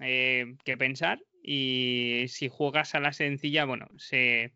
eh, 0.00 0.56
que 0.64 0.76
pensar. 0.76 1.20
Y 1.42 2.26
si 2.28 2.48
juegas 2.48 2.94
a 2.94 3.00
la 3.00 3.12
sencilla, 3.12 3.64
bueno, 3.64 3.88
se, 3.96 4.52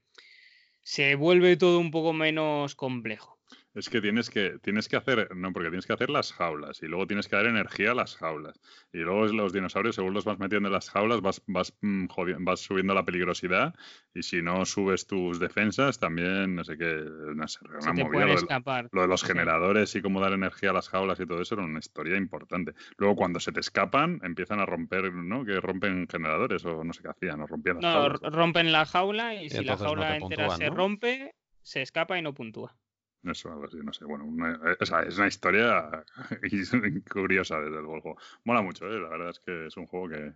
se 0.83 1.15
vuelve 1.17 1.57
todo 1.57 1.79
un 1.81 1.91
poco 1.91 2.13
menos 2.13 2.75
complejo. 2.75 3.34
Es 3.75 3.89
que 3.89 4.01
tienes 4.01 4.31
que 4.31 4.59
tienes 4.63 4.89
que 4.89 4.97
hacer, 4.97 5.35
no, 5.35 5.53
porque 5.53 5.69
tienes 5.69 5.85
que 5.87 5.93
hacer 5.95 6.09
las 6.09 6.33
jaulas 6.33 6.81
y 6.83 6.87
luego 6.87 7.09
tienes 7.09 7.27
que 7.27 7.35
dar 7.35 7.47
energía 7.47 7.91
a 7.91 7.95
las 7.95 8.15
jaulas. 8.17 8.61
Y 8.93 8.99
luego 8.99 9.27
los 9.27 9.53
dinosaurios, 9.53 9.97
según 9.97 10.15
los 10.15 10.25
vas 10.25 10.39
metiendo 10.39 10.69
en 10.69 10.73
las 10.75 10.91
jaulas, 10.91 11.21
vas, 11.21 11.43
vas, 11.49 11.77
mm, 11.81 12.05
jodi- 12.07 12.37
vas 12.39 12.61
subiendo 12.61 12.95
la 12.95 13.05
peligrosidad. 13.05 13.75
Y 14.15 14.23
si 14.23 14.43
no 14.43 14.65
subes 14.65 15.09
tus 15.09 15.41
defensas, 15.41 15.99
también, 15.99 16.55
no 16.55 16.63
sé 16.63 16.79
qué, 16.79 17.05
no 17.35 17.49
sé, 17.49 17.59
era 17.69 17.81
Se 17.81 17.91
una 17.91 17.95
te 17.97 18.05
movida. 18.05 18.27
Lo, 18.27 18.35
de- 18.37 18.89
lo 18.93 19.03
de 19.03 19.09
los 19.09 19.21
Sí. 19.23 19.27
generadores 19.27 19.95
y 19.97 20.03
cómo 20.03 20.21
dar 20.21 20.35
energía 20.35 20.71
a 20.71 20.75
las 20.75 20.89
jaulas 20.89 21.19
y 21.19 21.27
todo 21.27 21.43
eso 21.43 21.57
era 21.57 21.65
una 21.65 21.81
historia 21.81 22.17
importante. 22.17 22.75
Luego, 22.97 23.17
cuando 23.17 23.41
se 23.41 23.51
te 23.51 23.59
escapan, 23.59 24.21
empiezan 24.23 24.61
a 24.61 24.67
romper, 24.67 25.13
¿no? 25.13 25.45
Que 25.45 25.61
rompen 25.61 26.07
generadores 26.07 26.65
o 26.65 26.85
no 26.85 26.93
sé 26.93 27.03
qué 27.03 27.09
hacían, 27.09 27.41
o 27.41 27.47
rompían 27.49 27.77
las 27.77 27.85
No, 27.87 27.93
jaulas. 27.93 28.21
rompen 28.33 28.71
la 28.71 28.87
jaula 28.87 29.35
y, 29.35 29.51
si 29.51 29.65
la 29.65 29.73
no 29.73 29.79
jaula 29.79 30.07
te 30.07 30.17
entera 30.19 30.45
puntúan, 30.45 30.59
se 30.59 30.67
¿no? 30.69 30.75
rompe, 30.77 31.35
se 31.63 31.83
escapa 31.83 32.17
y 32.17 32.23
no 32.23 32.35
puntúa. 32.35 32.77
Eso, 33.25 33.51
algo 33.51 33.65
así, 33.65 33.79
no 33.83 33.93
sé. 33.93 34.05
Bueno, 34.05 34.25
una- 34.25 34.61
o 34.81 34.87
sea, 34.87 35.03
es 35.03 35.17
una 35.19 35.29
historia 35.29 36.05
curiosa 37.11 37.59
desde 37.61 37.81
luego. 37.83 38.17
Mola 38.45 38.63
mucho, 38.63 38.87
¿eh? 38.87 39.01
La 39.01 39.09
verdad 39.09 39.31
es 39.31 39.41
que 39.41 39.67
es 39.67 39.77
un 39.77 39.87
juego 39.87 40.09
que, 40.11 40.33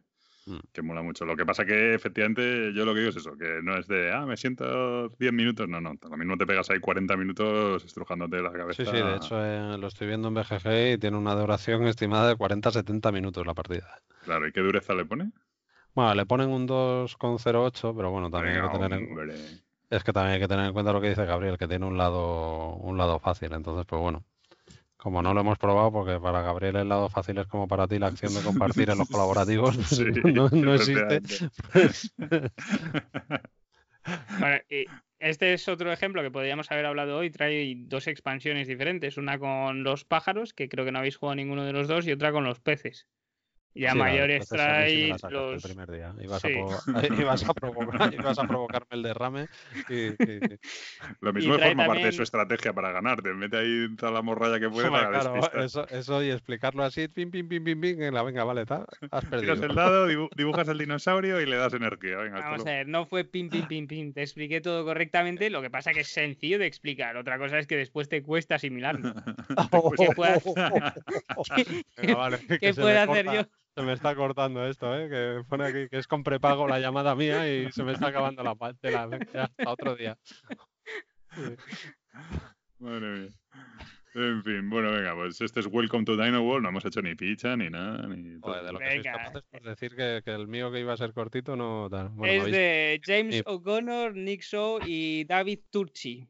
Mm. 0.47 0.61
que 0.73 0.81
mola 0.83 1.03
mucho. 1.03 1.27
Lo 1.27 1.37
que 1.37 1.45
pasa 1.45 1.67
que 1.67 1.93
efectivamente 1.95 2.73
yo 2.73 2.87
lo 2.87 2.95
que 2.95 3.01
digo 3.01 3.11
es 3.11 3.17
eso, 3.17 3.37
que 3.37 3.61
no 3.63 3.77
es 3.77 3.87
de, 3.87 4.11
ah, 4.13 4.25
me 4.25 4.37
siento 4.39 5.11
10 5.19 5.33
minutos. 5.33 5.69
No, 5.69 5.81
no, 5.81 5.95
lo 6.03 6.17
mismo 6.17 6.39
te 6.39 6.47
pegas 6.47 6.71
ahí 6.71 6.81
40 6.81 7.17
minutos 7.17 7.85
estrujándote 7.85 8.41
la 8.41 8.53
cabeza. 8.53 8.83
Sí, 8.85 8.91
sí, 8.91 8.97
de 8.97 9.17
hecho 9.17 9.45
eh, 9.45 9.77
lo 9.79 9.87
estoy 9.89 10.07
viendo 10.09 10.29
en 10.29 10.35
BGG 10.35 10.95
y 10.95 10.99
tiene 10.99 11.19
una 11.19 11.35
duración 11.35 11.87
estimada 11.87 12.29
de 12.29 12.37
40-70 12.37 13.13
minutos 13.13 13.47
la 13.47 13.55
partida. 13.55 14.01
Claro, 14.25 14.47
¿y 14.47 14.53
qué 14.53 14.61
dureza 14.61 14.95
le 14.95 15.05
pone? 15.05 15.33
Bueno, 15.95 16.15
le 16.15 16.27
ponen 16.27 16.49
un 16.51 16.67
2,08, 16.67 17.95
pero 17.95 18.11
bueno, 18.11 18.31
también 18.31 18.55
hay 18.57 18.63
Venga, 18.63 18.73
que 18.73 18.79
tener 18.79 18.93
en. 19.03 19.68
Es 19.91 20.05
que 20.05 20.13
también 20.13 20.35
hay 20.35 20.41
que 20.41 20.49
tener 20.49 20.67
en 20.67 20.73
cuenta 20.73 20.93
lo 20.93 21.01
que 21.01 21.09
dice 21.11 21.25
Gabriel, 21.25 21.59
que 21.59 21.69
tiene 21.69 21.87
un 21.87 21.97
lado, 21.97 22.75
un 22.77 22.99
lado 22.99 23.19
fácil. 23.19 23.53
Entonces, 23.53 23.87
pues 23.87 24.01
bueno, 24.01 24.25
como 24.97 25.23
no 25.23 25.33
lo 25.33 25.41
hemos 25.41 25.59
probado, 25.59 25.93
porque 25.93 26.19
para 26.21 26.43
Gabriel 26.43 26.77
el 26.77 26.89
lado 26.89 27.09
fácil 27.09 27.39
es 27.39 27.47
como 27.47 27.69
para 27.69 27.87
ti 27.87 27.99
la 27.99 28.09
acción 28.09 28.35
de 28.35 28.43
compartir 28.43 28.91
en 28.91 28.99
los 28.99 29.09
colaborativos, 29.09 29.77
Sí, 29.89 30.05
no, 30.25 30.49
no 30.51 30.75
existe. 30.75 31.23
y 34.69 34.87
este 35.21 35.53
es 35.53 35.67
otro 35.69 35.93
ejemplo 35.93 36.23
que 36.23 36.31
podríamos 36.31 36.71
haber 36.71 36.87
hablado 36.87 37.17
hoy. 37.19 37.31
Trae 37.31 37.75
dos 37.77 38.07
expansiones 38.07 38.69
diferentes. 38.69 39.17
Una 39.17 39.39
con 39.39 39.83
los 39.83 40.05
pájaros, 40.05 40.53
que 40.53 40.69
creo 40.69 40.85
que 40.85 40.93
no 40.93 40.99
habéis 40.99 41.17
jugado 41.17 41.37
ninguno 41.37 41.65
de 41.65 41.73
los 41.73 41.89
dos, 41.89 42.07
y 42.07 42.13
otra 42.13 42.33
con 42.33 42.45
los 42.45 42.61
peces. 42.61 43.09
Y 43.79 43.87
a 43.87 43.93
Sí, 43.93 43.99
mayores 43.99 44.49
trae 44.49 45.15
los... 45.31 45.65
el 45.65 45.71
primer 45.71 45.89
día. 45.91 46.13
Ibas, 46.21 46.43
Sí. 46.43 46.49
a, 46.53 46.67
provo- 46.67 47.21
ibas, 47.21 47.49
a 47.49 47.55
provocar, 47.55 48.13
ibas 48.13 48.39
a 48.41 48.45
provocarme 48.49 48.87
el 48.91 49.03
derrame 49.05 49.47
y, 49.89 49.95
y- 50.07 50.59
Lo 51.21 51.33
mismo 51.33 51.57
trae 51.57 51.69
forma 51.69 51.87
parte 51.87 52.07
de 52.07 52.13
su 52.13 52.23
estrategia 52.25 52.73
para 52.73 52.91
ganar. 52.91 53.23
Te 53.23 53.33
mete 53.35 53.57
ahí 53.57 53.95
toda 53.97 54.11
la 54.11 54.23
morralla 54.23 54.59
que 54.59 54.69
puede 54.69 54.91
para 54.91 55.11
claro, 55.11 55.41
eso, 55.63 55.87
eso 55.91 56.23
y 56.25 56.31
explicarlo 56.31 56.83
así, 56.83 57.07
pim, 57.07 57.31
pim, 57.31 57.49
pim, 57.49 57.63
pim, 57.63 57.81
pim, 57.81 58.01
la 58.13 58.25
venga, 58.25 58.43
vale, 58.43 58.67
tal, 58.67 58.85
has 59.13 59.25
perdido. 59.27 59.55
Tiras 59.55 59.71
el 59.71 59.77
dado, 59.77 60.09
dibu- 60.09 60.31
dibujas 60.37 60.67
el 60.67 60.79
dinosaurio 60.79 61.41
y 61.41 61.47
le 61.47 61.55
das 61.57 61.73
energía. 61.73 62.17
Venga, 62.17 62.41
Vamos 62.41 62.67
a 62.67 62.71
ver, 62.71 62.89
no 62.89 63.07
fue 63.07 63.23
pim, 63.23 63.49
pim, 63.49 63.69
pim, 63.69 63.87
pim. 63.87 64.13
Te 64.13 64.23
expliqué 64.23 64.61
todo 64.61 64.85
correctamente. 64.85 65.51
Lo 65.51 65.63
que 65.63 65.71
pasa 65.71 65.93
que 65.93 66.01
es 66.01 66.09
sencillo 66.09 66.59
de 66.59 66.67
explicar. 66.67 67.17
Otra 67.17 67.39
cosa 67.39 67.61
es 67.61 67.69
que 67.69 67.77
después 67.77 68.09
te 68.09 68.25
cuesta 68.25 68.57
asimilarlo. 68.57 69.15
¿Qué 72.61 72.75
puedo, 72.75 72.99
hacer 72.99 73.27
yo? 73.27 73.43
Se 73.79 73.85
me 73.85 73.93
está 73.93 74.17
cortando 74.17 74.67
esto, 74.67 74.93
¿eh? 74.99 75.09
Que 75.09 75.45
pone 75.49 75.65
aquí 75.67 75.89
que 75.89 75.99
es 75.99 76.09
con 76.09 76.25
prepago 76.25 76.67
la 76.67 76.81
llamada 76.81 77.15
mía 77.15 77.49
y 77.49 77.71
se 77.71 77.85
me 77.85 77.93
está 77.93 78.09
acabando 78.09 78.43
la 78.43 78.57
pantalla. 78.57 79.05
Hasta 79.05 79.71
otro 79.71 79.95
día. 79.95 80.19
Madre 82.81 83.07
mía. 83.21 83.29
En 84.15 84.43
fin, 84.43 84.69
bueno, 84.69 84.91
venga, 84.91 85.15
pues 85.15 85.41
este 85.41 85.61
es 85.61 85.67
Welcome 85.71 86.05
to 86.05 86.17
Dino 86.17 86.43
World. 86.43 86.65
No 86.65 86.71
hemos 86.71 86.85
hecho 86.85 87.01
ni 87.03 87.15
picha, 87.15 87.57
ni 87.57 87.71
nada, 87.71 88.07
ni 88.09 88.41
todo. 88.41 88.53
Joder, 88.55 88.65
de 88.67 88.73
lo 88.73 88.79
que 88.81 88.85
sois 88.87 88.97
Venga. 89.05 89.13
capaces 89.19 89.43
por 89.49 89.63
decir 89.63 89.95
que, 89.95 90.23
que 90.25 90.31
el 90.33 90.49
mío 90.49 90.73
que 90.73 90.81
iba 90.81 90.93
a 90.93 90.97
ser 90.97 91.13
cortito 91.13 91.55
no 91.55 91.89
tal. 91.89 92.09
Bueno, 92.09 92.33
es 92.33 92.43
habéis- 92.43 92.53
de 92.53 93.01
James. 93.05 93.43
O'Connor, 93.47 94.17
Nick 94.17 94.43
Shaw 94.43 94.81
y 94.85 95.25
David 95.25 95.61
Turchi. 95.71 96.27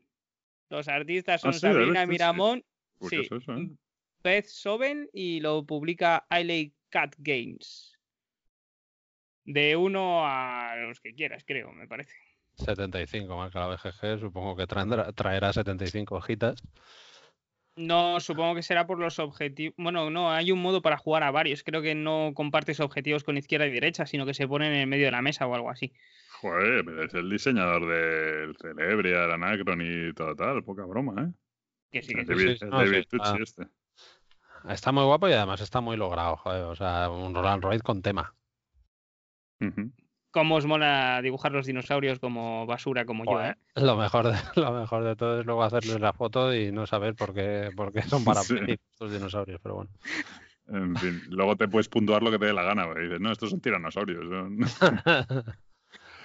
Los 0.68 0.86
artistas 0.88 1.40
son 1.40 1.50
Ah, 1.50 1.52
sí, 1.54 1.60
David 1.66 1.78
Sabrina. 1.78 2.06
Miramón, 2.06 2.64
sí, 3.08 3.20
eso, 3.20 3.36
¿eh? 3.36 3.70
Beth 4.22 4.46
Soben 4.46 5.08
y 5.14 5.40
lo 5.40 5.64
publica 5.64 6.26
Iley 6.30 6.74
Cat 6.90 7.14
Games. 7.18 7.98
De 9.44 9.76
uno 9.76 10.26
a 10.26 10.76
los 10.76 11.00
que 11.00 11.14
quieras, 11.14 11.44
creo, 11.46 11.72
me 11.72 11.86
parece. 11.86 12.14
75 12.56 13.36
marca 13.36 13.60
la 13.60 13.68
BGG, 13.68 14.20
supongo 14.20 14.56
que 14.56 14.66
traerá, 14.66 15.12
traerá 15.12 15.52
75 15.52 16.16
hojitas. 16.16 16.62
No, 17.78 18.18
supongo 18.18 18.56
que 18.56 18.62
será 18.62 18.88
por 18.88 18.98
los 18.98 19.20
objetivos. 19.20 19.74
Bueno, 19.78 20.10
no, 20.10 20.32
hay 20.32 20.50
un 20.50 20.60
modo 20.60 20.82
para 20.82 20.98
jugar 20.98 21.22
a 21.22 21.30
varios. 21.30 21.62
Creo 21.62 21.80
que 21.80 21.94
no 21.94 22.32
compartes 22.34 22.80
objetivos 22.80 23.22
con 23.22 23.38
izquierda 23.38 23.68
y 23.68 23.70
derecha, 23.70 24.04
sino 24.04 24.26
que 24.26 24.34
se 24.34 24.48
ponen 24.48 24.72
en 24.72 24.80
el 24.80 24.86
medio 24.88 25.04
de 25.04 25.12
la 25.12 25.22
mesa 25.22 25.46
o 25.46 25.54
algo 25.54 25.70
así. 25.70 25.92
Joder, 26.40 26.84
pero 26.84 27.04
es 27.04 27.14
el 27.14 27.30
diseñador 27.30 27.86
del 27.86 28.56
Celebria, 28.56 29.24
el 29.24 29.30
Anacron 29.30 29.80
y 29.80 30.12
todo 30.12 30.34
tal. 30.34 30.64
Poca 30.64 30.84
broma, 30.86 31.22
¿eh? 31.22 31.32
Que 31.92 32.02
sí, 32.02 32.14
que 32.14 32.56
sí. 32.56 32.64
No, 32.64 32.82
Tucci 33.04 33.42
este. 33.42 33.66
Está 34.68 34.92
muy 34.92 35.04
guapo 35.04 35.28
y 35.28 35.32
además 35.32 35.60
está 35.60 35.80
muy 35.80 35.96
logrado, 35.96 36.36
joder. 36.36 36.64
O 36.64 36.74
sea, 36.76 37.10
un 37.10 37.34
Roland 37.34 37.62
Royd 37.62 37.80
con 37.80 38.02
tema. 38.02 38.34
Cómo 40.30 40.56
os 40.56 40.66
mola 40.66 41.20
dibujar 41.22 41.52
los 41.52 41.66
dinosaurios 41.66 42.18
como 42.18 42.66
basura 42.66 43.04
como 43.06 43.24
yo, 43.24 43.42
¿eh? 43.42 43.56
Lo 43.74 43.96
mejor, 43.96 44.28
de, 44.28 44.32
lo 44.56 44.72
mejor 44.72 45.04
de 45.04 45.16
todo 45.16 45.40
es 45.40 45.46
luego 45.46 45.62
hacerles 45.62 46.00
la 46.00 46.12
foto 46.12 46.54
y 46.54 46.70
no 46.70 46.86
saber 46.86 47.14
por 47.14 47.32
qué, 47.34 47.70
por 47.74 47.92
qué 47.92 48.02
son 48.02 48.24
para 48.24 48.42
Sí. 48.44 48.54
estos 48.92 49.10
dinosaurios, 49.12 49.60
pero 49.62 49.76
bueno. 49.76 49.90
En 50.68 50.94
fin, 50.96 51.22
luego 51.30 51.56
te 51.56 51.66
puedes 51.66 51.88
puntuar 51.88 52.22
lo 52.22 52.30
que 52.30 52.38
te 52.38 52.44
dé 52.44 52.52
la 52.52 52.62
gana. 52.62 52.84
porque 52.84 53.00
dices, 53.04 53.20
no, 53.20 53.32
estos 53.32 53.50
son 53.50 53.60
tiranosaurios. 53.60 54.24
son- 54.28 54.58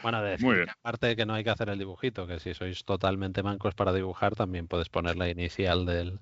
Bueno, 0.02 0.22
de 0.22 0.38
Muy 0.40 0.56
bien. 0.56 0.68
aparte 0.70 1.08
de 1.08 1.16
que 1.16 1.26
no 1.26 1.34
hay 1.34 1.46
que 1.46 1.50
hacer 1.50 1.70
el 1.70 1.80
dibujito, 1.80 2.28
que 2.28 2.38
si 2.42 2.54
sois 2.54 2.84
totalmente 2.84 3.42
mancos 3.42 3.74
para 3.74 3.94
dibujar, 3.94 4.36
también 4.36 4.68
puedes 4.68 4.90
poner 4.90 5.16
la 5.16 5.30
inicial 5.30 5.86
del, 5.86 6.20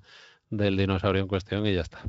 del 0.51 0.77
dinosaurio 0.77 1.21
en 1.23 1.27
cuestión 1.27 1.65
y 1.65 1.73
ya 1.73 1.81
está. 1.81 2.03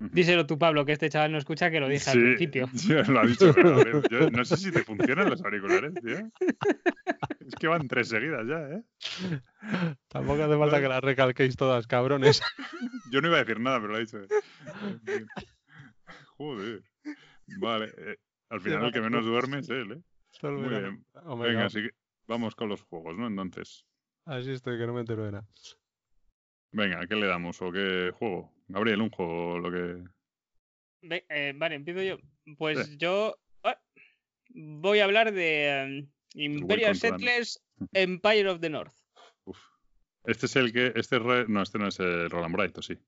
Díselo 0.00 0.46
tú, 0.46 0.58
Pablo, 0.58 0.84
que 0.84 0.92
este 0.92 1.08
chaval 1.10 1.32
no 1.32 1.38
escucha 1.38 1.72
que 1.72 1.80
lo 1.80 1.88
dije 1.88 2.08
al 2.10 2.16
Sí, 2.16 2.22
principio. 2.22 2.68
sí, 2.74 2.92
lo 3.08 3.18
ha 3.20 3.26
dicho. 3.26 3.52
yo 4.10 4.30
no 4.30 4.44
sé 4.44 4.56
si 4.56 4.70
te 4.70 4.84
funcionan 4.84 5.28
los 5.30 5.42
auriculares, 5.42 5.92
tío. 5.94 6.18
Es 7.40 7.54
que 7.58 7.66
van 7.66 7.88
tres 7.88 8.08
seguidas 8.08 8.46
ya, 8.46 8.60
¿eh? 8.76 8.82
Tampoco 10.08 10.44
hace 10.44 10.56
falta 10.56 10.80
que 10.80 10.88
las 10.88 11.02
recalquéis 11.02 11.56
todas, 11.56 11.86
cabrones. 11.88 12.40
Yo 13.10 13.20
no 13.20 13.28
iba 13.28 13.38
a 13.38 13.40
decir 13.40 13.58
nada, 13.58 13.80
pero 13.80 13.92
lo 13.92 13.96
ha 13.96 14.00
dicho. 14.00 14.18
Joder. 16.36 16.82
Vale. 17.58 17.92
eh, 17.96 18.16
al 18.50 18.60
final 18.60 18.84
el 18.86 18.92
que 18.92 19.00
menos 19.00 19.24
duerme 19.24 19.58
es 19.58 19.68
él, 19.70 19.92
¿eh? 19.92 20.02
Muy 20.48 20.68
bien. 20.68 21.04
Venga, 21.38 21.64
así 21.66 21.82
que 21.82 21.90
vamos 22.26 22.54
con 22.54 22.68
los 22.68 22.82
juegos, 22.82 23.16
¿no? 23.16 23.26
Entonces, 23.26 23.84
Así 24.26 24.50
estoy, 24.52 24.78
que 24.78 24.86
no 24.86 24.92
me 24.92 25.00
entero 25.00 25.24
de 25.24 25.32
nada. 25.32 25.48
Venga, 26.72 27.06
¿qué 27.06 27.16
le 27.16 27.26
damos 27.26 27.60
o 27.62 27.72
qué 27.72 28.10
juego? 28.14 28.52
Gabriel, 28.68 29.00
un 29.02 29.10
juego 29.10 29.58
lo 29.58 29.70
que... 29.70 30.04
Ve- 31.02 31.26
eh, 31.28 31.52
vale, 31.56 31.76
empiezo 31.76 32.02
yo. 32.02 32.18
Pues 32.56 32.96
yo 32.98 33.36
ah, 33.62 33.80
voy 34.50 35.00
a 35.00 35.04
hablar 35.04 35.32
de 35.32 36.06
um, 36.34 36.40
Imperial 36.40 36.96
Settlers 36.96 37.62
Empire 37.92 38.48
of 38.48 38.60
the 38.60 38.70
North. 38.70 38.94
Uf. 39.44 39.58
Este 40.24 40.46
es 40.46 40.56
el 40.56 40.72
que... 40.72 40.92
Este 40.94 41.18
re- 41.18 41.46
No, 41.48 41.62
este 41.62 41.78
no 41.78 41.88
es 41.88 41.98
el 42.00 42.28
Roland 42.30 42.54
Bright, 42.54 42.76
¿o 42.78 42.82
sí? 42.82 42.98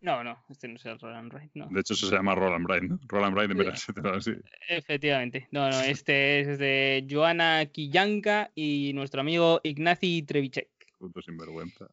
No, 0.00 0.22
no, 0.22 0.44
este 0.50 0.68
no 0.68 0.76
es 0.76 0.84
el 0.84 0.98
Roland 1.00 1.32
Wright, 1.32 1.50
no. 1.54 1.66
De 1.70 1.80
hecho, 1.80 1.94
eso 1.94 2.06
se 2.06 2.14
llama 2.14 2.34
Roland 2.34 2.66
Bright, 2.66 2.82
¿no? 2.82 2.98
Roland 3.08 3.34
Bright, 3.34 3.52
pero 3.94 4.20
sí. 4.20 4.32
Efectivamente. 4.68 5.48
No, 5.50 5.70
no, 5.70 5.80
este 5.80 6.40
es 6.40 6.58
de 6.58 7.06
Joana 7.10 7.64
Quillanca 7.66 8.50
y 8.54 8.92
nuestro 8.92 9.22
amigo 9.22 9.60
Ignacy 9.64 10.22
Trevichek. 10.22 10.68
Puto 10.98 11.22
sinvergüenza. 11.22 11.86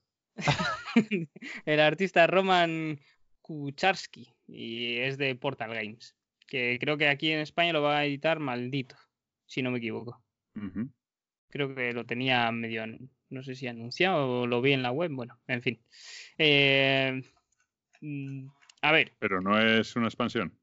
el 1.65 1.79
artista 1.79 2.27
Roman 2.27 2.99
Kucharski 3.41 4.33
y 4.47 4.97
es 4.97 5.17
de 5.17 5.35
Portal 5.35 5.73
Games. 5.73 6.15
Que 6.47 6.77
creo 6.79 6.97
que 6.97 7.07
aquí 7.07 7.31
en 7.31 7.39
España 7.39 7.73
lo 7.73 7.81
va 7.81 7.99
a 7.99 8.05
editar 8.05 8.39
Maldito, 8.39 8.95
si 9.45 9.61
no 9.61 9.71
me 9.71 9.77
equivoco. 9.77 10.21
Creo 11.49 11.73
que 11.73 11.93
lo 11.93 12.05
tenía 12.05 12.51
medio, 12.51 12.85
no 13.29 13.43
sé 13.43 13.55
si 13.55 13.67
anunciado 13.67 14.41
o 14.41 14.47
lo 14.47 14.61
vi 14.61 14.73
en 14.73 14.83
la 14.83 14.91
web, 14.91 15.11
bueno, 15.13 15.39
en 15.47 15.61
fin. 15.61 15.81
Eh, 16.37 17.21
mm, 18.01 18.47
a 18.81 18.91
ver, 18.91 19.13
Pero 19.19 19.41
no 19.41 19.57
es 19.59 19.95
una 19.95 20.07
expansión. 20.07 20.53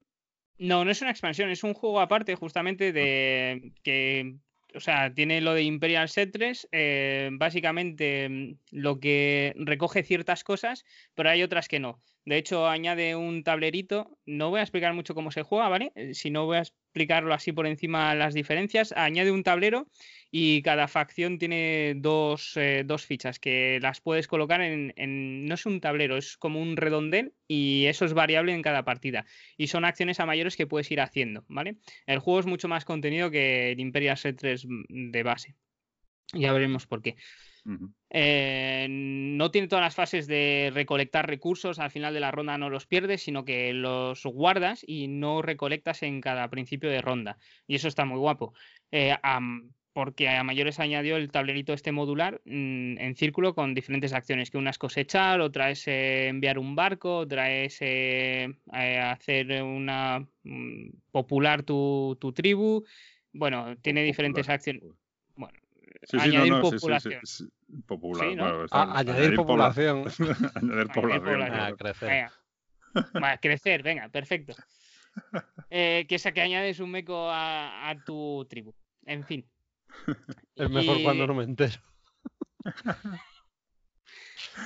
no, 0.58 0.84
no 0.84 0.90
es 0.90 1.00
una 1.00 1.10
expansión, 1.10 1.50
es 1.50 1.64
un 1.64 1.72
juego 1.72 2.00
aparte 2.00 2.34
justamente 2.34 2.92
de 2.92 3.72
que 3.82 4.36
o 4.74 4.80
sea, 4.80 5.12
tiene 5.12 5.40
lo 5.40 5.54
de 5.54 5.62
Imperial 5.62 6.08
Settlers, 6.08 6.68
eh, 6.72 7.30
básicamente 7.32 8.28
mm, 8.28 8.58
lo 8.72 9.00
que 9.00 9.54
recoge 9.56 10.02
ciertas 10.02 10.44
cosas, 10.44 10.84
pero 11.14 11.30
hay 11.30 11.42
otras 11.42 11.68
que 11.68 11.80
no. 11.80 12.02
De 12.28 12.36
hecho, 12.36 12.68
añade 12.68 13.16
un 13.16 13.42
tablerito. 13.42 14.18
No 14.26 14.50
voy 14.50 14.60
a 14.60 14.62
explicar 14.62 14.92
mucho 14.92 15.14
cómo 15.14 15.30
se 15.30 15.42
juega, 15.42 15.68
¿vale? 15.68 15.92
Eh, 15.94 16.12
Si 16.14 16.30
no 16.30 16.44
voy 16.44 16.58
a 16.58 16.60
explicarlo 16.60 17.32
así 17.32 17.52
por 17.52 17.66
encima 17.66 18.14
las 18.14 18.34
diferencias. 18.34 18.92
Añade 18.96 19.30
un 19.32 19.42
tablero 19.42 19.88
y 20.30 20.60
cada 20.62 20.88
facción 20.88 21.38
tiene 21.38 21.94
dos, 21.96 22.52
eh, 22.56 22.82
dos 22.84 23.06
fichas 23.06 23.38
que 23.38 23.78
las 23.80 24.00
puedes 24.02 24.28
colocar 24.28 24.60
en, 24.60 24.92
en- 24.96 25.46
no 25.46 25.54
es 25.54 25.64
un 25.64 25.80
tablero, 25.80 26.18
es 26.18 26.36
como 26.36 26.60
un 26.60 26.76
redondel 26.76 27.32
y 27.46 27.86
eso 27.86 28.04
es 28.04 28.12
variable 28.12 28.52
en 28.52 28.62
cada 28.62 28.84
partida. 28.84 29.24
Y 29.56 29.68
son 29.68 29.84
acciones 29.86 30.20
a 30.20 30.26
mayores 30.26 30.56
que 30.56 30.66
puedes 30.66 30.90
ir 30.90 31.00
haciendo, 31.00 31.44
¿vale? 31.48 31.76
El 32.06 32.18
juego 32.18 32.40
es 32.40 32.46
mucho 32.46 32.68
más 32.68 32.84
contenido 32.84 33.30
que 33.30 33.72
el 33.72 33.80
Imperial 33.80 34.18
Set 34.18 34.36
3 34.38 34.66
de 34.90 35.22
base. 35.22 35.56
Ya 36.34 36.52
veremos 36.52 36.86
por 36.86 37.02
qué. 37.02 37.16
Eh, 38.10 38.86
no 38.88 39.50
tiene 39.50 39.68
todas 39.68 39.84
las 39.84 39.94
fases 39.94 40.26
de 40.26 40.70
recolectar 40.72 41.26
recursos, 41.26 41.78
al 41.78 41.90
final 41.90 42.14
de 42.14 42.20
la 42.20 42.30
ronda 42.30 42.56
no 42.56 42.70
los 42.70 42.86
pierdes, 42.86 43.22
sino 43.22 43.44
que 43.44 43.72
los 43.72 44.24
guardas 44.24 44.84
y 44.86 45.08
no 45.08 45.42
recolectas 45.42 46.02
en 46.02 46.20
cada 46.20 46.48
principio 46.48 46.90
de 46.90 47.02
ronda. 47.02 47.38
Y 47.66 47.74
eso 47.74 47.88
está 47.88 48.04
muy 48.04 48.18
guapo. 48.18 48.54
Eh, 48.90 49.14
porque 49.98 50.28
a 50.28 50.44
mayores 50.44 50.78
añadió 50.78 51.16
el 51.16 51.28
tablerito 51.28 51.72
este 51.72 51.90
modular 51.90 52.40
mm, 52.44 52.98
en 52.98 53.16
círculo 53.16 53.56
con 53.56 53.74
diferentes 53.74 54.12
acciones, 54.12 54.48
que 54.48 54.56
una 54.56 54.70
es 54.70 54.78
cosechar, 54.78 55.40
otra 55.40 55.72
es 55.72 55.88
eh, 55.88 56.28
enviar 56.28 56.60
un 56.60 56.76
barco, 56.76 57.16
otra 57.16 57.50
es 57.52 57.78
eh, 57.80 58.48
eh, 58.74 58.98
hacer 59.00 59.60
una 59.60 60.24
mm, 60.44 60.90
popular 61.10 61.64
tu, 61.64 62.16
tu 62.20 62.32
tribu. 62.32 62.84
Bueno, 63.32 63.76
tiene 63.82 64.04
diferentes 64.04 64.48
acciones. 64.48 64.84
Sí, 66.02 66.06
sí, 66.10 66.16
no, 66.16 66.22
añadir 66.22 66.52
no, 66.52 66.62
sí, 66.62 66.70
sí, 66.70 66.76
populación. 66.76 67.20
sí. 67.24 67.48
Popular. 67.86 68.36
¿no? 68.36 68.66
Ah, 68.70 68.98
añadir 68.98 69.34
pobla- 69.34 69.46
población. 69.46 69.98
añadir 70.54 70.88
población. 70.88 71.24
población. 71.24 71.60
Ah, 71.60 71.72
crecer. 71.76 72.08
Venga. 72.08 72.32
Va, 73.22 73.36
crecer, 73.38 73.82
venga, 73.82 74.08
perfecto. 74.08 74.54
Eh, 75.70 76.06
que 76.08 76.14
es 76.14 76.24
a 76.26 76.32
que 76.32 76.40
añades 76.40 76.78
un 76.80 76.90
meco 76.92 77.28
a, 77.28 77.90
a 77.90 78.04
tu 78.04 78.46
tribu. 78.48 78.72
En 79.04 79.24
fin. 79.24 79.44
Es 80.54 80.70
mejor 80.70 80.98
Y, 80.98 81.02
cuando 81.02 81.26
no 81.26 81.34
me 81.34 81.44
entero. 81.44 81.78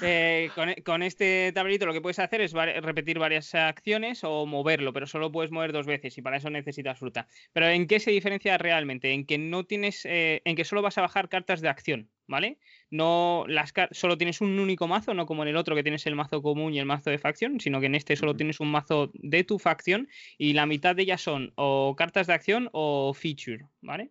eh, 0.00 0.52
con, 0.54 0.68
e- 0.70 0.82
con 0.82 1.02
este 1.02 1.52
tablerito 1.52 1.86
lo 1.86 1.92
que 1.92 2.00
puedes 2.00 2.18
hacer 2.18 2.40
es 2.40 2.52
repetir 2.52 3.18
varias 3.18 3.54
acciones 3.54 4.24
o 4.24 4.46
moverlo, 4.46 4.92
pero 4.92 5.06
solo 5.06 5.30
puedes 5.32 5.50
mover 5.50 5.72
dos 5.72 5.86
veces 5.86 6.16
y 6.18 6.22
para 6.22 6.36
eso 6.36 6.50
necesitas 6.50 6.98
fruta. 6.98 7.28
Pero 7.52 7.68
¿en 7.68 7.86
qué 7.86 8.00
se 8.00 8.10
diferencia 8.10 8.58
realmente? 8.58 9.12
En 9.12 9.26
que 9.26 9.38
no 9.38 9.64
tienes, 9.64 10.04
eh, 10.04 10.42
en 10.44 10.56
que 10.56 10.64
solo 10.64 10.82
vas 10.82 10.98
a 10.98 11.02
bajar 11.02 11.28
cartas 11.28 11.60
de 11.60 11.68
acción, 11.68 12.10
¿vale? 12.26 12.58
No 12.90 13.44
las 13.48 13.72
solo 13.92 14.18
tienes 14.18 14.40
un 14.40 14.58
único 14.58 14.88
mazo, 14.88 15.14
no 15.14 15.26
como 15.26 15.42
en 15.42 15.48
el 15.50 15.56
otro 15.56 15.74
que 15.74 15.82
tienes 15.82 16.06
el 16.06 16.14
mazo 16.14 16.42
común 16.42 16.74
y 16.74 16.78
el 16.78 16.86
mazo 16.86 17.10
de 17.10 17.18
facción, 17.18 17.60
sino 17.60 17.80
que 17.80 17.86
en 17.86 17.94
este 17.94 18.16
solo 18.16 18.36
tienes 18.36 18.60
un 18.60 18.70
mazo 18.70 19.10
de 19.14 19.44
tu 19.44 19.58
facción 19.58 20.08
y 20.38 20.52
la 20.52 20.66
mitad 20.66 20.96
de 20.96 21.02
ellas 21.02 21.20
son 21.20 21.52
o 21.56 21.94
cartas 21.96 22.26
de 22.26 22.34
acción 22.34 22.68
o 22.72 23.14
feature, 23.14 23.66
¿vale? 23.80 24.10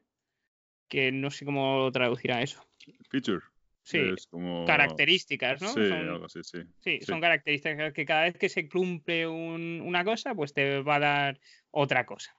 Que 0.88 1.12
no 1.12 1.32
sé 1.32 1.46
cómo 1.46 1.90
traducirá 1.92 2.42
eso. 2.42 2.66
Feature. 3.10 3.51
Sí, 3.84 3.98
Es 4.16 4.28
como... 4.28 4.66
características, 4.66 5.62
¿no? 5.62 5.70
Sí, 5.70 5.88
Son- 5.88 6.10
algo 6.10 6.26
así, 6.26 6.40
sí. 6.44 6.60
Sí, 6.82 7.00
Sí. 7.00 7.06
son 7.06 7.20
características 7.22 7.94
que 7.94 8.06
cada 8.06 8.24
vez 8.24 8.38
que 8.38 8.48
se 8.50 8.70
cumple 8.70 9.28
un- 9.28 9.82
una 9.84 10.04
cosa, 10.04 10.36
pues 10.36 10.54
te 10.54 10.82
va 10.82 10.96
a 10.96 11.00
dar 11.00 11.40
otra 11.72 12.06
cosa. 12.06 12.36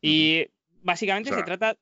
Y 0.00 0.46
básicamente 0.82 1.30
O 1.30 1.32
sea, 1.32 1.40
se 1.40 1.44
trata. 1.46 1.78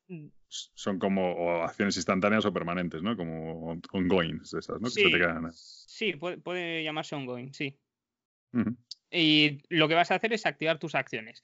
Son 0.49 0.99
como 0.99 1.63
acciones 1.63 1.97
instantáneas 1.97 2.45
o 2.45 2.53
permanentes, 2.53 3.03
¿no? 3.03 3.17
Como 3.17 3.67
on- 3.67 3.83
ongoings 3.93 4.53
esas, 4.55 4.81
¿no? 4.81 4.89
Que 4.89 4.91
se 4.95 5.01
Sí, 5.05 5.11
te 5.13 5.19
quedan. 5.19 5.53
sí, 5.53 6.13
puede, 6.15 6.39
puede 6.39 6.83
llamarse 6.85 7.15
ongoing, 7.15 7.53
sí. 7.55 7.79
Y 9.11 9.59
lo 9.69 9.89
que 9.89 9.95
vas 9.95 10.11
a 10.11 10.17
hacer 10.17 10.33
es 10.33 10.47
activar 10.47 10.79
tus 10.79 10.95
acciones. 10.95 11.43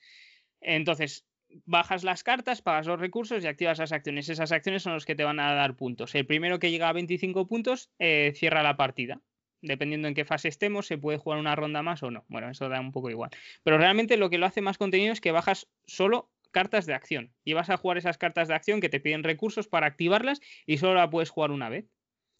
Entonces, 0.60 1.24
bajas 1.64 2.04
las 2.04 2.22
cartas, 2.22 2.62
pagas 2.62 2.86
los 2.86 3.00
recursos 3.00 3.42
y 3.42 3.46
activas 3.46 3.78
las 3.78 3.92
acciones. 3.92 4.28
Esas 4.28 4.52
acciones 4.52 4.82
son 4.82 4.94
los 4.94 5.04
que 5.04 5.14
te 5.14 5.24
van 5.24 5.40
a 5.40 5.54
dar 5.54 5.76
puntos. 5.76 6.14
El 6.14 6.26
primero 6.26 6.58
que 6.58 6.70
llega 6.70 6.88
a 6.88 6.92
25 6.92 7.46
puntos 7.46 7.90
eh, 7.98 8.32
cierra 8.36 8.62
la 8.62 8.76
partida. 8.76 9.20
Dependiendo 9.62 10.06
en 10.06 10.14
qué 10.14 10.24
fase 10.24 10.48
estemos, 10.48 10.86
se 10.86 10.98
puede 10.98 11.18
jugar 11.18 11.38
una 11.38 11.56
ronda 11.56 11.82
más 11.82 12.02
o 12.02 12.10
no. 12.10 12.24
Bueno, 12.28 12.50
eso 12.50 12.68
da 12.68 12.80
un 12.80 12.92
poco 12.92 13.10
igual. 13.10 13.30
Pero 13.62 13.78
realmente 13.78 14.16
lo 14.16 14.30
que 14.30 14.38
lo 14.38 14.46
hace 14.46 14.60
más 14.60 14.78
contenido 14.78 15.12
es 15.12 15.20
que 15.20 15.32
bajas 15.32 15.68
solo 15.86 16.30
cartas 16.50 16.86
de 16.86 16.94
acción. 16.94 17.32
Y 17.44 17.54
vas 17.54 17.70
a 17.70 17.76
jugar 17.76 17.98
esas 17.98 18.18
cartas 18.18 18.48
de 18.48 18.54
acción 18.54 18.80
que 18.80 18.88
te 18.88 19.00
piden 19.00 19.24
recursos 19.24 19.68
para 19.68 19.86
activarlas 19.86 20.40
y 20.66 20.78
solo 20.78 20.94
la 20.94 21.10
puedes 21.10 21.30
jugar 21.30 21.50
una 21.50 21.68
vez. 21.68 21.86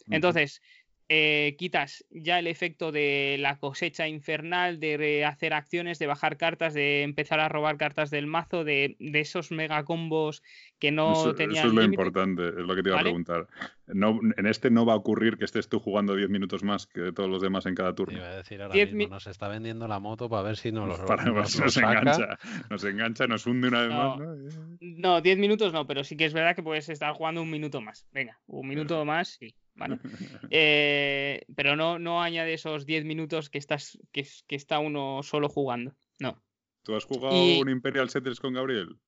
Entonces, 0.08 0.62
eh, 1.08 1.54
quitas 1.58 2.04
ya 2.10 2.38
el 2.38 2.46
efecto 2.48 2.90
de 2.92 3.36
la 3.38 3.58
cosecha 3.58 4.08
infernal, 4.08 4.80
de 4.80 5.24
hacer 5.24 5.54
acciones, 5.54 5.98
de 5.98 6.06
bajar 6.06 6.36
cartas, 6.36 6.74
de 6.74 7.02
empezar 7.02 7.38
a 7.40 7.48
robar 7.48 7.76
cartas 7.76 8.10
del 8.10 8.26
mazo, 8.26 8.64
de, 8.64 8.96
de 8.98 9.20
esos 9.20 9.50
mega 9.52 9.84
combos 9.84 10.42
que 10.78 10.90
no 10.90 11.12
eso, 11.12 11.34
tenían 11.34 11.58
eso 11.58 11.68
es 11.68 11.74
lo 11.74 11.82
límite. 11.82 12.02
importante, 12.02 12.48
es 12.48 12.54
lo 12.56 12.74
que 12.74 12.82
te 12.82 12.88
iba 12.88 12.96
¿Vale? 12.96 13.08
a 13.08 13.12
preguntar. 13.12 13.46
No, 13.86 14.18
en 14.36 14.46
este 14.46 14.68
no 14.70 14.84
va 14.84 14.94
a 14.94 14.96
ocurrir 14.96 15.36
que 15.38 15.44
estés 15.44 15.68
tú 15.68 15.78
jugando 15.78 16.16
10 16.16 16.28
minutos 16.28 16.64
más 16.64 16.86
que 16.88 17.12
todos 17.12 17.30
los 17.30 17.40
demás 17.40 17.66
en 17.66 17.76
cada 17.76 17.94
turno. 17.94 18.18
iba 18.18 18.26
a 18.26 18.36
decir 18.36 18.60
ahora 18.60 18.74
Diez 18.74 18.88
mismo, 18.92 18.98
mi- 19.04 19.10
nos 19.10 19.28
está 19.28 19.46
vendiendo 19.46 19.86
la 19.86 20.00
moto 20.00 20.28
para 20.28 20.42
ver 20.42 20.56
si 20.56 20.72
nos 20.72 20.88
lo, 20.88 20.96
Para 21.06 21.24
nos 21.26 21.58
nos 21.60 21.72
saca. 21.74 22.00
engancha, 22.00 22.38
nos 22.68 22.82
engancha, 22.84 23.26
nos 23.28 23.46
hunde 23.46 23.68
una 23.68 23.82
vez 23.82 23.90
No. 23.90 24.16
más. 24.16 24.18
¿no? 24.18 24.34
Eh, 24.34 24.76
No, 24.80 25.20
10 25.20 25.38
minutos 25.38 25.72
no, 25.72 25.86
pero 25.86 26.02
sí 26.02 26.16
que 26.16 26.24
es 26.24 26.32
verdad 26.34 26.56
que 26.56 26.64
puedes 26.64 26.88
estar 26.88 27.12
jugando 27.14 27.42
un 27.42 27.50
minuto 27.50 27.80
más. 27.80 28.06
Venga, 28.12 28.40
un 28.48 28.66
minuto 28.66 29.04
más, 29.04 29.36
sí. 29.38 29.54
Vale. 29.76 29.98
Eh, 30.50 31.44
pero 31.54 31.76
no, 31.76 31.98
no 31.98 32.22
añade 32.22 32.54
esos 32.54 32.86
10 32.86 33.04
minutos 33.04 33.50
que 33.50 33.58
estás 33.58 33.98
que, 34.12 34.20
es- 34.20 34.44
que 34.46 34.56
está 34.56 34.78
uno 34.78 35.22
solo 35.22 35.48
jugando. 35.48 35.94
No. 36.18 36.42
¿Tú 36.82 36.94
has 36.96 37.04
jugado 37.04 37.34
Y- 37.34 37.60
un 37.60 37.68
Imperial 37.68 38.08
Settlers 38.08 38.40
con 38.40 38.54
Gabriel? 38.54 38.98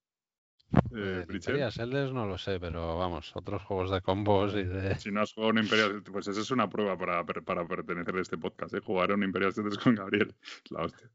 Eh, 0.95 1.25
Pritchett? 1.27 1.55
Imperial 1.55 1.73
Elders 1.79 2.12
no 2.12 2.27
lo 2.27 2.37
sé, 2.37 2.61
pero 2.61 2.99
vamos, 2.99 3.35
otros 3.35 3.62
juegos 3.62 3.91
de 3.91 4.03
combos 4.03 4.53
y 4.55 4.64
de... 4.64 4.97
Si 4.97 5.11
no 5.11 5.23
has 5.23 5.33
jugado 5.33 5.53
un 5.53 5.59
Imperial 5.61 6.03
pues 6.03 6.29
esa 6.29 6.41
es 6.41 6.51
una 6.51 6.69
prueba 6.69 6.99
para, 6.99 7.25
para 7.25 7.66
pertenecer 7.66 8.14
a 8.16 8.21
este 8.21 8.37
podcast, 8.37 8.75
¿eh? 8.75 8.81
Jugar 8.81 9.12
a 9.12 9.14
un 9.14 9.23
Imperial 9.23 9.53
Settlers 9.55 9.79
con 9.79 9.95
Gabriel. 9.95 10.35
Es 10.64 10.71
La 10.71 10.83
hostia. 10.85 11.11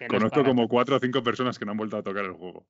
no 0.00 0.08
Conozco 0.08 0.44
como 0.44 0.68
cuatro 0.68 0.96
o 0.96 1.00
cinco 1.00 1.22
personas 1.22 1.58
que 1.58 1.64
no 1.64 1.70
han 1.72 1.78
vuelto 1.78 1.96
a 1.96 2.02
tocar 2.02 2.24
el 2.26 2.32
juego. 2.32 2.66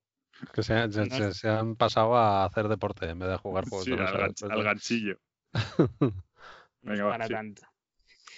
que 0.53 0.63
se, 0.63 0.75
han- 0.75 0.93
se- 0.93 1.07
No 1.07 1.17
se- 1.17 1.29
es- 1.31 1.37
se 1.39 1.49
han 1.49 1.75
pasado 1.75 2.15
a 2.17 2.45
hacer 2.45 2.69
deporte 2.69 3.07
en 3.09 3.19
vez 3.19 3.29
de 3.31 3.39
jugar 3.39 3.65
juegos 3.69 3.85
Sí, 3.87 3.91
de 3.93 3.97
al, 3.97 4.05
mesa 4.05 4.19
gan- 4.19 4.29
después 4.29 4.53
al 4.53 4.63
ganchillo. 4.63 5.19
Venga, 6.83 7.05
va, 7.05 7.11
para 7.13 7.27
sí. 7.27 7.33
tanto. 7.33 7.63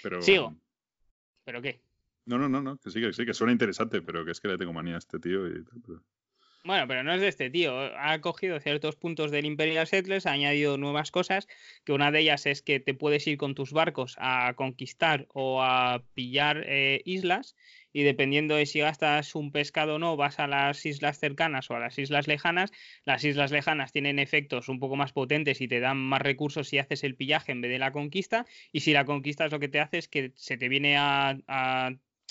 Pero... 0.03 0.23
Sigo. 0.23 0.57
¿Pero 1.45 1.63
qué? 1.63 1.83
No, 2.27 2.39
no, 2.39 2.49
no, 2.49 2.63
no, 2.63 2.77
que 2.79 2.91
sí, 2.91 3.01
que 3.01 3.13
sí, 3.13 3.27
que 3.27 3.35
suena 3.35 3.53
interesante, 3.53 4.03
pero 4.03 4.25
que 4.25 4.31
es 4.31 4.41
que 4.41 4.49
le 4.49 4.59
tengo 4.59 4.73
manía 4.73 4.95
a 4.95 4.99
este 4.99 5.19
tío 5.19 5.49
y 5.49 5.65
tal, 5.65 6.03
Bueno, 6.65 6.87
pero 6.87 7.03
no 7.03 7.12
es 7.12 7.20
de 7.20 7.28
este 7.28 7.51
tío. 7.51 7.73
Ha 7.99 8.20
cogido 8.20 8.61
ciertos 8.61 8.97
puntos 8.97 9.31
del 9.31 9.47
Imperial 9.47 9.87
Settlers, 9.87 10.27
ha 10.27 10.32
añadido 10.32 10.78
nuevas 10.78 11.11
cosas, 11.11 11.49
que 11.85 11.93
una 11.93 12.12
de 12.12 12.20
ellas 12.20 12.47
es 12.47 12.62
que 12.62 12.78
te 12.78 12.95
puedes 12.95 13.27
ir 13.27 13.37
con 13.37 13.55
tus 13.55 13.73
barcos 13.73 14.16
a 14.19 14.55
conquistar 14.55 15.27
o 15.32 15.62
a 15.62 16.05
pillar 16.15 16.62
eh, 16.66 17.03
islas 17.05 17.57
y 17.93 18.03
dependiendo 18.03 18.57
de 18.57 18.67
si 18.67 18.81
gastas 18.81 19.35
un 19.35 19.53
pescado 19.53 19.97
o 19.97 19.99
no, 19.99 20.17
vas 20.17 20.39
a 20.39 20.47
las 20.47 20.85
islas 20.87 21.19
cercanas 21.19 21.71
o 21.71 21.75
a 21.77 21.81
las 21.81 21.99
islas 21.99 22.27
lejanas. 22.29 22.71
Las 23.05 23.25
islas 23.25 23.51
lejanas 23.51 23.93
tienen 23.93 24.19
efectos 24.19 24.69
un 24.69 24.79
poco 24.79 24.97
más 24.97 25.12
potentes 25.12 25.61
y 25.61 25.69
te 25.69 25.81
dan 25.81 25.99
más 25.99 26.23
recursos 26.23 26.69
si 26.69 26.79
haces 26.79 27.05
el 27.05 27.17
pillaje 27.17 27.53
en 27.53 27.61
vez 27.61 27.71
de 27.71 27.79
la 27.79 27.93
conquista. 27.93 28.47
Y 28.73 28.81
si 28.81 28.93
la 28.93 29.05
conquistas 29.05 29.53
lo 29.53 29.61
que 29.61 29.69
te 29.69 29.81
hace 29.81 29.99
es 29.99 30.09
que 30.09 30.33
se 30.37 30.57
te 30.57 30.69
viene 30.69 30.97
a, 30.97 31.39
a 31.49 31.91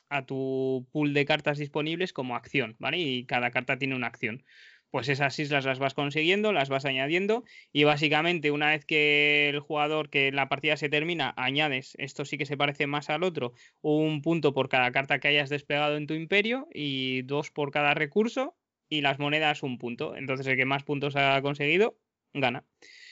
a 0.09 0.25
tu 0.25 0.87
pool 0.91 1.13
de 1.13 1.25
cartas 1.25 1.57
disponibles 1.59 2.13
como 2.13 2.35
acción, 2.35 2.75
¿vale? 2.79 2.97
Y 2.97 3.25
cada 3.25 3.51
carta 3.51 3.77
tiene 3.77 3.95
una 3.95 4.07
acción. 4.07 4.43
Pues 4.91 5.07
esas 5.09 5.37
islas 5.37 5.65
las 5.65 5.77
vas 5.79 5.93
consiguiendo, 5.93 6.51
las 6.51 6.69
vas 6.69 6.85
añadiendo 6.85 7.43
y 7.71 7.83
básicamente 7.83 8.51
una 8.51 8.71
vez 8.71 8.85
que 8.85 9.49
el 9.49 9.59
jugador, 9.59 10.09
que 10.09 10.31
la 10.31 10.49
partida 10.49 10.77
se 10.77 10.89
termina, 10.89 11.33
añades, 11.37 11.93
esto 11.99 12.25
sí 12.25 12.37
que 12.37 12.45
se 12.45 12.57
parece 12.57 12.87
más 12.87 13.09
al 13.09 13.23
otro, 13.23 13.53
un 13.81 14.21
punto 14.21 14.53
por 14.53 14.67
cada 14.67 14.91
carta 14.91 15.19
que 15.19 15.27
hayas 15.27 15.49
desplegado 15.49 15.95
en 15.97 16.07
tu 16.07 16.15
imperio 16.15 16.67
y 16.73 17.21
dos 17.23 17.51
por 17.51 17.71
cada 17.71 17.93
recurso 17.93 18.55
y 18.89 19.01
las 19.01 19.19
monedas 19.19 19.61
un 19.61 19.77
punto. 19.77 20.15
Entonces 20.15 20.47
el 20.47 20.57
que 20.57 20.65
más 20.65 20.83
puntos 20.83 21.15
ha 21.15 21.41
conseguido, 21.41 21.97
gana 22.33 22.65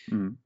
Mm. 0.08 0.38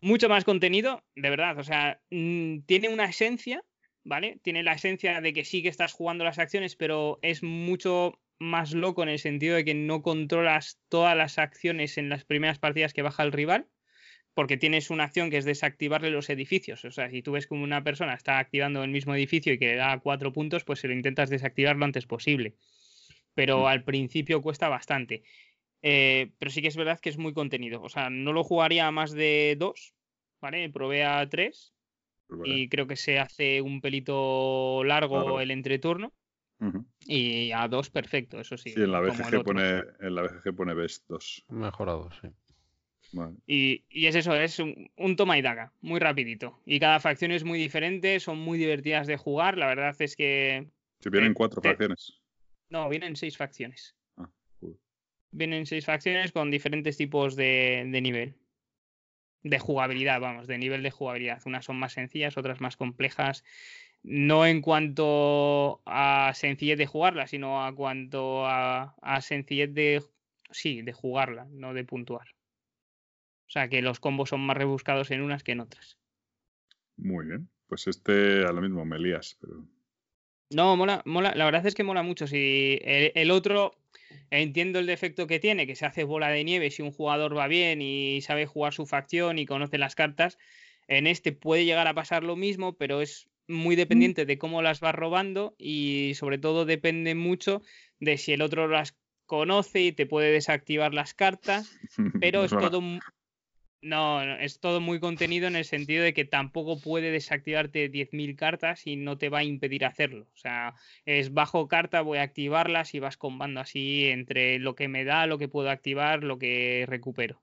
mucho 0.00 0.28
más 0.28 0.44
contenido, 0.44 1.04
de 1.14 1.30
verdad. 1.30 1.58
O 1.58 1.64
sea, 1.64 2.00
mm, 2.10 2.60
tiene 2.60 2.88
una 2.88 3.06
esencia, 3.06 3.64
¿vale? 4.04 4.38
Tiene 4.42 4.62
la 4.62 4.74
esencia 4.74 5.20
de 5.20 5.32
que 5.32 5.44
sí 5.44 5.62
que 5.62 5.68
estás 5.68 5.92
jugando 5.92 6.24
las 6.24 6.38
acciones, 6.38 6.76
pero 6.76 7.18
es 7.22 7.42
mucho 7.42 8.18
más 8.42 8.74
loco 8.74 9.02
en 9.02 9.08
el 9.08 9.18
sentido 9.18 9.56
de 9.56 9.64
que 9.64 9.74
no 9.74 10.02
controlas 10.02 10.80
todas 10.88 11.16
las 11.16 11.38
acciones 11.38 11.96
en 11.96 12.08
las 12.08 12.24
primeras 12.24 12.58
partidas 12.58 12.92
que 12.92 13.02
baja 13.02 13.22
el 13.22 13.32
rival, 13.32 13.68
porque 14.34 14.56
tienes 14.56 14.90
una 14.90 15.04
acción 15.04 15.30
que 15.30 15.36
es 15.36 15.44
desactivarle 15.44 16.10
los 16.10 16.28
edificios. 16.28 16.84
O 16.84 16.90
sea, 16.90 17.08
si 17.10 17.22
tú 17.22 17.32
ves 17.32 17.46
como 17.46 17.64
una 17.64 17.84
persona 17.84 18.14
está 18.14 18.38
activando 18.38 18.82
el 18.82 18.90
mismo 18.90 19.14
edificio 19.14 19.52
y 19.52 19.58
que 19.58 19.68
le 19.68 19.76
da 19.76 19.98
cuatro 20.00 20.32
puntos, 20.32 20.64
pues 20.64 20.80
se 20.80 20.88
lo 20.88 20.94
intentas 20.94 21.30
desactivar 21.30 21.76
lo 21.76 21.84
antes 21.84 22.06
posible. 22.06 22.56
Pero 23.34 23.68
al 23.68 23.84
principio 23.84 24.42
cuesta 24.42 24.68
bastante. 24.68 25.22
Eh, 25.82 26.32
pero 26.38 26.50
sí 26.50 26.62
que 26.62 26.68
es 26.68 26.76
verdad 26.76 27.00
que 27.00 27.08
es 27.08 27.18
muy 27.18 27.32
contenido. 27.32 27.82
O 27.82 27.88
sea, 27.88 28.10
no 28.10 28.32
lo 28.32 28.44
jugaría 28.44 28.86
a 28.86 28.92
más 28.92 29.12
de 29.12 29.56
dos, 29.58 29.94
¿vale? 30.40 30.68
Probé 30.70 31.04
a 31.04 31.28
tres 31.28 31.74
vale. 32.28 32.52
y 32.52 32.68
creo 32.68 32.86
que 32.86 32.96
se 32.96 33.18
hace 33.18 33.60
un 33.60 33.80
pelito 33.80 34.82
largo 34.84 35.16
Largo. 35.16 35.40
el 35.40 35.50
entreturno. 35.50 36.12
Y 37.06 37.50
a 37.52 37.66
dos, 37.68 37.90
perfecto, 37.90 38.40
eso 38.40 38.56
sí. 38.56 38.70
Sí, 38.70 38.80
en 38.82 38.92
la 38.92 39.00
BGG 39.00 39.42
pone, 39.42 39.82
en 40.00 40.14
la 40.14 40.22
BGG 40.22 40.54
pone 40.54 40.74
Best 40.74 41.04
2. 41.08 41.44
Mejorado, 41.48 42.08
sí. 42.20 42.28
Vale. 43.12 43.34
Y, 43.46 43.84
y 43.90 44.06
es 44.06 44.14
eso, 44.14 44.34
es 44.34 44.58
un, 44.58 44.90
un 44.96 45.16
toma 45.16 45.36
y 45.36 45.42
daga, 45.42 45.72
muy 45.82 45.98
rapidito. 46.00 46.60
Y 46.64 46.78
cada 46.80 46.98
facción 47.00 47.30
es 47.32 47.44
muy 47.44 47.58
diferente, 47.58 48.20
son 48.20 48.38
muy 48.38 48.56
divertidas 48.58 49.06
de 49.06 49.16
jugar. 49.16 49.58
La 49.58 49.66
verdad 49.66 49.94
es 49.98 50.16
que. 50.16 50.68
Si 51.00 51.10
vienen 51.10 51.32
Eh, 51.32 51.34
cuatro 51.34 51.60
te- 51.60 51.70
facciones. 51.70 52.20
No, 52.70 52.88
vienen 52.88 53.16
seis 53.16 53.36
facciones. 53.36 53.96
Ah, 54.16 54.30
joder. 54.60 54.76
Vienen 55.32 55.66
seis 55.66 55.84
facciones 55.84 56.32
con 56.32 56.50
diferentes 56.50 56.96
tipos 56.96 57.36
de, 57.36 57.86
de 57.90 58.00
nivel. 58.00 58.34
De 59.42 59.58
jugabilidad, 59.58 60.20
vamos, 60.20 60.46
de 60.46 60.56
nivel 60.56 60.82
de 60.84 60.90
jugabilidad. 60.92 61.42
Unas 61.44 61.64
son 61.64 61.76
más 61.78 61.92
sencillas, 61.94 62.36
otras 62.38 62.60
más 62.60 62.76
complejas. 62.76 63.44
No 64.02 64.46
en 64.46 64.62
cuanto 64.62 65.80
a 65.86 66.32
sencillez 66.34 66.76
de 66.76 66.86
jugarla, 66.86 67.26
sino 67.26 67.64
a 67.64 67.74
cuanto 67.74 68.46
a, 68.46 68.96
a 69.00 69.20
sencillez 69.20 69.72
de. 69.72 70.02
Sí, 70.50 70.82
de 70.82 70.92
jugarla, 70.92 71.46
no 71.50 71.72
de 71.72 71.84
puntuar. 71.84 72.28
O 73.46 73.50
sea 73.52 73.68
que 73.68 73.80
los 73.82 74.00
combos 74.00 74.30
son 74.30 74.40
más 74.40 74.56
rebuscados 74.56 75.10
en 75.10 75.22
unas 75.22 75.42
que 75.42 75.52
en 75.52 75.60
otras. 75.60 75.98
Muy 76.96 77.26
bien. 77.26 77.48
Pues 77.68 77.86
este 77.86 78.44
a 78.44 78.52
lo 78.52 78.60
mismo 78.60 78.84
me 78.84 78.98
lías, 78.98 79.36
pero. 79.40 79.66
No, 80.50 80.76
mola, 80.76 81.02
mola. 81.06 81.34
La 81.34 81.44
verdad 81.44 81.64
es 81.64 81.74
que 81.74 81.84
mola 81.84 82.02
mucho. 82.02 82.26
Si 82.26 82.78
el, 82.82 83.12
el 83.14 83.30
otro 83.30 83.76
entiendo 84.30 84.78
el 84.78 84.86
defecto 84.86 85.26
que 85.26 85.38
tiene, 85.38 85.66
que 85.66 85.76
se 85.76 85.86
hace 85.86 86.04
bola 86.04 86.28
de 86.28 86.44
nieve 86.44 86.70
si 86.70 86.82
un 86.82 86.92
jugador 86.92 87.36
va 87.36 87.46
bien 87.46 87.82
y 87.82 88.20
sabe 88.22 88.46
jugar 88.46 88.72
su 88.72 88.86
facción 88.86 89.38
y 89.38 89.46
conoce 89.46 89.78
las 89.78 89.94
cartas. 89.94 90.38
En 90.88 91.06
este 91.06 91.32
puede 91.32 91.64
llegar 91.64 91.86
a 91.86 91.94
pasar 91.94 92.24
lo 92.24 92.36
mismo, 92.36 92.74
pero 92.76 93.00
es 93.00 93.28
muy 93.48 93.76
dependiente 93.76 94.26
de 94.26 94.38
cómo 94.38 94.62
las 94.62 94.80
vas 94.80 94.94
robando 94.94 95.54
y 95.58 96.12
sobre 96.14 96.38
todo 96.38 96.64
depende 96.64 97.14
mucho 97.14 97.62
de 98.00 98.18
si 98.18 98.32
el 98.32 98.42
otro 98.42 98.68
las 98.68 98.96
conoce 99.26 99.80
y 99.80 99.92
te 99.92 100.06
puede 100.06 100.30
desactivar 100.30 100.94
las 100.94 101.14
cartas 101.14 101.78
pero 102.20 102.44
es 102.44 102.50
todo 102.50 102.80
no, 103.82 104.22
es 104.22 104.60
todo 104.60 104.80
muy 104.80 105.00
contenido 105.00 105.48
en 105.48 105.56
el 105.56 105.64
sentido 105.64 106.04
de 106.04 106.14
que 106.14 106.24
tampoco 106.24 106.80
puede 106.80 107.10
desactivarte 107.10 107.88
10.000 107.88 108.36
cartas 108.36 108.86
y 108.86 108.94
no 108.94 109.18
te 109.18 109.28
va 109.28 109.38
a 109.38 109.44
impedir 109.44 109.84
hacerlo. 109.84 110.28
O 110.32 110.36
sea, 110.36 110.74
es 111.04 111.34
bajo 111.34 111.66
carta, 111.66 112.00
voy 112.00 112.18
a 112.18 112.22
activarlas 112.22 112.94
y 112.94 113.00
vas 113.00 113.16
combando 113.16 113.60
así 113.60 114.06
entre 114.06 114.60
lo 114.60 114.76
que 114.76 114.86
me 114.86 115.04
da, 115.04 115.26
lo 115.26 115.36
que 115.36 115.48
puedo 115.48 115.68
activar, 115.68 116.22
lo 116.22 116.38
que 116.38 116.84
recupero. 116.86 117.42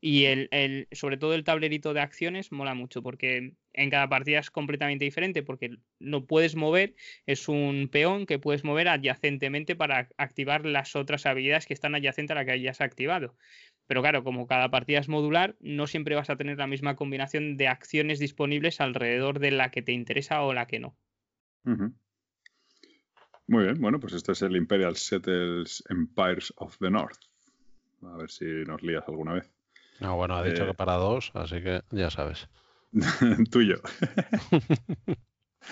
Y 0.00 0.26
el, 0.26 0.48
el- 0.52 0.86
sobre 0.92 1.16
todo 1.16 1.34
el 1.34 1.42
tablerito 1.44 1.92
de 1.92 2.00
acciones 2.00 2.52
mola 2.52 2.74
mucho 2.74 3.02
porque 3.02 3.54
en 3.72 3.90
cada 3.90 4.08
partida 4.08 4.38
es 4.38 4.50
completamente 4.50 5.04
diferente 5.04 5.42
porque 5.42 5.76
lo 5.98 6.26
puedes 6.26 6.54
mover, 6.54 6.94
es 7.26 7.48
un 7.48 7.88
peón 7.90 8.26
que 8.26 8.38
puedes 8.38 8.62
mover 8.64 8.88
adyacentemente 8.88 9.74
para 9.74 10.08
activar 10.16 10.66
las 10.66 10.94
otras 10.94 11.26
habilidades 11.26 11.66
que 11.66 11.74
están 11.74 11.94
adyacentes 11.96 12.32
a 12.32 12.36
la 12.36 12.44
que 12.44 12.52
hayas 12.52 12.80
activado. 12.80 13.34
Pero 13.88 14.02
claro, 14.02 14.22
como 14.22 14.46
cada 14.46 14.70
partida 14.70 14.98
es 15.00 15.08
modular, 15.08 15.56
no 15.60 15.86
siempre 15.86 16.14
vas 16.14 16.30
a 16.30 16.36
tener 16.36 16.58
la 16.58 16.66
misma 16.66 16.94
combinación 16.94 17.56
de 17.56 17.68
acciones 17.68 18.18
disponibles 18.18 18.80
alrededor 18.80 19.38
de 19.40 19.50
la 19.50 19.70
que 19.70 19.82
te 19.82 19.92
interesa 19.92 20.42
o 20.42 20.52
la 20.52 20.66
que 20.66 20.78
no. 20.78 20.94
Muy 23.46 23.64
bien, 23.64 23.80
bueno, 23.80 23.98
pues 23.98 24.12
este 24.12 24.32
es 24.32 24.42
el 24.42 24.56
Imperial 24.56 24.94
Settles 24.94 25.82
Empires 25.88 26.52
of 26.56 26.76
the 26.78 26.90
North. 26.90 27.18
A 28.02 28.16
ver 28.16 28.30
si 28.30 28.44
nos 28.44 28.82
lías 28.82 29.04
alguna 29.08 29.32
vez. 29.32 29.50
No, 30.00 30.16
bueno, 30.16 30.36
ha 30.36 30.42
dicho 30.44 30.64
Eh, 30.64 30.66
que 30.68 30.74
para 30.74 30.94
dos, 30.94 31.30
así 31.34 31.62
que 31.62 31.82
ya 31.90 32.10
sabes. 32.10 32.48
Tuyo. 33.50 33.80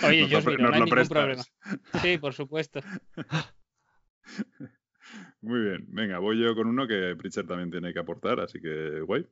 Oye, 0.07 0.23
Nos 0.23 0.31
yo 0.31 0.35
lo 0.35 0.39
os 0.39 0.44
pre- 0.44 0.57
miro, 0.57 0.62
nos 0.62 0.70
no 0.70 0.74
hay 0.74 0.81
ningún 0.82 1.09
problema. 1.09 1.43
prestas. 1.43 2.03
Sí, 2.03 2.19
por 2.19 2.32
supuesto. 2.35 2.81
Muy 5.40 5.61
bien, 5.61 5.86
venga, 5.89 6.19
voy 6.19 6.40
yo 6.43 6.55
con 6.57 6.66
uno 6.66 6.86
que 6.89 7.15
Pritchard 7.16 7.47
también 7.47 7.70
tiene 7.70 7.93
que 7.93 7.98
aportar, 8.01 8.40
así 8.40 8.61
que 8.61 9.01
guay. 9.01 9.27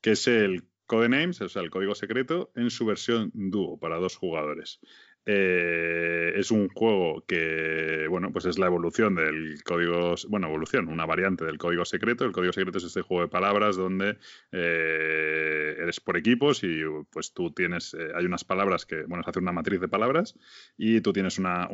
Que 0.00 0.12
es 0.12 0.26
el 0.26 0.64
Codenames, 0.86 1.40
o 1.42 1.48
sea, 1.48 1.62
el 1.62 1.70
código 1.70 1.94
secreto, 1.94 2.50
en 2.56 2.70
su 2.70 2.84
versión 2.84 3.30
dúo 3.32 3.78
para 3.78 3.98
dos 3.98 4.16
jugadores. 4.16 4.80
Eh, 5.26 6.32
es 6.36 6.50
un 6.50 6.68
juego 6.68 7.24
que, 7.26 8.06
bueno, 8.08 8.32
pues 8.32 8.46
es 8.46 8.58
la 8.58 8.66
evolución 8.66 9.14
del 9.14 9.62
código, 9.62 10.14
bueno, 10.28 10.48
evolución, 10.48 10.88
una 10.88 11.06
variante 11.06 11.44
del 11.44 11.58
código 11.58 11.84
secreto. 11.84 12.24
El 12.24 12.32
código 12.32 12.52
secreto 12.52 12.78
es 12.78 12.84
este 12.84 13.02
juego 13.02 13.24
de 13.24 13.28
palabras 13.28 13.76
donde 13.76 14.18
eh, 14.52 15.76
eres 15.78 16.00
por 16.00 16.16
equipos 16.16 16.64
y 16.64 16.82
pues 17.10 17.32
tú 17.34 17.52
tienes, 17.52 17.94
eh, 17.94 18.12
hay 18.14 18.24
unas 18.24 18.44
palabras 18.44 18.86
que, 18.86 19.02
bueno, 19.02 19.22
se 19.22 19.30
hace 19.30 19.40
una 19.40 19.52
matriz 19.52 19.80
de 19.80 19.88
palabras 19.88 20.36
y 20.76 21.00
tú 21.00 21.12
tienes 21.12 21.38
una, 21.38 21.68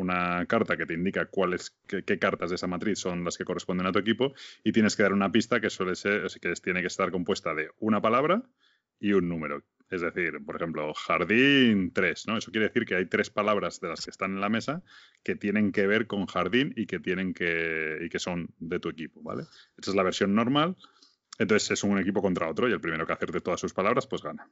carta 0.48 0.76
que 0.76 0.86
te 0.86 0.94
indica 0.94 1.26
cuáles, 1.26 1.76
qué, 1.86 2.02
qué 2.02 2.18
cartas 2.18 2.50
de 2.50 2.56
esa 2.56 2.66
matriz 2.66 2.98
son 2.98 3.24
las 3.24 3.38
que 3.38 3.44
corresponden 3.44 3.86
a 3.86 3.92
tu 3.92 3.98
equipo 3.98 4.34
y 4.64 4.72
tienes 4.72 4.96
que 4.96 5.02
dar 5.02 5.12
una 5.12 5.30
pista 5.32 5.60
que 5.60 5.70
suele 5.70 5.94
ser, 5.94 6.26
que 6.40 6.52
tiene 6.54 6.80
que 6.80 6.88
estar 6.88 7.10
compuesta 7.10 7.54
de 7.54 7.70
una 7.78 8.00
palabra 8.00 8.42
y 8.98 9.12
un 9.12 9.28
número. 9.28 9.62
Es 9.88 10.00
decir, 10.00 10.44
por 10.44 10.56
ejemplo, 10.56 10.92
jardín 10.94 11.92
3, 11.92 12.26
¿no? 12.26 12.36
Eso 12.36 12.50
quiere 12.50 12.66
decir 12.66 12.84
que 12.84 12.96
hay 12.96 13.06
tres 13.06 13.30
palabras 13.30 13.80
de 13.80 13.88
las 13.88 14.04
que 14.04 14.10
están 14.10 14.32
en 14.32 14.40
la 14.40 14.48
mesa 14.48 14.82
que 15.22 15.36
tienen 15.36 15.70
que 15.70 15.86
ver 15.86 16.06
con 16.06 16.26
jardín 16.26 16.72
y 16.76 16.86
que 16.86 16.98
tienen 16.98 17.32
que 17.32 17.98
y 18.00 18.08
que 18.08 18.18
son 18.18 18.48
de 18.58 18.80
tu 18.80 18.88
equipo, 18.88 19.22
¿vale? 19.22 19.44
Esta 19.76 19.90
es 19.90 19.96
la 19.96 20.02
versión 20.02 20.34
normal. 20.34 20.76
Entonces 21.38 21.70
es 21.70 21.84
un 21.84 21.98
equipo 21.98 22.22
contra 22.22 22.48
otro 22.48 22.68
y 22.68 22.72
el 22.72 22.80
primero 22.80 23.06
que 23.06 23.12
acerte 23.12 23.40
todas 23.40 23.60
sus 23.60 23.74
palabras, 23.74 24.06
pues 24.06 24.22
gana. 24.22 24.48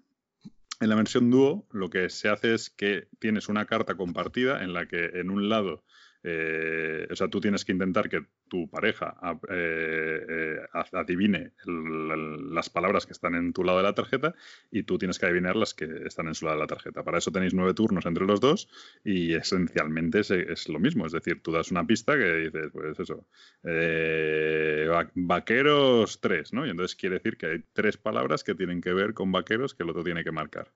En 0.80 0.88
la 0.88 0.96
versión 0.96 1.30
dúo, 1.30 1.66
lo 1.72 1.88
que 1.88 2.10
se 2.10 2.28
hace 2.28 2.54
es 2.54 2.70
que 2.70 3.08
tienes 3.18 3.48
una 3.48 3.64
carta 3.64 3.96
compartida 3.96 4.62
en 4.62 4.72
la 4.72 4.86
que 4.86 5.04
en 5.14 5.30
un 5.30 5.48
lado, 5.48 5.84
eh, 6.24 7.06
o 7.10 7.14
sea, 7.16 7.28
tú 7.28 7.40
tienes 7.40 7.64
que 7.64 7.72
intentar 7.72 8.08
que 8.08 8.24
tu 8.48 8.68
pareja 8.68 9.14
a- 9.20 9.38
eh, 9.50 10.26
eh, 10.28 10.56
adivine 10.92 11.52
las 11.66 12.70
palabras 12.70 13.06
que 13.06 13.12
están 13.12 13.34
en 13.34 13.52
tu 13.52 13.62
lado 13.64 13.78
de 13.78 13.84
la 13.84 13.94
tarjeta 13.94 14.34
y 14.70 14.82
tú 14.84 14.98
tienes 14.98 15.18
que 15.18 15.26
adivinar 15.26 15.56
las 15.56 15.74
que 15.74 15.86
están 16.06 16.28
en 16.28 16.34
su 16.34 16.44
lado 16.46 16.56
de 16.58 16.62
la 16.64 16.66
tarjeta. 16.66 17.02
Para 17.04 17.18
eso 17.18 17.30
tenéis 17.30 17.54
nueve 17.54 17.74
turnos 17.74 18.06
entre 18.06 18.24
los 18.26 18.40
dos 18.40 18.68
y 19.04 19.34
esencialmente 19.34 20.20
es, 20.20 20.68
lo 20.68 20.78
mismo. 20.78 21.06
Es 21.06 21.12
decir, 21.12 21.42
tú 21.42 21.52
das 21.52 21.70
una 21.70 21.86
pista 21.86 22.16
que 22.16 22.32
dices, 22.36 22.70
pues 22.72 22.98
eso, 22.98 23.26
eh, 23.64 24.86
va- 24.90 25.10
vaqueros 25.14 26.20
3, 26.20 26.52
¿no? 26.52 26.66
Y 26.66 26.70
entonces 26.70 26.96
quiere 26.96 27.16
decir 27.16 27.36
que 27.36 27.46
hay 27.46 27.64
tres 27.72 27.96
palabras 27.96 28.44
que 28.44 28.54
tienen 28.54 28.80
que 28.80 28.92
ver 28.92 29.14
con 29.14 29.32
vaqueros 29.32 29.74
que 29.74 29.82
el 29.82 29.90
otro 29.90 30.04
tiene 30.04 30.24
que 30.24 30.32
marcar. 30.32 30.72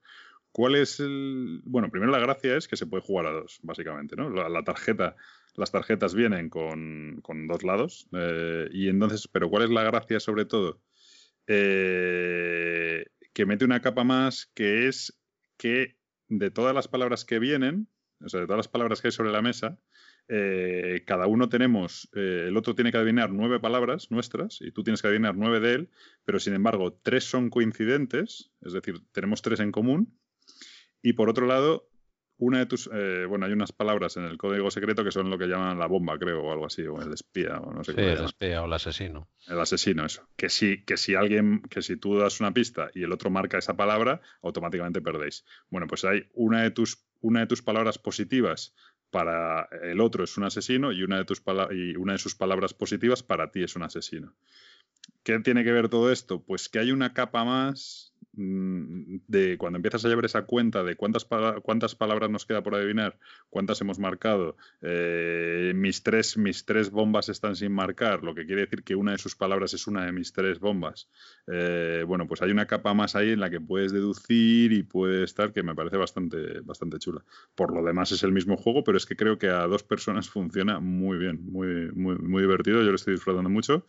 ¿Cuál 0.52 0.74
es 0.76 1.00
el...? 1.00 1.60
Bueno, 1.64 1.90
primero 1.90 2.10
la 2.10 2.18
gracia 2.18 2.56
es 2.56 2.68
que 2.68 2.76
se 2.76 2.86
puede 2.86 3.02
jugar 3.02 3.26
a 3.26 3.32
dos, 3.32 3.60
básicamente, 3.62 4.16
¿no? 4.16 4.30
La, 4.30 4.62
tarjeta, 4.64 5.16
las 5.54 5.70
tarjetas 5.70 6.14
vienen 6.14 6.48
con, 6.48 7.20
con 7.22 7.46
dos 7.46 7.62
lados 7.62 8.08
eh, 8.12 8.68
y 8.72 8.88
entonces, 8.88 9.28
pero 9.28 9.50
¿cuál 9.50 9.64
es 9.64 9.70
la 9.70 9.84
gracia 9.84 10.20
sobre 10.20 10.44
todo? 10.44 10.80
Eh, 11.46 13.06
que 13.32 13.46
mete 13.46 13.64
una 13.64 13.80
capa 13.80 14.04
más 14.04 14.50
que 14.54 14.88
es 14.88 15.18
que 15.56 15.96
de 16.28 16.50
todas 16.50 16.74
las 16.74 16.88
palabras 16.88 17.24
que 17.24 17.38
vienen, 17.38 17.88
o 18.20 18.28
sea, 18.28 18.40
de 18.40 18.46
todas 18.46 18.58
las 18.58 18.68
palabras 18.68 19.00
que 19.00 19.08
hay 19.08 19.12
sobre 19.12 19.32
la 19.32 19.42
mesa, 19.42 19.78
eh, 20.28 21.04
cada 21.06 21.26
uno 21.26 21.48
tenemos, 21.48 22.10
eh, 22.14 22.46
el 22.48 22.56
otro 22.58 22.74
tiene 22.74 22.92
que 22.92 22.98
adivinar 22.98 23.30
nueve 23.30 23.60
palabras 23.60 24.10
nuestras 24.10 24.60
y 24.60 24.72
tú 24.72 24.82
tienes 24.84 25.00
que 25.00 25.08
adivinar 25.08 25.36
nueve 25.36 25.58
de 25.60 25.74
él, 25.74 25.90
pero 26.24 26.38
sin 26.38 26.52
embargo 26.52 26.92
tres 27.02 27.24
son 27.24 27.48
coincidentes, 27.48 28.50
es 28.60 28.74
decir, 28.74 29.00
tenemos 29.12 29.40
tres 29.40 29.60
en 29.60 29.72
común. 29.72 30.18
Y 31.02 31.12
por 31.14 31.28
otro 31.28 31.46
lado, 31.46 31.88
una 32.38 32.58
de 32.58 32.66
tus, 32.66 32.88
eh, 32.92 33.24
bueno, 33.26 33.46
hay 33.46 33.52
unas 33.52 33.72
palabras 33.72 34.16
en 34.16 34.24
el 34.24 34.38
código 34.38 34.70
secreto 34.70 35.02
que 35.02 35.10
son 35.10 35.28
lo 35.28 35.38
que 35.38 35.46
llaman 35.46 35.78
la 35.78 35.86
bomba, 35.86 36.18
creo, 36.18 36.42
o 36.42 36.52
algo 36.52 36.66
así, 36.66 36.86
o 36.86 37.00
el 37.02 37.12
espía, 37.12 37.58
o 37.58 37.72
no 37.72 37.82
sé 37.82 37.92
Sí, 37.92 38.00
le 38.00 38.12
el 38.12 38.24
espía 38.24 38.62
o 38.62 38.66
el 38.66 38.72
asesino. 38.72 39.28
El 39.48 39.60
asesino, 39.60 40.06
eso. 40.06 40.28
Que 40.36 40.48
si, 40.48 40.84
que 40.84 40.96
si 40.96 41.16
alguien, 41.16 41.62
que 41.62 41.82
si 41.82 41.96
tú 41.96 42.16
das 42.16 42.40
una 42.40 42.54
pista 42.54 42.90
y 42.94 43.02
el 43.02 43.12
otro 43.12 43.30
marca 43.30 43.58
esa 43.58 43.76
palabra, 43.76 44.20
automáticamente 44.42 45.00
perdéis. 45.00 45.44
Bueno, 45.68 45.88
pues 45.88 46.04
hay 46.04 46.28
una 46.34 46.62
de 46.62 46.70
tus, 46.70 47.04
una 47.20 47.40
de 47.40 47.46
tus 47.46 47.62
palabras 47.62 47.98
positivas 47.98 48.72
para 49.10 49.68
el 49.82 50.00
otro 50.00 50.24
es 50.24 50.36
un 50.36 50.44
asesino 50.44 50.92
y 50.92 51.02
una 51.02 51.16
de 51.16 51.24
tus 51.24 51.42
y 51.70 51.96
una 51.96 52.12
de 52.12 52.18
sus 52.18 52.34
palabras 52.34 52.74
positivas 52.74 53.22
para 53.22 53.50
ti 53.50 53.62
es 53.62 53.74
un 53.74 53.82
asesino. 53.82 54.34
¿Qué 55.22 55.38
tiene 55.40 55.64
que 55.64 55.72
ver 55.72 55.88
todo 55.88 56.12
esto? 56.12 56.42
Pues 56.42 56.68
que 56.68 56.78
hay 56.78 56.92
una 56.92 57.14
capa 57.14 57.44
más 57.44 58.07
de 58.39 59.59
cuando 59.59 59.78
empiezas 59.78 60.05
a 60.05 60.09
llevar 60.09 60.24
esa 60.24 60.43
cuenta 60.43 60.85
de 60.85 60.94
cuántas, 60.94 61.27
cuántas 61.62 61.97
palabras 61.97 62.31
nos 62.31 62.47
queda 62.47 62.62
por 62.62 62.77
adivinar, 62.77 63.19
cuántas 63.51 63.81
hemos 63.81 63.98
marcado, 63.98 64.56
eh, 64.81 65.73
mis, 65.74 66.05
tres, 66.05 66.36
mis 66.36 66.65
tres 66.65 66.90
bombas 66.90 67.28
están 67.28 67.56
sin 67.56 67.73
marcar, 67.73 68.23
lo 68.23 68.36
que 68.36 68.47
quiere 68.47 68.62
decir 68.62 68.85
que 68.85 68.94
una 68.94 69.12
de 69.12 69.19
sus 69.19 69.35
palabras 69.35 69.74
es 69.74 69.89
una 69.89 70.05
de 70.05 70.12
mis 70.12 70.32
tres 70.32 70.60
bombas. 70.60 71.09
Eh, 71.48 72.05
bueno, 72.06 72.28
pues 72.28 72.40
hay 72.40 72.52
una 72.52 72.66
capa 72.66 72.94
más 72.94 73.16
ahí 73.16 73.32
en 73.32 73.40
la 73.40 73.51
que 73.51 73.60
puedes 73.60 73.93
deducir 73.93 74.73
y 74.73 74.85
puede 74.85 75.24
estar 75.24 75.52
que 75.52 75.65
me 75.65 75.74
parece 75.74 75.97
bastante, 75.97 76.60
bastante 76.60 76.98
chula. 76.98 77.24
Por 77.56 77.74
lo 77.74 77.82
demás 77.82 78.12
es 78.12 78.23
el 78.23 78.31
mismo 78.31 78.56
juego, 78.56 78.85
pero 78.85 78.98
es 78.98 79.06
que 79.06 79.16
creo 79.16 79.39
que 79.39 79.48
a 79.48 79.66
dos 79.66 79.82
personas 79.82 80.28
funciona 80.31 80.78
muy 80.78 81.19
bien, 81.19 81.44
muy, 81.51 81.90
muy, 81.93 82.16
muy 82.19 82.43
divertido, 82.43 82.82
yo 82.82 82.90
lo 82.90 82.97
estoy 82.97 83.15
disfrutando 83.15 83.51
mucho. 83.51 83.85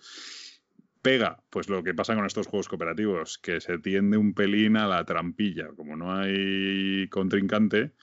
Pega, 1.01 1.41
pues 1.49 1.69
lo 1.69 1.81
que 1.81 1.93
pasa 1.93 2.15
con 2.15 2.25
estos 2.25 2.47
juegos 2.47 2.67
cooperativos, 2.67 3.37
que 3.37 3.61
se 3.61 3.79
tiende 3.79 4.17
un 4.17 4.33
pelín 4.33 4.75
a 4.75 4.87
la 4.87 5.05
trampilla. 5.05 5.69
Como 5.75 5.95
no 5.95 6.13
hay 6.13 7.07
contrincante, 7.09 7.93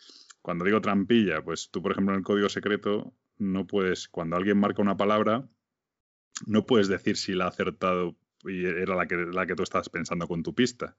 cuando 0.40 0.64
digo 0.64 0.81
trampilla, 0.81 1.43
pues 1.43 1.70
tú, 1.70 1.82
por 1.82 1.93
ejemplo, 1.93 2.14
en 2.14 2.18
el 2.18 2.24
código 2.24 2.48
secreto, 2.48 3.12
no 3.39 3.66
puedes, 3.66 4.09
cuando 4.09 4.36
alguien 4.36 4.59
marca 4.59 4.81
una 4.81 4.97
palabra, 4.97 5.47
no 6.47 6.64
puedes 6.64 6.89
decir 6.89 7.16
si 7.16 7.35
la 7.35 7.44
ha 7.44 7.48
acertado 7.48 8.16
y 8.44 8.64
era 8.64 8.94
la 8.94 9.06
que, 9.06 9.16
la 9.16 9.47
que 9.47 9.55
tú 9.55 9.62
estabas 9.62 9.89
pensando 9.89 10.27
con 10.27 10.43
tu 10.43 10.55
pista. 10.55 10.97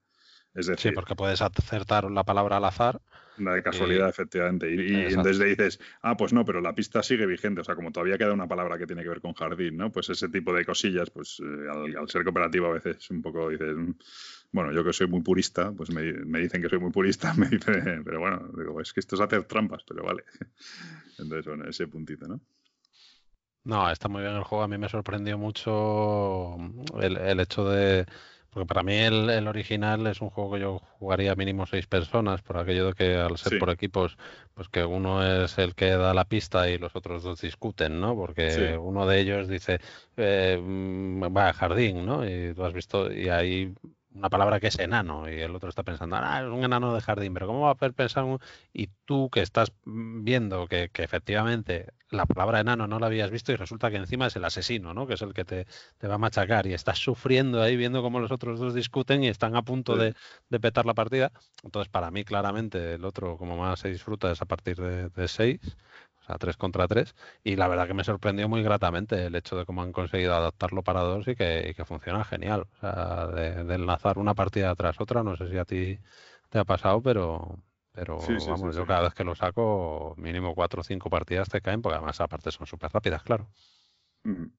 Es 0.58 0.66
Sí, 0.76 0.92
decir, 0.92 0.92
porque 0.92 1.14
puedes 1.16 1.42
acertar 1.42 2.10
la 2.10 2.24
palabra 2.24 2.56
al 2.56 2.64
azar. 2.64 3.02
la 3.36 3.52
de 3.54 3.62
casualidad, 3.62 4.08
efectivamente. 4.08 4.68
Y, 4.74 5.10
y 5.10 5.12
entonces 5.12 5.38
le 5.38 5.46
dices, 5.46 5.78
ah, 6.02 6.16
pues 6.16 6.32
no, 6.32 6.44
pero 6.44 6.60
la 6.60 6.74
pista 6.74 7.02
sigue 7.04 7.24
vigente. 7.24 7.60
O 7.60 7.64
sea, 7.64 7.76
como 7.76 7.92
todavía 7.92 8.18
queda 8.18 8.32
una 8.32 8.48
palabra 8.48 8.76
que 8.78 8.86
tiene 8.86 9.02
que 9.04 9.08
ver 9.10 9.20
con 9.20 9.32
jardín, 9.34 9.76
¿no? 9.76 9.92
Pues 9.92 10.08
ese 10.10 10.28
tipo 10.28 10.52
de 10.52 10.64
cosillas, 10.64 11.10
pues 11.10 11.38
eh, 11.40 11.68
al, 11.70 11.96
al 11.96 12.08
ser 12.08 12.24
cooperativo 12.24 12.66
a 12.66 12.72
veces 12.74 13.08
un 13.10 13.22
poco 13.22 13.48
dices, 13.48 13.76
mm, 13.76 13.92
bueno, 14.52 14.72
yo 14.72 14.82
que 14.84 14.92
soy 14.92 15.06
muy 15.06 15.20
purista, 15.22 15.70
pues 15.72 15.90
me, 15.92 16.12
me 16.12 16.40
dicen 16.40 16.60
que 16.62 16.68
soy 16.68 16.80
muy 16.80 16.90
purista, 16.90 17.32
me 17.38 17.48
dicen, 17.48 18.02
pero 18.04 18.18
bueno, 18.20 18.50
digo, 18.56 18.80
es 18.80 18.92
que 18.92 19.00
esto 19.00 19.14
es 19.14 19.20
hacer 19.20 19.44
trampas, 19.44 19.84
pero 19.86 20.02
vale. 20.04 20.24
Entonces, 21.18 21.46
bueno, 21.46 21.64
ese 21.68 21.86
puntito, 21.88 22.26
¿no? 22.26 22.40
No, 23.64 23.90
está 23.90 24.08
muy 24.08 24.22
bien 24.22 24.34
el 24.34 24.44
juego. 24.44 24.64
A 24.64 24.68
mí 24.68 24.78
me 24.78 24.88
sorprendió 24.88 25.36
mucho 25.38 26.56
el, 27.00 27.16
el 27.18 27.40
hecho 27.40 27.64
de. 27.68 28.06
Porque 28.58 28.66
para 28.66 28.82
mí 28.82 28.94
el, 28.94 29.30
el 29.30 29.46
original 29.48 30.06
es 30.08 30.20
un 30.20 30.30
juego 30.30 30.52
que 30.54 30.60
yo 30.60 30.78
jugaría 30.98 31.34
mínimo 31.36 31.66
seis 31.66 31.86
personas, 31.86 32.42
por 32.42 32.58
aquello 32.58 32.86
de 32.86 32.92
que 32.94 33.16
al 33.16 33.38
ser 33.38 33.54
Sí. 33.54 33.56
por 33.56 33.70
equipos, 33.70 34.16
pues 34.54 34.68
que 34.68 34.84
uno 34.84 35.24
es 35.44 35.58
el 35.58 35.74
que 35.74 35.90
da 35.90 36.12
la 36.14 36.24
pista 36.24 36.68
y 36.68 36.78
los 36.78 36.96
otros 36.96 37.22
dos 37.22 37.40
discuten, 37.40 38.00
¿no? 38.00 38.16
Porque 38.16 38.76
Sí. 38.76 38.78
uno 38.78 39.06
de 39.06 39.20
ellos 39.20 39.48
dice, 39.48 39.78
eh, 40.16 40.58
mm, 40.60 41.22
va 41.36 41.48
a 41.50 41.52
jardín, 41.52 42.04
¿no? 42.06 42.28
Y 42.28 42.52
tú 42.54 42.64
has 42.64 42.72
visto, 42.74 43.12
y 43.12 43.28
hay 43.28 43.74
una 44.14 44.30
palabra 44.30 44.58
que 44.60 44.68
es 44.68 44.78
enano, 44.78 45.28
y 45.30 45.34
el 45.40 45.54
otro 45.54 45.68
está 45.68 45.82
pensando, 45.82 46.16
ah, 46.16 46.40
es 46.40 46.46
un 46.48 46.64
enano 46.64 46.94
de 46.94 47.00
jardín, 47.00 47.34
pero 47.34 47.46
¿cómo 47.46 47.60
va 47.62 47.70
a 47.72 47.74
poder 47.76 47.94
pensar 47.94 48.24
un... 48.24 48.38
Y 48.72 48.88
tú 49.04 49.28
que 49.30 49.40
estás 49.42 49.72
viendo 49.84 50.66
que, 50.66 50.90
que 50.90 51.02
efectivamente 51.04 51.88
la 52.10 52.24
palabra 52.26 52.60
enano 52.60 52.86
no 52.86 52.98
la 52.98 53.06
habías 53.06 53.30
visto 53.30 53.52
y 53.52 53.56
resulta 53.56 53.90
que 53.90 53.96
encima 53.98 54.26
es 54.26 54.36
el 54.36 54.44
asesino, 54.44 54.94
¿no? 54.94 55.06
Que 55.06 55.14
es 55.14 55.22
el 55.22 55.34
que 55.34 55.44
te, 55.44 55.66
te 55.98 56.08
va 56.08 56.14
a 56.14 56.18
machacar 56.18 56.66
y 56.66 56.72
estás 56.72 56.98
sufriendo 56.98 57.60
ahí 57.62 57.76
viendo 57.76 58.02
cómo 58.02 58.18
los 58.20 58.30
otros 58.32 58.58
dos 58.58 58.74
discuten 58.74 59.22
y 59.24 59.28
están 59.28 59.56
a 59.56 59.62
punto 59.62 59.96
Sí. 59.96 59.98
de, 59.98 60.14
de 60.48 60.60
petar 60.60 60.86
la 60.86 60.94
partida. 60.94 61.32
Entonces, 61.62 61.88
para 61.90 62.10
mí, 62.10 62.24
claramente, 62.24 62.94
el 62.94 63.04
otro 63.04 63.36
como 63.36 63.56
más 63.56 63.80
se 63.80 63.90
disfruta 63.90 64.30
es 64.30 64.40
a 64.42 64.46
partir 64.46 64.76
de, 64.76 65.08
de 65.10 65.28
6, 65.28 65.60
o 65.66 65.97
sea, 66.28 66.38
3 66.38 66.56
contra 66.56 66.88
3. 66.88 67.16
Y 67.44 67.56
la 67.56 67.68
verdad 67.68 67.88
que 67.88 67.94
me 67.94 68.04
sorprendió 68.04 68.48
muy 68.48 68.62
gratamente 68.62 69.26
el 69.26 69.34
hecho 69.34 69.56
de 69.58 69.66
cómo 69.66 69.82
han 69.82 69.92
conseguido 69.92 70.34
adaptarlo 70.34 70.82
para 70.84 71.00
dos 71.02 71.26
y 71.28 71.34
que, 71.36 71.68
y 71.70 71.74
que 71.74 71.84
funciona 71.84 72.24
genial. 72.24 72.66
O 72.76 72.80
sea, 72.80 73.26
de, 73.28 73.64
de 73.64 73.74
enlazar 73.74 74.18
una 74.18 74.34
partida 74.34 74.74
tras 74.76 75.00
otra, 75.00 75.22
no 75.24 75.36
sé 75.36 75.48
si 75.50 75.58
a 75.58 75.64
ti 75.64 75.98
te 76.50 76.58
ha 76.58 76.64
pasado, 76.64 77.02
pero... 77.02 77.58
Pero 77.92 78.16
Sí, 78.20 78.38
sí, 78.40 78.40
sí, 78.40 78.50
vamos, 78.50 78.76
yo 78.76 78.86
cada 78.86 79.02
vez 79.02 79.14
que 79.14 79.24
lo 79.24 79.34
saco, 79.34 80.14
mínimo 80.18 80.54
cuatro 80.54 80.82
o 80.82 80.84
cinco 80.84 81.10
partidas 81.10 81.48
te 81.48 81.60
caen, 81.60 81.82
porque 81.82 81.96
además 81.96 82.20
aparte 82.20 82.52
son 82.52 82.66
súper 82.66 82.92
rápidas, 82.92 83.24
claro. 83.24 83.48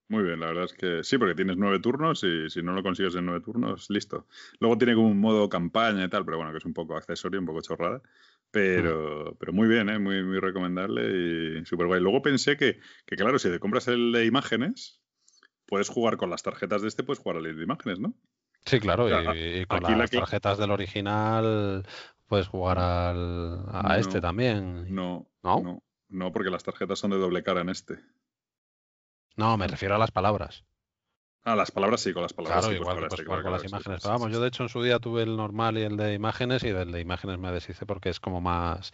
Muy 0.08 0.24
bien, 0.24 0.40
la 0.40 0.46
verdad 0.46 0.64
es 0.64 0.72
que 0.72 1.04
sí, 1.04 1.16
porque 1.16 1.34
tienes 1.36 1.56
nueve 1.56 1.78
turnos 1.78 2.24
y 2.24 2.50
si 2.50 2.60
no 2.62 2.72
lo 2.72 2.82
consigues 2.82 3.14
en 3.14 3.26
nueve 3.26 3.40
turnos, 3.40 3.88
listo. 3.88 4.26
Luego 4.58 4.76
tiene 4.76 4.94
como 4.96 5.08
un 5.08 5.20
modo 5.20 5.48
campaña 5.48 6.04
y 6.04 6.08
tal, 6.08 6.24
pero 6.24 6.38
bueno, 6.38 6.50
que 6.50 6.58
es 6.58 6.64
un 6.64 6.74
poco 6.74 6.96
accesorio, 6.96 7.38
un 7.38 7.46
poco 7.46 7.60
chorrada. 7.62 8.02
Pero, 8.50 9.36
pero 9.38 9.52
muy 9.52 9.68
bien, 9.68 9.88
¿eh? 9.88 9.98
muy, 9.98 10.24
muy 10.24 10.40
recomendable 10.40 11.60
y 11.60 11.64
súper 11.64 11.86
guay. 11.86 12.00
Luego 12.00 12.20
pensé 12.20 12.56
que, 12.56 12.80
que, 13.06 13.16
claro, 13.16 13.38
si 13.38 13.48
te 13.48 13.60
compras 13.60 13.86
el 13.86 14.10
de 14.10 14.26
imágenes, 14.26 15.00
puedes 15.66 15.88
jugar 15.88 16.16
con 16.16 16.30
las 16.30 16.42
tarjetas 16.42 16.82
de 16.82 16.88
este, 16.88 17.04
puedes 17.04 17.20
jugar 17.22 17.36
al 17.36 17.44
de 17.44 17.62
imágenes, 17.62 18.00
¿no? 18.00 18.14
Sí, 18.64 18.80
claro, 18.80 19.04
O 19.04 19.08
sea, 19.08 19.34
y, 19.34 19.60
y 19.60 19.64
con 19.66 19.82
la 19.82 19.96
las 19.96 20.10
tarjetas 20.10 20.58
del 20.58 20.70
original 20.70 21.86
puedes 22.26 22.48
jugar 22.48 22.78
al, 22.78 23.64
a 23.68 23.98
este 23.98 24.20
también. 24.20 24.94
No, 24.94 25.30
¿No? 25.42 25.60
no, 25.60 25.82
no, 26.08 26.32
porque 26.32 26.50
las 26.50 26.62
tarjetas 26.64 26.98
son 26.98 27.12
de 27.12 27.18
doble 27.18 27.42
cara 27.42 27.62
en 27.62 27.70
este. 27.70 27.98
No, 29.36 29.56
me 29.56 29.66
refiero 29.66 29.94
a 29.94 29.98
las 29.98 30.10
palabras. 30.10 30.64
Ah, 31.44 31.56
las 31.56 31.70
palabras 31.70 32.00
sí, 32.02 32.12
con 32.12 32.22
las 32.22 32.32
palabras 32.32 32.64
Claro, 32.64 32.66
sí, 32.66 32.74
pues 32.76 32.88
igual 32.88 32.98
sí, 33.10 33.22
jugar 33.24 33.42
con 33.42 33.52
las 33.52 33.64
sí, 33.66 33.68
imágenes. 33.68 34.00
sí, 34.00 34.00
Pero 34.02 34.12
sí, 34.14 34.14
vamos, 34.14 34.32
yo 34.32 34.40
de 34.40 34.48
hecho 34.48 34.62
en 34.64 34.68
su 34.68 34.82
día 34.82 34.98
tuve 34.98 35.22
el 35.22 35.36
normal 35.36 35.78
y 35.78 35.82
el 35.82 35.96
de 35.96 36.14
imágenes 36.14 36.64
y 36.64 36.70
del 36.70 36.90
de 36.90 37.00
imágenes 37.00 37.38
me 37.38 37.52
deshice 37.52 37.86
porque 37.86 38.08
es 38.08 38.18
como 38.18 38.40
más, 38.40 38.90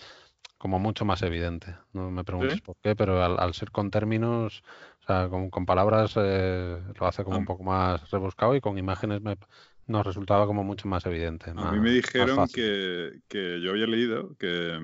como 0.58 0.78
mucho 0.78 1.04
más 1.06 1.22
evidente. 1.22 1.76
No 1.92 2.10
me 2.10 2.24
preguntes 2.24 2.60
¿Sí? 2.60 2.62
por 2.62 2.76
qué, 2.82 2.94
pero 2.96 3.22
al, 3.24 3.38
al 3.40 3.54
ser 3.54 3.70
con 3.70 3.90
términos, 3.90 4.62
o 5.02 5.06
sea, 5.06 5.28
con, 5.28 5.48
con 5.50 5.64
palabras 5.66 6.14
eh, 6.16 6.82
lo 6.98 7.06
hace 7.06 7.24
como 7.24 7.36
A 7.36 7.38
un 7.38 7.44
poco 7.46 7.62
más 7.64 8.10
rebuscado 8.10 8.54
y 8.56 8.60
con 8.60 8.78
imágenes 8.78 9.22
me, 9.22 9.36
nos 9.86 10.04
resultaba 10.06 10.46
como 10.46 10.62
mucho 10.64 10.88
más 10.88 11.06
evidente. 11.06 11.52
A 11.54 11.64
mí 11.64 11.80
me 11.80 11.90
dijeron 11.90 12.48
que, 12.48 13.20
que 13.28 13.60
yo 13.62 13.70
había 13.70 13.86
leído 13.86 14.36
que, 14.36 14.78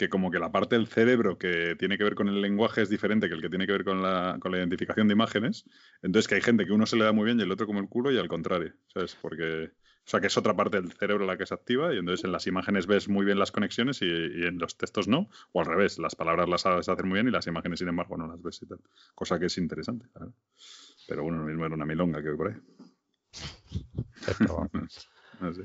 que 0.00 0.08
como 0.08 0.30
que 0.30 0.38
la 0.38 0.50
parte 0.50 0.76
del 0.76 0.86
cerebro 0.86 1.36
que 1.36 1.76
tiene 1.78 1.98
que 1.98 2.04
ver 2.04 2.14
con 2.14 2.26
el 2.26 2.40
lenguaje 2.40 2.80
es 2.80 2.88
diferente 2.88 3.28
que 3.28 3.34
el 3.34 3.42
que 3.42 3.50
tiene 3.50 3.66
que 3.66 3.72
ver 3.72 3.84
con 3.84 4.00
la, 4.00 4.38
con 4.40 4.50
la 4.50 4.56
identificación 4.56 5.08
de 5.08 5.12
imágenes. 5.12 5.66
Entonces 6.00 6.26
que 6.26 6.36
hay 6.36 6.40
gente 6.40 6.64
que 6.64 6.72
uno 6.72 6.86
se 6.86 6.96
le 6.96 7.04
da 7.04 7.12
muy 7.12 7.26
bien 7.26 7.38
y 7.38 7.42
el 7.42 7.52
otro 7.52 7.66
como 7.66 7.80
el 7.80 7.88
culo 7.90 8.10
y 8.10 8.16
al 8.16 8.26
contrario. 8.26 8.72
¿Sabes? 8.86 9.14
Porque... 9.20 9.72
O 10.06 10.08
sea, 10.10 10.18
que 10.20 10.28
es 10.28 10.38
otra 10.38 10.56
parte 10.56 10.80
del 10.80 10.90
cerebro 10.90 11.26
la 11.26 11.36
que 11.36 11.44
se 11.44 11.52
activa 11.52 11.94
y 11.94 11.98
entonces 11.98 12.24
en 12.24 12.32
las 12.32 12.46
imágenes 12.46 12.86
ves 12.86 13.10
muy 13.10 13.26
bien 13.26 13.38
las 13.38 13.52
conexiones 13.52 14.00
y, 14.00 14.06
y 14.06 14.46
en 14.46 14.58
los 14.58 14.78
textos 14.78 15.06
no. 15.06 15.28
O 15.52 15.60
al 15.60 15.66
revés, 15.66 15.98
las 15.98 16.16
palabras 16.16 16.48
las 16.48 16.62
sabes 16.62 16.88
hacer 16.88 17.04
muy 17.04 17.16
bien 17.16 17.28
y 17.28 17.30
las 17.30 17.46
imágenes, 17.46 17.80
sin 17.80 17.88
embargo, 17.88 18.16
no 18.16 18.26
las 18.26 18.40
ves 18.40 18.62
y 18.62 18.66
tal. 18.66 18.80
Cosa 19.14 19.38
que 19.38 19.46
es 19.46 19.58
interesante. 19.58 20.06
Pero 21.06 21.24
bueno, 21.24 21.40
lo 21.40 21.44
mismo 21.44 21.66
era 21.66 21.74
una 21.74 21.84
milonga 21.84 22.22
que 22.22 22.30
hoy 22.30 22.36
por 22.38 22.48
ahí. 22.48 22.56
No 25.40 25.54
sé. 25.54 25.62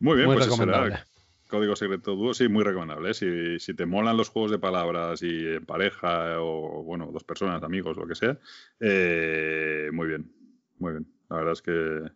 Muy 0.00 0.16
bien, 0.16 0.26
Muy 0.26 0.36
pues 0.36 0.48
eso 0.48 0.62
era. 0.62 1.06
Código 1.48 1.76
Secreto 1.76 2.16
Dúo, 2.16 2.34
sí, 2.34 2.48
muy 2.48 2.64
recomendable. 2.64 3.10
¿eh? 3.10 3.14
Si, 3.14 3.58
si 3.58 3.74
te 3.74 3.86
molan 3.86 4.16
los 4.16 4.28
juegos 4.28 4.50
de 4.50 4.58
palabras 4.58 5.22
y 5.22 5.46
en 5.46 5.64
pareja 5.64 6.40
o, 6.40 6.82
bueno, 6.82 7.10
dos 7.12 7.24
personas, 7.24 7.62
amigos, 7.62 7.96
lo 7.96 8.06
que 8.06 8.14
sea, 8.14 8.38
eh, 8.80 9.90
muy 9.92 10.08
bien, 10.08 10.32
muy 10.78 10.92
bien. 10.92 11.06
La 11.28 11.36
verdad 11.36 11.52
es 11.52 11.62
que, 11.62 12.10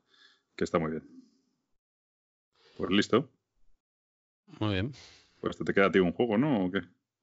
que 0.57 0.65
está 0.65 0.79
muy 0.79 0.93
bien. 0.93 1.09
Pues 2.77 2.91
listo. 2.91 3.31
Muy 4.59 4.73
bien. 4.73 4.93
Pues 5.41 5.57
te 5.57 5.73
queda 5.73 5.87
a 5.87 5.93
ti 5.93 5.99
un 5.99 6.13
juego, 6.13 6.37
¿no? 6.37 6.67
¿O 6.67 6.71
qué? 6.71 6.81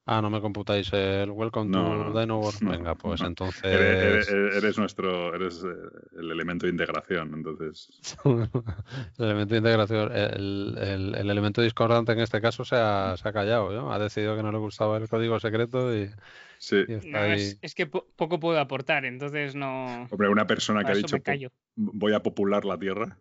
Ah, 0.10 0.22
¿no 0.22 0.30
me 0.30 0.40
computáis 0.40 0.92
el 0.94 1.30
Welcome 1.32 1.70
No, 1.70 1.84
to 2.06 2.12
no, 2.12 2.20
Dynowar? 2.20 2.54
no, 2.62 2.72
Venga, 2.72 2.96
pues 2.96 3.20
no. 3.22 3.28
entonces... 3.28 3.64
Eres, 3.66 4.30
eres- 4.30 4.56
eres 4.56 4.78
nuestro, 4.78 5.36
eres 5.36 5.62
eh, 5.66 6.18
el 6.20 6.32
elemento 6.32 6.66
de 6.66 6.72
integración, 6.72 7.34
entonces. 7.34 7.90
el 8.26 9.26
elemento 9.26 9.54
de 9.54 9.58
integración, 9.58 10.12
el, 10.16 10.78
el- 10.80 11.16
el 11.16 11.30
elemento 11.30 11.62
discordante 11.62 12.14
en 12.14 12.20
este 12.20 12.40
caso 12.40 12.64
se 12.64 12.78
ha, 12.78 13.16
se 13.18 13.28
ha 13.28 13.34
callado, 13.34 13.72
¿no? 13.74 13.92
Ha 13.92 14.00
decidido 14.00 14.38
que 14.38 14.44
no 14.44 14.52
le 14.54 14.60
gustaba 14.60 14.96
el 14.98 15.10
código 15.10 15.40
secreto 15.42 15.94
y, 15.94 16.10
Sí. 16.58 16.86
y 16.88 16.94
está 16.94 17.10
No, 17.10 17.18
ahí. 17.20 17.34
es, 17.34 17.60
es 17.62 17.76
que 17.76 17.86
po- 17.88 18.08
poco 18.16 18.40
puedo 18.40 18.60
aportar, 18.60 19.04
entonces 19.06 19.56
no. 19.56 20.08
Hombre, 20.10 20.30
una 20.30 20.48
persona 20.48 20.84
que 20.86 20.92
ha 20.94 20.96
dicho 20.96 21.16
me 21.18 21.22
callo. 21.22 21.52
voy 21.76 22.14
a 22.14 22.24
popular 22.24 22.64
la 22.66 22.80
Tierra, 22.80 23.18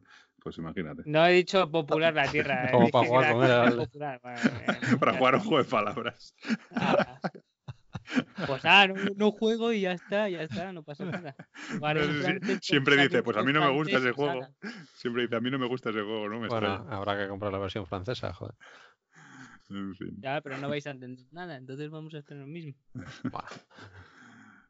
pues 0.47 0.59
imagínate. 0.59 1.03
No 1.07 1.27
he 1.27 1.33
dicho 1.33 1.69
popular 1.69 2.15
la 2.15 2.31
tierra. 2.31 2.71
Como 2.71 2.89
para 2.89 3.05
jugar 5.19 5.35
un 5.35 5.41
juego 5.41 5.59
de 5.59 5.65
palabras. 5.69 6.37
Ah. 6.71 7.19
Pues 8.47 8.65
ah, 8.65 8.87
no, 8.87 8.95
no 9.17 9.33
juego 9.33 9.73
y 9.73 9.81
ya 9.81 9.91
está, 9.91 10.29
ya 10.29 10.43
está, 10.43 10.73
no 10.73 10.85
pasa 10.85 11.05
nada. 11.07 11.35
Sí, 11.59 11.79
francés, 11.81 12.59
siempre 12.63 12.97
dice, 13.03 13.25
pues 13.25 13.37
a 13.37 13.43
mí 13.43 13.53
no 13.53 13.61
me 13.61 13.73
gusta 13.73 13.99
ese 13.99 14.13
juego. 14.13 14.47
Siempre 14.95 15.23
dice, 15.23 15.35
a 15.35 15.41
mí 15.41 15.51
no 15.51 15.59
me 15.59 15.67
gusta 15.67 15.91
ese 15.91 16.03
juego, 16.03 16.29
no 16.29 16.39
me 16.39 16.47
Bueno, 16.47 16.69
extraña. 16.69 16.97
habrá 16.97 17.19
que 17.19 17.27
comprar 17.27 17.51
la 17.53 17.59
versión 17.59 17.85
francesa, 17.85 18.33
joder. 18.33 18.55
En 19.71 19.97
fin. 19.97 20.15
Ya, 20.21 20.41
pero 20.41 20.57
no 20.59 20.69
vais 20.69 20.87
a 20.87 20.91
entender 20.91 21.27
nada, 21.33 21.57
entonces 21.57 21.91
vamos 21.91 22.15
a 22.15 22.19
hacer 22.19 22.37
lo 22.37 22.47
mismo. 22.47 22.75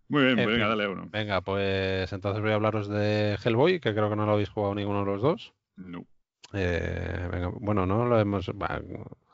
Muy 0.08 0.22
bien, 0.22 0.38
En 0.38 0.44
pues 0.44 0.56
venga, 0.56 0.68
dale 0.68 0.88
uno. 0.88 1.08
Venga, 1.10 1.40
pues 1.40 2.12
entonces 2.12 2.40
voy 2.40 2.52
a 2.52 2.54
hablaros 2.54 2.88
de 2.88 3.36
Hellboy, 3.44 3.80
que 3.80 3.92
creo 3.92 4.08
que 4.08 4.16
no 4.16 4.24
lo 4.24 4.32
habéis 4.32 4.48
jugado 4.50 4.74
ninguno 4.74 5.00
de 5.00 5.06
los 5.06 5.20
dos. 5.20 5.55
No. 5.76 6.04
Eh, 6.52 7.28
venga, 7.30 7.48
bueno, 7.60 7.86
no 7.86 8.04
lo 8.06 8.18
hemos... 8.20 8.50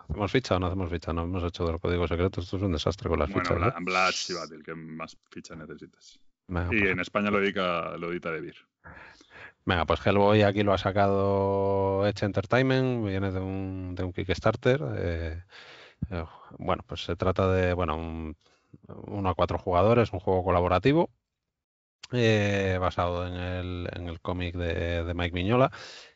¿Hacemos 0.09 0.33
ficha 0.33 0.57
o 0.57 0.59
no 0.59 0.67
hacemos 0.67 0.91
ficha? 0.91 1.13
No 1.13 1.23
hemos 1.23 1.43
hecho 1.45 1.65
del 1.65 1.79
código 1.81 2.07
secreto. 2.09 2.41
Esto 2.41 2.57
es 2.57 2.63
un 2.63 2.73
desastre 2.73 3.09
con 3.09 3.19
las 3.19 3.31
Bueno, 3.31 3.45
fichas. 3.45 3.59
Bla- 3.59 3.75
¿no? 3.79 3.85
Blatch 3.85 4.31
y 4.31 4.35
Battle, 4.35 4.63
que 4.63 4.75
más 4.75 5.17
ficha 5.31 5.55
necesitas. 5.55 6.21
Venga, 6.49 6.75
Y 6.75 6.81
pues, 6.81 6.91
en 6.91 7.01
España 7.01 7.31
lo 7.31 7.41
edita, 7.41 7.97
lo 7.97 8.11
edita 8.13 8.31
De 8.31 8.41
Beer. 8.41 8.57
venga, 9.65 9.87
pues 9.87 10.05
Hellboy 10.05 10.43
aquí 10.43 10.63
lo 10.65 10.73
ha 10.73 10.79
sacado 10.79 12.07
Edge 12.07 12.25
Entertainment, 12.27 13.07
viene 13.07 13.31
de 13.31 13.41
un, 13.41 13.95
de 13.95 14.03
un 14.05 14.13
Kickstarter. 14.13 14.81
eh, 14.97 15.43
eh, 16.11 16.25
bueno, 16.59 16.83
pues 16.87 17.05
se 17.05 17.15
trata 17.17 17.51
de, 17.53 17.73
bueno, 17.73 17.97
un, 17.97 18.37
uno 19.07 19.29
a 19.31 19.35
cuatro 19.35 19.57
jugadores, 19.59 20.13
un 20.13 20.19
juego 20.21 20.45
colaborativo. 20.45 21.11
eh, 22.13 22.77
basado 22.81 23.27
en 23.27 23.35
el, 23.35 23.89
en 23.95 24.09
el 24.09 24.21
cómic 24.21 24.55
de, 24.57 25.05
de 25.05 25.15
Mike 25.15 25.33
Miñola. 25.33 25.71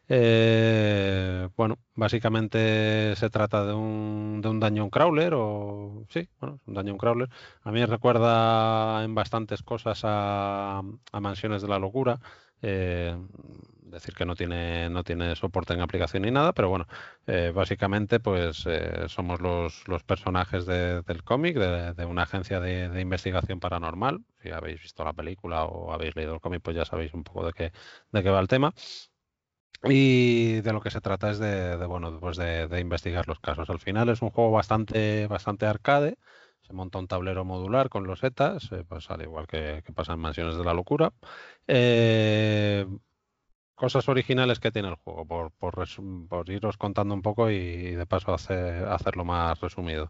Eh, 0.08 1.48
bueno, 1.56 1.78
básicamente 1.94 3.14
se 3.16 3.28
trata 3.30 3.64
de 3.66 3.74
un, 3.74 4.40
de 4.40 4.48
un 4.48 4.60
dungeon 4.60 4.88
crawler, 4.90 5.32
o 5.34 6.04
sí, 6.10 6.28
bueno, 6.40 6.60
es 6.66 6.76
un 6.92 6.98
crawler. 6.98 7.28
A 7.62 7.72
mí 7.72 7.84
recuerda 7.84 9.02
en 9.04 9.14
bastantes 9.16 9.62
cosas 9.62 10.00
a, 10.04 10.78
a 11.12 11.20
Mansiones 11.20 11.62
de 11.62 11.68
la 11.68 11.78
Locura, 11.78 12.20
Eh, 12.62 13.14
decir 13.82 14.14
que 14.14 14.24
no 14.24 14.34
tiene, 14.34 14.88
no 14.88 15.04
tiene 15.04 15.36
soporte 15.36 15.74
en 15.74 15.80
aplicación 15.82 16.22
ni 16.22 16.30
nada, 16.30 16.52
pero 16.54 16.68
bueno, 16.70 16.86
eh, 17.26 17.52
básicamente 17.54 18.18
pues 18.18 18.64
eh, 18.66 19.04
somos 19.08 19.40
los, 19.42 19.86
los 19.88 20.02
personajes 20.04 20.64
de- 20.66 21.02
del 21.02 21.22
cómic, 21.22 21.56
de, 21.58 21.92
de 21.94 22.04
una 22.06 22.22
agencia 22.22 22.58
de, 22.60 22.88
de 22.88 23.00
investigación 23.02 23.60
paranormal. 23.60 24.24
Si 24.42 24.50
habéis 24.50 24.80
visto 24.82 25.04
la 25.04 25.12
película 25.12 25.64
o 25.66 25.92
habéis 25.92 26.16
leído 26.16 26.34
el 26.34 26.40
cómic, 26.40 26.62
pues 26.62 26.76
ya 26.76 26.84
sabéis 26.86 27.12
un 27.14 27.24
poco 27.24 27.46
de 27.46 27.52
qué, 27.52 27.72
de 28.12 28.22
qué 28.22 28.30
va 28.30 28.40
el 28.40 28.48
tema. 28.48 28.72
Y 29.84 30.60
de 30.62 30.72
lo 30.72 30.80
que 30.80 30.90
se 30.90 31.00
trata 31.00 31.30
es 31.30 31.38
de, 31.38 31.76
bueno, 31.86 32.18
pues 32.20 32.36
de, 32.36 32.80
investigar 32.80 33.28
los 33.28 33.40
casos. 33.40 33.68
Al 33.70 33.78
final 33.78 34.08
es 34.08 34.22
un 34.22 34.30
juego 34.30 34.50
bastante, 34.50 35.26
bastante 35.26 35.66
arcade. 35.66 36.16
Se 36.62 36.72
monta 36.72 36.98
un 36.98 37.06
tablero 37.06 37.44
modular 37.44 37.88
con 37.88 38.06
los 38.06 38.20
setas, 38.20 38.70
eh, 38.72 38.84
pues 38.88 39.08
al 39.10 39.22
igual 39.22 39.46
que, 39.46 39.82
pasa 39.94 40.14
en 40.14 40.20
Mansiones 40.20 40.56
de 40.56 40.64
la 40.64 40.74
Locura. 40.74 41.12
Eh, 41.68 42.86
cosas 43.74 44.08
originales 44.08 44.58
que 44.58 44.72
tiene 44.72 44.88
el 44.88 44.96
juego, 44.96 45.26
por, 45.26 46.50
iros 46.50 46.76
contando 46.76 47.14
un 47.14 47.22
poco 47.22 47.50
y, 47.50 47.94
de 47.94 48.06
paso 48.06 48.34
hacer, 48.34 48.88
hacerlo 48.88 49.24
más 49.24 49.60
resumido. 49.60 50.08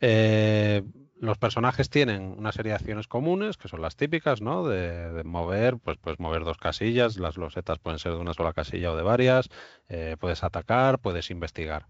Eh, 0.00 0.82
los 1.20 1.38
personajes 1.38 1.90
tienen 1.90 2.34
una 2.36 2.52
serie 2.52 2.70
de 2.70 2.76
acciones 2.76 3.08
comunes, 3.08 3.56
que 3.56 3.68
son 3.68 3.80
las 3.82 3.96
típicas, 3.96 4.40
¿no? 4.40 4.66
De, 4.66 5.22
mover, 5.24 5.78
pues 5.78 5.98
puedes 5.98 6.20
mover 6.20 6.44
dos 6.44 6.58
casillas, 6.58 7.18
las 7.18 7.36
losetas 7.36 7.78
pueden 7.78 7.98
ser 7.98 8.12
de 8.12 8.18
una 8.18 8.34
sola 8.34 8.52
casilla 8.52 8.92
o 8.92 8.96
de 8.96 9.02
varias, 9.02 9.48
eh, 9.88 10.16
puedes 10.18 10.44
atacar, 10.44 10.98
puedes 10.98 11.30
investigar. 11.30 11.86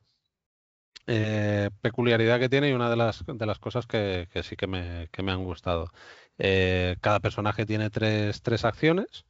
Eh, 1.06 1.70
peculiaridad 1.82 2.40
que 2.40 2.48
tiene 2.48 2.70
y 2.70 2.72
una 2.72 2.88
de 2.88 2.96
las, 2.96 3.24
de 3.26 3.46
las 3.46 3.58
cosas 3.58 3.86
que, 3.86 4.28
que 4.32 4.42
sí 4.42 4.56
que 4.56 4.66
me, 4.66 5.08
que 5.12 5.22
me 5.22 5.32
han 5.32 5.44
gustado. 5.44 5.90
Eh, 6.38 6.96
cada 7.00 7.20
personaje 7.20 7.66
tiene 7.66 7.90
tres, 7.90 8.42
tres 8.42 8.64
acciones 8.64 9.24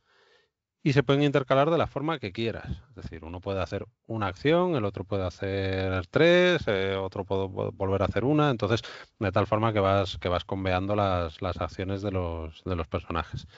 y 0.84 0.92
se 0.94 1.02
pueden 1.02 1.24
intercalar 1.24 1.70
de 1.70 1.78
la 1.78 1.88
forma 1.88 2.20
que 2.20 2.32
quieras. 2.32 2.70
Es 2.90 2.96
decir, 2.96 3.24
uno 3.24 3.40
puede 3.40 3.60
hacer 3.62 3.86
una 4.06 4.28
acción, 4.28 4.76
el 4.76 4.84
otro 4.86 5.04
puede 5.04 5.24
hacer 5.26 6.06
tres, 6.08 6.62
eh, 6.68 6.94
otro 6.96 7.24
puede 7.24 7.44
vo- 7.46 7.72
volver 7.74 8.02
a 8.02 8.06
hacer 8.06 8.24
una. 8.24 8.50
Entonces, 8.50 8.82
de 9.18 9.32
tal 9.32 9.46
forma 9.48 9.72
que 9.72 9.80
vas, 9.80 10.18
que 10.18 10.28
vas 10.28 10.44
conveando 10.44 10.94
las, 10.96 11.42
las 11.42 11.58
acciones 11.60 12.02
de 12.02 12.12
los, 12.12 12.62
de 12.64 12.76
los 12.76 12.86
personajes. 12.88 13.48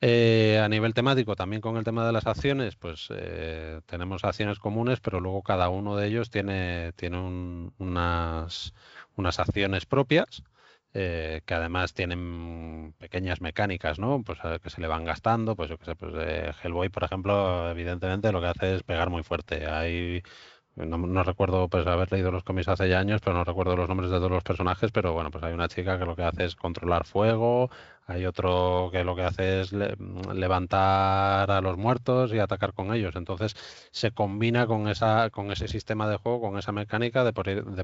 Eh, 0.00 0.60
a 0.62 0.68
nivel 0.68 0.92
temático, 0.94 1.36
también 1.36 1.62
con 1.62 1.76
el 1.76 1.84
tema 1.84 2.06
de 2.06 2.12
las 2.12 2.26
acciones, 2.26 2.76
pues 2.76 3.08
eh, 3.10 3.80
tenemos 3.86 4.24
acciones 4.24 4.58
comunes, 4.58 5.00
pero 5.00 5.20
luego 5.20 5.42
cada 5.42 5.68
uno 5.70 5.96
de 5.96 6.08
ellos 6.08 6.30
tiene, 6.30 6.92
tiene 6.96 7.18
un- 7.18 7.74
unas, 7.78 8.74
unas 9.16 9.38
acciones 9.40 9.86
propias 9.86 10.42
eh, 10.94 11.42
que 11.46 11.54
además 11.54 11.92
tienen 11.94 12.94
pequeñas 12.98 13.40
mecánicas, 13.40 13.98
¿no? 13.98 14.22
Pues 14.24 14.38
eh, 14.44 14.60
que 14.62 14.70
se 14.70 14.80
le 14.80 14.86
van 14.88 15.04
gastando, 15.04 15.56
pues 15.56 15.70
yo 15.70 15.78
qué 15.78 15.84
sé, 15.86 15.96
pues 15.96 16.14
eh, 16.16 16.52
Hellboy, 16.62 16.88
por 16.88 17.04
ejemplo, 17.04 17.68
evidentemente 17.70 18.32
lo 18.32 18.40
que 18.40 18.46
hace 18.48 18.76
es 18.76 18.82
pegar 18.84 19.10
muy 19.10 19.22
fuerte. 19.24 19.66
Hay, 19.66 20.22
no, 20.76 21.22
recuerdo 21.22 21.68
pues 21.68 21.86
haber 21.86 22.10
leído 22.12 22.30
los 22.32 22.42
cómics 22.44 22.68
hace 22.68 22.88
ya 22.88 22.98
años, 22.98 23.20
pero 23.22 23.36
no 23.36 23.44
recuerdo 23.44 23.76
los 23.76 23.88
nombres 23.88 24.10
de 24.10 24.16
todos 24.18 24.30
los 24.30 24.42
personajes, 24.42 24.90
pero 24.92 25.12
bueno, 25.12 25.30
pues 25.30 25.44
hay 25.44 25.52
una 25.54 25.68
chica 25.68 25.98
que 25.98 26.04
lo 26.04 26.16
que 26.16 26.22
hace 26.24 26.44
es 26.44 26.56
controlar 26.56 27.04
fuego, 27.06 27.70
hay 28.06 28.26
otro 28.26 28.88
que 28.92 29.04
lo 29.04 29.14
que 29.16 29.22
hace 29.22 29.60
es 29.60 29.72
le- 29.72 29.96
levantar 30.34 31.50
a 31.50 31.60
los 31.60 31.76
muertos 31.78 32.32
y 32.32 32.38
atacar 32.40 32.72
con 32.74 32.92
ellos. 32.94 33.14
Entonces 33.16 33.54
se 33.92 34.10
combina 34.12 34.66
con 34.66 34.88
esa, 34.88 35.30
con 35.30 35.50
ese 35.52 35.68
sistema 35.68 36.08
de 36.08 36.16
juego, 36.16 36.40
con 36.40 36.58
esa 36.58 36.72
mecánica 36.72 37.24
de 37.24 37.32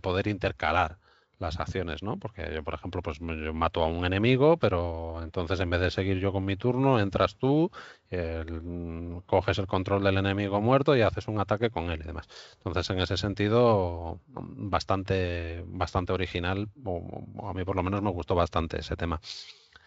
poder 0.00 0.26
intercalar 0.28 0.98
las 1.40 1.58
acciones, 1.58 2.02
¿no? 2.02 2.18
Porque 2.18 2.50
yo, 2.54 2.62
por 2.62 2.74
ejemplo, 2.74 3.02
pues 3.02 3.18
yo 3.18 3.54
mato 3.54 3.82
a 3.82 3.86
un 3.86 4.04
enemigo, 4.04 4.58
pero 4.58 5.22
entonces 5.22 5.58
en 5.60 5.70
vez 5.70 5.80
de 5.80 5.90
seguir 5.90 6.18
yo 6.18 6.32
con 6.32 6.44
mi 6.44 6.56
turno, 6.56 7.00
entras 7.00 7.36
tú, 7.36 7.70
mm, 8.10 9.18
coges 9.26 9.58
el 9.58 9.66
control 9.66 10.04
del 10.04 10.18
enemigo 10.18 10.60
muerto 10.60 10.96
y 10.96 11.02
haces 11.02 11.28
un 11.28 11.40
ataque 11.40 11.70
con 11.70 11.90
él 11.90 12.00
y 12.02 12.06
demás. 12.06 12.28
Entonces, 12.58 12.88
en 12.90 13.00
ese 13.00 13.16
sentido, 13.16 14.20
bastante, 14.26 15.64
bastante 15.66 16.12
original, 16.12 16.68
o, 16.84 17.48
a 17.48 17.54
mí 17.54 17.64
por 17.64 17.76
lo 17.76 17.82
menos 17.82 18.02
me 18.02 18.10
gustó 18.10 18.34
bastante 18.34 18.78
ese 18.80 18.96
tema. 18.96 19.20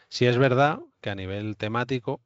Sí 0.10 0.26
es 0.26 0.38
verdad 0.38 0.80
que 1.02 1.10
a 1.10 1.16
nivel 1.16 1.58
temático, 1.58 2.22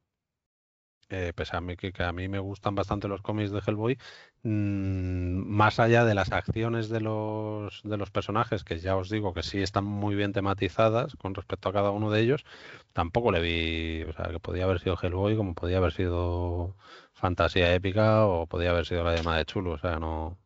eh, 1.10 1.32
pese 1.34 1.56
a 1.56 1.60
que 1.76 2.02
a 2.02 2.12
mí 2.12 2.28
me 2.28 2.38
gustan 2.38 2.74
bastante 2.74 3.08
los 3.08 3.22
cómics 3.22 3.50
de 3.50 3.60
Hellboy, 3.66 3.98
mm, 4.42 5.42
más 5.46 5.78
allá 5.80 6.04
de 6.04 6.14
las 6.14 6.32
acciones 6.32 6.88
de 6.88 7.00
los, 7.00 7.80
de 7.84 7.96
los 7.96 8.10
personajes, 8.10 8.64
que 8.64 8.78
ya 8.78 8.96
os 8.96 9.08
digo 9.10 9.32
que 9.34 9.42
sí 9.42 9.60
están 9.62 9.84
muy 9.84 10.14
bien 10.14 10.32
tematizadas 10.32 11.16
con 11.16 11.34
respecto 11.34 11.68
a 11.68 11.72
cada 11.72 11.90
uno 11.90 12.10
de 12.10 12.20
ellos, 12.20 12.44
tampoco 12.92 13.32
le 13.32 13.40
vi, 13.40 14.02
o 14.08 14.12
sea, 14.12 14.26
que 14.30 14.40
podía 14.40 14.64
haber 14.64 14.80
sido 14.80 14.96
Hellboy, 15.00 15.36
como 15.36 15.54
podía 15.54 15.78
haber 15.78 15.92
sido 15.92 16.76
Fantasía 17.14 17.74
Épica 17.74 18.26
o 18.26 18.46
podía 18.46 18.70
haber 18.70 18.86
sido 18.86 19.04
la 19.04 19.14
llamada 19.16 19.38
de 19.38 19.44
Chulo, 19.46 19.72
o 19.72 19.78
sea, 19.78 19.98
no 19.98 20.38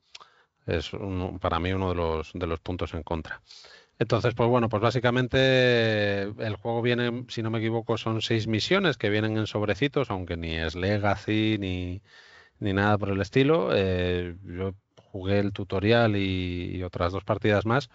es 0.66 0.92
un- 0.92 1.38
para 1.40 1.58
mí 1.60 1.72
uno 1.72 1.90
de 1.90 1.94
los, 1.96 2.32
de 2.34 2.46
los 2.46 2.60
puntos 2.60 2.94
en 2.94 3.02
contra. 3.02 3.42
Entonces, 4.02 4.34
pues 4.34 4.48
bueno, 4.48 4.68
pues 4.68 4.82
básicamente 4.82 6.22
el 6.22 6.56
juego 6.56 6.82
viene, 6.82 7.24
si 7.28 7.42
no 7.42 7.50
me 7.50 7.58
equivoco, 7.58 7.96
son 7.98 8.20
seis 8.22 8.46
misiones 8.48 8.96
que 8.98 9.10
vienen 9.10 9.36
en 9.38 9.46
sobrecitos, 9.46 10.10
aunque 10.10 10.36
ni 10.36 10.56
es 10.56 10.74
Legacy 10.74 11.56
ni, 11.60 12.02
ni 12.60 12.72
nada 12.74 12.98
por 12.98 13.10
el 13.10 13.20
estilo. 13.22 13.70
Eh, 13.74 14.36
yo 14.44 14.74
jugué 14.96 15.40
el 15.40 15.52
tutorial 15.52 16.16
y, 16.16 16.82
otras 16.84 17.12
dos 17.12 17.24
partidas 17.24 17.66
más. 17.66 17.90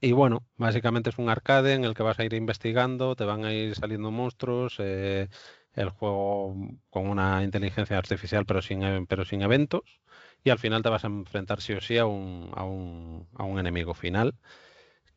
Y 0.00 0.12
bueno, 0.12 0.46
básicamente 0.56 1.10
es 1.10 1.18
un 1.18 1.28
arcade 1.28 1.74
en 1.74 1.84
el 1.84 1.94
que 1.94 2.02
vas 2.02 2.18
a 2.18 2.24
ir 2.24 2.32
investigando, 2.34 3.16
te 3.16 3.24
van 3.24 3.44
a 3.44 3.52
ir 3.52 3.74
saliendo 3.74 4.10
monstruos, 4.10 4.76
eh, 4.78 5.28
el 5.74 5.90
juego 5.90 6.54
con 6.90 7.06
una 7.08 7.42
inteligencia 7.44 7.98
artificial 7.98 8.46
pero 8.46 8.62
sin, 8.62 8.82
e- 8.82 9.06
pero 9.06 9.24
sin 9.24 9.42
eventos, 9.42 10.00
y 10.42 10.50
al 10.50 10.58
final 10.58 10.82
te 10.82 10.88
vas 10.88 11.04
a 11.04 11.08
enfrentar 11.08 11.60
sí 11.60 11.74
o 11.74 11.80
sí 11.80 11.98
a 11.98 12.06
un, 12.06 12.50
a 12.54 12.64
un, 12.64 13.28
a 13.34 13.44
un 13.44 13.58
enemigo 13.58 13.94
final 13.94 14.34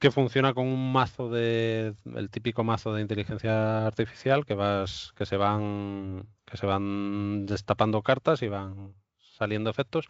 que 0.03 0.11
funciona 0.11 0.53
con 0.53 0.67
un 0.67 0.91
mazo 0.91 1.29
de 1.29 1.95
el 2.13 2.29
típico 2.29 2.65
mazo 2.65 2.93
de 2.93 3.01
inteligencia 3.01 3.87
artificial 3.87 4.45
que 4.45 4.53
vas 4.53 5.13
que 5.15 5.25
se 5.25 5.37
van 5.37 6.27
que 6.45 6.57
se 6.57 6.65
van 6.65 7.45
destapando 7.45 8.01
cartas 8.01 8.41
y 8.41 8.49
van 8.49 8.93
saliendo 9.37 9.69
efectos 9.69 10.09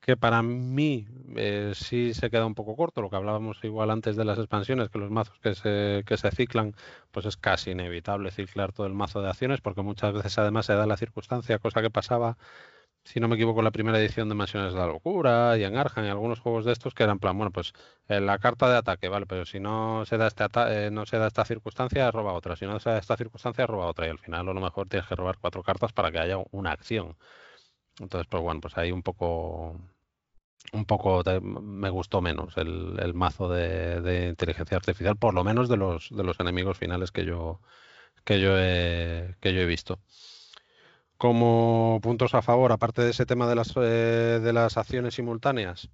que 0.00 0.16
para 0.16 0.40
mí 0.42 1.06
eh, 1.36 1.72
sí 1.74 2.14
se 2.14 2.30
queda 2.30 2.46
un 2.46 2.54
poco 2.54 2.76
corto. 2.76 3.02
Lo 3.02 3.10
que 3.10 3.16
hablábamos 3.16 3.62
igual 3.64 3.90
antes 3.90 4.16
de 4.16 4.24
las 4.24 4.38
expansiones 4.38 4.88
que 4.88 4.98
los 4.98 5.10
mazos 5.10 5.38
que 5.40 5.54
se 5.54 6.02
que 6.06 6.16
se 6.16 6.30
ciclan 6.30 6.74
pues 7.10 7.26
es 7.26 7.36
casi 7.36 7.72
inevitable 7.72 8.30
ciclar 8.30 8.72
todo 8.72 8.86
el 8.86 8.94
mazo 8.94 9.20
de 9.20 9.28
acciones 9.28 9.60
porque 9.60 9.82
muchas 9.82 10.14
veces 10.14 10.38
además 10.38 10.64
se 10.64 10.72
da 10.74 10.86
la 10.86 10.96
circunstancia 10.96 11.58
cosa 11.58 11.82
que 11.82 11.90
pasaba 11.90 12.38
si 13.06 13.20
no 13.20 13.28
me 13.28 13.36
equivoco, 13.36 13.62
la 13.62 13.70
primera 13.70 13.98
edición 14.00 14.28
de 14.28 14.34
Mansiones 14.34 14.72
de 14.72 14.78
la 14.80 14.86
Locura 14.86 15.56
y 15.56 15.62
en 15.64 15.76
Arkham 15.76 16.04
y 16.04 16.08
algunos 16.08 16.40
juegos 16.40 16.64
de 16.64 16.72
estos 16.72 16.92
que 16.94 17.04
eran 17.04 17.18
plan, 17.20 17.36
bueno, 17.36 17.52
pues 17.52 17.72
eh, 18.08 18.20
la 18.20 18.38
carta 18.38 18.68
de 18.68 18.76
ataque, 18.76 19.08
vale, 19.08 19.26
pero 19.26 19.44
si 19.46 19.60
no 19.60 20.04
se 20.06 20.16
da 20.18 20.26
este 20.26 20.44
eh, 20.68 20.90
no 20.90 21.06
se 21.06 21.18
da 21.18 21.28
esta 21.28 21.44
circunstancia, 21.44 22.10
roba 22.10 22.32
otra, 22.32 22.56
si 22.56 22.66
no 22.66 22.78
se 22.80 22.90
da 22.90 22.98
esta 22.98 23.16
circunstancia, 23.16 23.66
roba 23.66 23.86
otra 23.86 24.06
y 24.06 24.10
al 24.10 24.18
final 24.18 24.48
a 24.48 24.52
lo 24.52 24.60
mejor 24.60 24.88
tienes 24.88 25.08
que 25.08 25.14
robar 25.14 25.38
cuatro 25.40 25.62
cartas 25.62 25.92
para 25.92 26.10
que 26.10 26.18
haya 26.18 26.36
una 26.50 26.72
acción. 26.72 27.16
Entonces, 28.00 28.26
pues 28.30 28.42
bueno, 28.42 28.60
pues 28.60 28.76
ahí 28.78 28.92
un 28.92 29.02
poco 29.02 29.80
un 30.72 30.84
poco 30.84 31.22
me 31.42 31.90
gustó 31.90 32.20
menos 32.20 32.56
el, 32.56 32.98
el 33.00 33.14
mazo 33.14 33.48
de, 33.48 34.00
de 34.00 34.28
inteligencia 34.28 34.76
artificial, 34.76 35.16
por 35.16 35.34
lo 35.34 35.44
menos 35.44 35.68
de 35.68 35.76
los 35.76 36.10
de 36.10 36.24
los 36.24 36.40
enemigos 36.40 36.78
finales 36.78 37.12
que 37.12 37.24
yo 37.24 37.60
que 38.24 38.40
yo 38.40 38.58
he, 38.58 39.36
que 39.40 39.54
yo 39.54 39.60
he 39.60 39.66
visto. 39.66 40.00
Como 41.18 41.98
puntos 42.02 42.34
a 42.34 42.42
favor, 42.42 42.72
aparte 42.72 43.02
de 43.02 43.10
ese 43.10 43.26
tema 43.26 43.46
de 43.48 43.54
las, 43.54 43.72
eh, 43.76 44.40
de 44.42 44.52
las 44.52 44.76
acciones 44.76 45.14
simultáneas, 45.14 45.90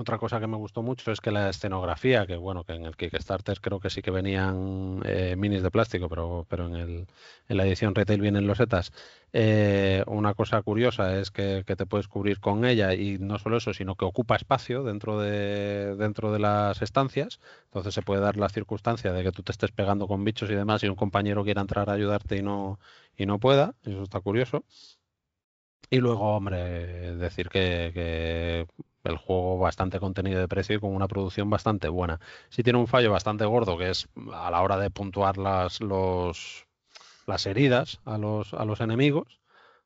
otra 0.00 0.16
cosa 0.16 0.38
que 0.38 0.46
me 0.46 0.56
gustó 0.56 0.82
mucho 0.82 1.10
es 1.10 1.20
que 1.20 1.32
la 1.32 1.50
escenografía, 1.50 2.24
que 2.24 2.36
bueno, 2.36 2.62
que 2.62 2.72
en 2.74 2.84
el 2.84 2.96
Kickstarter 2.96 3.60
creo 3.60 3.80
que 3.80 3.90
sí 3.90 4.00
que 4.00 4.12
venían 4.12 5.02
eh, 5.04 5.34
minis 5.36 5.60
de 5.62 5.72
plástico, 5.72 6.08
pero, 6.08 6.46
pero 6.48 6.66
en, 6.66 6.76
el, 6.76 7.06
en 7.48 7.56
la 7.56 7.66
edición 7.66 7.96
retail 7.96 8.20
vienen 8.20 8.46
losetas. 8.46 8.92
Eh, 9.32 10.04
una 10.06 10.34
cosa 10.34 10.62
curiosa 10.62 11.18
es 11.18 11.32
que, 11.32 11.64
te 11.64 11.86
puedes 11.86 12.06
cubrir 12.06 12.38
con 12.38 12.64
ella 12.64 12.94
y 12.94 13.18
no 13.18 13.38
solo 13.40 13.56
eso, 13.56 13.74
sino 13.74 13.96
que 13.96 14.04
ocupa 14.04 14.36
espacio 14.36 14.84
dentro 14.84 15.18
de, 15.18 15.96
dentro 15.96 16.32
de 16.32 16.38
las 16.38 16.80
estancias. 16.80 17.40
Entonces 17.64 17.92
se 17.92 18.02
puede 18.02 18.20
dar 18.20 18.36
la 18.36 18.48
circunstancia 18.48 19.12
de 19.12 19.24
que 19.24 19.32
tú 19.32 19.42
te 19.42 19.50
estés 19.50 19.72
pegando 19.72 20.06
con 20.06 20.22
bichos 20.24 20.48
y 20.50 20.54
demás 20.54 20.82
y 20.84 20.88
un 20.88 20.94
compañero 20.94 21.42
quiera 21.42 21.60
entrar 21.60 21.90
a 21.90 21.94
ayudarte 21.94 22.36
y 22.36 22.42
no, 22.42 22.78
y 23.16 23.26
no 23.26 23.40
pueda. 23.40 23.74
Eso 23.82 24.04
está 24.04 24.20
curioso. 24.20 24.64
Y 25.90 25.98
luego, 25.98 26.36
hombre, 26.36 27.16
decir 27.16 27.48
que, 27.48 28.66
el 29.04 29.16
juego 29.16 29.58
bastante 29.58 30.00
contenido 30.00 30.40
de 30.40 30.48
precio 30.48 30.76
y 30.76 30.80
con 30.80 30.94
una 30.94 31.08
producción 31.08 31.48
bastante 31.48 31.88
buena. 31.88 32.20
Sí 32.50 32.62
tiene 32.62 32.78
un 32.78 32.86
fallo 32.88 33.10
bastante 33.10 33.44
gordo, 33.46 33.78
que 33.78 33.90
es 33.90 34.08
a 34.34 34.50
la 34.50 34.60
hora 34.62 34.76
de 34.78 34.90
puntuar 34.90 35.38
las, 35.38 35.80
los, 35.80 36.66
las 37.26 37.46
heridas 37.46 38.00
a 38.04 38.18
los, 38.18 38.52
a 38.54 38.64
los 38.64 38.80
enemigos, 38.80 39.40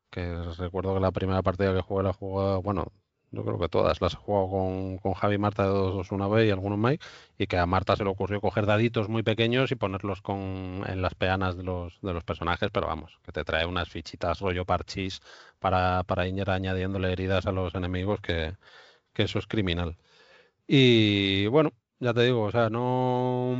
que 0.09 0.43
recuerdo 0.57 0.93
que 0.95 0.99
la 1.01 1.11
primera 1.11 1.41
partida 1.41 1.73
que 1.73 1.81
jugué 1.81 2.03
la 2.03 2.13
jugué, 2.13 2.57
bueno, 2.57 2.91
yo 3.33 3.43
creo 3.43 3.59
que 3.59 3.69
todas 3.69 3.99
las 4.01 4.13
he 4.13 4.17
jugado 4.17 4.49
con, 4.49 4.97
con 4.99 5.13
Javi 5.13 5.37
Marta 5.37 5.63
de 5.63 5.69
2 5.69 6.11
una 6.11 6.27
vez 6.27 6.47
y 6.47 6.51
algunos 6.51 6.77
más, 6.79 6.97
y 7.37 7.47
que 7.47 7.57
a 7.57 7.65
Marta 7.65 7.95
se 7.95 8.03
le 8.03 8.09
ocurrió 8.11 8.39
coger 8.41 8.65
daditos 8.65 9.09
muy 9.09 9.23
pequeños 9.23 9.71
y 9.71 9.75
ponerlos 9.75 10.21
con, 10.21 10.83
en 10.87 11.01
las 11.01 11.15
peanas 11.15 11.57
de 11.57 11.63
los, 11.63 11.99
de 12.01 12.13
los 12.13 12.23
personajes, 12.23 12.69
pero 12.71 12.87
vamos, 12.87 13.19
que 13.23 13.31
te 13.31 13.43
trae 13.43 13.65
unas 13.65 13.89
fichitas 13.89 14.39
rollo 14.39 14.65
parchís 14.65 15.21
para, 15.59 16.03
para 16.03 16.27
ir 16.27 16.49
añadiéndole 16.49 17.11
heridas 17.11 17.45
a 17.47 17.51
los 17.51 17.75
enemigos, 17.75 18.21
que, 18.21 18.55
que 19.13 19.23
eso 19.23 19.39
es 19.39 19.47
criminal. 19.47 19.97
Y 20.67 21.47
bueno, 21.47 21.71
ya 21.99 22.13
te 22.13 22.21
digo, 22.23 22.43
o 22.43 22.51
sea, 22.51 22.69
no 22.69 23.57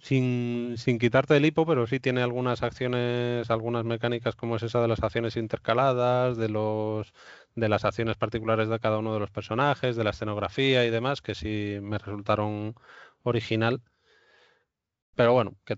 sin, 0.00 0.74
sin 0.76 0.98
quitarte 0.98 1.36
el 1.36 1.46
hipo, 1.46 1.66
pero 1.66 1.86
sí 1.86 2.00
tiene 2.00 2.22
algunas 2.22 2.62
acciones, 2.62 3.50
algunas 3.50 3.84
mecánicas 3.84 4.36
como 4.36 4.56
es 4.56 4.62
esa 4.62 4.80
de 4.82 4.88
las 4.88 5.02
acciones 5.02 5.36
intercaladas, 5.36 6.36
de 6.36 6.48
los 6.48 7.12
de 7.56 7.68
las 7.68 7.84
acciones 7.84 8.16
particulares 8.16 8.68
de 8.68 8.80
cada 8.80 8.98
uno 8.98 9.14
de 9.14 9.20
los 9.20 9.30
personajes, 9.30 9.96
de 9.96 10.04
la 10.04 10.10
escenografía 10.10 10.84
y 10.86 10.90
demás, 10.90 11.22
que 11.22 11.34
sí 11.34 11.78
me 11.82 11.98
resultaron 11.98 12.74
original. 13.24 13.82
Pero 15.14 15.32
bueno, 15.32 15.56
que 15.64 15.76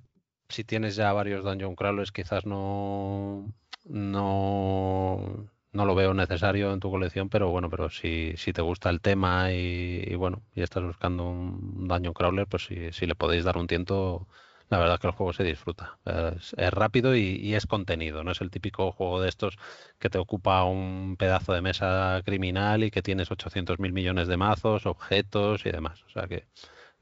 si 0.49 0.65
tienes 0.65 0.97
ya 0.97 1.13
varios 1.13 1.45
dungeon 1.45 1.77
crawlers, 1.77 2.13
quizás 2.13 2.45
no, 2.47 3.53
no, 3.85 5.51
no 5.73 5.85
lo 5.87 5.95
veo 5.95 6.15
necesario 6.15 6.73
en 6.73 6.81
tu 6.81 6.91
colección, 6.91 7.29
pero 7.29 7.51
bueno, 7.51 7.71
pero 7.71 7.89
si, 7.91 8.37
si 8.37 8.53
te 8.53 8.63
gusta 8.63 8.91
el 8.91 9.01
tema 9.01 9.53
y, 9.53 10.03
y 10.07 10.15
bueno, 10.17 10.43
y 10.55 10.63
estás 10.63 10.83
buscando 10.85 11.29
un 11.29 11.87
dungeon 11.89 12.15
crawler, 12.15 12.47
pues 12.49 12.65
si, 12.67 12.93
si 12.93 13.07
le 13.07 13.15
podéis 13.15 13.45
dar 13.45 13.57
un 13.59 13.67
tiento, 13.69 14.29
la 14.70 14.78
verdad 14.78 14.95
es 14.95 15.01
que 15.01 15.07
el 15.09 15.12
juego 15.15 15.32
se 15.32 15.45
disfruta. 15.45 15.99
Es, 16.05 16.55
es 16.57 16.70
rápido 16.73 17.16
y, 17.16 17.20
y 17.36 17.55
es 17.55 17.66
contenido, 17.66 18.24
no 18.24 18.32
es 18.32 18.40
el 18.40 18.51
típico 18.51 18.93
juego 18.93 19.20
de 19.20 19.28
estos 19.28 19.59
que 19.99 20.11
te 20.11 20.19
ocupa 20.19 20.65
un 20.65 21.16
pedazo 21.19 21.53
de 21.53 21.62
mesa 21.62 22.23
criminal 22.24 22.85
y 22.85 22.90
que 22.90 23.03
tienes 23.03 23.31
800 23.31 23.78
mil 23.78 23.93
millones 23.93 24.28
de 24.28 24.36
mazos, 24.36 24.86
objetos 24.86 25.65
y 25.66 25.70
demás. 25.70 26.05
O 26.05 26.11
sea 26.11 26.27
que, 26.28 26.47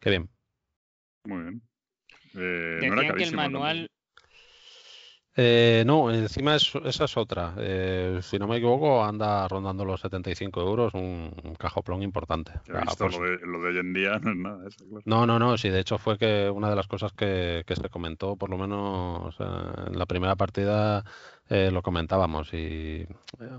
que 0.00 0.10
bien. 0.10 0.30
Muy 1.24 1.42
bien. 1.42 1.62
Eh, 2.34 2.78
no 2.82 2.92
era 2.94 3.02
Decían 3.02 3.16
que 3.16 3.24
el 3.24 3.30
tampoco. 3.36 3.86
Eh, 5.38 5.82
no, 5.86 6.10
encima 6.10 6.54
es- 6.56 6.72
esa 6.84 7.04
es 7.04 7.16
otra. 7.16 7.52
Eh, 7.58 8.20
si 8.22 8.38
no 8.38 8.46
me 8.46 8.56
equivoco, 8.56 9.04
anda 9.04 9.46
rondando 9.48 9.84
los 9.84 10.00
75 10.00 10.62
euros, 10.62 10.94
un, 10.94 11.30
un 11.44 11.54
cajoplón 11.56 12.02
importante. 12.02 12.52
Ah, 12.72 12.80
visto 12.80 13.04
pues- 13.04 13.18
lo, 13.18 13.24
de, 13.24 13.38
lo 13.46 13.60
de 13.60 13.68
hoy 13.68 13.78
en 13.78 13.92
día 13.92 14.18
no 14.22 14.30
es 14.30 14.36
nada 14.36 14.68
eso, 14.68 14.78
claro. 14.88 15.02
No, 15.04 15.26
no, 15.26 15.38
no, 15.38 15.58
sí, 15.58 15.68
de 15.68 15.80
hecho 15.80 15.98
fue 15.98 16.16
que 16.16 16.48
una 16.48 16.70
de 16.70 16.76
las 16.76 16.86
cosas 16.86 17.12
que, 17.12 17.64
que 17.66 17.76
se 17.76 17.88
comentó, 17.90 18.36
por 18.36 18.48
lo 18.48 18.56
menos 18.56 19.34
eh, 19.38 19.44
en 19.88 19.98
la 19.98 20.06
primera 20.06 20.36
partida, 20.36 21.04
eh, 21.48 21.70
lo 21.70 21.82
comentábamos 21.82 22.52
y 22.54 22.56
eh, 23.06 23.06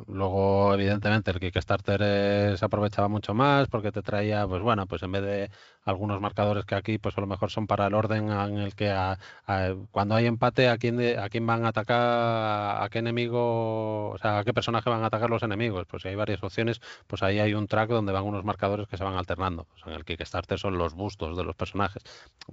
luego 0.08 0.74
evidentemente 0.74 1.32
el 1.32 1.40
Kickstarter 1.40 2.02
eh, 2.04 2.56
se 2.58 2.66
aprovechaba 2.66 3.08
mucho 3.08 3.34
más 3.34 3.68
porque 3.70 3.92
te 3.92 4.02
traía, 4.02 4.46
pues 4.48 4.62
bueno, 4.62 4.86
pues 4.88 5.04
en 5.04 5.12
vez 5.14 5.22
de 5.24 5.52
algunos 5.86 6.20
marcadores 6.20 6.66
que 6.66 6.76
aquí, 6.76 6.98
pues 6.98 7.18
a 7.18 7.22
lo 7.22 7.28
mejor 7.28 7.50
son 7.50 7.66
para 7.68 7.88
el 7.88 7.94
orden 7.94 8.30
en 8.32 8.58
el 8.58 8.76
que 8.76 8.90
a- 8.92 9.18
a- 9.46 9.74
cuando 9.92 10.16
hay 10.16 10.26
empate, 10.26 10.68
a 10.70 10.78
quién, 10.78 10.98
de- 10.98 11.18
a 11.18 11.30
quién 11.30 11.46
van 11.48 11.66
a 11.66 11.70
atacar, 11.70 12.84
a 12.84 12.90
qué 12.90 13.00
enemigo, 13.00 14.10
o 14.10 14.18
sea, 14.18 14.40
a 14.40 14.44
qué 14.44 14.54
personaje 14.54 14.90
van 14.90 15.04
a 15.04 15.08
atacar 15.08 15.30
los 15.30 15.44
enemigos, 15.44 15.86
pues 15.88 16.02
si 16.04 16.10
hay 16.10 16.16
varias 16.16 16.44
opciones, 16.44 16.82
pues 17.08 17.24
ahí 17.24 17.40
hay 17.40 17.54
un 17.54 17.68
track 17.68 17.90
donde 17.90 18.12
van 18.12 18.24
unos 18.26 18.44
marcadores 18.44 18.88
que 18.88 18.98
se 18.98 19.04
van 19.04 19.16
alternando. 19.16 19.66
Pues 19.66 19.84
en 19.88 19.94
el 19.94 20.06
Kickstarter 20.06 20.60
son 20.60 20.78
los 20.78 20.94
bustos 20.94 21.38
de 21.38 21.44
los 21.44 21.56
personajes, 21.56 22.04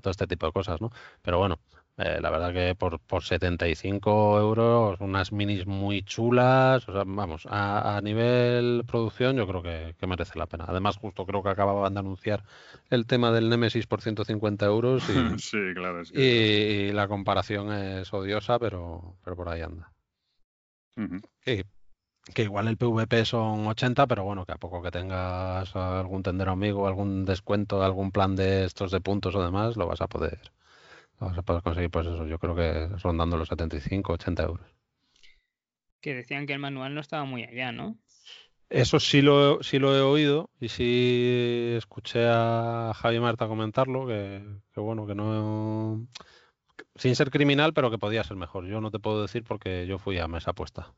todo 0.00 0.10
este 0.10 0.26
tipo 0.26 0.46
de 0.46 0.52
cosas, 0.52 0.80
¿no? 0.80 0.90
Pero 1.22 1.38
bueno, 1.38 1.58
eh, 1.96 2.18
la 2.20 2.30
verdad 2.30 2.52
que 2.52 2.74
por, 2.74 2.98
por 2.98 3.22
75 3.22 4.40
euros, 4.40 4.98
unas 5.00 5.30
minis 5.30 5.66
muy 5.66 6.02
chulas, 6.02 6.88
o 6.88 6.92
sea, 6.92 7.04
vamos, 7.06 7.46
a, 7.48 7.96
a 7.96 8.00
nivel 8.00 8.82
producción 8.86 9.36
yo 9.36 9.46
creo 9.46 9.62
que, 9.62 9.94
que 9.98 10.06
merece 10.06 10.38
la 10.38 10.46
pena. 10.46 10.64
Además, 10.66 10.96
justo 10.96 11.24
creo 11.24 11.42
que 11.42 11.50
acababan 11.50 11.94
de 11.94 12.00
anunciar 12.00 12.42
el 12.90 13.06
tema 13.06 13.30
del 13.30 13.48
Nemesis 13.48 13.86
por 13.86 14.00
150 14.02 14.66
euros 14.66 15.04
y, 15.08 15.12
Sí, 15.38 15.58
claro. 15.74 16.00
Es 16.00 16.10
que... 16.10 16.88
y 16.88 16.92
la 16.92 17.06
comparación 17.06 17.72
es 17.72 18.12
odiosa, 18.12 18.58
pero, 18.58 19.16
pero 19.22 19.36
por 19.36 19.48
ahí 19.48 19.62
anda. 19.62 19.92
Ujú. 20.96 21.20
Que, 21.42 21.64
que 22.34 22.42
igual 22.42 22.66
el 22.68 22.76
PvP 22.76 23.24
son 23.24 23.66
80, 23.68 24.06
pero 24.08 24.24
bueno, 24.24 24.44
que 24.46 24.52
a 24.52 24.58
poco 24.58 24.82
que 24.82 24.90
tengas 24.90 25.74
algún 25.76 26.24
tendero 26.24 26.50
amigo, 26.50 26.88
algún 26.88 27.24
descuento, 27.24 27.84
algún 27.84 28.10
plan 28.10 28.34
de 28.34 28.64
estos 28.64 28.90
de 28.90 29.00
puntos 29.00 29.34
o 29.36 29.44
demás, 29.44 29.76
lo 29.76 29.86
vas 29.86 30.00
a 30.00 30.08
poder, 30.08 30.40
a 31.20 31.42
poder 31.42 31.62
conseguir, 31.62 31.90
pues 31.90 32.06
eso, 32.06 32.26
yo 32.26 32.38
creo 32.38 32.54
que 32.54 32.88
rondando 33.02 33.36
los 33.36 33.48
75, 33.48 34.12
80 34.12 34.42
euros. 34.42 34.66
Que 36.00 36.14
decían 36.14 36.46
que 36.46 36.52
el 36.52 36.58
manual 36.58 36.94
no 36.94 37.00
estaba 37.00 37.24
muy 37.24 37.44
allá, 37.44 37.72
¿no? 37.72 37.96
Eso 38.68 38.98
sí 38.98 39.22
lo, 39.22 39.62
sí 39.62 39.78
lo 39.78 39.94
he 39.96 40.00
oído 40.00 40.50
y 40.60 40.68
sí 40.68 41.74
escuché 41.76 42.26
a 42.28 42.92
Javi 42.94 43.20
Marta 43.20 43.46
comentarlo, 43.46 44.06
que, 44.06 44.44
que 44.72 44.80
bueno, 44.80 45.06
que 45.06 45.14
no... 45.14 46.06
Sin 46.96 47.14
ser 47.14 47.30
criminal, 47.30 47.72
pero 47.72 47.90
que 47.90 47.98
podía 47.98 48.24
ser 48.24 48.36
mejor. 48.36 48.66
Yo 48.66 48.80
no 48.80 48.90
te 48.90 48.98
puedo 48.98 49.22
decir 49.22 49.44
porque 49.44 49.86
yo 49.86 49.98
fui 49.98 50.18
a 50.18 50.28
mesa 50.28 50.52
puesta. 50.52 50.92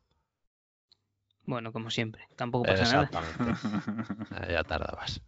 Bueno, 1.44 1.72
como 1.72 1.90
siempre. 1.90 2.26
Tampoco 2.34 2.64
pasa 2.64 2.84
nada. 2.84 3.04
Exactamente. 3.04 4.52
Ya 4.52 4.64
tardabas. 4.64 5.22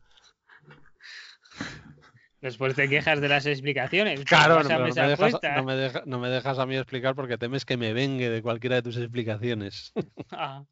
Después 2.41 2.75
te 2.77 2.89
quejas 2.89 3.21
de 3.21 3.29
las 3.29 3.47
explicaciones. 3.47 4.25
Claro, 4.25 4.63
no, 4.63 4.69
me, 4.79 4.93
dejas, 4.93 5.41
no, 5.57 5.65
me 5.65 5.75
deja- 5.75 6.03
no 6.07 6.19
me 6.21 6.29
dejas 6.29 6.59
a 6.59 6.67
mí 6.67 6.77
explicar 6.77 7.15
porque 7.17 7.37
temes 7.37 7.65
que 7.65 7.77
me 7.77 7.93
vengue 7.93 8.31
de 8.31 8.43
cualquiera 8.43 8.77
de 8.77 8.83
tus 8.83 8.97
explicaciones. 8.97 9.93
Ah, 10.31 10.65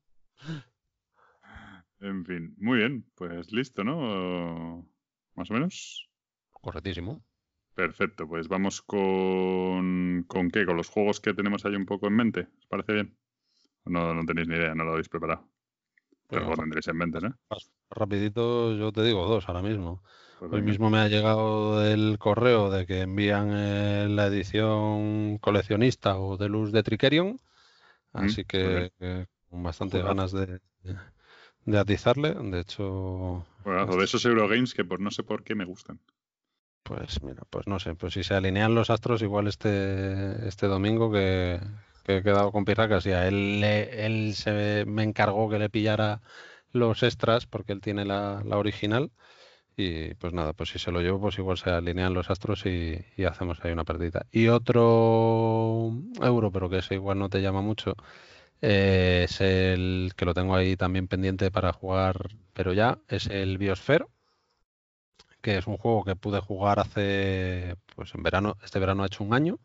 En 2.00 2.24
fin, 2.24 2.54
muy 2.58 2.78
bien. 2.78 3.04
Pues 3.14 3.50
listo, 3.52 3.82
¿no? 3.82 4.86
Más 5.34 5.50
o 5.50 5.54
menos. 5.54 6.08
Correctísimo. 6.52 7.24
Perfecto, 7.74 8.26
pues 8.28 8.48
vamos 8.48 8.80
con... 8.82 10.24
¿Con 10.28 10.50
qué? 10.50 10.64
¿Con 10.64 10.76
los 10.76 10.88
juegos 10.88 11.20
que 11.20 11.34
tenemos 11.34 11.64
ahí 11.64 11.74
un 11.74 11.84
poco 11.86 12.06
en 12.06 12.14
mente? 12.16 12.48
¿Os 12.58 12.66
parece 12.66 12.92
bien? 12.92 13.16
¿O 13.84 13.90
No, 13.90 14.14
no 14.14 14.24
tenéis 14.24 14.48
ni 14.48 14.56
idea, 14.56 14.74
no 14.74 14.84
lo 14.84 14.92
habéis 14.92 15.08
preparado. 15.08 15.48
Pero 16.28 16.50
lo 16.50 16.56
tendréis 16.56 16.88
en 16.88 16.96
mente, 16.96 17.18
¿eh? 17.18 17.30
Rapidito, 17.90 18.74
yo 18.76 18.92
te 18.92 19.02
digo 19.04 19.26
dos 19.26 19.48
ahora 19.48 19.62
mismo. 19.62 20.02
Pues 20.38 20.50
Hoy 20.52 20.62
mismo 20.62 20.90
me 20.90 20.98
ha 20.98 21.08
llegado 21.08 21.84
el 21.86 22.18
correo 22.18 22.70
de 22.70 22.86
que 22.86 23.00
envían 23.02 23.50
eh, 23.54 24.06
la 24.08 24.26
edición 24.26 25.38
coleccionista 25.38 26.18
o 26.18 26.36
de 26.36 26.48
luz 26.48 26.72
de 26.72 26.82
Trickerion, 26.82 27.38
así 28.12 28.44
muy 28.62 28.84
que, 28.84 28.92
que 28.98 29.26
con 29.50 29.62
bastante 29.62 30.02
ganas 30.02 30.32
de, 30.32 30.60
de 31.64 31.78
atizarle. 31.78 32.34
De 32.34 32.60
hecho, 32.60 33.44
Juegazo, 33.64 33.98
de 33.98 34.04
esos 34.06 34.24
Eurogames 34.24 34.72
que 34.72 34.86
por 34.86 34.98
no 34.98 35.10
sé 35.10 35.22
por 35.22 35.44
qué 35.44 35.54
me 35.54 35.66
gustan. 35.66 36.00
Pues 36.82 37.20
mira, 37.22 37.42
pues 37.50 37.66
no 37.66 37.80
sé, 37.80 37.94
pues 37.96 38.14
si 38.14 38.22
se 38.22 38.34
alinean 38.34 38.74
los 38.74 38.90
astros 38.90 39.20
igual 39.22 39.48
este, 39.48 40.46
este 40.48 40.68
domingo 40.68 41.10
que, 41.10 41.60
que 42.04 42.18
he 42.18 42.22
quedado 42.22 42.52
con 42.52 42.64
Pirracas 42.64 43.04
y 43.06 43.10
a 43.12 43.26
él, 43.26 43.60
le- 43.60 44.06
él 44.06 44.34
se 44.36 44.84
me 44.86 45.02
encargó 45.02 45.48
que 45.50 45.58
le 45.58 45.68
pillara 45.68 46.22
los 46.72 47.02
extras 47.02 47.46
porque 47.46 47.72
él 47.72 47.80
tiene 47.80 48.04
la, 48.04 48.42
la 48.44 48.56
original 48.58 49.10
y 49.76 50.14
pues 50.14 50.32
nada, 50.32 50.52
pues 50.54 50.70
si 50.70 50.78
se 50.78 50.90
lo 50.92 51.00
llevo 51.00 51.20
pues 51.20 51.38
igual 51.38 51.58
se 51.58 51.70
alinean 51.70 52.14
los 52.14 52.30
astros 52.30 52.64
y, 52.66 53.04
y 53.16 53.24
hacemos 53.24 53.58
ahí 53.64 53.72
una 53.72 53.84
partida. 53.84 54.26
Y 54.32 54.48
otro 54.48 55.92
euro, 56.22 56.50
pero 56.52 56.70
que 56.70 56.78
ese 56.78 56.94
igual 56.94 57.18
no 57.18 57.28
te 57.28 57.42
llama 57.42 57.62
mucho, 57.62 57.94
eh, 58.62 59.22
es 59.28 59.40
el 59.40 60.12
que 60.16 60.24
lo 60.26 60.34
tengo 60.34 60.54
ahí 60.56 60.76
también 60.76 61.08
pendiente 61.08 61.50
para 61.50 61.72
jugar, 61.72 62.16
pero 62.54 62.72
ya, 62.72 62.98
es 63.08 63.26
el 63.28 63.58
Biosphere 63.58 64.06
que 65.46 65.58
es 65.58 65.66
un 65.66 65.76
juego 65.76 66.04
que 66.04 66.16
pude 66.16 66.40
jugar 66.40 66.80
hace, 66.80 67.76
pues 67.94 68.14
en 68.14 68.22
verano, 68.22 68.56
este 68.64 68.78
verano 68.80 69.02
ha 69.04 69.06
hecho 69.06 69.22
un 69.24 69.32
año, 69.34 69.60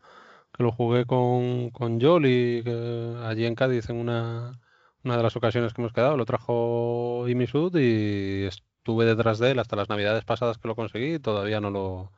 que 0.52 0.62
lo 0.62 0.72
jugué 0.72 1.06
con, 1.06 1.70
con 1.70 2.00
Jolly, 2.00 2.62
que 2.64 3.16
allí 3.24 3.46
en 3.46 3.54
Cádiz 3.56 3.90
en 3.90 3.96
una, 3.96 4.60
una 5.04 5.16
de 5.16 5.22
las 5.24 5.36
ocasiones 5.36 5.74
que 5.74 5.82
hemos 5.82 5.92
quedado, 5.92 6.16
lo 6.16 6.24
trajo 6.26 7.26
Imisud 7.28 7.76
y 7.76 8.46
estuve 8.82 9.04
detrás 9.04 9.38
de 9.38 9.52
él 9.52 9.60
hasta 9.60 9.76
las 9.76 9.88
navidades 9.88 10.24
pasadas 10.24 10.58
que 10.58 10.66
lo 10.66 10.74
conseguí 10.74 11.14
y 11.14 11.18
todavía 11.20 11.60
no 11.60 11.70
lo, 11.70 12.10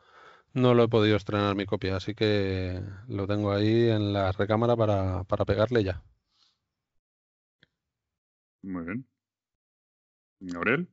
no 0.55 0.73
lo 0.73 0.85
he 0.85 0.89
podido 0.89 1.15
estrenar 1.15 1.55
mi 1.55 1.67
copia, 1.67 1.97
así 1.97 2.15
que 2.15 2.81
lo 3.07 3.27
tengo 3.27 3.53
ahí 3.53 3.91
en 3.91 4.15
la 4.15 4.33
recámara 4.33 4.75
para, 4.75 5.25
para 5.25 5.45
pegarle 5.45 5.85
ya. 5.85 6.03
Muy 8.63 8.83
bien. 8.85 9.07
Gabriel. 10.41 10.89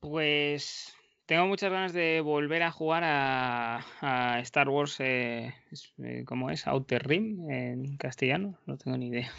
Pues 0.00 0.92
tengo 1.26 1.46
muchas 1.46 1.70
ganas 1.70 1.92
de 1.92 2.20
volver 2.20 2.64
a 2.64 2.72
jugar 2.72 3.04
a, 3.04 3.84
a 4.00 4.40
Star 4.40 4.68
Wars, 4.68 4.96
eh, 4.98 5.54
eh, 6.02 6.24
¿cómo 6.26 6.50
es? 6.50 6.66
Outer 6.66 7.06
Rim 7.06 7.48
en 7.48 7.96
castellano, 7.96 8.58
no 8.66 8.76
tengo 8.76 8.96
ni 8.96 9.06
idea. 9.06 9.30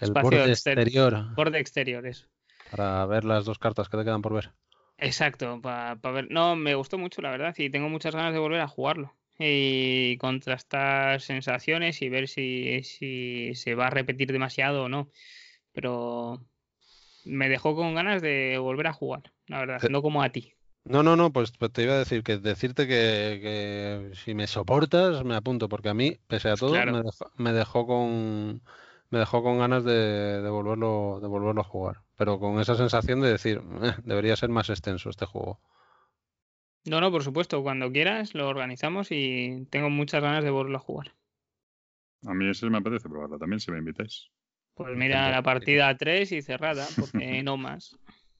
El 0.00 0.08
Espacio 0.08 0.22
borde 0.38 0.50
exter- 0.50 0.76
exterior, 0.76 1.34
Borde 1.36 1.60
exterior, 1.60 2.04
eso. 2.04 2.26
Para 2.68 3.04
ver 3.06 3.24
las 3.24 3.44
dos 3.44 3.58
cartas 3.58 3.88
que 3.88 3.96
te 3.98 4.04
quedan 4.04 4.22
por 4.22 4.34
ver. 4.34 4.54
Exacto, 4.98 5.60
para 5.60 5.94
ver. 6.12 6.28
No, 6.30 6.56
me 6.56 6.74
gustó 6.74 6.98
mucho, 6.98 7.22
la 7.22 7.30
verdad, 7.30 7.54
y 7.56 7.70
tengo 7.70 7.88
muchas 7.88 8.14
ganas 8.14 8.32
de 8.32 8.38
volver 8.40 8.60
a 8.60 8.68
jugarlo. 8.68 9.14
Y 9.38 10.16
contrastar 10.18 11.20
sensaciones 11.20 12.02
y 12.02 12.08
ver 12.08 12.26
si, 12.28 12.82
si 12.82 13.54
se 13.54 13.74
va 13.76 13.86
a 13.86 13.90
repetir 13.90 14.32
demasiado 14.32 14.84
o 14.84 14.88
no. 14.88 15.10
Pero 15.72 16.44
me 17.24 17.48
dejó 17.50 17.76
con 17.76 17.94
ganas 17.94 18.22
de 18.22 18.58
volver 18.58 18.88
a 18.88 18.92
jugar, 18.94 19.32
la 19.48 19.60
verdad, 19.60 19.82
Eh, 19.82 19.88
no 19.88 20.02
como 20.02 20.22
a 20.22 20.30
ti. 20.30 20.54
No, 20.84 21.02
no, 21.02 21.16
no, 21.16 21.32
pues, 21.32 21.52
pues 21.52 21.72
te 21.72 21.82
iba 21.84 21.94
a 21.94 21.98
decir 21.98 22.22
que 22.24 22.38
decirte 22.38 22.86
que, 22.88 23.38
que 23.42 24.16
si 24.16 24.34
me 24.34 24.46
soportas 24.48 25.24
me 25.24 25.36
apunto, 25.36 25.68
porque 25.68 25.90
a 25.90 25.94
mí, 25.94 26.18
pese 26.28 26.50
a 26.50 26.56
todo, 26.58 26.84
Claro. 26.84 26.92
me 26.92 27.02
dejó, 27.02 27.30
me 27.36 27.52
dejó 27.52 27.86
con 27.86 28.62
me 29.10 29.18
dejó 29.20 29.42
con 29.42 29.58
ganas 29.58 29.84
de, 29.84 30.42
de 30.42 30.50
volverlo, 30.50 31.20
de 31.22 31.28
volverlo 31.28 31.60
a 31.62 31.64
jugar. 31.64 32.04
Pero 32.18 32.40
con 32.40 32.60
esa 32.60 32.74
sensación 32.74 33.20
de 33.20 33.30
decir, 33.30 33.62
"Eh, 33.82 33.94
debería 34.04 34.36
ser 34.36 34.50
más 34.50 34.68
extenso 34.68 35.08
este 35.08 35.24
juego. 35.24 35.60
No, 36.84 37.00
no, 37.00 37.10
por 37.12 37.22
supuesto, 37.22 37.62
cuando 37.62 37.92
quieras 37.92 38.34
lo 38.34 38.48
organizamos 38.48 39.08
y 39.10 39.66
tengo 39.70 39.88
muchas 39.88 40.20
ganas 40.20 40.42
de 40.42 40.50
volverlo 40.50 40.78
a 40.78 40.80
jugar. 40.80 41.14
A 42.26 42.34
mí 42.34 42.48
ese 42.50 42.68
me 42.68 42.78
apetece 42.78 43.08
probarlo 43.08 43.38
también, 43.38 43.60
si 43.60 43.70
me 43.70 43.78
invitáis. 43.78 44.30
Pues 44.74 44.96
mira, 44.96 45.30
la 45.30 45.42
partida 45.42 45.96
3 45.96 46.32
y 46.32 46.42
cerrada, 46.42 46.86
porque 46.98 47.42
no 47.44 47.56
más. 47.56 47.96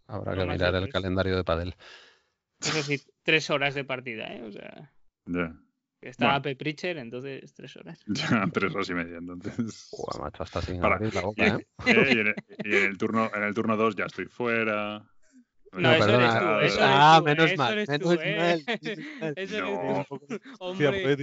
Habrá 0.08 0.32
No 0.32 0.40
que 0.40 0.46
más 0.46 0.56
mirar 0.56 0.74
el 0.74 0.88
calendario 0.88 1.36
de 1.36 1.44
Padel. 1.44 1.74
Eso 2.60 2.82
sí, 2.82 3.00
tres 3.22 3.48
horas 3.50 3.74
de 3.74 3.84
partida, 3.84 4.34
¿eh? 4.34 4.42
O 4.42 4.50
sea, 4.50 4.92
Ya. 5.26 5.54
Está 6.00 6.26
Bueno. 6.26 6.36
Ape 6.38 6.56
Pritcher, 6.56 6.98
entonces 6.98 7.52
tres 7.54 7.76
horas. 7.76 7.98
Ya, 8.06 8.46
tres 8.52 8.74
horas 8.74 8.88
y 8.90 8.94
media, 8.94 9.18
entonces. 9.18 9.88
Joder, 9.90 10.20
macho, 10.22 10.42
hasta 10.42 10.62
sin 10.62 10.80
Para. 10.80 10.96
abrir 10.96 11.14
la 11.14 11.20
boca, 11.22 11.46
¿eh? 11.46 11.66
Eh, 11.86 12.12
y, 12.14 12.18
en 12.20 12.26
el, 12.28 12.34
y 12.64 12.76
en 12.76 12.84
el 12.84 12.98
turno 12.98 13.30
en 13.34 13.42
el 13.42 13.54
turno 13.54 13.76
2 13.76 13.96
ya 13.96 14.04
estoy 14.06 14.26
fuera. 14.26 15.04
No, 15.72 15.92
eso 15.92 16.06
perdona. 16.06 16.24
eres 16.24 16.38
tú, 16.40 16.46
eso 16.46 16.78
eres 16.78 16.78
Ah, 16.80 17.16
tú, 17.18 17.24
menos 17.26 17.50
eso 17.50 17.56
mal, 17.62 17.72
eres 17.74 17.88
menos 17.90 18.08
tú, 18.08 18.20
¿eh? 18.22 18.36
mal, 18.38 18.64
menos 18.82 19.04
mal. 19.20 19.34
Eso 19.36 19.58
No. 19.60 19.68
eres 19.68 20.08
tú. 20.08 20.20
Hombre, 20.60 21.16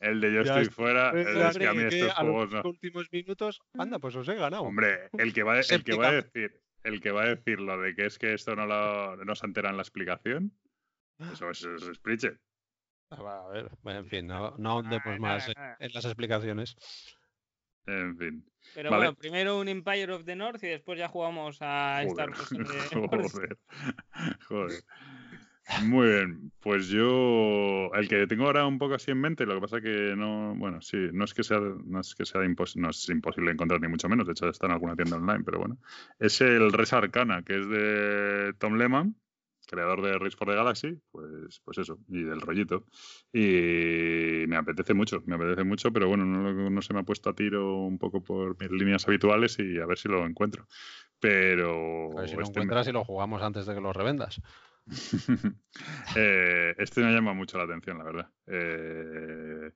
El 0.00 0.20
de 0.20 0.32
yo 0.34 0.42
Ya 0.42 0.60
estoy 0.60 0.64
fuera, 0.74 1.10
Pues, 1.12 1.26
es 1.28 1.58
que 1.58 1.66
a 1.68 1.72
mí 1.72 1.88
que 1.88 1.98
estos 2.00 2.18
a 2.18 2.22
los 2.24 2.32
juegos 2.32 2.50
no. 2.64 2.70
últimos 2.70 3.06
minutos, 3.12 3.60
anda, 3.78 3.98
pues 4.00 4.16
os 4.16 4.28
he 4.28 4.34
ganado. 4.34 4.64
Hombre, 4.64 5.08
el 5.18 5.32
que 5.32 5.44
va, 5.44 5.60
el 5.60 5.84
que 5.84 5.94
va 5.94 6.08
a 6.08 6.12
decir, 6.14 6.60
el 6.82 7.00
que 7.00 7.12
va 7.12 7.22
a 7.22 7.26
decir 7.28 7.60
lo 7.60 7.80
de 7.80 7.94
que 7.94 8.06
es 8.06 8.18
que 8.18 8.34
esto 8.34 8.56
no, 8.56 8.66
lo, 8.66 9.16
no 9.24 9.34
se 9.36 9.46
entera 9.46 9.70
en 9.70 9.76
la 9.76 9.82
explicación, 9.82 10.52
eso 11.32 11.50
es, 11.50 11.62
eso 11.64 11.92
es 11.92 11.98
Pritchett. 12.00 12.38
Va, 13.20 13.46
a 13.46 13.48
ver, 13.48 13.70
bueno, 13.82 14.00
en 14.00 14.06
fin, 14.06 14.26
no, 14.26 14.54
no 14.58 14.70
ahondemos 14.70 15.18
más 15.18 15.48
en, 15.48 15.92
las 15.92 16.04
explicaciones. 16.04 16.76
En 17.86 18.16
fin. 18.16 18.44
Pero 18.74 18.90
Vale. 18.90 19.04
bueno, 19.04 19.14
primero 19.16 19.58
un 19.58 19.68
Empire 19.68 20.12
of 20.12 20.24
the 20.24 20.36
North 20.36 20.62
y 20.62 20.68
después 20.68 20.98
ya 20.98 21.08
jugamos 21.08 21.58
a 21.60 22.02
Star 22.04 22.30
Wars. 22.30 22.48
joder, 22.92 23.58
joder. 24.48 24.84
Muy 25.84 26.08
bien, 26.08 26.52
pues 26.60 26.88
yo 26.88 27.90
el 27.94 28.08
que 28.08 28.26
tengo 28.26 28.46
ahora 28.46 28.66
un 28.66 28.78
poco 28.78 28.94
así 28.94 29.12
en 29.12 29.20
mente, 29.20 29.46
lo 29.46 29.54
que 29.54 29.60
pasa 29.60 29.80
que 29.80 30.14
no, 30.16 30.54
bueno, 30.56 30.80
sí, 30.80 30.96
no 31.12 31.24
es 31.24 31.34
que 31.34 31.44
sea, 31.44 31.60
no 31.60 32.00
es 32.00 32.14
que 32.14 32.26
sea 32.26 32.42
impos- 32.42 32.76
no 32.76 32.90
es 32.90 33.08
imposible 33.08 33.52
encontrar 33.52 33.80
ni 33.80 33.86
mucho 33.88 34.08
menos, 34.08 34.26
de 34.26 34.32
hecho 34.32 34.48
está 34.48 34.66
en 34.66 34.72
alguna 34.72 34.96
tienda 34.96 35.16
online, 35.16 35.44
pero 35.44 35.60
bueno, 35.60 35.78
es 36.18 36.40
el 36.40 36.72
Res 36.72 36.92
Arcana, 36.92 37.42
que 37.42 37.60
es 37.60 37.68
de 37.68 38.54
Tom 38.58 38.76
Lehman, 38.76 39.14
creador 39.72 40.02
de 40.02 40.18
Race 40.18 40.36
for 40.36 40.46
the 40.46 40.54
Galaxy, 40.54 41.00
pues, 41.10 41.60
pues 41.64 41.78
eso, 41.78 41.98
y 42.08 42.22
del 42.22 42.40
rollito. 42.40 42.84
Y 43.32 44.44
me 44.46 44.56
apetece 44.56 44.94
mucho, 44.94 45.22
me 45.26 45.34
apetece 45.34 45.64
mucho, 45.64 45.92
pero 45.92 46.06
bueno, 46.08 46.24
no, 46.24 46.70
no 46.70 46.82
se 46.82 46.92
me 46.94 47.00
ha 47.00 47.04
puesto 47.04 47.30
a 47.30 47.34
tiro 47.34 47.76
un 47.78 47.98
poco 47.98 48.22
por 48.22 48.56
mis 48.60 48.70
líneas 48.70 49.08
habituales 49.08 49.58
y 49.58 49.78
a 49.80 49.86
ver 49.86 49.98
si 49.98 50.08
lo 50.08 50.24
encuentro. 50.26 50.66
Pero 51.18 52.16
A 52.18 52.20
ver 52.20 52.28
si 52.28 52.36
lo 52.36 52.42
este 52.42 52.58
me- 52.60 52.64
encuentras 52.64 52.86
y 52.88 52.92
lo 52.92 53.04
jugamos 53.04 53.42
antes 53.42 53.66
de 53.66 53.74
que 53.74 53.80
lo 53.80 53.92
revendas. 53.92 54.40
Eh, 56.16 56.74
este 56.78 57.00
me 57.02 57.12
llama 57.12 57.32
mucho 57.32 57.56
la 57.56 57.64
atención, 57.64 57.96
la 57.98 58.04
verdad. 58.04 58.30
Eh, 58.46 59.70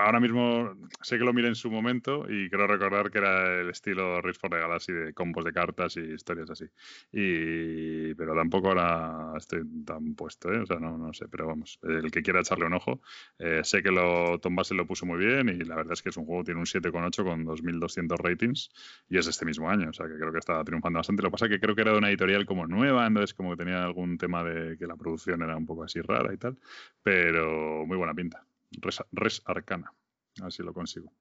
ahora 0.00 0.20
mismo 0.20 0.74
sé 1.00 1.18
que 1.18 1.24
lo 1.24 1.32
miré 1.32 1.48
en 1.48 1.54
su 1.54 1.70
momento 1.70 2.26
y 2.28 2.48
quiero 2.48 2.66
recordar 2.66 3.10
que 3.10 3.18
era 3.18 3.60
el 3.60 3.70
estilo 3.70 4.20
Race 4.20 4.38
for 4.38 4.50
the 4.50 4.58
Galaxy 4.58 4.92
de 4.92 5.14
combos 5.14 5.44
de 5.44 5.52
cartas 5.52 5.96
y 5.96 6.00
historias 6.00 6.50
así. 6.50 6.66
Y, 7.12 8.14
pero 8.14 8.34
tampoco 8.34 8.68
ahora 8.68 9.32
estoy 9.36 9.62
tan 9.84 10.14
puesto, 10.14 10.52
¿eh? 10.52 10.58
O 10.60 10.66
sea, 10.66 10.78
no, 10.78 10.96
no 10.98 11.12
sé, 11.12 11.26
pero 11.28 11.46
vamos, 11.46 11.78
el 11.82 12.10
que 12.10 12.22
quiera 12.22 12.40
echarle 12.40 12.66
un 12.66 12.74
ojo. 12.74 13.00
eh, 13.38 13.60
sé 13.64 13.82
que 13.82 13.90
lo, 13.90 14.38
Tom 14.40 14.54
Basel 14.56 14.76
lo 14.76 14.86
puso 14.86 15.06
muy 15.06 15.18
bien 15.24 15.48
y 15.48 15.64
la 15.64 15.76
verdad 15.76 15.92
es 15.94 16.02
que 16.02 16.10
es 16.10 16.16
un 16.16 16.26
juego, 16.26 16.44
tiene 16.44 16.60
un 16.60 16.66
7,8 16.66 17.24
con 17.24 17.44
2.200 17.44 18.18
ratings 18.18 18.70
y 19.08 19.18
es 19.18 19.26
este 19.26 19.44
mismo 19.44 19.68
año, 19.70 19.90
o 19.90 19.92
sea 19.92 20.06
que 20.06 20.14
creo 20.14 20.32
que 20.32 20.38
está 20.38 20.62
triunfando 20.64 20.98
bastante. 20.98 21.22
Lo 21.22 21.28
que 21.28 21.32
pasa 21.32 21.46
es 21.46 21.52
que 21.52 21.60
creo 21.60 21.74
que 21.74 21.82
era 21.82 21.92
de 21.92 21.98
una 21.98 22.08
editorial 22.08 22.46
como 22.46 22.66
nueva, 22.66 23.06
entonces 23.06 23.34
como 23.34 23.50
que 23.50 23.56
tenía 23.56 23.82
algún 23.84 24.18
tema 24.18 24.42
de 24.44 24.76
que 24.78 24.86
la 24.86 24.96
producción 24.96 25.42
era 25.42 25.56
un 25.56 25.66
poco 25.66 25.84
así 25.84 26.00
rara 26.00 26.32
y 26.32 26.36
tal, 26.36 26.58
pero 27.02 27.86
muy 27.86 27.93
buena 27.96 28.14
pinta. 28.14 28.46
Res, 28.72 29.02
Res 29.12 29.42
Arcana, 29.44 29.92
a 30.40 30.44
ver 30.44 30.52
si 30.52 30.62
lo 30.62 30.72
consigo. 30.72 31.12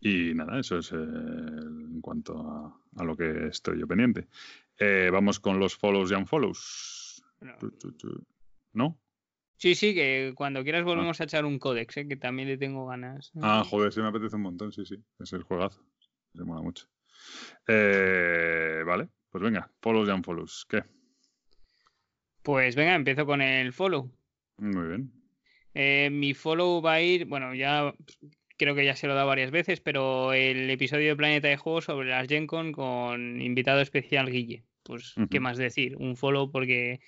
Y 0.00 0.34
nada, 0.34 0.60
eso 0.60 0.78
es 0.78 0.92
eh, 0.92 0.96
en 0.96 2.00
cuanto 2.02 2.38
a, 2.38 2.80
a 2.96 3.04
lo 3.04 3.16
que 3.16 3.46
estoy 3.46 3.80
yo 3.80 3.86
pendiente. 3.86 4.28
Eh, 4.78 5.08
vamos 5.10 5.40
con 5.40 5.58
los 5.58 5.76
follows 5.76 6.10
y 6.10 6.14
unfollows. 6.14 7.22
Tu. 7.58 8.26
¿No? 8.72 8.98
Sí, 9.56 9.74
sí, 9.74 9.94
que 9.94 10.32
cuando 10.34 10.62
quieras 10.62 10.84
volvemos 10.84 11.20
a 11.20 11.24
echar 11.24 11.44
un 11.44 11.58
códex, 11.58 11.96
¿eh? 11.96 12.08
que 12.08 12.16
también 12.16 12.48
le 12.48 12.58
tengo 12.58 12.86
ganas. 12.86 13.30
Ah, 13.40 13.64
joder, 13.64 13.92
sí 13.92 14.00
me 14.00 14.08
apetece 14.08 14.36
un 14.36 14.42
montón, 14.42 14.72
sí, 14.72 14.84
sí. 14.84 15.02
Es 15.18 15.32
el 15.32 15.42
juegazo. 15.42 15.82
Se 16.34 16.44
mola 16.44 16.60
mucho. 16.60 16.86
Eh, 17.68 18.82
vale, 18.84 19.08
pues 19.30 19.42
venga, 19.42 19.70
follows 19.80 20.08
y 20.08 20.12
unfollows. 20.12 20.66
¿Qué? 20.68 20.82
Pues 22.42 22.76
venga, 22.76 22.94
empiezo 22.94 23.24
con 23.24 23.40
el 23.40 23.72
follow. 23.72 24.10
Muy 24.58 24.88
bien. 24.88 25.12
Eh, 25.74 26.08
mi 26.10 26.34
follow 26.34 26.80
va 26.80 26.94
a 26.94 27.02
ir, 27.02 27.26
bueno, 27.26 27.54
ya 27.54 27.94
creo 28.56 28.74
que 28.74 28.84
ya 28.84 28.94
se 28.94 29.06
lo 29.06 29.12
he 29.12 29.16
dado 29.16 29.28
varias 29.28 29.50
veces, 29.50 29.80
pero 29.80 30.32
el 30.32 30.70
episodio 30.70 31.08
de 31.08 31.16
Planeta 31.16 31.48
de 31.48 31.56
Juegos 31.56 31.86
sobre 31.86 32.08
las 32.08 32.28
Gen 32.28 32.46
Con 32.46 32.72
con 32.72 33.40
invitado 33.40 33.80
especial 33.80 34.30
Guille. 34.30 34.64
Pues, 34.84 35.14
¿qué 35.30 35.40
más 35.40 35.56
decir? 35.56 35.96
Un 35.96 36.16
follow 36.16 36.50
porque 36.50 37.00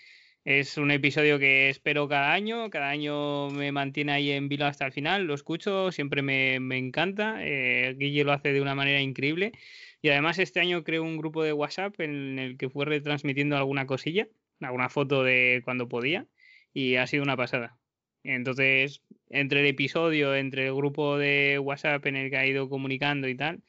es 0.44 0.78
un 0.78 0.90
episodio 0.90 1.38
que 1.38 1.68
espero 1.68 2.08
cada 2.08 2.32
año, 2.32 2.70
cada 2.70 2.88
año 2.88 3.50
me 3.50 3.70
mantiene 3.70 4.12
ahí 4.12 4.30
en 4.30 4.48
vilo 4.48 4.64
hasta 4.64 4.86
el 4.86 4.92
final, 4.92 5.24
lo 5.24 5.34
escucho, 5.34 5.92
siempre 5.92 6.22
me, 6.22 6.58
me 6.58 6.78
encanta, 6.78 7.36
eh, 7.40 7.94
Guille 7.98 8.24
lo 8.24 8.32
hace 8.32 8.52
de 8.52 8.60
una 8.60 8.74
manera 8.74 9.00
increíble 9.00 9.52
y 10.00 10.08
además 10.08 10.38
este 10.38 10.60
año 10.60 10.84
creo 10.84 11.02
un 11.02 11.16
grupo 11.18 11.42
de 11.42 11.52
WhatsApp 11.52 12.00
en 12.00 12.38
el 12.38 12.56
que 12.56 12.70
fue 12.70 12.86
retransmitiendo 12.86 13.56
alguna 13.56 13.86
cosilla, 13.86 14.28
alguna 14.60 14.88
foto 14.88 15.22
de 15.22 15.62
cuando 15.64 15.88
podía 15.88 16.26
y 16.76 16.96
ha 16.96 17.06
sido 17.06 17.22
una 17.22 17.38
pasada. 17.38 17.78
Entonces, 18.22 19.02
entre 19.30 19.60
el 19.60 19.66
episodio, 19.66 20.34
entre 20.34 20.66
el 20.66 20.74
grupo 20.74 21.16
de 21.16 21.58
WhatsApp 21.58 22.04
en 22.04 22.16
el 22.16 22.28
que 22.30 22.36
ha 22.36 22.46
ido 22.46 22.68
comunicando 22.68 23.28
y 23.28 23.34
tal, 23.34 23.62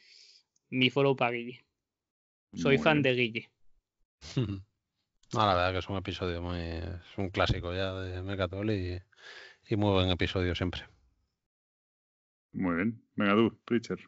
mi 0.70 0.90
follow 0.90 1.16
para 1.16 1.32
Guille. 1.32 1.64
Soy 2.54 2.78
Muy 2.78 2.84
fan 2.84 3.02
bien. 3.02 3.04
de 3.04 3.14
Guille. 3.16 3.52
No, 5.34 5.40
la 5.46 5.56
verdad 5.56 5.72
que 5.74 5.80
es 5.80 5.90
un 5.90 5.98
episodio 5.98 6.42
muy. 6.42 6.60
Es 6.60 7.18
un 7.18 7.30
clásico 7.30 7.74
ya 7.74 7.94
de 7.94 8.22
Megatol 8.24 8.72
y, 8.72 9.02
y 9.68 9.76
muy 9.76 9.92
buen 9.92 10.10
episodio 10.10 10.56
siempre. 10.56 10.84
Muy 12.52 12.76
bien. 12.76 13.02
Venga 13.16 13.36
tú, 13.36 13.58
Preacher. 13.64 14.00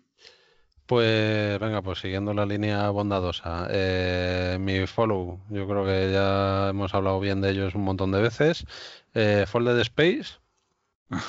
Pues 0.89 1.59
venga, 1.59 1.81
pues 1.83 1.99
siguiendo 1.99 2.33
la 2.33 2.45
línea 2.47 2.89
bondadosa. 2.89 3.67
eh, 3.69 4.57
mi 4.59 4.87
follow, 4.87 5.39
yo 5.49 5.67
creo 5.67 5.85
que 5.85 6.11
ya 6.11 6.69
hemos 6.69 6.93
hablado 6.95 7.19
bien 7.19 7.41
de 7.41 7.51
ellos 7.51 7.75
un 7.75 7.83
montón 7.83 8.11
de 8.11 8.21
veces. 8.21 8.65
Eh, 9.13 9.45
Folded 9.47 9.77
Space. 9.81 10.39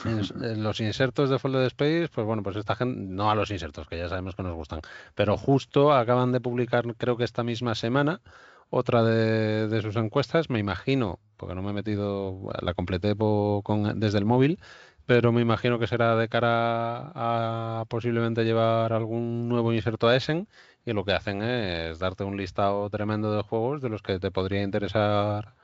En, 0.04 0.20
en 0.44 0.62
los 0.64 0.80
insertos 0.80 1.30
de 1.30 1.38
Folded 1.38 1.66
Space, 1.66 2.08
pues 2.14 2.26
bueno, 2.26 2.42
pues 2.42 2.56
esta 2.56 2.76
gente, 2.76 3.00
no 3.00 3.30
a 3.30 3.34
los 3.34 3.50
insertos, 3.50 3.88
que 3.88 3.98
ya 3.98 4.08
sabemos 4.08 4.36
que 4.36 4.42
nos 4.44 4.54
gustan, 4.54 4.80
pero 5.14 5.36
justo 5.36 5.92
acaban 5.92 6.32
de 6.32 6.40
publicar, 6.40 6.84
creo 6.96 7.16
que 7.18 7.24
esta 7.24 7.44
misma 7.44 7.74
semana, 7.74 8.22
otra 8.70 9.02
de, 9.04 9.68
de 9.68 9.82
sus 9.82 9.96
encuestas, 9.96 10.48
me 10.50 10.58
imagino, 10.58 11.20
porque 11.36 11.54
no 11.54 11.62
me 11.62 11.70
he 11.70 11.74
metido, 11.74 12.40
la 12.62 12.74
completé 12.74 13.16
po- 13.16 13.62
con, 13.64 13.98
desde 14.00 14.18
el 14.18 14.24
móvil, 14.24 14.60
pero 15.06 15.32
me 15.32 15.40
imagino 15.42 15.78
que 15.78 15.86
será 15.86 16.16
de 16.16 16.28
cara 16.28 17.12
a 17.14 17.84
posiblemente 17.88 18.44
llevar 18.44 18.92
algún 18.92 19.48
nuevo 19.48 19.72
inserto 19.72 20.08
a 20.08 20.16
Essen, 20.16 20.48
y 20.84 20.92
lo 20.92 21.04
que 21.04 21.12
hacen 21.12 21.42
es 21.42 21.98
darte 21.98 22.24
un 22.24 22.36
listado 22.36 22.88
tremendo 22.90 23.34
de 23.34 23.42
juegos 23.42 23.82
de 23.82 23.88
los 23.90 24.02
que 24.02 24.18
te 24.18 24.30
podría 24.30 24.62
interesar 24.62 25.54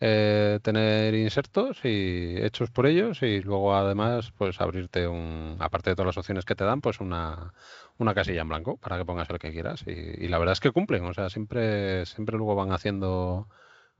eh, 0.00 0.58
tener 0.62 1.14
insertos 1.14 1.80
y 1.84 2.36
hechos 2.38 2.70
por 2.70 2.86
ellos 2.86 3.22
y 3.22 3.40
luego 3.42 3.74
además 3.76 4.32
pues 4.36 4.60
abrirte 4.60 5.06
un 5.06 5.56
aparte 5.60 5.90
de 5.90 5.96
todas 5.96 6.08
las 6.08 6.18
opciones 6.18 6.44
que 6.44 6.56
te 6.56 6.64
dan 6.64 6.80
pues 6.80 7.00
una, 7.00 7.54
una 7.98 8.14
casilla 8.14 8.42
en 8.42 8.48
blanco 8.48 8.76
para 8.78 8.98
que 8.98 9.04
pongas 9.04 9.30
el 9.30 9.38
que 9.38 9.52
quieras 9.52 9.84
y, 9.86 9.92
y 9.92 10.28
la 10.28 10.38
verdad 10.38 10.52
es 10.54 10.60
que 10.60 10.72
cumplen 10.72 11.04
o 11.04 11.14
sea 11.14 11.30
siempre 11.30 12.04
siempre 12.06 12.36
luego 12.36 12.54
van 12.56 12.72
haciendo 12.72 13.48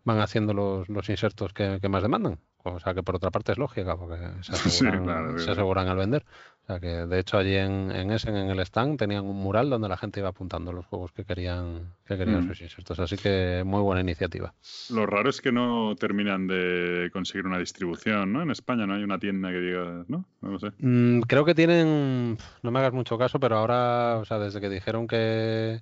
van 0.05 0.21
haciendo 0.21 0.55
los, 0.55 0.89
los 0.89 1.09
insertos 1.11 1.53
que, 1.55 1.79
que 1.81 1.89
más 1.89 2.03
demandan 2.03 2.41
o 2.65 2.81
sea 2.81 2.95
que 2.95 3.03
por 3.03 3.17
otra 3.17 3.31
parte 3.31 3.53
es 3.53 3.59
lógica 3.59 3.97
porque 3.97 4.17
se 4.43 4.53
Sí, 4.55 4.87
aseguran, 4.87 5.05
claro, 5.05 5.39
se 5.39 5.45
claro. 5.47 5.53
aseguran 5.53 5.89
al 5.89 5.97
vender 5.97 6.25
o 6.63 6.67
sea 6.67 6.81
que 6.81 6.87
de 7.07 7.19
hecho 7.19 7.37
allí 7.39 7.57
en, 7.57 7.91
en 7.93 8.11
Essen 8.11 8.37
en 8.37 8.49
el 8.51 8.61
stand 8.61 8.99
tenían 8.99 9.25
un 9.27 9.37
mural 9.37 9.69
donde 9.71 9.89
la 9.89 9.97
gente 9.97 10.21
iba 10.21 10.31
apuntando 10.31 10.73
los 10.73 10.87
juegos 10.87 11.13
que 11.13 11.25
querían 11.25 11.93
que 12.07 12.17
querían 12.17 12.43
Mm. 12.43 12.49
sus 12.49 12.61
insertos 12.63 12.99
así 13.01 13.17
que 13.19 13.63
muy 13.67 13.81
buena 13.83 14.01
iniciativa 14.01 14.55
Lo 14.89 15.07
raro 15.07 15.31
es 15.31 15.41
que 15.41 15.53
no 15.53 15.95
terminan 15.97 16.47
de 16.47 17.11
conseguir 17.13 17.47
una 17.47 17.59
distribución, 17.59 18.33
¿no? 18.33 18.43
En 18.43 18.51
España 18.51 18.87
no 18.87 18.95
hay 18.95 19.03
una 19.03 19.19
tienda 19.19 19.51
que 19.51 19.59
diga, 19.61 20.05
¿no? 20.09 20.25
No 20.41 20.51
lo 20.51 20.59
sé. 20.59 20.73
Mm, 20.79 21.21
creo 21.23 21.45
que 21.45 21.55
tienen, 21.55 22.37
no 22.63 22.71
me 22.71 22.79
hagas 22.79 22.93
mucho 22.93 23.17
caso, 23.19 23.39
pero 23.41 23.57
ahora, 23.59 24.19
o 24.19 24.25
sea, 24.25 24.39
desde 24.39 24.61
que 24.61 24.69
dijeron 24.69 25.07
que, 25.07 25.81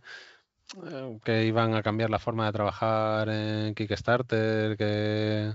eh, 0.84 1.20
que 1.24 1.44
iban 1.46 1.74
a 1.74 1.82
cambiar 1.82 2.10
la 2.10 2.18
forma 2.18 2.46
de 2.46 2.52
trabajar 2.52 3.28
en 3.28 3.74
Kickstarter, 3.74 4.76
que, 4.76 5.52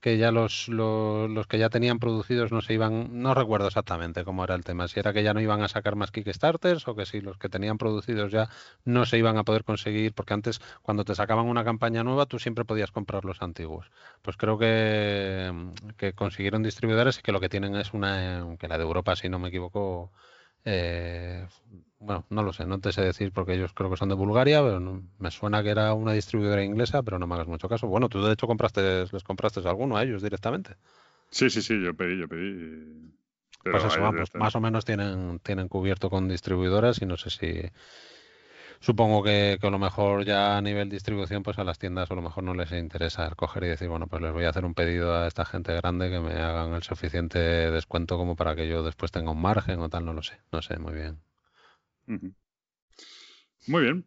que 0.00 0.18
ya 0.18 0.30
los, 0.30 0.68
los, 0.68 1.28
los 1.30 1.46
que 1.46 1.58
ya 1.58 1.68
tenían 1.70 1.98
producidos 1.98 2.52
no 2.52 2.60
se 2.60 2.74
iban, 2.74 3.20
no 3.22 3.34
recuerdo 3.34 3.66
exactamente 3.66 4.24
cómo 4.24 4.44
era 4.44 4.54
el 4.54 4.64
tema, 4.64 4.88
si 4.88 5.00
era 5.00 5.12
que 5.12 5.22
ya 5.22 5.34
no 5.34 5.40
iban 5.40 5.62
a 5.62 5.68
sacar 5.68 5.96
más 5.96 6.10
Kickstarters 6.10 6.86
o 6.88 6.94
que 6.94 7.06
si 7.06 7.20
los 7.20 7.38
que 7.38 7.48
tenían 7.48 7.78
producidos 7.78 8.30
ya 8.30 8.48
no 8.84 9.06
se 9.06 9.18
iban 9.18 9.36
a 9.38 9.44
poder 9.44 9.64
conseguir, 9.64 10.12
porque 10.14 10.34
antes 10.34 10.60
cuando 10.82 11.04
te 11.04 11.14
sacaban 11.14 11.46
una 11.46 11.64
campaña 11.64 12.04
nueva 12.04 12.26
tú 12.26 12.38
siempre 12.38 12.64
podías 12.64 12.90
comprar 12.92 13.24
los 13.24 13.42
antiguos. 13.42 13.90
Pues 14.22 14.36
creo 14.36 14.58
que, 14.58 15.52
que 15.96 16.12
consiguieron 16.14 16.62
distribuidores 16.62 17.18
y 17.18 17.22
que 17.22 17.32
lo 17.32 17.40
que 17.40 17.48
tienen 17.48 17.74
es 17.76 17.92
una, 17.94 18.40
eh, 18.40 18.56
que 18.58 18.68
la 18.68 18.78
de 18.78 18.84
Europa, 18.84 19.16
si 19.16 19.28
no 19.28 19.38
me 19.38 19.48
equivoco, 19.48 20.12
eh, 20.66 21.46
bueno, 22.00 22.26
no 22.30 22.42
lo 22.44 22.52
sé, 22.52 22.66
no 22.66 22.80
te 22.80 22.92
sé 22.92 23.02
decir 23.02 23.32
porque 23.32 23.54
ellos 23.54 23.72
creo 23.74 23.90
que 23.90 23.96
son 23.96 24.10
de 24.10 24.14
Bulgaria, 24.16 24.62
pero 24.62 24.80
no- 24.80 25.02
me 25.18 25.30
suena 25.30 25.62
que 25.62 25.70
era 25.70 25.94
una 25.94 26.12
distribuidora 26.12 26.64
inglesa, 26.64 27.02
pero 27.04 27.18
no 27.18 27.26
me 27.28 27.34
hagas 27.36 27.48
mucho 27.48 27.68
caso. 27.68 27.88
Bueno, 27.88 28.08
tú 28.10 28.22
de 28.24 28.34
hecho 28.34 28.46
compraste, 28.48 29.06
les 29.12 29.24
compraste 29.24 29.60
alguno 29.68 29.96
a 29.96 30.04
ellos 30.04 30.22
directamente. 30.22 30.76
Sí, 31.30 31.50
sí, 31.50 31.62
sí, 31.62 31.82
yo 31.82 31.94
pedí, 31.94 32.18
yo 32.20 32.28
pedí. 32.28 33.12
Pero 33.62 33.74
Pues 33.74 33.84
eso, 33.84 34.00
vamos, 34.00 34.30
más 34.36 34.54
o 34.56 34.60
menos 34.60 34.84
tienen, 34.84 35.38
tienen 35.40 35.68
cubierto 35.68 36.08
con 36.10 36.28
distribuidoras 36.28 37.00
y 37.02 37.06
no 37.06 37.16
sé 37.16 37.30
si... 37.30 37.70
Supongo 38.80 39.22
que, 39.22 39.58
a 39.60 39.70
lo 39.70 39.78
mejor 39.78 40.24
ya 40.24 40.56
a 40.56 40.62
nivel 40.62 40.88
distribución, 40.88 41.42
pues 41.42 41.58
a 41.58 41.64
las 41.64 41.78
tiendas 41.78 42.10
a 42.10 42.14
lo 42.14 42.22
mejor 42.22 42.44
no 42.44 42.54
les 42.54 42.72
interesa 42.72 43.30
coger 43.34 43.64
y 43.64 43.68
decir, 43.68 43.88
bueno, 43.88 44.06
pues 44.06 44.22
les 44.22 44.32
voy 44.32 44.44
a 44.44 44.50
hacer 44.50 44.64
un 44.64 44.74
pedido 44.74 45.14
a 45.14 45.26
esta 45.26 45.44
gente 45.44 45.74
grande 45.74 46.10
que 46.10 46.20
me 46.20 46.34
hagan 46.34 46.74
el 46.74 46.82
suficiente 46.82 47.38
descuento 47.38 48.16
como 48.16 48.36
para 48.36 48.54
que 48.54 48.68
yo 48.68 48.82
después 48.82 49.12
tenga 49.12 49.30
un 49.30 49.40
margen 49.40 49.80
o 49.80 49.88
tal, 49.88 50.04
no 50.04 50.12
lo 50.12 50.22
sé, 50.22 50.38
no 50.52 50.62
sé 50.62 50.78
muy 50.78 50.94
bien. 50.94 51.18
Muy 53.66 53.82
bien. 53.82 54.04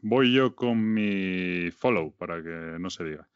Voy 0.00 0.34
yo 0.34 0.54
con 0.54 0.92
mi 0.92 1.70
follow 1.70 2.14
para 2.16 2.42
que 2.42 2.76
no 2.78 2.90
se 2.90 3.04
diga. 3.04 3.28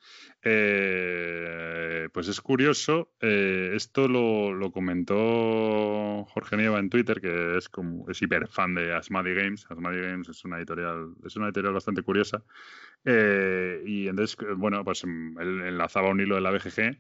Eh, 0.43 2.09
pues 2.13 2.29
es 2.29 2.41
curioso, 2.41 3.11
eh, 3.21 3.73
esto 3.75 4.07
lo, 4.07 4.71
comentó 4.73 6.25
Jorge 6.27 6.57
Nieva 6.57 6.79
en 6.79 6.91
Twitter, 6.91 7.21
que 7.21 7.57
es 7.57 7.69
como 7.69 8.09
es 8.09 8.23
hiper 8.23 8.49
fan 8.49 8.75
de 8.75 8.95
Asmadi 8.95 9.35
Games. 9.35 9.67
Asmadi 9.69 10.01
Games 10.01 10.29
es 10.29 10.45
una 10.45 10.59
editorial, 10.59 11.15
es 11.25 11.37
una 11.37 11.47
editorial 11.47 11.75
bastante 11.75 12.03
curiosa. 12.03 12.43
Eh, 13.05 13.83
y 13.87 14.09
entonces, 14.09 14.37
bueno, 14.57 14.85
pues 14.85 15.05
mm, 15.05 15.41
él 15.41 15.61
enlazaba 15.63 16.11
un 16.11 16.21
hilo 16.21 16.37
de 16.37 16.41
la 16.41 16.51
BGG 16.51 16.99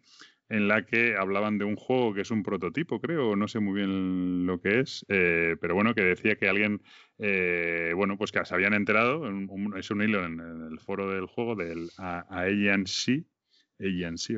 en 0.48 0.68
la 0.68 0.84
que 0.84 1.16
hablaban 1.16 1.58
de 1.58 1.64
un 1.64 1.76
juego 1.76 2.14
que 2.14 2.22
es 2.22 2.30
un 2.30 2.42
prototipo, 2.42 3.00
creo, 3.00 3.36
no 3.36 3.48
sé 3.48 3.60
muy 3.60 3.74
bien 3.80 4.46
lo 4.46 4.60
que 4.60 4.80
es, 4.80 5.04
eh, 5.08 5.56
pero 5.60 5.74
bueno, 5.74 5.94
que 5.94 6.02
decía 6.02 6.36
que 6.36 6.48
alguien, 6.48 6.82
eh, 7.18 7.92
bueno, 7.94 8.16
pues 8.16 8.32
que 8.32 8.44
se 8.44 8.54
habían 8.54 8.74
enterado, 8.74 9.28
es 9.76 9.90
un 9.90 10.02
hilo 10.02 10.24
en, 10.24 10.40
el 10.40 10.80
foro 10.80 11.10
del 11.10 11.26
juego 11.26 11.54
del 11.54 11.90
AEGNC, 11.98 13.26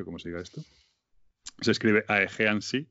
o 0.01 0.05
como 0.05 0.19
se 0.19 0.29
diga 0.29 0.41
esto, 0.41 0.61
se 1.61 1.71
escribe 1.71 2.03
AEGNC, 2.07 2.87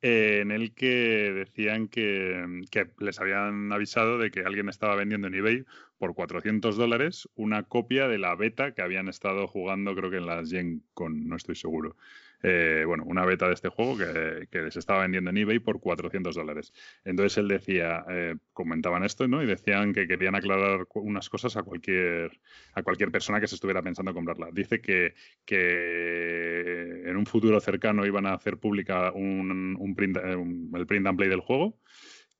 eh, 0.00 0.40
en 0.42 0.52
el 0.52 0.74
que 0.74 1.32
decían 1.32 1.88
que, 1.88 2.62
que 2.70 2.88
les 3.00 3.18
habían 3.18 3.72
avisado 3.72 4.18
de 4.18 4.30
que 4.30 4.40
alguien 4.40 4.68
estaba 4.68 4.94
vendiendo 4.94 5.26
en 5.26 5.34
eBay 5.34 5.64
por 5.98 6.14
400 6.14 6.76
dólares 6.76 7.28
una 7.34 7.64
copia 7.64 8.06
de 8.06 8.18
la 8.18 8.36
beta 8.36 8.74
que 8.74 8.82
habían 8.82 9.08
estado 9.08 9.48
jugando, 9.48 9.96
creo 9.96 10.10
que 10.10 10.18
en 10.18 10.26
las 10.26 10.50
Gen 10.50 10.84
Con, 10.94 11.26
no 11.28 11.34
estoy 11.34 11.56
seguro. 11.56 11.96
Eh, 12.42 12.84
bueno, 12.86 13.04
una 13.06 13.24
beta 13.24 13.48
de 13.48 13.54
este 13.54 13.68
juego 13.68 13.96
que, 13.98 14.46
que 14.50 14.70
se 14.70 14.78
estaba 14.78 15.02
vendiendo 15.02 15.30
en 15.30 15.38
eBay 15.38 15.58
por 15.58 15.80
400 15.80 16.34
dólares. 16.36 16.72
Entonces 17.04 17.36
él 17.38 17.48
decía, 17.48 18.04
eh, 18.08 18.36
comentaban 18.52 19.02
esto, 19.04 19.26
¿no? 19.26 19.42
Y 19.42 19.46
decían 19.46 19.92
que 19.92 20.06
querían 20.06 20.34
aclarar 20.36 20.86
unas 20.94 21.28
cosas 21.28 21.56
a 21.56 21.62
cualquier, 21.62 22.40
a 22.74 22.82
cualquier 22.82 23.10
persona 23.10 23.40
que 23.40 23.48
se 23.48 23.56
estuviera 23.56 23.82
pensando 23.82 24.14
comprarla. 24.14 24.48
Dice 24.52 24.80
que, 24.80 25.14
que 25.44 27.02
en 27.08 27.16
un 27.16 27.26
futuro 27.26 27.60
cercano 27.60 28.06
iban 28.06 28.26
a 28.26 28.34
hacer 28.34 28.58
pública 28.58 29.12
un, 29.12 29.76
un 29.78 29.94
print, 29.94 30.16
eh, 30.18 30.36
un- 30.36 30.70
el 30.74 30.86
print 30.86 31.06
and 31.06 31.16
play 31.18 31.28
del 31.28 31.40
juego, 31.40 31.78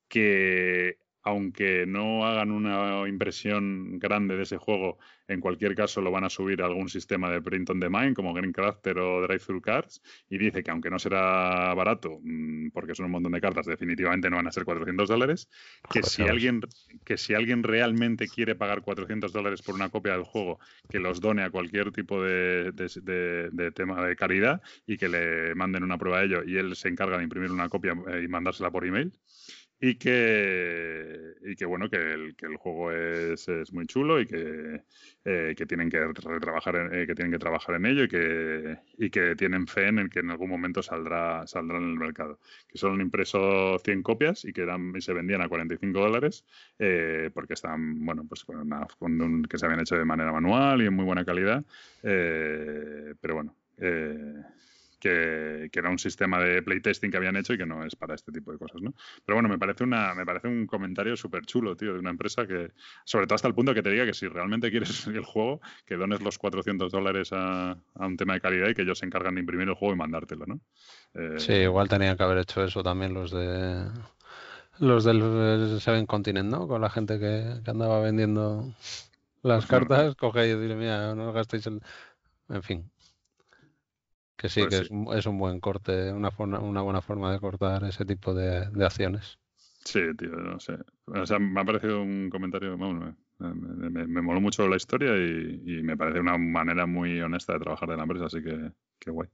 que 0.08 0.98
aunque 1.22 1.84
no 1.86 2.26
hagan 2.26 2.50
una 2.50 3.06
impresión 3.08 3.98
grande 3.98 4.36
de 4.36 4.44
ese 4.44 4.56
juego, 4.56 4.98
en 5.26 5.40
cualquier 5.40 5.74
caso 5.74 6.00
lo 6.00 6.10
van 6.10 6.24
a 6.24 6.30
subir 6.30 6.62
a 6.62 6.66
algún 6.66 6.88
sistema 6.88 7.30
de 7.30 7.42
print 7.42 7.70
on 7.70 7.80
demand 7.80 8.14
como 8.14 8.32
Greencrafter 8.32 8.98
o 8.98 9.22
Drive-Thru 9.22 9.60
Cards 9.60 10.02
y 10.28 10.38
dice 10.38 10.62
que 10.62 10.70
aunque 10.70 10.90
no 10.90 10.98
será 10.98 11.74
barato, 11.74 12.18
mm, 12.22 12.70
porque 12.70 12.94
son 12.94 13.06
un 13.06 13.12
montón 13.12 13.32
de 13.32 13.40
cartas, 13.40 13.66
definitivamente 13.66 14.30
no 14.30 14.36
van 14.36 14.46
a 14.46 14.52
ser 14.52 14.64
400 14.64 15.08
dólares, 15.08 15.48
que 15.90 16.02
si 16.02 16.26
alguien 16.28 16.60
que 17.04 17.16
si 17.18 17.34
alguien 17.34 17.62
realmente 17.62 18.30
quiere 18.30 18.54
pagar 18.54 18.82
400 18.82 19.32
dólares 19.32 19.62
por 19.62 19.74
una 19.74 19.90
copia 19.90 20.12
del 20.12 20.22
juego, 20.24 20.58
que 20.88 20.98
los 20.98 21.20
done 21.20 21.42
a 21.42 21.50
cualquier 21.50 21.92
tipo 21.92 22.22
de, 22.22 22.72
de- 22.72 22.88
de- 23.02 23.50
de 23.52 23.72
tema 23.72 24.04
de 24.06 24.16
caridad 24.16 24.62
y 24.86 24.96
que 24.96 25.08
le 25.08 25.54
manden 25.54 25.84
una 25.84 25.98
prueba 25.98 26.18
a 26.18 26.24
ello 26.24 26.42
y 26.44 26.56
él 26.56 26.74
se 26.76 26.88
encarga 26.88 27.18
de 27.18 27.24
imprimir 27.24 27.50
una 27.50 27.68
copia 27.68 27.94
eh, 28.08 28.22
y 28.24 28.28
mandársela 28.28 28.70
por 28.70 28.84
email 28.86 29.12
y 29.80 29.94
que 29.96 31.34
y 31.42 31.54
que 31.56 31.64
bueno 31.66 31.88
que 31.88 31.96
el, 31.96 32.34
que 32.36 32.46
el 32.46 32.56
juego 32.56 32.92
es, 32.92 33.48
es 33.48 33.72
muy 33.72 33.86
chulo 33.86 34.20
y 34.20 34.26
que, 34.26 34.82
eh, 35.24 35.54
que 35.56 35.66
tienen 35.66 35.88
que 35.90 35.98
trabajar 36.40 36.76
en, 36.76 36.94
eh, 36.94 37.06
que 37.06 37.14
tienen 37.14 37.32
que 37.32 37.38
trabajar 37.38 37.76
en 37.76 37.86
ello 37.86 38.04
y 38.04 38.08
que 38.08 38.78
y 38.98 39.10
que 39.10 39.36
tienen 39.36 39.66
fe 39.66 39.88
en 39.88 39.98
el 39.98 40.10
que 40.10 40.20
en 40.20 40.30
algún 40.30 40.50
momento 40.50 40.82
saldrá 40.82 41.46
saldrá 41.46 41.78
en 41.78 41.84
el 41.90 41.94
mercado. 41.96 42.40
Que 42.68 42.78
solo 42.78 42.94
han 42.94 43.00
impreso 43.02 43.78
100 43.84 44.02
copias 44.02 44.44
y 44.44 44.52
que 44.52 44.62
eran, 44.62 44.92
y 44.96 45.00
se 45.00 45.12
vendían 45.12 45.42
a 45.42 45.48
45 45.48 46.00
dólares 46.00 46.44
eh, 46.78 47.30
porque 47.32 47.54
están 47.54 48.04
bueno 48.04 48.24
pues 48.28 48.44
con 48.44 48.56
una- 48.56 48.86
con 48.98 49.20
un- 49.20 49.44
que 49.44 49.58
se 49.58 49.66
habían 49.66 49.80
hecho 49.80 49.96
de 49.96 50.04
manera 50.04 50.32
manual 50.32 50.82
y 50.82 50.86
en 50.86 50.94
muy 50.94 51.04
buena 51.04 51.24
calidad 51.24 51.64
eh, 52.02 53.14
pero 53.20 53.34
bueno 53.34 53.54
que, 54.98 55.68
que 55.72 55.78
era 55.78 55.90
un 55.90 55.98
sistema 55.98 56.38
de 56.40 56.62
playtesting 56.62 57.10
que 57.10 57.16
habían 57.16 57.36
hecho 57.36 57.54
y 57.54 57.58
que 57.58 57.66
no 57.66 57.84
es 57.84 57.96
para 57.96 58.14
este 58.14 58.32
tipo 58.32 58.52
de 58.52 58.58
cosas, 58.58 58.80
¿no? 58.82 58.94
Pero 59.24 59.36
bueno, 59.36 59.48
me 59.48 59.58
parece 59.58 59.84
una, 59.84 60.14
me 60.14 60.24
parece 60.26 60.48
un 60.48 60.66
comentario 60.66 61.16
súper 61.16 61.44
chulo, 61.46 61.76
tío, 61.76 61.92
de 61.94 61.98
una 62.00 62.10
empresa 62.10 62.46
que, 62.46 62.72
sobre 63.04 63.26
todo 63.26 63.34
hasta 63.36 63.48
el 63.48 63.54
punto 63.54 63.74
que 63.74 63.82
te 63.82 63.90
diga 63.90 64.04
que 64.06 64.14
si 64.14 64.26
realmente 64.28 64.70
quieres 64.70 65.06
el 65.06 65.24
juego, 65.24 65.60
que 65.86 65.96
dones 65.96 66.20
los 66.20 66.38
400 66.38 66.92
dólares 66.92 67.30
a, 67.32 67.72
a 67.72 68.06
un 68.06 68.16
tema 68.16 68.34
de 68.34 68.40
calidad 68.40 68.68
y 68.68 68.74
que 68.74 68.82
ellos 68.82 68.98
se 68.98 69.06
encargan 69.06 69.34
de 69.34 69.40
imprimir 69.40 69.68
el 69.68 69.74
juego 69.74 69.94
y 69.94 69.98
mandártelo, 69.98 70.46
¿no? 70.46 70.60
Eh, 71.14 71.44
Sí, 71.44 71.52
igual 71.52 71.88
tenían 71.88 72.16
que 72.16 72.22
haber 72.22 72.38
hecho 72.38 72.62
eso 72.64 72.82
también 72.82 73.14
los 73.14 73.30
de 73.30 73.90
los 74.78 75.04
del 75.04 75.80
Seven 75.80 76.06
Continent, 76.06 76.50
¿no? 76.50 76.68
Con 76.68 76.80
la 76.82 76.90
gente 76.90 77.18
que, 77.18 77.60
que 77.64 77.70
andaba 77.70 78.00
vendiendo 78.00 78.74
las 79.42 79.66
cartas, 79.66 80.16
coge 80.16 80.48
y 80.48 80.54
dile, 80.56 80.76
mira, 80.76 81.14
no 81.14 81.32
gastéis 81.32 81.66
el... 81.68 81.82
En 82.50 82.62
fin. 82.62 82.90
Que 84.38 84.48
sí, 84.48 84.60
Pues 84.60 84.70
que 84.70 84.76
sí. 84.76 84.82
Es, 84.84 84.90
un, 84.90 85.08
es 85.18 85.26
un 85.26 85.38
buen 85.38 85.60
corte, 85.60 86.12
una, 86.12 86.30
forma, 86.30 86.60
una 86.60 86.80
buena 86.80 87.02
forma 87.02 87.32
de 87.32 87.40
cortar 87.40 87.84
ese 87.84 88.04
tipo 88.06 88.32
de, 88.34 88.70
de 88.70 88.86
acciones. 88.86 89.38
Sí, 89.84 90.00
tío, 90.16 90.30
no 90.30 90.60
sé. 90.60 90.78
O 91.06 91.26
sea, 91.26 91.38
me 91.38 91.60
ha 91.60 91.64
parecido 91.64 92.02
un 92.02 92.28
comentario, 92.30 92.76
vamos, 92.76 93.14
me, 93.38 93.54
me, 93.54 93.90
me- 93.90 94.06
me 94.06 94.22
moló 94.22 94.40
mucho 94.40 94.68
la 94.68 94.76
historia 94.76 95.16
y, 95.16 95.62
y 95.78 95.82
me 95.82 95.96
parece 95.96 96.20
una 96.20 96.36
manera 96.38 96.86
muy 96.86 97.20
honesta 97.20 97.54
de 97.54 97.60
trabajar 97.60 97.88
de 97.88 97.96
la 97.96 98.02
empresa, 98.02 98.26
así 98.26 98.42
que 98.42 98.70
qué 98.98 99.10
guay. 99.10 99.28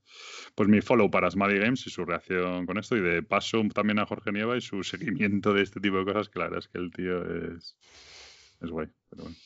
Pues 0.54 0.68
mi 0.68 0.80
follow 0.80 1.10
para 1.10 1.30
Smadi 1.30 1.58
Games 1.58 1.86
y 1.86 1.90
su 1.90 2.04
reacción 2.04 2.66
con 2.66 2.78
esto 2.78 2.96
y 2.96 3.00
de 3.00 3.22
paso 3.22 3.62
también 3.74 3.98
a 3.98 4.06
Jorge 4.06 4.32
Nieva 4.32 4.56
y 4.56 4.60
su 4.60 4.82
seguimiento 4.84 5.52
de 5.52 5.62
este 5.62 5.80
tipo 5.80 5.98
de 5.98 6.04
cosas, 6.04 6.28
que 6.28 6.38
la 6.38 6.44
verdad 6.46 6.60
es 6.60 6.68
que 6.68 6.78
el 6.78 6.90
tío 6.92 7.22
es, 7.54 7.76
es 8.62 8.70
guay, 8.70 8.88
pero 9.10 9.24
bueno. 9.24 9.36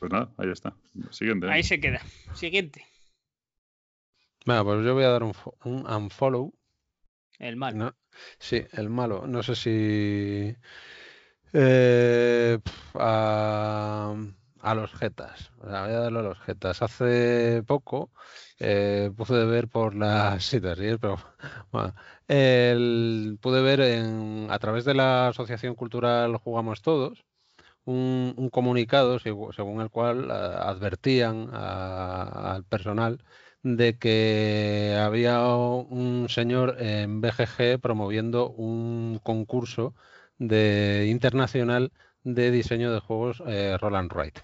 Pues 0.00 0.10
nada, 0.12 0.32
ahí 0.36 0.50
está. 0.50 0.74
Siguiente. 1.10 1.48
Ahí 1.48 1.62
se 1.62 1.78
queda. 1.78 2.00
Siguiente. 2.34 2.84
Bueno, 4.46 4.64
pues 4.64 4.84
yo 4.84 4.94
voy 4.94 5.04
a 5.04 5.08
dar 5.10 5.22
un, 5.24 5.34
un 5.64 5.86
unfollow. 5.86 6.52
El 7.38 7.56
mal. 7.56 7.76
No, 7.76 7.94
sí, 8.38 8.64
el 8.72 8.88
malo. 8.90 9.26
No 9.26 9.42
sé 9.42 9.54
si 9.56 10.56
eh, 11.52 12.58
a, 12.94 14.14
a 14.60 14.74
los 14.74 14.92
jetas. 14.94 15.52
O 15.60 15.68
sea, 15.70 15.82
voy 15.84 15.92
a 15.94 16.00
darle 16.00 16.18
a 16.20 16.22
los 16.22 16.38
jetas. 16.40 16.82
Hace 16.82 17.62
poco 17.66 18.10
eh, 18.58 19.10
pude 19.16 19.44
ver 19.46 19.68
por 19.68 19.94
las 19.94 20.44
sí, 20.44 20.60
te 20.60 20.74
ríes, 20.74 20.98
pero 21.00 21.16
bueno, 21.72 21.94
el- 22.28 23.38
pude 23.40 23.62
ver 23.62 23.80
en, 23.80 24.46
a 24.50 24.58
través 24.58 24.84
de 24.84 24.94
la 24.94 25.28
Asociación 25.28 25.74
Cultural 25.74 26.36
Jugamos 26.38 26.82
Todos 26.82 27.24
un, 27.84 28.34
un 28.36 28.50
comunicado 28.50 29.18
según 29.52 29.80
el 29.80 29.90
cual 29.90 30.28
eh, 30.30 30.32
advertían 30.32 31.48
a- 31.52 32.54
al 32.54 32.64
personal 32.64 33.24
de 33.62 33.98
que 33.98 34.96
había 35.00 35.46
un 35.48 36.28
señor 36.28 36.76
en 36.80 37.20
BGG 37.20 37.78
promoviendo 37.80 38.50
un 38.50 39.20
concurso 39.22 39.94
de 40.38 41.08
internacional 41.10 41.92
de 42.24 42.50
diseño 42.50 42.92
de 42.92 43.00
juegos 43.00 43.42
eh, 43.46 43.76
Roll 43.80 43.96
and 43.96 44.12
Write. 44.12 44.42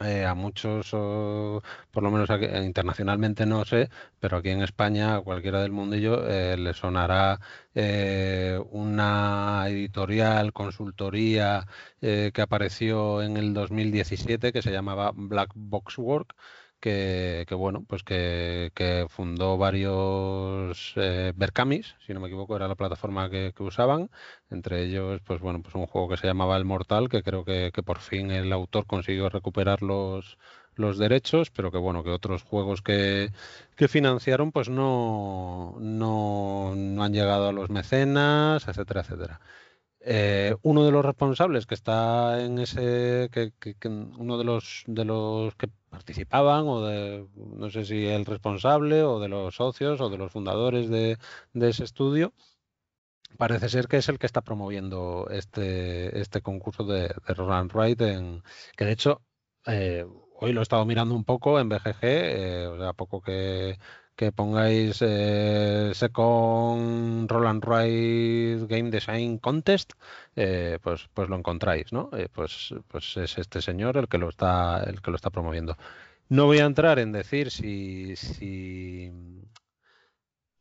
eh, 0.00 0.24
a 0.26 0.34
muchos, 0.34 0.90
por 0.90 2.02
lo 2.02 2.10
menos 2.10 2.28
internacionalmente 2.64 3.46
no 3.46 3.64
sé, 3.64 3.88
pero 4.18 4.36
aquí 4.38 4.50
en 4.50 4.62
España, 4.62 5.16
a 5.16 5.20
cualquiera 5.22 5.62
del 5.62 5.72
mundillo, 5.72 6.26
eh, 6.28 6.56
le 6.58 6.74
sonará 6.74 7.40
eh, 7.74 8.58
una 8.70 9.64
editorial, 9.68 10.52
consultoría 10.52 11.66
que 12.00 12.40
apareció 12.42 13.22
en 13.22 13.36
el 13.36 13.52
2017 13.54 14.52
que 14.52 14.62
se 14.62 14.70
llamaba 14.70 15.12
Black 15.14 15.50
Box 15.54 15.98
Work. 15.98 16.34
Que, 16.86 17.54
bueno, 17.56 17.84
pues 17.88 18.04
que, 18.04 19.06
fundó 19.08 19.58
varios 19.58 20.92
eh, 20.94 21.32
Berkamis, 21.34 21.96
si 22.06 22.14
no 22.14 22.20
me 22.20 22.28
equivoco, 22.28 22.54
era 22.54 22.68
la 22.68 22.76
plataforma 22.76 23.28
que, 23.28 23.52
usaban, 23.58 24.08
entre 24.50 24.84
ellos, 24.84 25.20
pues 25.24 25.40
bueno, 25.40 25.62
pues 25.62 25.74
un 25.74 25.86
juego 25.86 26.08
que 26.08 26.16
se 26.16 26.28
llamaba 26.28 26.56
El 26.56 26.64
Mortal, 26.64 27.08
que 27.08 27.24
creo 27.24 27.44
que, 27.44 27.72
que 27.74 27.82
por 27.82 27.98
fin 27.98 28.30
el 28.30 28.52
autor 28.52 28.86
consiguió 28.86 29.28
recuperar 29.28 29.82
los, 29.82 30.38
los 30.76 30.96
derechos, 30.96 31.50
pero 31.50 31.72
que 31.72 31.78
bueno, 31.78 32.04
que 32.04 32.10
otros 32.10 32.44
juegos 32.44 32.82
que, 32.82 33.32
que 33.74 33.88
financiaron, 33.88 34.52
pues 34.52 34.68
no, 34.68 35.74
no, 35.80 36.72
no 36.76 37.02
han 37.02 37.12
llegado 37.12 37.48
a 37.48 37.52
los 37.52 37.68
mecenas, 37.68 38.68
etcétera, 38.68 39.00
etcétera. 39.00 39.40
Eh, 40.08 40.54
uno 40.62 40.84
de 40.84 40.92
los 40.92 41.04
responsables 41.04 41.66
que 41.66 41.74
está 41.74 42.40
en 42.44 42.60
ese, 42.60 43.28
que, 43.32 43.52
uno 43.88 44.38
de 44.38 44.44
los 44.44 44.84
de 44.86 45.04
los 45.04 45.56
que 45.56 45.68
participaban, 45.90 46.68
o 46.68 46.80
de, 46.86 47.26
no 47.34 47.70
sé 47.70 47.84
si 47.84 48.06
el 48.06 48.24
responsable, 48.24 49.02
o 49.02 49.18
de 49.18 49.28
los 49.28 49.56
socios, 49.56 50.00
o 50.00 50.08
de 50.08 50.18
los 50.18 50.30
fundadores 50.30 50.88
de, 50.88 51.18
ese 51.54 51.82
estudio, 51.82 52.32
parece 53.36 53.68
ser 53.68 53.88
que 53.88 53.96
es 53.98 54.08
el 54.08 54.18
que 54.20 54.26
está 54.26 54.42
promoviendo 54.42 55.26
este, 55.30 56.20
este 56.20 56.40
concurso 56.40 56.84
de, 56.84 57.08
de 57.08 57.34
Roll 57.34 57.52
and 57.52 57.72
Ride, 57.72 58.12
en, 58.12 58.42
que 58.76 58.84
de 58.84 58.92
hecho 58.92 59.22
eh, 59.66 60.06
hoy 60.38 60.52
lo 60.52 60.60
he 60.60 60.62
estado 60.62 60.86
mirando 60.86 61.16
un 61.16 61.24
poco 61.24 61.58
en 61.58 61.68
BGG, 61.68 61.98
eh, 62.02 62.66
o 62.68 62.78
sea, 62.78 62.92
poco 62.92 63.20
que, 63.20 63.78
que 64.16 64.32
pongáis 64.32 64.98
eh, 65.02 65.92
Second 65.94 67.30
Roll 67.30 67.46
and 67.46 67.62
Ride 67.64 68.66
Game 68.66 68.90
Design 68.90 69.38
Contest, 69.38 69.92
eh, 70.34 70.78
pues, 70.82 71.08
pues 71.12 71.28
lo 71.28 71.36
encontráis, 71.36 71.92
¿no? 71.92 72.10
Eh, 72.12 72.28
pues, 72.32 72.74
pues 72.88 73.16
es 73.18 73.38
este 73.38 73.60
señor 73.60 73.98
el 73.98 74.08
que 74.08 74.18
lo 74.18 74.30
está, 74.30 74.82
el 74.84 75.02
que 75.02 75.10
lo 75.10 75.16
está 75.16 75.30
promoviendo. 75.30 75.76
No 76.28 76.46
voy 76.46 76.58
a 76.58 76.64
entrar 76.64 76.98
en 76.98 77.12
decir 77.12 77.50
si, 77.50 78.16
si, 78.16 79.12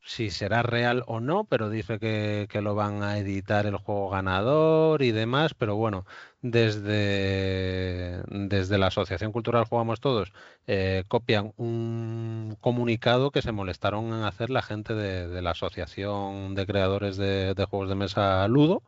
si 0.06 0.30
será 0.30 0.62
real 0.64 1.04
o 1.08 1.20
no, 1.20 1.46
pero 1.46 1.70
dice 1.70 2.00
que, 2.00 2.48
que 2.50 2.62
lo 2.62 2.76
van 2.76 3.02
a 3.04 3.18
editar 3.18 3.66
el 3.66 3.78
juego 3.78 4.10
ganador 4.10 5.02
y 5.02 5.12
demás, 5.12 5.54
pero 5.56 5.76
bueno, 5.76 6.06
desde, 6.42 8.22
desde 8.30 8.78
la 8.78 8.88
Asociación 8.88 9.32
Cultural 9.32 9.66
Jugamos 9.66 10.00
Todos 10.00 10.32
eh, 10.68 11.04
copian 11.08 11.54
un 11.58 12.56
comunicado 12.62 13.32
que 13.32 13.42
se 13.42 13.52
molestaron 13.52 14.08
en 14.08 14.24
hacer 14.24 14.52
la 14.52 14.62
gente 14.62 14.94
de, 14.94 15.42
la 15.42 15.52
Asociación 15.52 16.54
de 16.56 16.66
Creadores 16.68 17.18
de, 17.18 17.56
de 17.56 17.66
Juegos 17.66 17.90
de 17.90 17.96
Mesa 17.96 18.48
Ludo, 18.48 18.84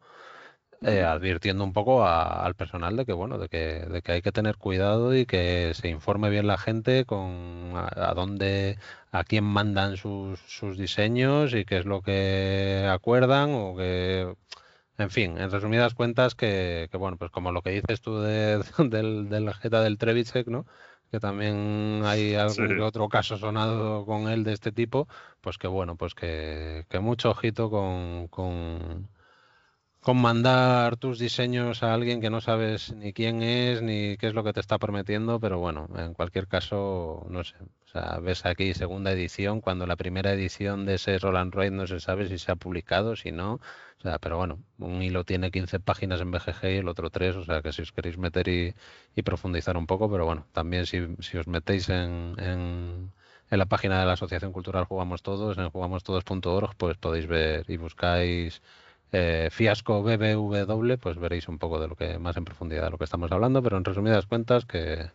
eh, 0.81 1.03
advirtiendo 1.03 1.63
un 1.63 1.73
poco 1.73 2.03
a- 2.05 2.45
al 2.45 2.55
personal 2.55 2.95
de 2.97 3.05
que 3.05 3.13
bueno, 3.13 3.37
de 3.37 3.49
que, 3.49 3.57
de 3.87 4.01
que 4.01 4.11
hay 4.13 4.21
que 4.21 4.31
tener 4.31 4.57
cuidado 4.57 5.15
y 5.15 5.25
que 5.25 5.73
se 5.73 5.89
informe 5.89 6.29
bien 6.29 6.47
la 6.47 6.57
gente 6.57 7.05
con 7.05 7.73
a, 7.75 8.09
a 8.11 8.13
dónde, 8.13 8.77
a 9.11 9.23
quién 9.23 9.43
mandan 9.43 9.97
sus, 9.97 10.39
sus 10.41 10.77
diseños 10.77 11.53
y 11.53 11.65
qué 11.65 11.77
es 11.79 11.85
lo 11.85 12.01
que 12.01 12.87
acuerdan 12.91 13.51
o 13.53 13.75
que, 13.75 14.35
en 14.97 15.09
fin, 15.11 15.37
en 15.37 15.51
resumidas 15.51 15.93
cuentas 15.93 16.35
que, 16.35 16.87
que, 16.91 16.97
bueno, 16.97 17.17
pues 17.17 17.31
como 17.31 17.51
lo 17.51 17.61
que 17.61 17.71
dices 17.71 18.01
tú 18.01 18.19
de, 18.19 18.61
del, 18.89 19.29
del 19.29 19.53
Jeta 19.53 19.81
del 19.81 19.97
Trevicek, 19.97 20.47
¿no? 20.47 20.65
Que 21.11 21.19
también 21.19 22.01
hay 22.05 22.35
algún 22.35 22.79
Sí. 22.79 22.81
otro 22.81 23.07
caso 23.09 23.37
sonado 23.37 24.05
con 24.05 24.27
él 24.27 24.43
de 24.43 24.53
este 24.53 24.71
tipo, 24.71 25.07
pues 25.41 25.57
que 25.57 25.67
bueno, 25.67 25.95
pues 25.97 26.13
que, 26.15 26.85
que 26.89 26.99
mucho 26.99 27.29
ojito 27.31 27.69
con, 27.69 28.27
con, 28.27 29.07
con 30.07 30.21
mandar 30.21 30.95
tus 30.95 31.19
diseños 31.19 31.83
a 31.83 31.93
alguien 31.93 32.21
que 32.21 32.29
no 32.29 32.39
sabes 32.39 32.93
ni 32.93 33.11
quién 33.11 33.43
es 33.43 33.81
ni 33.81 34.15
qué 34.15 34.27
es 34.27 34.33
lo 34.33 34.45
que 34.45 34.53
te 34.53 34.61
está 34.61 34.77
prometiendo, 34.77 35.37
pero 35.41 35.59
bueno, 35.59 35.89
en 35.97 36.13
cualquier 36.13 36.47
caso, 36.47 37.27
no 37.29 37.43
sé. 37.43 37.55
O 37.85 37.89
sea, 37.89 38.17
ves 38.19 38.45
aquí 38.45 38.73
segunda 38.73 39.11
edición, 39.11 39.59
cuando 39.59 39.85
la 39.85 39.97
primera 39.97 40.31
edición 40.31 40.85
de 40.85 40.93
ese 40.93 41.19
Roland 41.19 41.53
Ride 41.53 41.71
no 41.71 41.87
se 41.87 41.99
sabe 41.99 42.25
si 42.29 42.37
se 42.37 42.53
ha 42.53 42.55
publicado, 42.55 43.17
si 43.17 43.33
no. 43.33 43.55
O 43.55 44.01
sea, 44.01 44.17
pero 44.17 44.37
bueno, 44.37 44.63
un 44.77 45.01
hilo 45.01 45.25
tiene 45.25 45.51
15 45.51 45.81
páginas 45.81 46.21
en 46.21 46.31
BGG 46.31 46.63
y 46.63 46.77
el 46.77 46.87
otro 46.87 47.09
3, 47.09 47.35
o 47.35 47.43
sea 47.43 47.61
que 47.61 47.73
si 47.73 47.81
os 47.81 47.91
queréis 47.91 48.17
meter 48.17 48.47
y, 48.47 48.73
profundizar 49.23 49.75
un 49.75 49.87
poco, 49.87 50.09
pero 50.09 50.25
bueno, 50.25 50.47
también 50.53 50.85
si, 50.85 50.99
si 51.19 51.37
os 51.37 51.47
metéis 51.47 51.89
en, 51.89 52.33
en, 52.39 53.11
en 53.49 53.59
la 53.59 53.65
página 53.65 53.99
de 53.99 54.05
la 54.05 54.13
Asociación 54.13 54.53
Cultural 54.53 54.85
Jugamos 54.85 55.21
Todos, 55.21 55.57
en 55.57 55.69
jugamostodos.org, 55.69 56.77
pues 56.77 56.97
podéis 56.97 57.27
ver 57.27 57.65
y 57.69 57.75
buscáis 57.75 58.61
eh, 59.11 59.49
fiasco 59.51 60.03
BBW, 60.03 60.97
pues 60.97 61.17
veréis 61.17 61.47
un 61.47 61.57
poco 61.59 61.79
de 61.79 61.87
lo 61.87 61.95
que 61.95 62.19
más 62.19 62.37
en 62.37 62.45
profundidad 62.45 62.83
de 62.85 62.91
lo 62.91 62.97
que 62.97 63.05
estamos 63.05 63.31
hablando, 63.31 63.61
pero 63.63 63.77
en 63.77 63.85
resumidas 63.85 64.25
cuentas 64.27 64.65
que, 64.65 65.11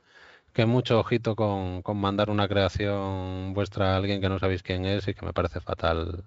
que 0.54 0.66
mucho 0.66 1.00
ojito 1.00 1.36
con, 1.36 1.82
con 1.82 1.98
mandar 1.98 2.30
una 2.30 2.48
creación 2.48 3.54
vuestra 3.54 3.94
a 3.94 3.96
alguien 3.96 4.20
que 4.20 4.28
no 4.28 4.38
sabéis 4.38 4.62
quién 4.62 4.84
es 4.86 5.08
y 5.08 5.14
que 5.14 5.26
me 5.26 5.32
parece 5.34 5.60
fatal 5.60 6.24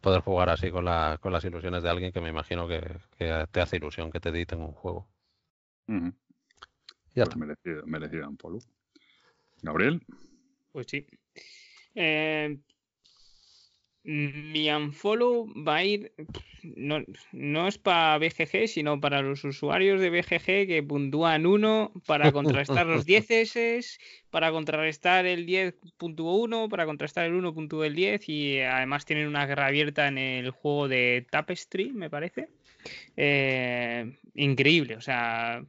poder 0.00 0.22
jugar 0.22 0.50
así 0.50 0.70
con, 0.70 0.84
la, 0.84 1.18
con 1.20 1.32
las 1.32 1.44
ilusiones 1.44 1.82
de 1.82 1.90
alguien 1.90 2.12
que 2.12 2.20
me 2.20 2.30
imagino 2.30 2.68
que, 2.68 2.82
que 3.18 3.46
te 3.52 3.60
hace 3.60 3.76
ilusión 3.76 4.10
que 4.10 4.20
te 4.20 4.30
editen 4.30 4.60
un 4.60 4.72
juego. 4.72 5.06
Ya 7.14 7.22
Pues 7.22 7.24
está. 7.24 7.36
merecido, 7.36 7.86
merecido 7.86 8.30
Polo. 8.36 8.58
Gabriel. 9.62 10.00
Pues 10.72 10.86
sí. 10.88 11.06
Eh, 11.94 12.58
mi 14.08 14.70
unfollow 14.70 15.46
va 15.54 15.76
a 15.76 15.84
ir. 15.84 16.12
No, 16.62 17.04
no 17.32 17.68
es 17.68 17.76
para 17.76 18.16
BGG, 18.18 18.66
sino 18.66 19.00
para 19.00 19.20
los 19.20 19.44
usuarios 19.44 20.00
de 20.00 20.08
BGG 20.08 20.66
que 20.66 20.82
puntúan 20.82 21.44
1 21.44 21.92
para 22.06 22.32
contrarrestar 22.32 22.86
los 22.86 23.04
10 23.04 23.98
para 24.30 24.50
contrarrestar 24.50 25.26
el 25.26 25.46
10.1, 25.46 26.68
para 26.70 26.86
contrarrestar 26.86 27.26
el 27.26 27.34
1.10 27.34 28.28
y 28.28 28.60
además 28.60 29.04
tienen 29.04 29.28
una 29.28 29.46
guerra 29.46 29.66
abierta 29.66 30.08
en 30.08 30.16
el 30.16 30.50
juego 30.50 30.88
de 30.88 31.26
Tapestry, 31.30 31.92
me 31.92 32.08
parece. 32.08 32.48
Eh, 33.14 34.10
increíble, 34.34 34.96
o 34.96 35.02
sea, 35.02 35.62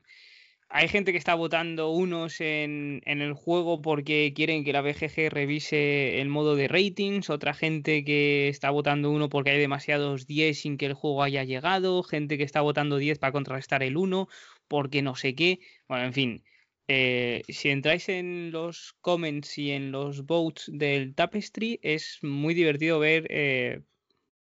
hay 0.70 0.88
gente 0.88 1.12
que 1.12 1.18
está 1.18 1.34
votando 1.34 1.90
unos 1.90 2.40
en, 2.42 3.02
el 3.06 3.34
juego 3.34 3.82
porque 3.82 4.34
quieren 4.36 4.64
que 4.64 4.72
la 4.72 4.82
BGG 4.82 5.30
revise 5.30 6.22
el 6.22 6.30
modo 6.30 6.56
de 6.56 6.68
ratings, 6.68 7.32
otra 7.32 7.56
gente 7.56 8.04
que 8.04 8.50
está 8.50 8.70
votando 8.70 9.10
uno 9.10 9.30
porque 9.30 9.50
hay 9.50 9.60
demasiados 9.60 10.28
10 10.28 10.60
sin 10.60 10.78
que 10.78 10.86
el 10.86 10.94
juego 10.94 11.24
haya 11.24 11.44
llegado, 11.44 12.04
gente 12.04 12.38
que 12.38 12.44
está 12.44 12.62
votando 12.62 12.98
10 12.98 13.18
para 13.18 13.34
contrarrestar 13.34 13.82
el 13.82 13.98
1 13.98 14.28
porque 14.68 15.02
no 15.02 15.16
sé 15.16 15.34
qué. 15.34 15.60
Bueno, 15.88 16.06
en 16.06 16.14
fin, 16.14 16.44
eh, 16.88 17.42
si 17.50 17.70
entráis 17.70 18.08
en 18.10 18.52
los 18.52 18.94
comments 19.02 19.58
y 19.58 19.72
en 19.72 19.92
los 19.92 20.26
votes 20.26 20.70
del 20.72 21.16
Tapestry, 21.16 21.80
es 21.82 22.20
muy 22.22 22.54
divertido 22.54 23.00
ver 23.00 23.26
eh, 23.32 23.82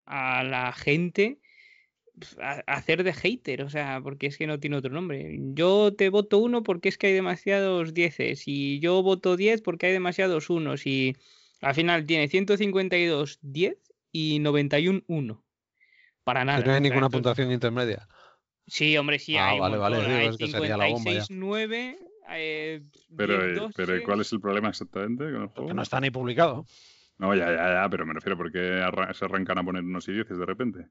a 0.06 0.44
la 0.44 0.72
gente 0.72 1.40
hacer 2.66 3.02
de 3.05 3.12
hater, 3.12 3.62
o 3.62 3.70
sea, 3.70 4.01
porque 4.02 4.26
es 4.26 4.38
que 4.38 4.47
no 4.47 4.59
tiene 4.59 4.76
otro 4.76 4.90
nombre. 4.93 5.36
Yo 5.55 5.93
te 5.94 6.09
voto 6.09 6.38
uno 6.38 6.62
porque 6.62 6.88
es 6.88 6.97
que 6.98 7.09
hay 7.09 7.12
demasiados 7.12 7.93
dieces 7.94 8.44
y 8.47 8.80
yo 8.80 9.02
voto 9.02 9.36
10 9.36 9.62
porque 9.62 9.86
hay 9.86 9.93
demasiados 9.93 10.48
unos 10.51 10.86
y 10.86 11.16
al 11.60 11.74
final 11.74 12.06
tiene 12.06 12.28
152 12.28 13.38
10 13.43 13.76
y 14.12 14.38
91 14.38 15.02
1. 15.06 15.44
Para 16.24 16.44
nada. 16.44 16.64
No 16.64 16.72
hay 16.72 16.80
ninguna 16.80 17.06
entonces- 17.06 17.16
puntuación 17.18 17.52
intermedia. 17.52 18.09
Sí, 18.66 18.97
hombre, 18.97 19.18
sí 19.18 19.36
Ah, 19.36 19.51
hay. 19.51 19.55
un 19.56 19.60
vale, 19.60 19.76
vale, 19.76 19.97
digo, 19.98 20.09
hay 20.10 20.26
es 20.26 20.36
que 20.38 20.48
sería 20.48 20.76
la 20.76 20.86
bomba 20.88 21.12
ya. 21.12 21.24
56 21.24 21.30
9 21.30 21.98
eh, 22.30 22.82
Pero, 23.16 23.34
10 23.47 23.59
eh, 23.59 23.70
pero 23.76 23.93
¿y 23.94 23.98
12. 23.98 24.02
¿cuál 24.05 24.20
es 24.22 24.32
el 24.32 24.40
problema 24.40 24.68
exactamente 24.70 25.22
con 25.30 25.43
el 25.43 25.48
juego? 25.48 25.68
Que 25.68 25.74
no 25.74 25.82
está 25.82 26.01
ni 26.01 26.10
publicado. 26.10 26.66
No, 27.18 27.32
ya, 27.34 27.47
ya, 27.55 27.82
ya, 27.82 27.88
pero 27.88 28.05
me 28.05 28.12
refiero 28.14 28.36
porque 28.36 28.59
arra- 28.59 29.14
se 29.14 29.24
arrancan 29.24 29.59
a 29.59 29.64
poner 29.64 29.84
unos 29.84 30.09
y 30.09 30.12
dieces 30.14 30.36
de 30.36 30.44
repente. 30.47 30.86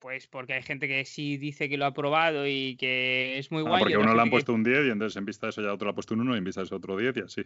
Pues 0.00 0.28
porque 0.28 0.52
hay 0.54 0.62
gente 0.62 0.86
que 0.86 1.04
sí 1.04 1.36
dice 1.38 1.68
que 1.68 1.76
lo 1.76 1.86
ha 1.86 1.92
probado 1.92 2.46
y 2.46 2.76
que 2.76 3.38
es 3.38 3.50
muy 3.50 3.62
Ah, 3.62 3.68
guay. 3.68 3.80
porque 3.80 3.96
uno 3.96 4.14
le 4.14 4.20
han 4.20 4.26
que- 4.28 4.30
puesto 4.30 4.52
un 4.52 4.62
10 4.62 4.86
y 4.86 4.90
entonces 4.90 5.16
en 5.16 5.24
vista 5.24 5.46
de 5.46 5.50
eso 5.50 5.62
ya 5.62 5.72
otro 5.72 5.86
le 5.86 5.90
ha 5.90 5.94
puesto 5.94 6.14
un 6.14 6.20
1 6.20 6.34
y 6.34 6.38
en 6.38 6.44
vista 6.44 6.60
de 6.60 6.66
eso 6.66 6.76
otro 6.76 6.96
10 6.96 7.16
y 7.16 7.20
así. 7.20 7.42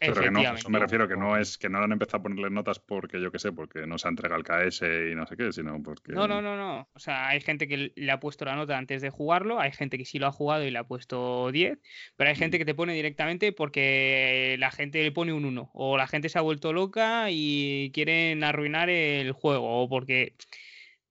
Pero 0.00 0.14
que 0.22 0.30
no, 0.30 0.40
eso 0.54 0.70
me 0.70 0.78
refiero 0.78 1.08
que 1.08 1.16
no 1.16 1.36
es 1.36 1.58
que 1.58 1.68
no 1.68 1.78
le 1.78 1.86
han 1.86 1.90
empezado 1.92 2.18
a 2.18 2.22
ponerle 2.22 2.50
notas 2.50 2.78
porque 2.78 3.20
yo 3.20 3.32
qué 3.32 3.40
sé, 3.40 3.50
porque 3.50 3.84
no 3.84 3.98
se 3.98 4.06
ha 4.06 4.10
entregado 4.10 4.38
el 4.40 4.44
KS 4.46 5.10
y 5.10 5.16
no 5.16 5.26
sé 5.26 5.36
qué, 5.36 5.52
sino 5.52 5.82
porque. 5.82 6.12
No, 6.12 6.28
no, 6.28 6.40
no, 6.40 6.56
no. 6.56 6.88
O 6.94 6.98
sea, 7.00 7.26
hay 7.26 7.40
gente 7.40 7.66
que 7.66 7.90
le 7.96 8.12
ha 8.12 8.20
puesto 8.20 8.44
la 8.44 8.54
nota 8.54 8.78
antes 8.78 9.02
de 9.02 9.10
jugarlo, 9.10 9.58
hay 9.58 9.72
gente 9.72 9.98
que 9.98 10.04
sí 10.04 10.20
lo 10.20 10.28
ha 10.28 10.32
jugado 10.32 10.64
y 10.64 10.70
le 10.70 10.78
ha 10.78 10.84
puesto 10.84 11.50
10, 11.50 11.80
pero 12.14 12.30
hay 12.30 12.36
Mm. 12.36 12.38
gente 12.38 12.58
que 12.58 12.64
te 12.64 12.76
pone 12.76 12.94
directamente 12.94 13.50
porque 13.52 14.54
la 14.60 14.70
gente 14.70 15.02
le 15.02 15.10
pone 15.10 15.32
un 15.32 15.44
1, 15.44 15.68
o 15.74 15.96
la 15.96 16.06
gente 16.06 16.28
se 16.28 16.38
ha 16.38 16.42
vuelto 16.42 16.72
loca 16.72 17.26
y 17.32 17.90
quieren 17.92 18.44
arruinar 18.44 18.90
el 18.90 19.32
juego, 19.32 19.82
o 19.82 19.88
porque 19.88 20.36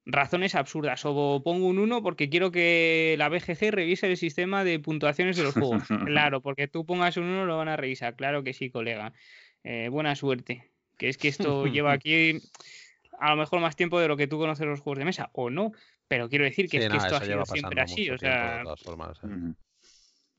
razones 0.07 0.55
absurdas. 0.55 1.01
O 1.05 1.41
pongo 1.43 1.67
un 1.67 1.77
1 1.77 2.01
porque 2.01 2.29
quiero 2.29 2.51
que 2.51 3.15
la 3.17 3.29
BGG 3.29 3.71
revise 3.71 4.07
el 4.07 4.17
sistema 4.17 4.63
de 4.63 4.79
puntuaciones 4.79 5.37
de 5.37 5.43
los 5.43 5.53
juegos. 5.53 5.83
claro, 6.05 6.41
porque 6.41 6.67
tú 6.67 6.85
pongas 6.85 7.17
un 7.17 7.25
1 7.25 7.45
lo 7.45 7.57
van 7.57 7.67
a 7.67 7.75
revisar. 7.77 8.15
Claro 8.15 8.43
que 8.43 8.53
sí, 8.53 8.69
colega. 8.69 9.13
Eh, 9.63 9.89
buena 9.89 10.15
suerte. 10.15 10.71
Que 10.97 11.09
es 11.09 11.17
que 11.17 11.27
esto 11.27 11.65
lleva 11.67 11.91
aquí 11.91 12.39
a 13.19 13.31
lo 13.31 13.37
mejor 13.37 13.59
más 13.59 13.75
tiempo 13.75 13.99
de 13.99 14.07
lo 14.07 14.17
que 14.17 14.27
tú 14.27 14.37
conoces 14.37 14.65
los 14.65 14.79
juegos 14.79 14.99
de 14.99 15.05
mesa, 15.05 15.29
o 15.33 15.49
no. 15.49 15.71
Pero 16.07 16.29
quiero 16.29 16.45
decir 16.45 16.69
que 16.69 16.79
Sí, 16.79 16.85
es 16.85 16.89
que 16.89 16.97
esto 16.97 17.15
ha 17.17 17.21
sido 17.21 17.45
siempre 17.45 17.81
así. 17.81 18.09
O 18.09 18.17
tiempo, 18.17 18.37
de 18.37 18.53
sea, 18.53 18.63
todas 18.63 18.81
formas, 18.81 19.19
¿eh? 19.23 19.53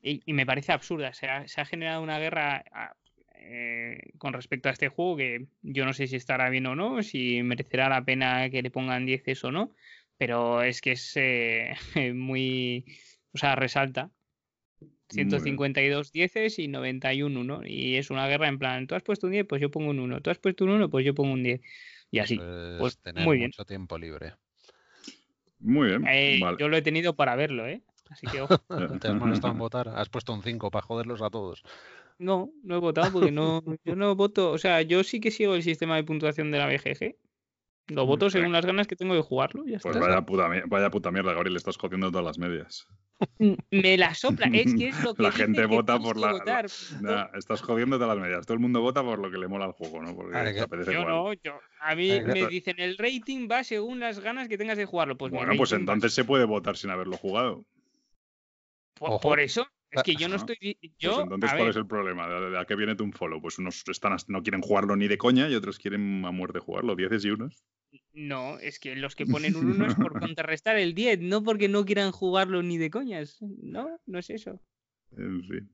Y, 0.01 0.21
y 0.25 0.33
me 0.33 0.45
parece 0.45 0.71
absurda. 0.71 1.13
Se 1.13 1.27
ha, 1.27 1.47
se 1.47 1.61
ha 1.61 1.65
generado 1.65 2.01
una 2.01 2.17
guerra 2.19 2.63
eh, 3.41 4.11
con 4.17 4.33
respecto 4.33 4.69
a 4.69 4.71
este 4.71 4.89
juego 4.89 5.17
que 5.17 5.47
yo 5.61 5.85
no 5.85 5.93
sé 5.93 6.07
si 6.07 6.15
estará 6.15 6.49
bien 6.49 6.65
o 6.67 6.75
no, 6.75 7.01
si 7.03 7.41
merecerá 7.43 7.89
la 7.89 8.03
pena 8.03 8.49
que 8.49 8.61
le 8.61 8.69
pongan 8.69 9.05
10 9.05 9.43
o 9.45 9.51
no, 9.51 9.73
pero 10.17 10.61
es 10.61 10.81
que 10.81 10.91
es 10.91 11.13
eh, 11.15 11.73
muy. 12.13 12.85
O 13.33 13.37
sea, 13.37 13.55
resalta. 13.55 14.11
bien. 14.79 15.29
152 15.29 16.11
dieces 16.11 16.59
y 16.59 16.67
91 16.67 17.39
1. 17.39 17.61
Y 17.65 17.95
es 17.95 18.09
una 18.09 18.27
guerra 18.27 18.47
en 18.47 18.59
plan, 18.59 18.87
tú 18.87 18.95
has 18.95 19.03
puesto 19.03 19.27
un 19.27 19.33
10, 19.33 19.47
pues 19.47 19.61
yo 19.61 19.71
pongo 19.71 19.89
un 19.89 19.99
1. 19.99 20.21
Tú 20.21 20.29
has 20.29 20.37
puesto 20.37 20.65
un 20.65 20.71
1, 20.71 20.89
pues 20.89 21.05
yo 21.05 21.15
pongo 21.15 21.33
un 21.33 21.43
10. 21.43 21.61
Y 22.11 22.19
así. 22.19 22.35
Eso 22.35 22.73
es 22.73 22.79
pues, 22.79 22.97
tener 22.97 23.23
muy 23.23 23.37
bien. 23.37 23.49
mucho 23.49 23.65
tiempo 23.65 23.97
libre. 23.97 24.33
Muy 25.59 25.87
bien. 25.87 26.05
Eh, 26.07 26.39
vale. 26.41 26.57
Yo 26.59 26.67
lo 26.67 26.77
he 26.77 26.81
tenido 26.81 27.15
para 27.15 27.35
verlo, 27.35 27.67
¿eh? 27.67 27.81
Así 28.09 28.27
que 28.27 28.41
ojo. 28.41 28.57
¿Te 28.99 29.07
has 29.07 29.15
molestado 29.15 29.53
en 29.53 29.59
votar? 29.59 29.89
Has 29.89 30.09
puesto 30.09 30.33
un 30.33 30.43
5 30.43 30.71
para 30.71 30.85
joderlos 30.85 31.21
a 31.21 31.29
todos. 31.29 31.63
No, 32.19 32.51
no 32.63 32.75
he 32.75 32.79
votado 32.79 33.11
porque 33.13 33.31
no, 33.31 33.63
yo 33.83 33.95
no 33.95 34.15
voto. 34.15 34.51
O 34.51 34.57
sea, 34.57 34.81
yo 34.83 35.03
sí 35.03 35.19
que 35.19 35.31
sigo 35.31 35.55
el 35.55 35.63
sistema 35.63 35.95
de 35.95 36.03
puntuación 36.03 36.51
de 36.51 36.57
la 36.59 36.67
BGG. 36.67 37.15
Lo 37.87 38.05
voto 38.05 38.25
Muy 38.25 38.31
según 38.31 38.51
las 38.51 38.65
ganas 38.65 38.85
que 38.85 38.95
tengo 38.95 39.15
de 39.15 39.21
jugarlo. 39.21 39.65
y 39.65 39.71
Ya 39.71 39.79
Pues 39.79 39.95
está. 39.95 40.07
vaya 40.07 40.21
puta, 40.21 40.47
vaya 40.67 40.91
puta 40.91 41.09
mierda, 41.09 41.33
Gabriel, 41.33 41.55
estás 41.57 41.75
jodiendo 41.77 42.11
todas 42.11 42.23
las 42.25 42.37
medias. 42.37 42.85
Me 43.71 43.97
la 43.97 44.13
sopla. 44.13 44.47
Es 44.53 44.75
que 44.75 44.89
es 44.89 45.03
lo 45.03 45.15
que 45.15 45.23
La 45.23 45.31
gente 45.31 45.65
vota 45.65 45.97
por 45.99 46.15
la- 46.17 46.33
votar. 46.33 46.67
Nah, 47.01 47.25
estás 47.35 47.61
jodiendo 47.63 47.97
todas 47.97 48.15
las 48.15 48.23
medias. 48.23 48.45
Todo 48.45 48.53
el 48.53 48.59
mundo 48.59 48.81
vota 48.81 49.01
por 49.03 49.17
lo 49.17 49.31
que 49.31 49.39
le 49.39 49.47
mola 49.47 49.65
al 49.65 49.71
juego, 49.71 50.03
¿no? 50.03 50.15
Porque 50.15 50.33
Vale, 50.35 50.53
te 50.53 50.61
apetece 50.61 50.93
Yo 50.93 50.99
jugar. 50.99 51.15
no, 51.15 51.33
yo. 51.33 51.59
A 51.81 51.95
mí 51.95 52.21
me 52.21 52.45
dicen 52.47 52.75
el 52.77 52.95
rating 52.97 53.47
va 53.51 53.63
según 53.63 53.99
las 53.99 54.19
ganas 54.19 54.47
que 54.47 54.57
tengas 54.59 54.77
de 54.77 54.85
jugarlo. 54.85 55.17
Pues 55.17 55.31
bueno, 55.31 55.53
pues 55.57 55.73
va- 55.73 55.77
entonces 55.77 56.13
se 56.13 56.25
puede 56.25 56.45
votar 56.45 56.77
sin 56.77 56.91
haberlo 56.91 57.17
jugado. 57.17 57.65
por 58.99 59.39
eso 59.39 59.65
es 59.91 59.99
Ah, 59.99 60.03
que 60.03 60.15
yo 60.15 60.27
no 60.27 60.35
estoy. 60.35 60.55
Pues 60.59 60.93
Yo, 60.99 61.21
entonces, 61.21 61.49
¿cuál 61.49 61.61
ver, 61.61 61.69
es 61.69 61.75
el 61.77 61.87
problema? 61.87 62.27
¿De, 62.27 62.49
de 62.51 62.59
a 62.59 62.65
qué 62.65 62.75
viene 62.75 62.95
tu 62.95 63.09
follow? 63.11 63.41
Pues 63.41 63.57
unos 63.59 63.83
están, 63.87 64.15
no 64.27 64.43
quieren 64.43 64.61
jugarlo 64.61 64.95
ni 64.95 65.07
de 65.07 65.17
coña 65.17 65.49
y 65.49 65.55
otros 65.55 65.79
quieren 65.79 66.23
a 66.25 66.31
muerte 66.31 66.59
jugarlo, 66.59 66.95
dieces 66.95 67.25
y 67.25 67.31
unos. 67.31 67.63
no, 68.13 68.59
es 68.59 68.79
que 68.79 68.95
los 68.95 69.15
que 69.15 69.25
ponen 69.25 69.55
un 69.55 69.71
1 69.71 69.85
es 69.87 69.95
por 69.95 70.13
contrarrestar 70.19 70.77
el 70.77 70.93
10, 70.93 71.21
no 71.21 71.43
porque 71.43 71.69
no 71.69 71.85
quieran 71.85 72.11
jugarlo 72.11 72.61
ni 72.61 72.77
de 72.77 72.89
coñas. 72.91 73.37
No, 73.41 73.99
no 74.05 74.19
es 74.19 74.29
eso. 74.29 74.61
En 75.17 75.43
fin. 75.43 75.69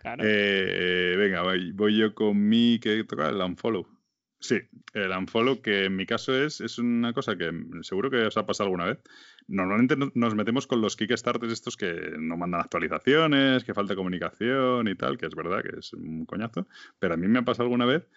Claro. 0.00 0.22
Eh, 0.26 1.14
venga, 1.18 1.42
voy, 1.42 1.72
voy 1.72 1.98
yo 1.98 2.14
con 2.14 2.48
mi 2.48 2.78
que 2.80 3.04
toca 3.04 3.28
el 3.28 3.36
unfollow. 3.36 3.86
Sí, 4.42 4.58
el 4.94 5.10
unfollow, 5.10 5.60
que 5.60 5.84
en 5.84 5.96
mi 5.96 6.06
caso 6.06 6.34
es, 6.34 6.62
es 6.62 6.78
una 6.78 7.12
cosa 7.12 7.36
que 7.36 7.52
seguro 7.82 8.10
que 8.10 8.22
os 8.24 8.36
ha 8.38 8.46
pasado 8.46 8.68
alguna 8.68 8.86
vez. 8.86 8.98
Normalmente 9.48 9.96
no- 9.96 10.10
nos 10.14 10.34
metemos 10.34 10.66
con 10.66 10.80
los 10.80 10.96
Kickstarters 10.96 11.52
estos 11.52 11.76
que 11.76 12.12
no 12.18 12.38
mandan 12.38 12.62
actualizaciones, 12.62 13.64
que 13.64 13.74
falta 13.74 13.94
comunicación 13.94 14.88
y 14.88 14.94
tal, 14.94 15.18
que 15.18 15.26
es 15.26 15.34
verdad 15.34 15.62
que 15.62 15.78
es 15.78 15.92
un 15.92 16.24
coñazo. 16.24 16.66
Pero 16.98 17.14
a 17.14 17.16
mí 17.18 17.28
me 17.28 17.38
ha 17.40 17.42
pasado 17.44 17.64
alguna 17.64 17.84
vez 17.84 18.08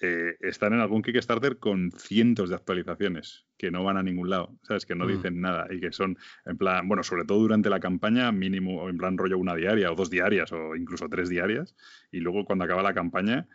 eh, 0.00 0.36
estar 0.40 0.72
en 0.72 0.80
algún 0.80 1.02
Kickstarter 1.02 1.58
con 1.58 1.90
cientos 1.90 2.48
de 2.50 2.54
actualizaciones 2.54 3.46
que 3.58 3.70
no 3.70 3.82
van 3.84 3.96
a 3.96 4.02
ningún 4.02 4.28
lado, 4.30 4.58
¿sabes? 4.62 4.84
Que 4.86 4.94
no 4.94 5.04
Mm. 5.04 5.08
dicen 5.08 5.40
nada 5.40 5.66
y 5.70 5.80
que 5.80 5.90
son, 5.92 6.18
en 6.44 6.56
plan, 6.58 6.86
bueno, 6.88 7.02
sobre 7.02 7.24
todo 7.24 7.38
durante 7.38 7.70
la 7.70 7.80
campaña, 7.80 8.30
mínimo, 8.32 8.88
en 8.90 8.96
plan 8.98 9.16
rollo 9.18 9.38
una 9.38 9.54
diaria 9.54 9.90
o 9.90 9.94
dos 9.94 10.08
diarias 10.10 10.52
o 10.52 10.74
incluso 10.76 11.08
tres 11.08 11.28
diarias. 11.30 11.74
Y 12.12 12.20
luego 12.20 12.44
cuando 12.44 12.64
acaba 12.66 12.82
la 12.82 12.92
campaña, 12.92 13.46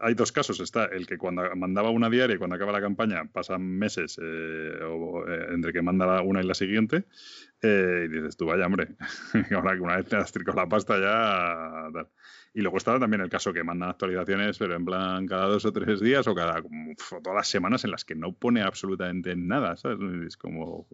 hay 0.00 0.14
dos 0.14 0.32
casos. 0.32 0.60
Está 0.60 0.86
el 0.86 1.06
que 1.06 1.18
cuando 1.18 1.42
mandaba 1.54 1.90
una 1.90 2.08
diaria 2.08 2.36
y 2.36 2.38
cuando 2.38 2.56
acaba 2.56 2.72
la 2.72 2.80
campaña 2.80 3.24
pasan 3.30 3.62
meses 3.62 4.18
eh, 4.22 4.78
o, 4.84 5.26
eh, 5.28 5.48
entre 5.52 5.72
que 5.72 5.82
manda 5.82 6.22
una 6.22 6.40
y 6.40 6.46
la 6.46 6.54
siguiente. 6.54 7.04
eh, 7.62 8.06
y 8.06 8.08
dices 8.08 8.36
tú, 8.36 8.46
vaya 8.46 8.66
hombre, 8.66 8.96
ahora 9.54 9.74
que 9.74 9.80
una 9.80 9.96
vez 9.96 10.06
te 10.06 10.16
has 10.16 10.32
tricado 10.32 10.58
la 10.58 10.68
pasta 10.68 10.98
ya. 10.98 11.90
tal. 11.92 12.08
Y 12.54 12.62
luego 12.62 12.78
está 12.78 12.98
también 12.98 13.20
el 13.20 13.28
caso 13.28 13.52
que 13.52 13.62
mandan 13.62 13.90
actualizaciones, 13.90 14.56
pero 14.56 14.76
en 14.76 14.84
plan 14.86 15.26
cada 15.26 15.46
dos 15.46 15.66
o 15.66 15.72
tres 15.72 16.00
días 16.00 16.26
o 16.26 16.34
cada 16.34 16.62
todas 17.22 17.36
las 17.36 17.48
semanas 17.48 17.84
en 17.84 17.90
las 17.90 18.06
que 18.06 18.14
no 18.14 18.32
pone 18.32 18.62
absolutamente 18.62 19.36
nada, 19.36 19.76
¿sabes? 19.76 19.98
Es 20.26 20.36
como. 20.38 20.88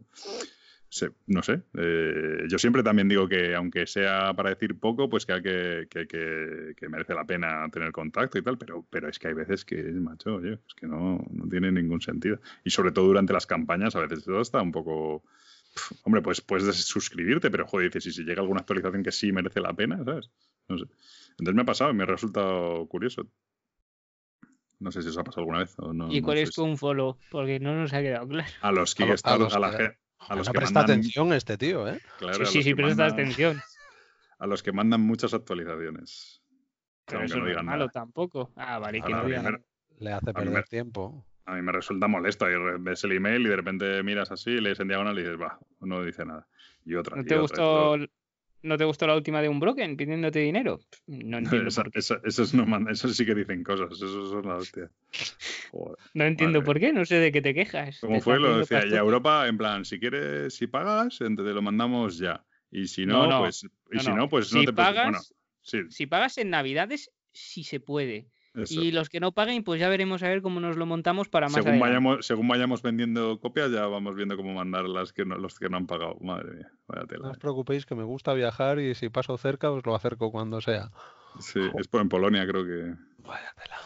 Se- 0.94 1.10
no 1.27 1.43
sé. 1.43 1.62
eh, 1.78 2.44
yo 2.51 2.59
siempre 2.59 2.82
también 2.82 3.09
digo 3.09 3.27
que, 3.27 3.55
aunque 3.55 3.86
sea 3.86 4.35
para 4.35 4.51
decir 4.51 4.78
poco, 4.78 5.09
pues 5.09 5.24
que, 5.24 5.32
hay 5.32 5.43
que, 5.43 5.86
que, 5.89 6.06
que- 6.06 6.74
que 6.77 6.89
merece 6.90 7.14
la 7.14 7.24
pena 7.24 7.66
tener 7.73 7.93
contacto 7.93 8.36
y 8.39 8.43
tal, 8.43 8.59
pero, 8.59 8.85
pero 8.90 9.09
es 9.09 9.19
que 9.19 9.28
hay 9.28 9.35
veces 9.35 9.64
que, 9.64 9.82
macho, 9.85 10.35
oye, 10.35 10.59
es 10.69 10.74
que 10.74 10.86
no, 10.86 11.24
no 11.31 11.48
tiene 11.48 11.73
ningún 11.73 12.02
sentido. 12.02 12.40
Y 12.62 12.70
sobre 12.70 12.93
todo 12.93 13.06
durante 13.06 13.32
las 13.32 13.47
campañas, 13.47 13.97
a 13.97 14.01
veces 14.01 14.23
todo 14.24 14.43
está 14.43 14.60
un 14.60 14.70
poco. 14.70 15.23
Hombre, 16.05 16.20
pues 16.20 16.43
puedes 16.43 16.77
suscribirte, 16.85 17.51
pero 17.51 17.66
joder, 17.66 17.89
dices, 17.89 18.06
y 18.09 18.12
si 18.12 18.24
llega 18.24 18.43
alguna 18.43 18.60
actualización 18.60 19.02
que 19.02 19.12
sí 19.12 19.32
merece 19.32 19.60
la 19.62 19.73
pena, 19.73 20.05
¿sabes? 20.05 20.31
No 20.69 20.77
sé. 20.77 20.85
Entonces 21.31 21.55
me 21.55 21.62
ha 21.62 21.64
pasado 21.64 21.90
y 21.90 21.94
me 21.94 22.02
ha 22.02 22.06
resultado 22.06 22.86
curioso. 22.86 23.27
No 24.81 24.93
sé 24.93 25.01
si 25.02 25.09
os 25.09 25.16
ha 25.16 25.24
pasado 25.24 25.40
alguna 25.43 25.60
vez 25.60 25.74
o 25.78 25.94
no. 25.94 26.12
¿Y 26.12 26.20
cuál 26.20 26.39
es 26.39 26.51
si- 26.51 26.56
tu 26.56 26.64
un 26.64 26.77
follow? 26.77 27.16
Porque 27.31 27.60
no 27.60 27.74
nos 27.74 27.94
ha 27.94 28.02
quedado 28.02 28.28
claro. 28.28 28.51
A 28.60 28.73
los 28.73 28.94
A 28.94 28.98
lo- 28.98 29.05
a 29.05 29.09
Kickstarter, 29.09 29.40
los 29.44 29.55
a, 29.55 29.59
la 29.60 29.70
a 30.28 30.35
los 30.36 30.47
no 30.47 30.53
que 30.53 30.59
presta 30.59 30.81
mandan- 30.81 30.99
atención 31.01 31.32
este 31.32 31.57
tío, 31.59 31.89
¿eh? 31.89 32.01
claro, 32.19 32.44
sí, 32.47 32.53
sí, 32.59 32.62
sí, 32.62 32.74
presta 32.74 33.05
mandan- 33.09 33.12
atención. 33.12 33.61
A 34.39 34.47
los 34.47 34.61
que 34.62 34.73
mandan 34.73 35.01
muchas 35.03 35.35
actualizaciones. 35.35 36.43
Pero 37.07 37.20
Aunque 37.20 37.27
eso 37.27 37.36
no 37.36 37.43
no 37.44 37.47
es 37.49 37.53
digan 37.53 37.65
malo 37.66 37.78
nada. 37.86 37.90
tampoco. 37.93 38.51
Ah, 38.57 38.78
vale, 38.81 39.01
que 39.01 39.12
no 39.12 39.24
digan. 39.24 39.65
Le 39.99 40.12
hace 40.12 40.32
perder 40.32 40.53
me- 40.53 40.62
tiempo. 40.65 41.24
A 41.47 41.55
mí 41.55 41.62
me 41.62 41.70
resulta 41.70 42.09
molesto. 42.09 42.51
Y 42.51 42.55
ves 42.81 43.05
el 43.05 43.12
email 43.12 43.43
y 43.47 43.49
de 43.51 43.57
repente 43.57 44.03
miras 44.03 44.32
así, 44.32 44.51
lees 44.61 44.81
en 44.81 44.89
diagonal 44.89 45.16
y 45.19 45.23
dices, 45.23 45.40
va, 45.40 45.61
no 45.81 46.03
dice 46.03 46.24
nada. 46.24 46.49
Y 46.85 46.94
otra. 46.97 47.15
¿No 47.16 47.23
y 47.23 47.24
te 47.27 47.35
otra, 47.36 47.40
gustó, 47.43 47.90
otra. 47.90 48.07
¿No 48.63 48.77
te 48.79 48.85
gustó 48.85 49.07
la 49.09 49.17
última 49.17 49.43
de 49.43 49.49
un 49.49 49.59
Broken 49.59 49.97
pidiéndote 49.97 50.39
dinero? 50.39 50.81
No 51.07 51.39
entiendo 51.39 51.69
Esa- 51.69 51.83
por 51.83 51.93
qué. 51.93 51.99
esa- 51.99 52.21
esos, 52.25 52.55
no 52.55 52.65
mandan- 52.65 52.93
esos 52.93 53.17
sí 53.17 53.27
que 53.27 53.35
dicen 53.35 53.65
cosas. 53.65 53.91
Esos 53.93 54.31
son 54.31 54.47
la 54.47 54.57
hostia. 54.57 54.89
Joder. 55.73 55.97
No 56.15 56.25
entiendo 56.25 56.61
Madre. 56.61 56.67
por 56.67 56.81
qué, 56.81 56.93
no 56.93 57.05
sé 57.05 57.17
de 57.17 57.33
qué 57.33 57.43
te 57.43 57.55
quejas. 57.55 57.99
Como 58.01 58.21
fue, 58.21 58.39
lo 58.39 58.59
decía. 58.59 58.77
Y 58.77 58.81
a 58.81 58.83
pastón. 58.83 58.99
Europa, 58.99 59.49
en 59.49 59.59
plan, 59.59 59.85
si 59.85 59.99
quieres, 59.99 60.55
si 60.55 60.67
pagas, 60.69 61.21
ent- 61.21 61.37
te 61.45 61.53
lo 61.53 61.63
mandamos 61.63 62.19
ya. 62.19 62.45
Y 62.71 62.87
si 62.87 63.05
no, 63.05 63.25
No, 63.25 63.31
no. 63.31 63.39
pues. 63.41 63.65
Y 63.65 63.97
No, 63.97 64.01
si 64.03 64.11
no. 64.13 64.29
pues 64.29 64.53
no 64.53 64.61
Si 64.61 64.67
te 64.67 64.73
pagas- 64.73 65.05
Bueno, 65.05 65.19
sí, 65.61 65.79
Si 65.91 66.07
pagas 66.07 66.39
en 66.39 66.51
Navidades, 66.51 67.11
sí 67.33 67.65
se 67.65 67.81
puede. 67.81 68.29
Eso. 68.55 68.81
Y 68.81 68.93
los 68.93 69.09
que 69.09 69.20
no 69.20 69.33
paguen, 69.33 69.65
pues 69.65 69.81
ya 69.81 69.89
veremos 69.89 70.23
a 70.23 70.29
ver 70.29 70.43
cómo 70.43 70.61
nos 70.61 70.77
lo 70.77 70.85
montamos 70.87 71.29
para 71.29 71.49
más 71.49 71.62
según 71.65 71.79
vayamos, 71.81 72.27
según 72.27 72.49
vayamos 72.49 72.83
vendiendo 72.83 73.41
copias, 73.41 73.70
ya 73.70 73.87
vamos 73.87 74.15
viendo 74.15 74.37
cómo 74.37 74.53
mandar 74.53 74.85
las 74.89 75.12
que 75.12 75.24
no, 75.24 75.37
los 75.39 75.59
que 75.59 75.69
no 75.69 75.77
han 75.79 75.87
pagado. 75.87 76.16
Madre 76.20 76.53
mía, 76.57 76.73
vaya 76.87 77.03
No 77.03 77.07
tela. 77.07 77.31
os 77.31 77.39
preocupéis 77.39 77.87
que 77.87 77.95
me 77.95 78.05
gusta 78.05 78.35
viajar 78.35 78.79
y 78.79 78.95
si 78.95 79.09
paso 79.09 79.37
cerca 79.39 79.70
os 79.70 79.85
lo 79.87 79.95
acerco 79.95 80.31
cuando 80.31 80.61
sea. 80.61 80.91
Sí, 81.41 81.61
es 81.79 81.89
por 81.89 82.01
en 82.03 82.09
Polonia, 82.09 82.47
creo 82.47 82.65
que. 82.65 82.95
Vaya 83.27 83.53
tela. 83.62 83.77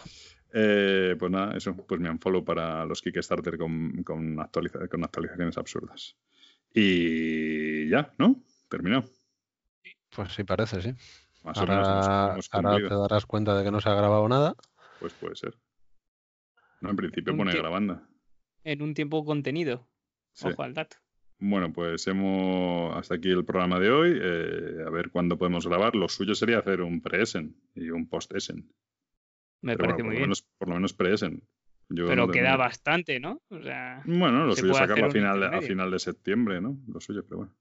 Eh, 0.59 1.17
pues 1.19 1.31
nada, 1.31 1.57
eso, 1.57 1.77
pues 1.77 2.01
me 2.01 2.09
unfollow 2.11 2.43
para 2.45 2.85
los 2.87 3.03
Kickstarter 3.03 3.59
con, 3.59 4.03
con, 4.05 4.39
actualiza- 4.41 4.89
con 4.89 5.05
actualizaciones 5.05 5.59
absurdas. 5.59 6.17
Y 6.73 7.89
ya, 7.89 8.13
¿no? 8.19 8.43
Terminado. 8.69 9.05
Pues 10.15 10.33
sí, 10.33 10.45
parece, 10.45 10.81
sí. 10.83 10.95
Más 11.47 11.59
o 11.59 11.67
menos 11.67 11.89
hemos, 11.89 12.07
Ahora, 12.09 12.33
hemos 12.33 12.49
ahora 12.53 12.77
te 12.89 12.95
darás 12.95 13.27
cuenta 13.27 13.57
de 13.57 13.65
que 13.65 13.71
no 13.71 13.81
se 13.81 13.89
ha 13.89 13.95
grabado 13.95 14.29
nada. 14.29 14.55
Pues 15.01 15.13
puede 15.15 15.37
ser. 15.37 15.55
No, 16.81 16.91
en 16.91 16.97
principio 16.97 17.33
Un 17.33 17.39
pone 17.39 17.55
grabando. 17.57 18.03
En 18.65 18.83
un 18.83 18.95
tiempo 18.95 19.25
contenido. 19.25 19.89
Sí. 20.33 20.49
Ojo 20.49 20.63
al 20.63 20.75
dato. 20.75 20.97
Bueno, 21.39 21.73
pues 21.73 22.07
hemos 22.09 22.97
hasta 22.97 23.15
aquí 23.15 23.31
el 23.31 23.45
programa 23.45 23.79
de 23.79 23.91
hoy. 23.91 24.19
Eh, 24.21 24.85
a 24.87 24.91
ver 24.91 25.11
cuándo 25.11 25.39
podemos 25.39 25.67
grabar. 25.67 25.95
Lo 25.95 26.09
suyo 26.09 26.35
sería 26.35 26.59
hacer 26.59 26.81
un 26.81 27.01
pre-Essen 27.01 27.55
y 27.75 27.91
un 27.91 28.09
post-Essen. 28.09 28.73
Me 29.63 29.77
Pero 29.77 29.79
parece 29.79 29.95
bueno, 30.03 30.07
muy 30.07 30.17
bien. 30.17 30.23
menos, 30.23 30.43
por 30.59 30.69
lo 30.69 30.75
menos 30.75 30.93
pre-Essen. 30.95 31.43
Yo 31.89 32.07
Pero 32.07 32.27
no 32.27 32.33
queda 32.33 32.51
tengo- 32.53 32.59
bastante, 32.59 33.21
¿no? 33.21 33.41
O 33.51 33.63
sea, 33.63 34.03
Bueno, 34.05 34.45
lo 34.47 34.55
se 34.55 34.63
suyo 34.63 34.73
es 34.73 34.79
sacarlo 34.79 35.05
a 35.05 35.09
de, 35.09 35.63
final 35.63 35.91
de 35.93 35.99
septiembre, 36.01 36.61
¿no? 36.61 36.77
Lo 36.89 37.01
suyo, 37.01 37.23
pero 37.25 37.37
bueno. 37.39 37.55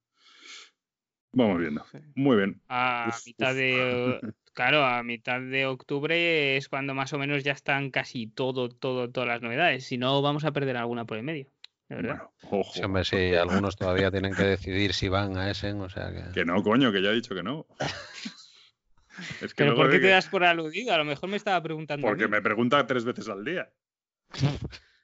Vamos 1.35 1.59
viendo. 1.59 1.85
Sí. 1.91 1.99
Muy 2.15 2.37
bien. 2.37 2.61
a 2.69 3.07
Uf, 3.09 3.25
mitad 3.27 3.51
uf. 3.51 3.57
de. 3.57 4.19
Claro, 4.55 4.85
a 4.85 5.03
mitad 5.03 5.41
de 5.41 5.65
octubre 5.65 6.55
es 6.55 6.69
cuando 6.69 6.93
más 6.93 7.11
o 7.11 7.17
menos 7.19 7.43
ya 7.43 7.51
están 7.51 7.91
casi 7.91 8.25
todo, 8.27 8.69
todo, 8.69 9.11
todas 9.11 9.27
las 9.27 9.41
novedades. 9.41 9.85
Si 9.85 9.97
no, 9.97 10.21
vamos 10.21 10.45
a 10.45 10.53
perder 10.53 10.77
alguna 10.77 11.03
por 11.03 11.17
el 11.17 11.23
medio. 11.23 11.47
Bueno, 11.89 12.31
ojo. 12.49 12.71
Sí, 12.73 12.81
hombre, 12.81 13.03
sí, 13.03 13.35
algunos 13.35 13.75
todavía 13.77 14.09
tienen 14.11 14.33
que 14.33 14.43
decidir 14.43 14.93
si 14.93 15.09
van 15.09 15.35
a 15.37 15.51
Essen, 15.51 15.81
o 15.81 15.89
sea 15.89 16.09
que... 16.09 16.31
Que 16.33 16.45
no, 16.45 16.63
coño, 16.63 16.93
que 16.93 17.01
ya 17.01 17.09
he 17.09 17.15
dicho 17.15 17.35
que 17.35 17.43
no. 17.43 17.65
es 19.41 19.53
que 19.53 19.63
Pero 19.65 19.75
¿por 19.75 19.87
qué 19.89 19.97
te 19.97 20.03
que- 20.03 20.07
das 20.07 20.29
por 20.29 20.45
aludido? 20.45 20.93
A 20.93 20.97
lo 20.99 21.03
mejor 21.03 21.27
me 21.29 21.35
estaba 21.35 21.61
preguntando. 21.61 22.07
Porque 22.07 22.29
me 22.29 22.41
pregunta 22.41 22.87
tres 22.87 23.03
veces 23.03 23.27
al 23.27 23.43
día. 23.43 23.69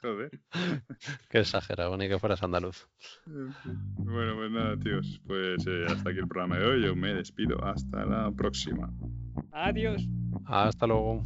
Joder. 0.00 0.30
Qué 1.30 1.40
exagerado, 1.40 1.96
ni 1.96 2.08
que 2.08 2.18
fueras 2.18 2.42
andaluz. 2.42 2.88
Bueno, 3.26 4.36
pues 4.36 4.50
nada, 4.50 4.76
tíos. 4.78 5.20
Pues 5.26 5.66
eh, 5.66 5.86
hasta 5.88 6.10
aquí 6.10 6.18
el 6.20 6.28
programa 6.28 6.58
de 6.58 6.66
hoy. 6.66 6.82
Yo 6.84 6.94
me 6.94 7.14
despido. 7.14 7.62
Hasta 7.64 8.04
la 8.04 8.30
próxima. 8.30 8.90
Adiós. 9.52 10.06
Hasta 10.46 10.86
luego. 10.86 11.22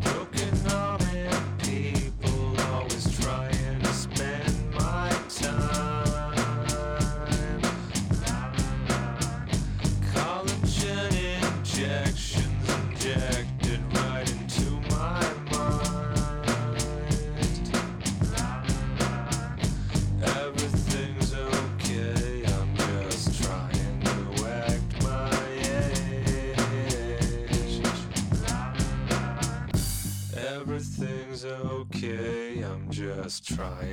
Broken-hearted 0.00 1.30
people 1.60 2.60
always 2.72 3.20
trying 3.20 3.80
to 3.80 3.92
spend 3.92 4.74
my 4.74 5.10
time. 5.28 5.91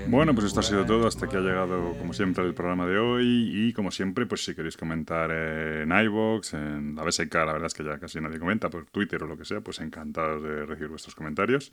Bueno, 0.08 0.34
pues 0.34 0.44
to 0.44 0.48
esto 0.48 0.60
ha 0.60 0.64
sido 0.64 0.86
todo. 0.86 1.08
Hasta 1.08 1.26
aquí 1.26 1.36
ha 1.36 1.42
llegado, 1.42 1.96
como 1.98 2.14
siempre, 2.14 2.46
el 2.46 2.54
programa 2.54 2.86
de 2.88 2.98
hoy. 2.98 3.52
Y 3.54 3.74
como 3.74 3.92
siempre, 3.92 4.26
pues 4.26 4.44
si 4.44 4.56
queréis 4.56 4.78
comentar 4.78 5.32
en 5.32 5.92
iVoox, 5.92 6.54
en 6.54 6.96
la 6.96 7.04
BSK, 7.04 7.34
la 7.34 7.54
verdad 7.54 7.68
es 7.68 7.74
que 7.74 7.84
ya 7.84 8.00
casi 8.00 8.20
nadie 8.22 8.40
comenta, 8.40 8.70
por 8.70 8.86
Twitter 8.86 9.24
o 9.24 9.28
lo 9.28 9.38
que 9.38 9.46
sea, 9.46 9.62
pues 9.62 9.80
encantados 9.80 10.44
de 10.44 10.66
recibir 10.66 10.90
vuestros 10.90 11.16
comentarios. 11.16 11.72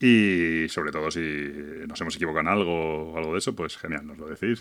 Y 0.00 0.66
sobre 0.68 0.92
todo, 0.92 1.10
si 1.10 1.20
nos 1.86 2.00
hemos 2.00 2.16
equivocado 2.16 2.40
en 2.40 2.48
algo 2.48 3.12
o 3.12 3.18
algo 3.18 3.32
de 3.32 3.38
eso, 3.38 3.54
pues 3.54 3.76
genial, 3.76 4.06
nos 4.06 4.18
lo 4.18 4.28
decís 4.28 4.60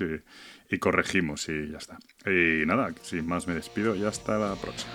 y 0.70 0.78
corregimos 0.80 1.48
y 1.50 1.72
ya 1.72 1.78
está. 1.78 1.98
Y 2.26 2.66
nada, 2.66 2.94
sin 3.02 3.28
más 3.28 3.48
me 3.48 3.54
despido 3.54 3.96
y 3.96 4.04
hasta 4.04 4.38
la 4.38 4.56
próxima. 4.56 4.94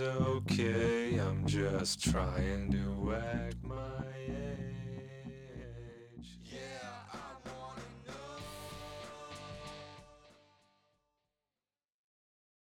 Okay, 0.00 1.18
I'm 1.18 1.46
just 1.46 2.02
trying 2.02 2.70
to 2.72 3.14
act 3.14 3.55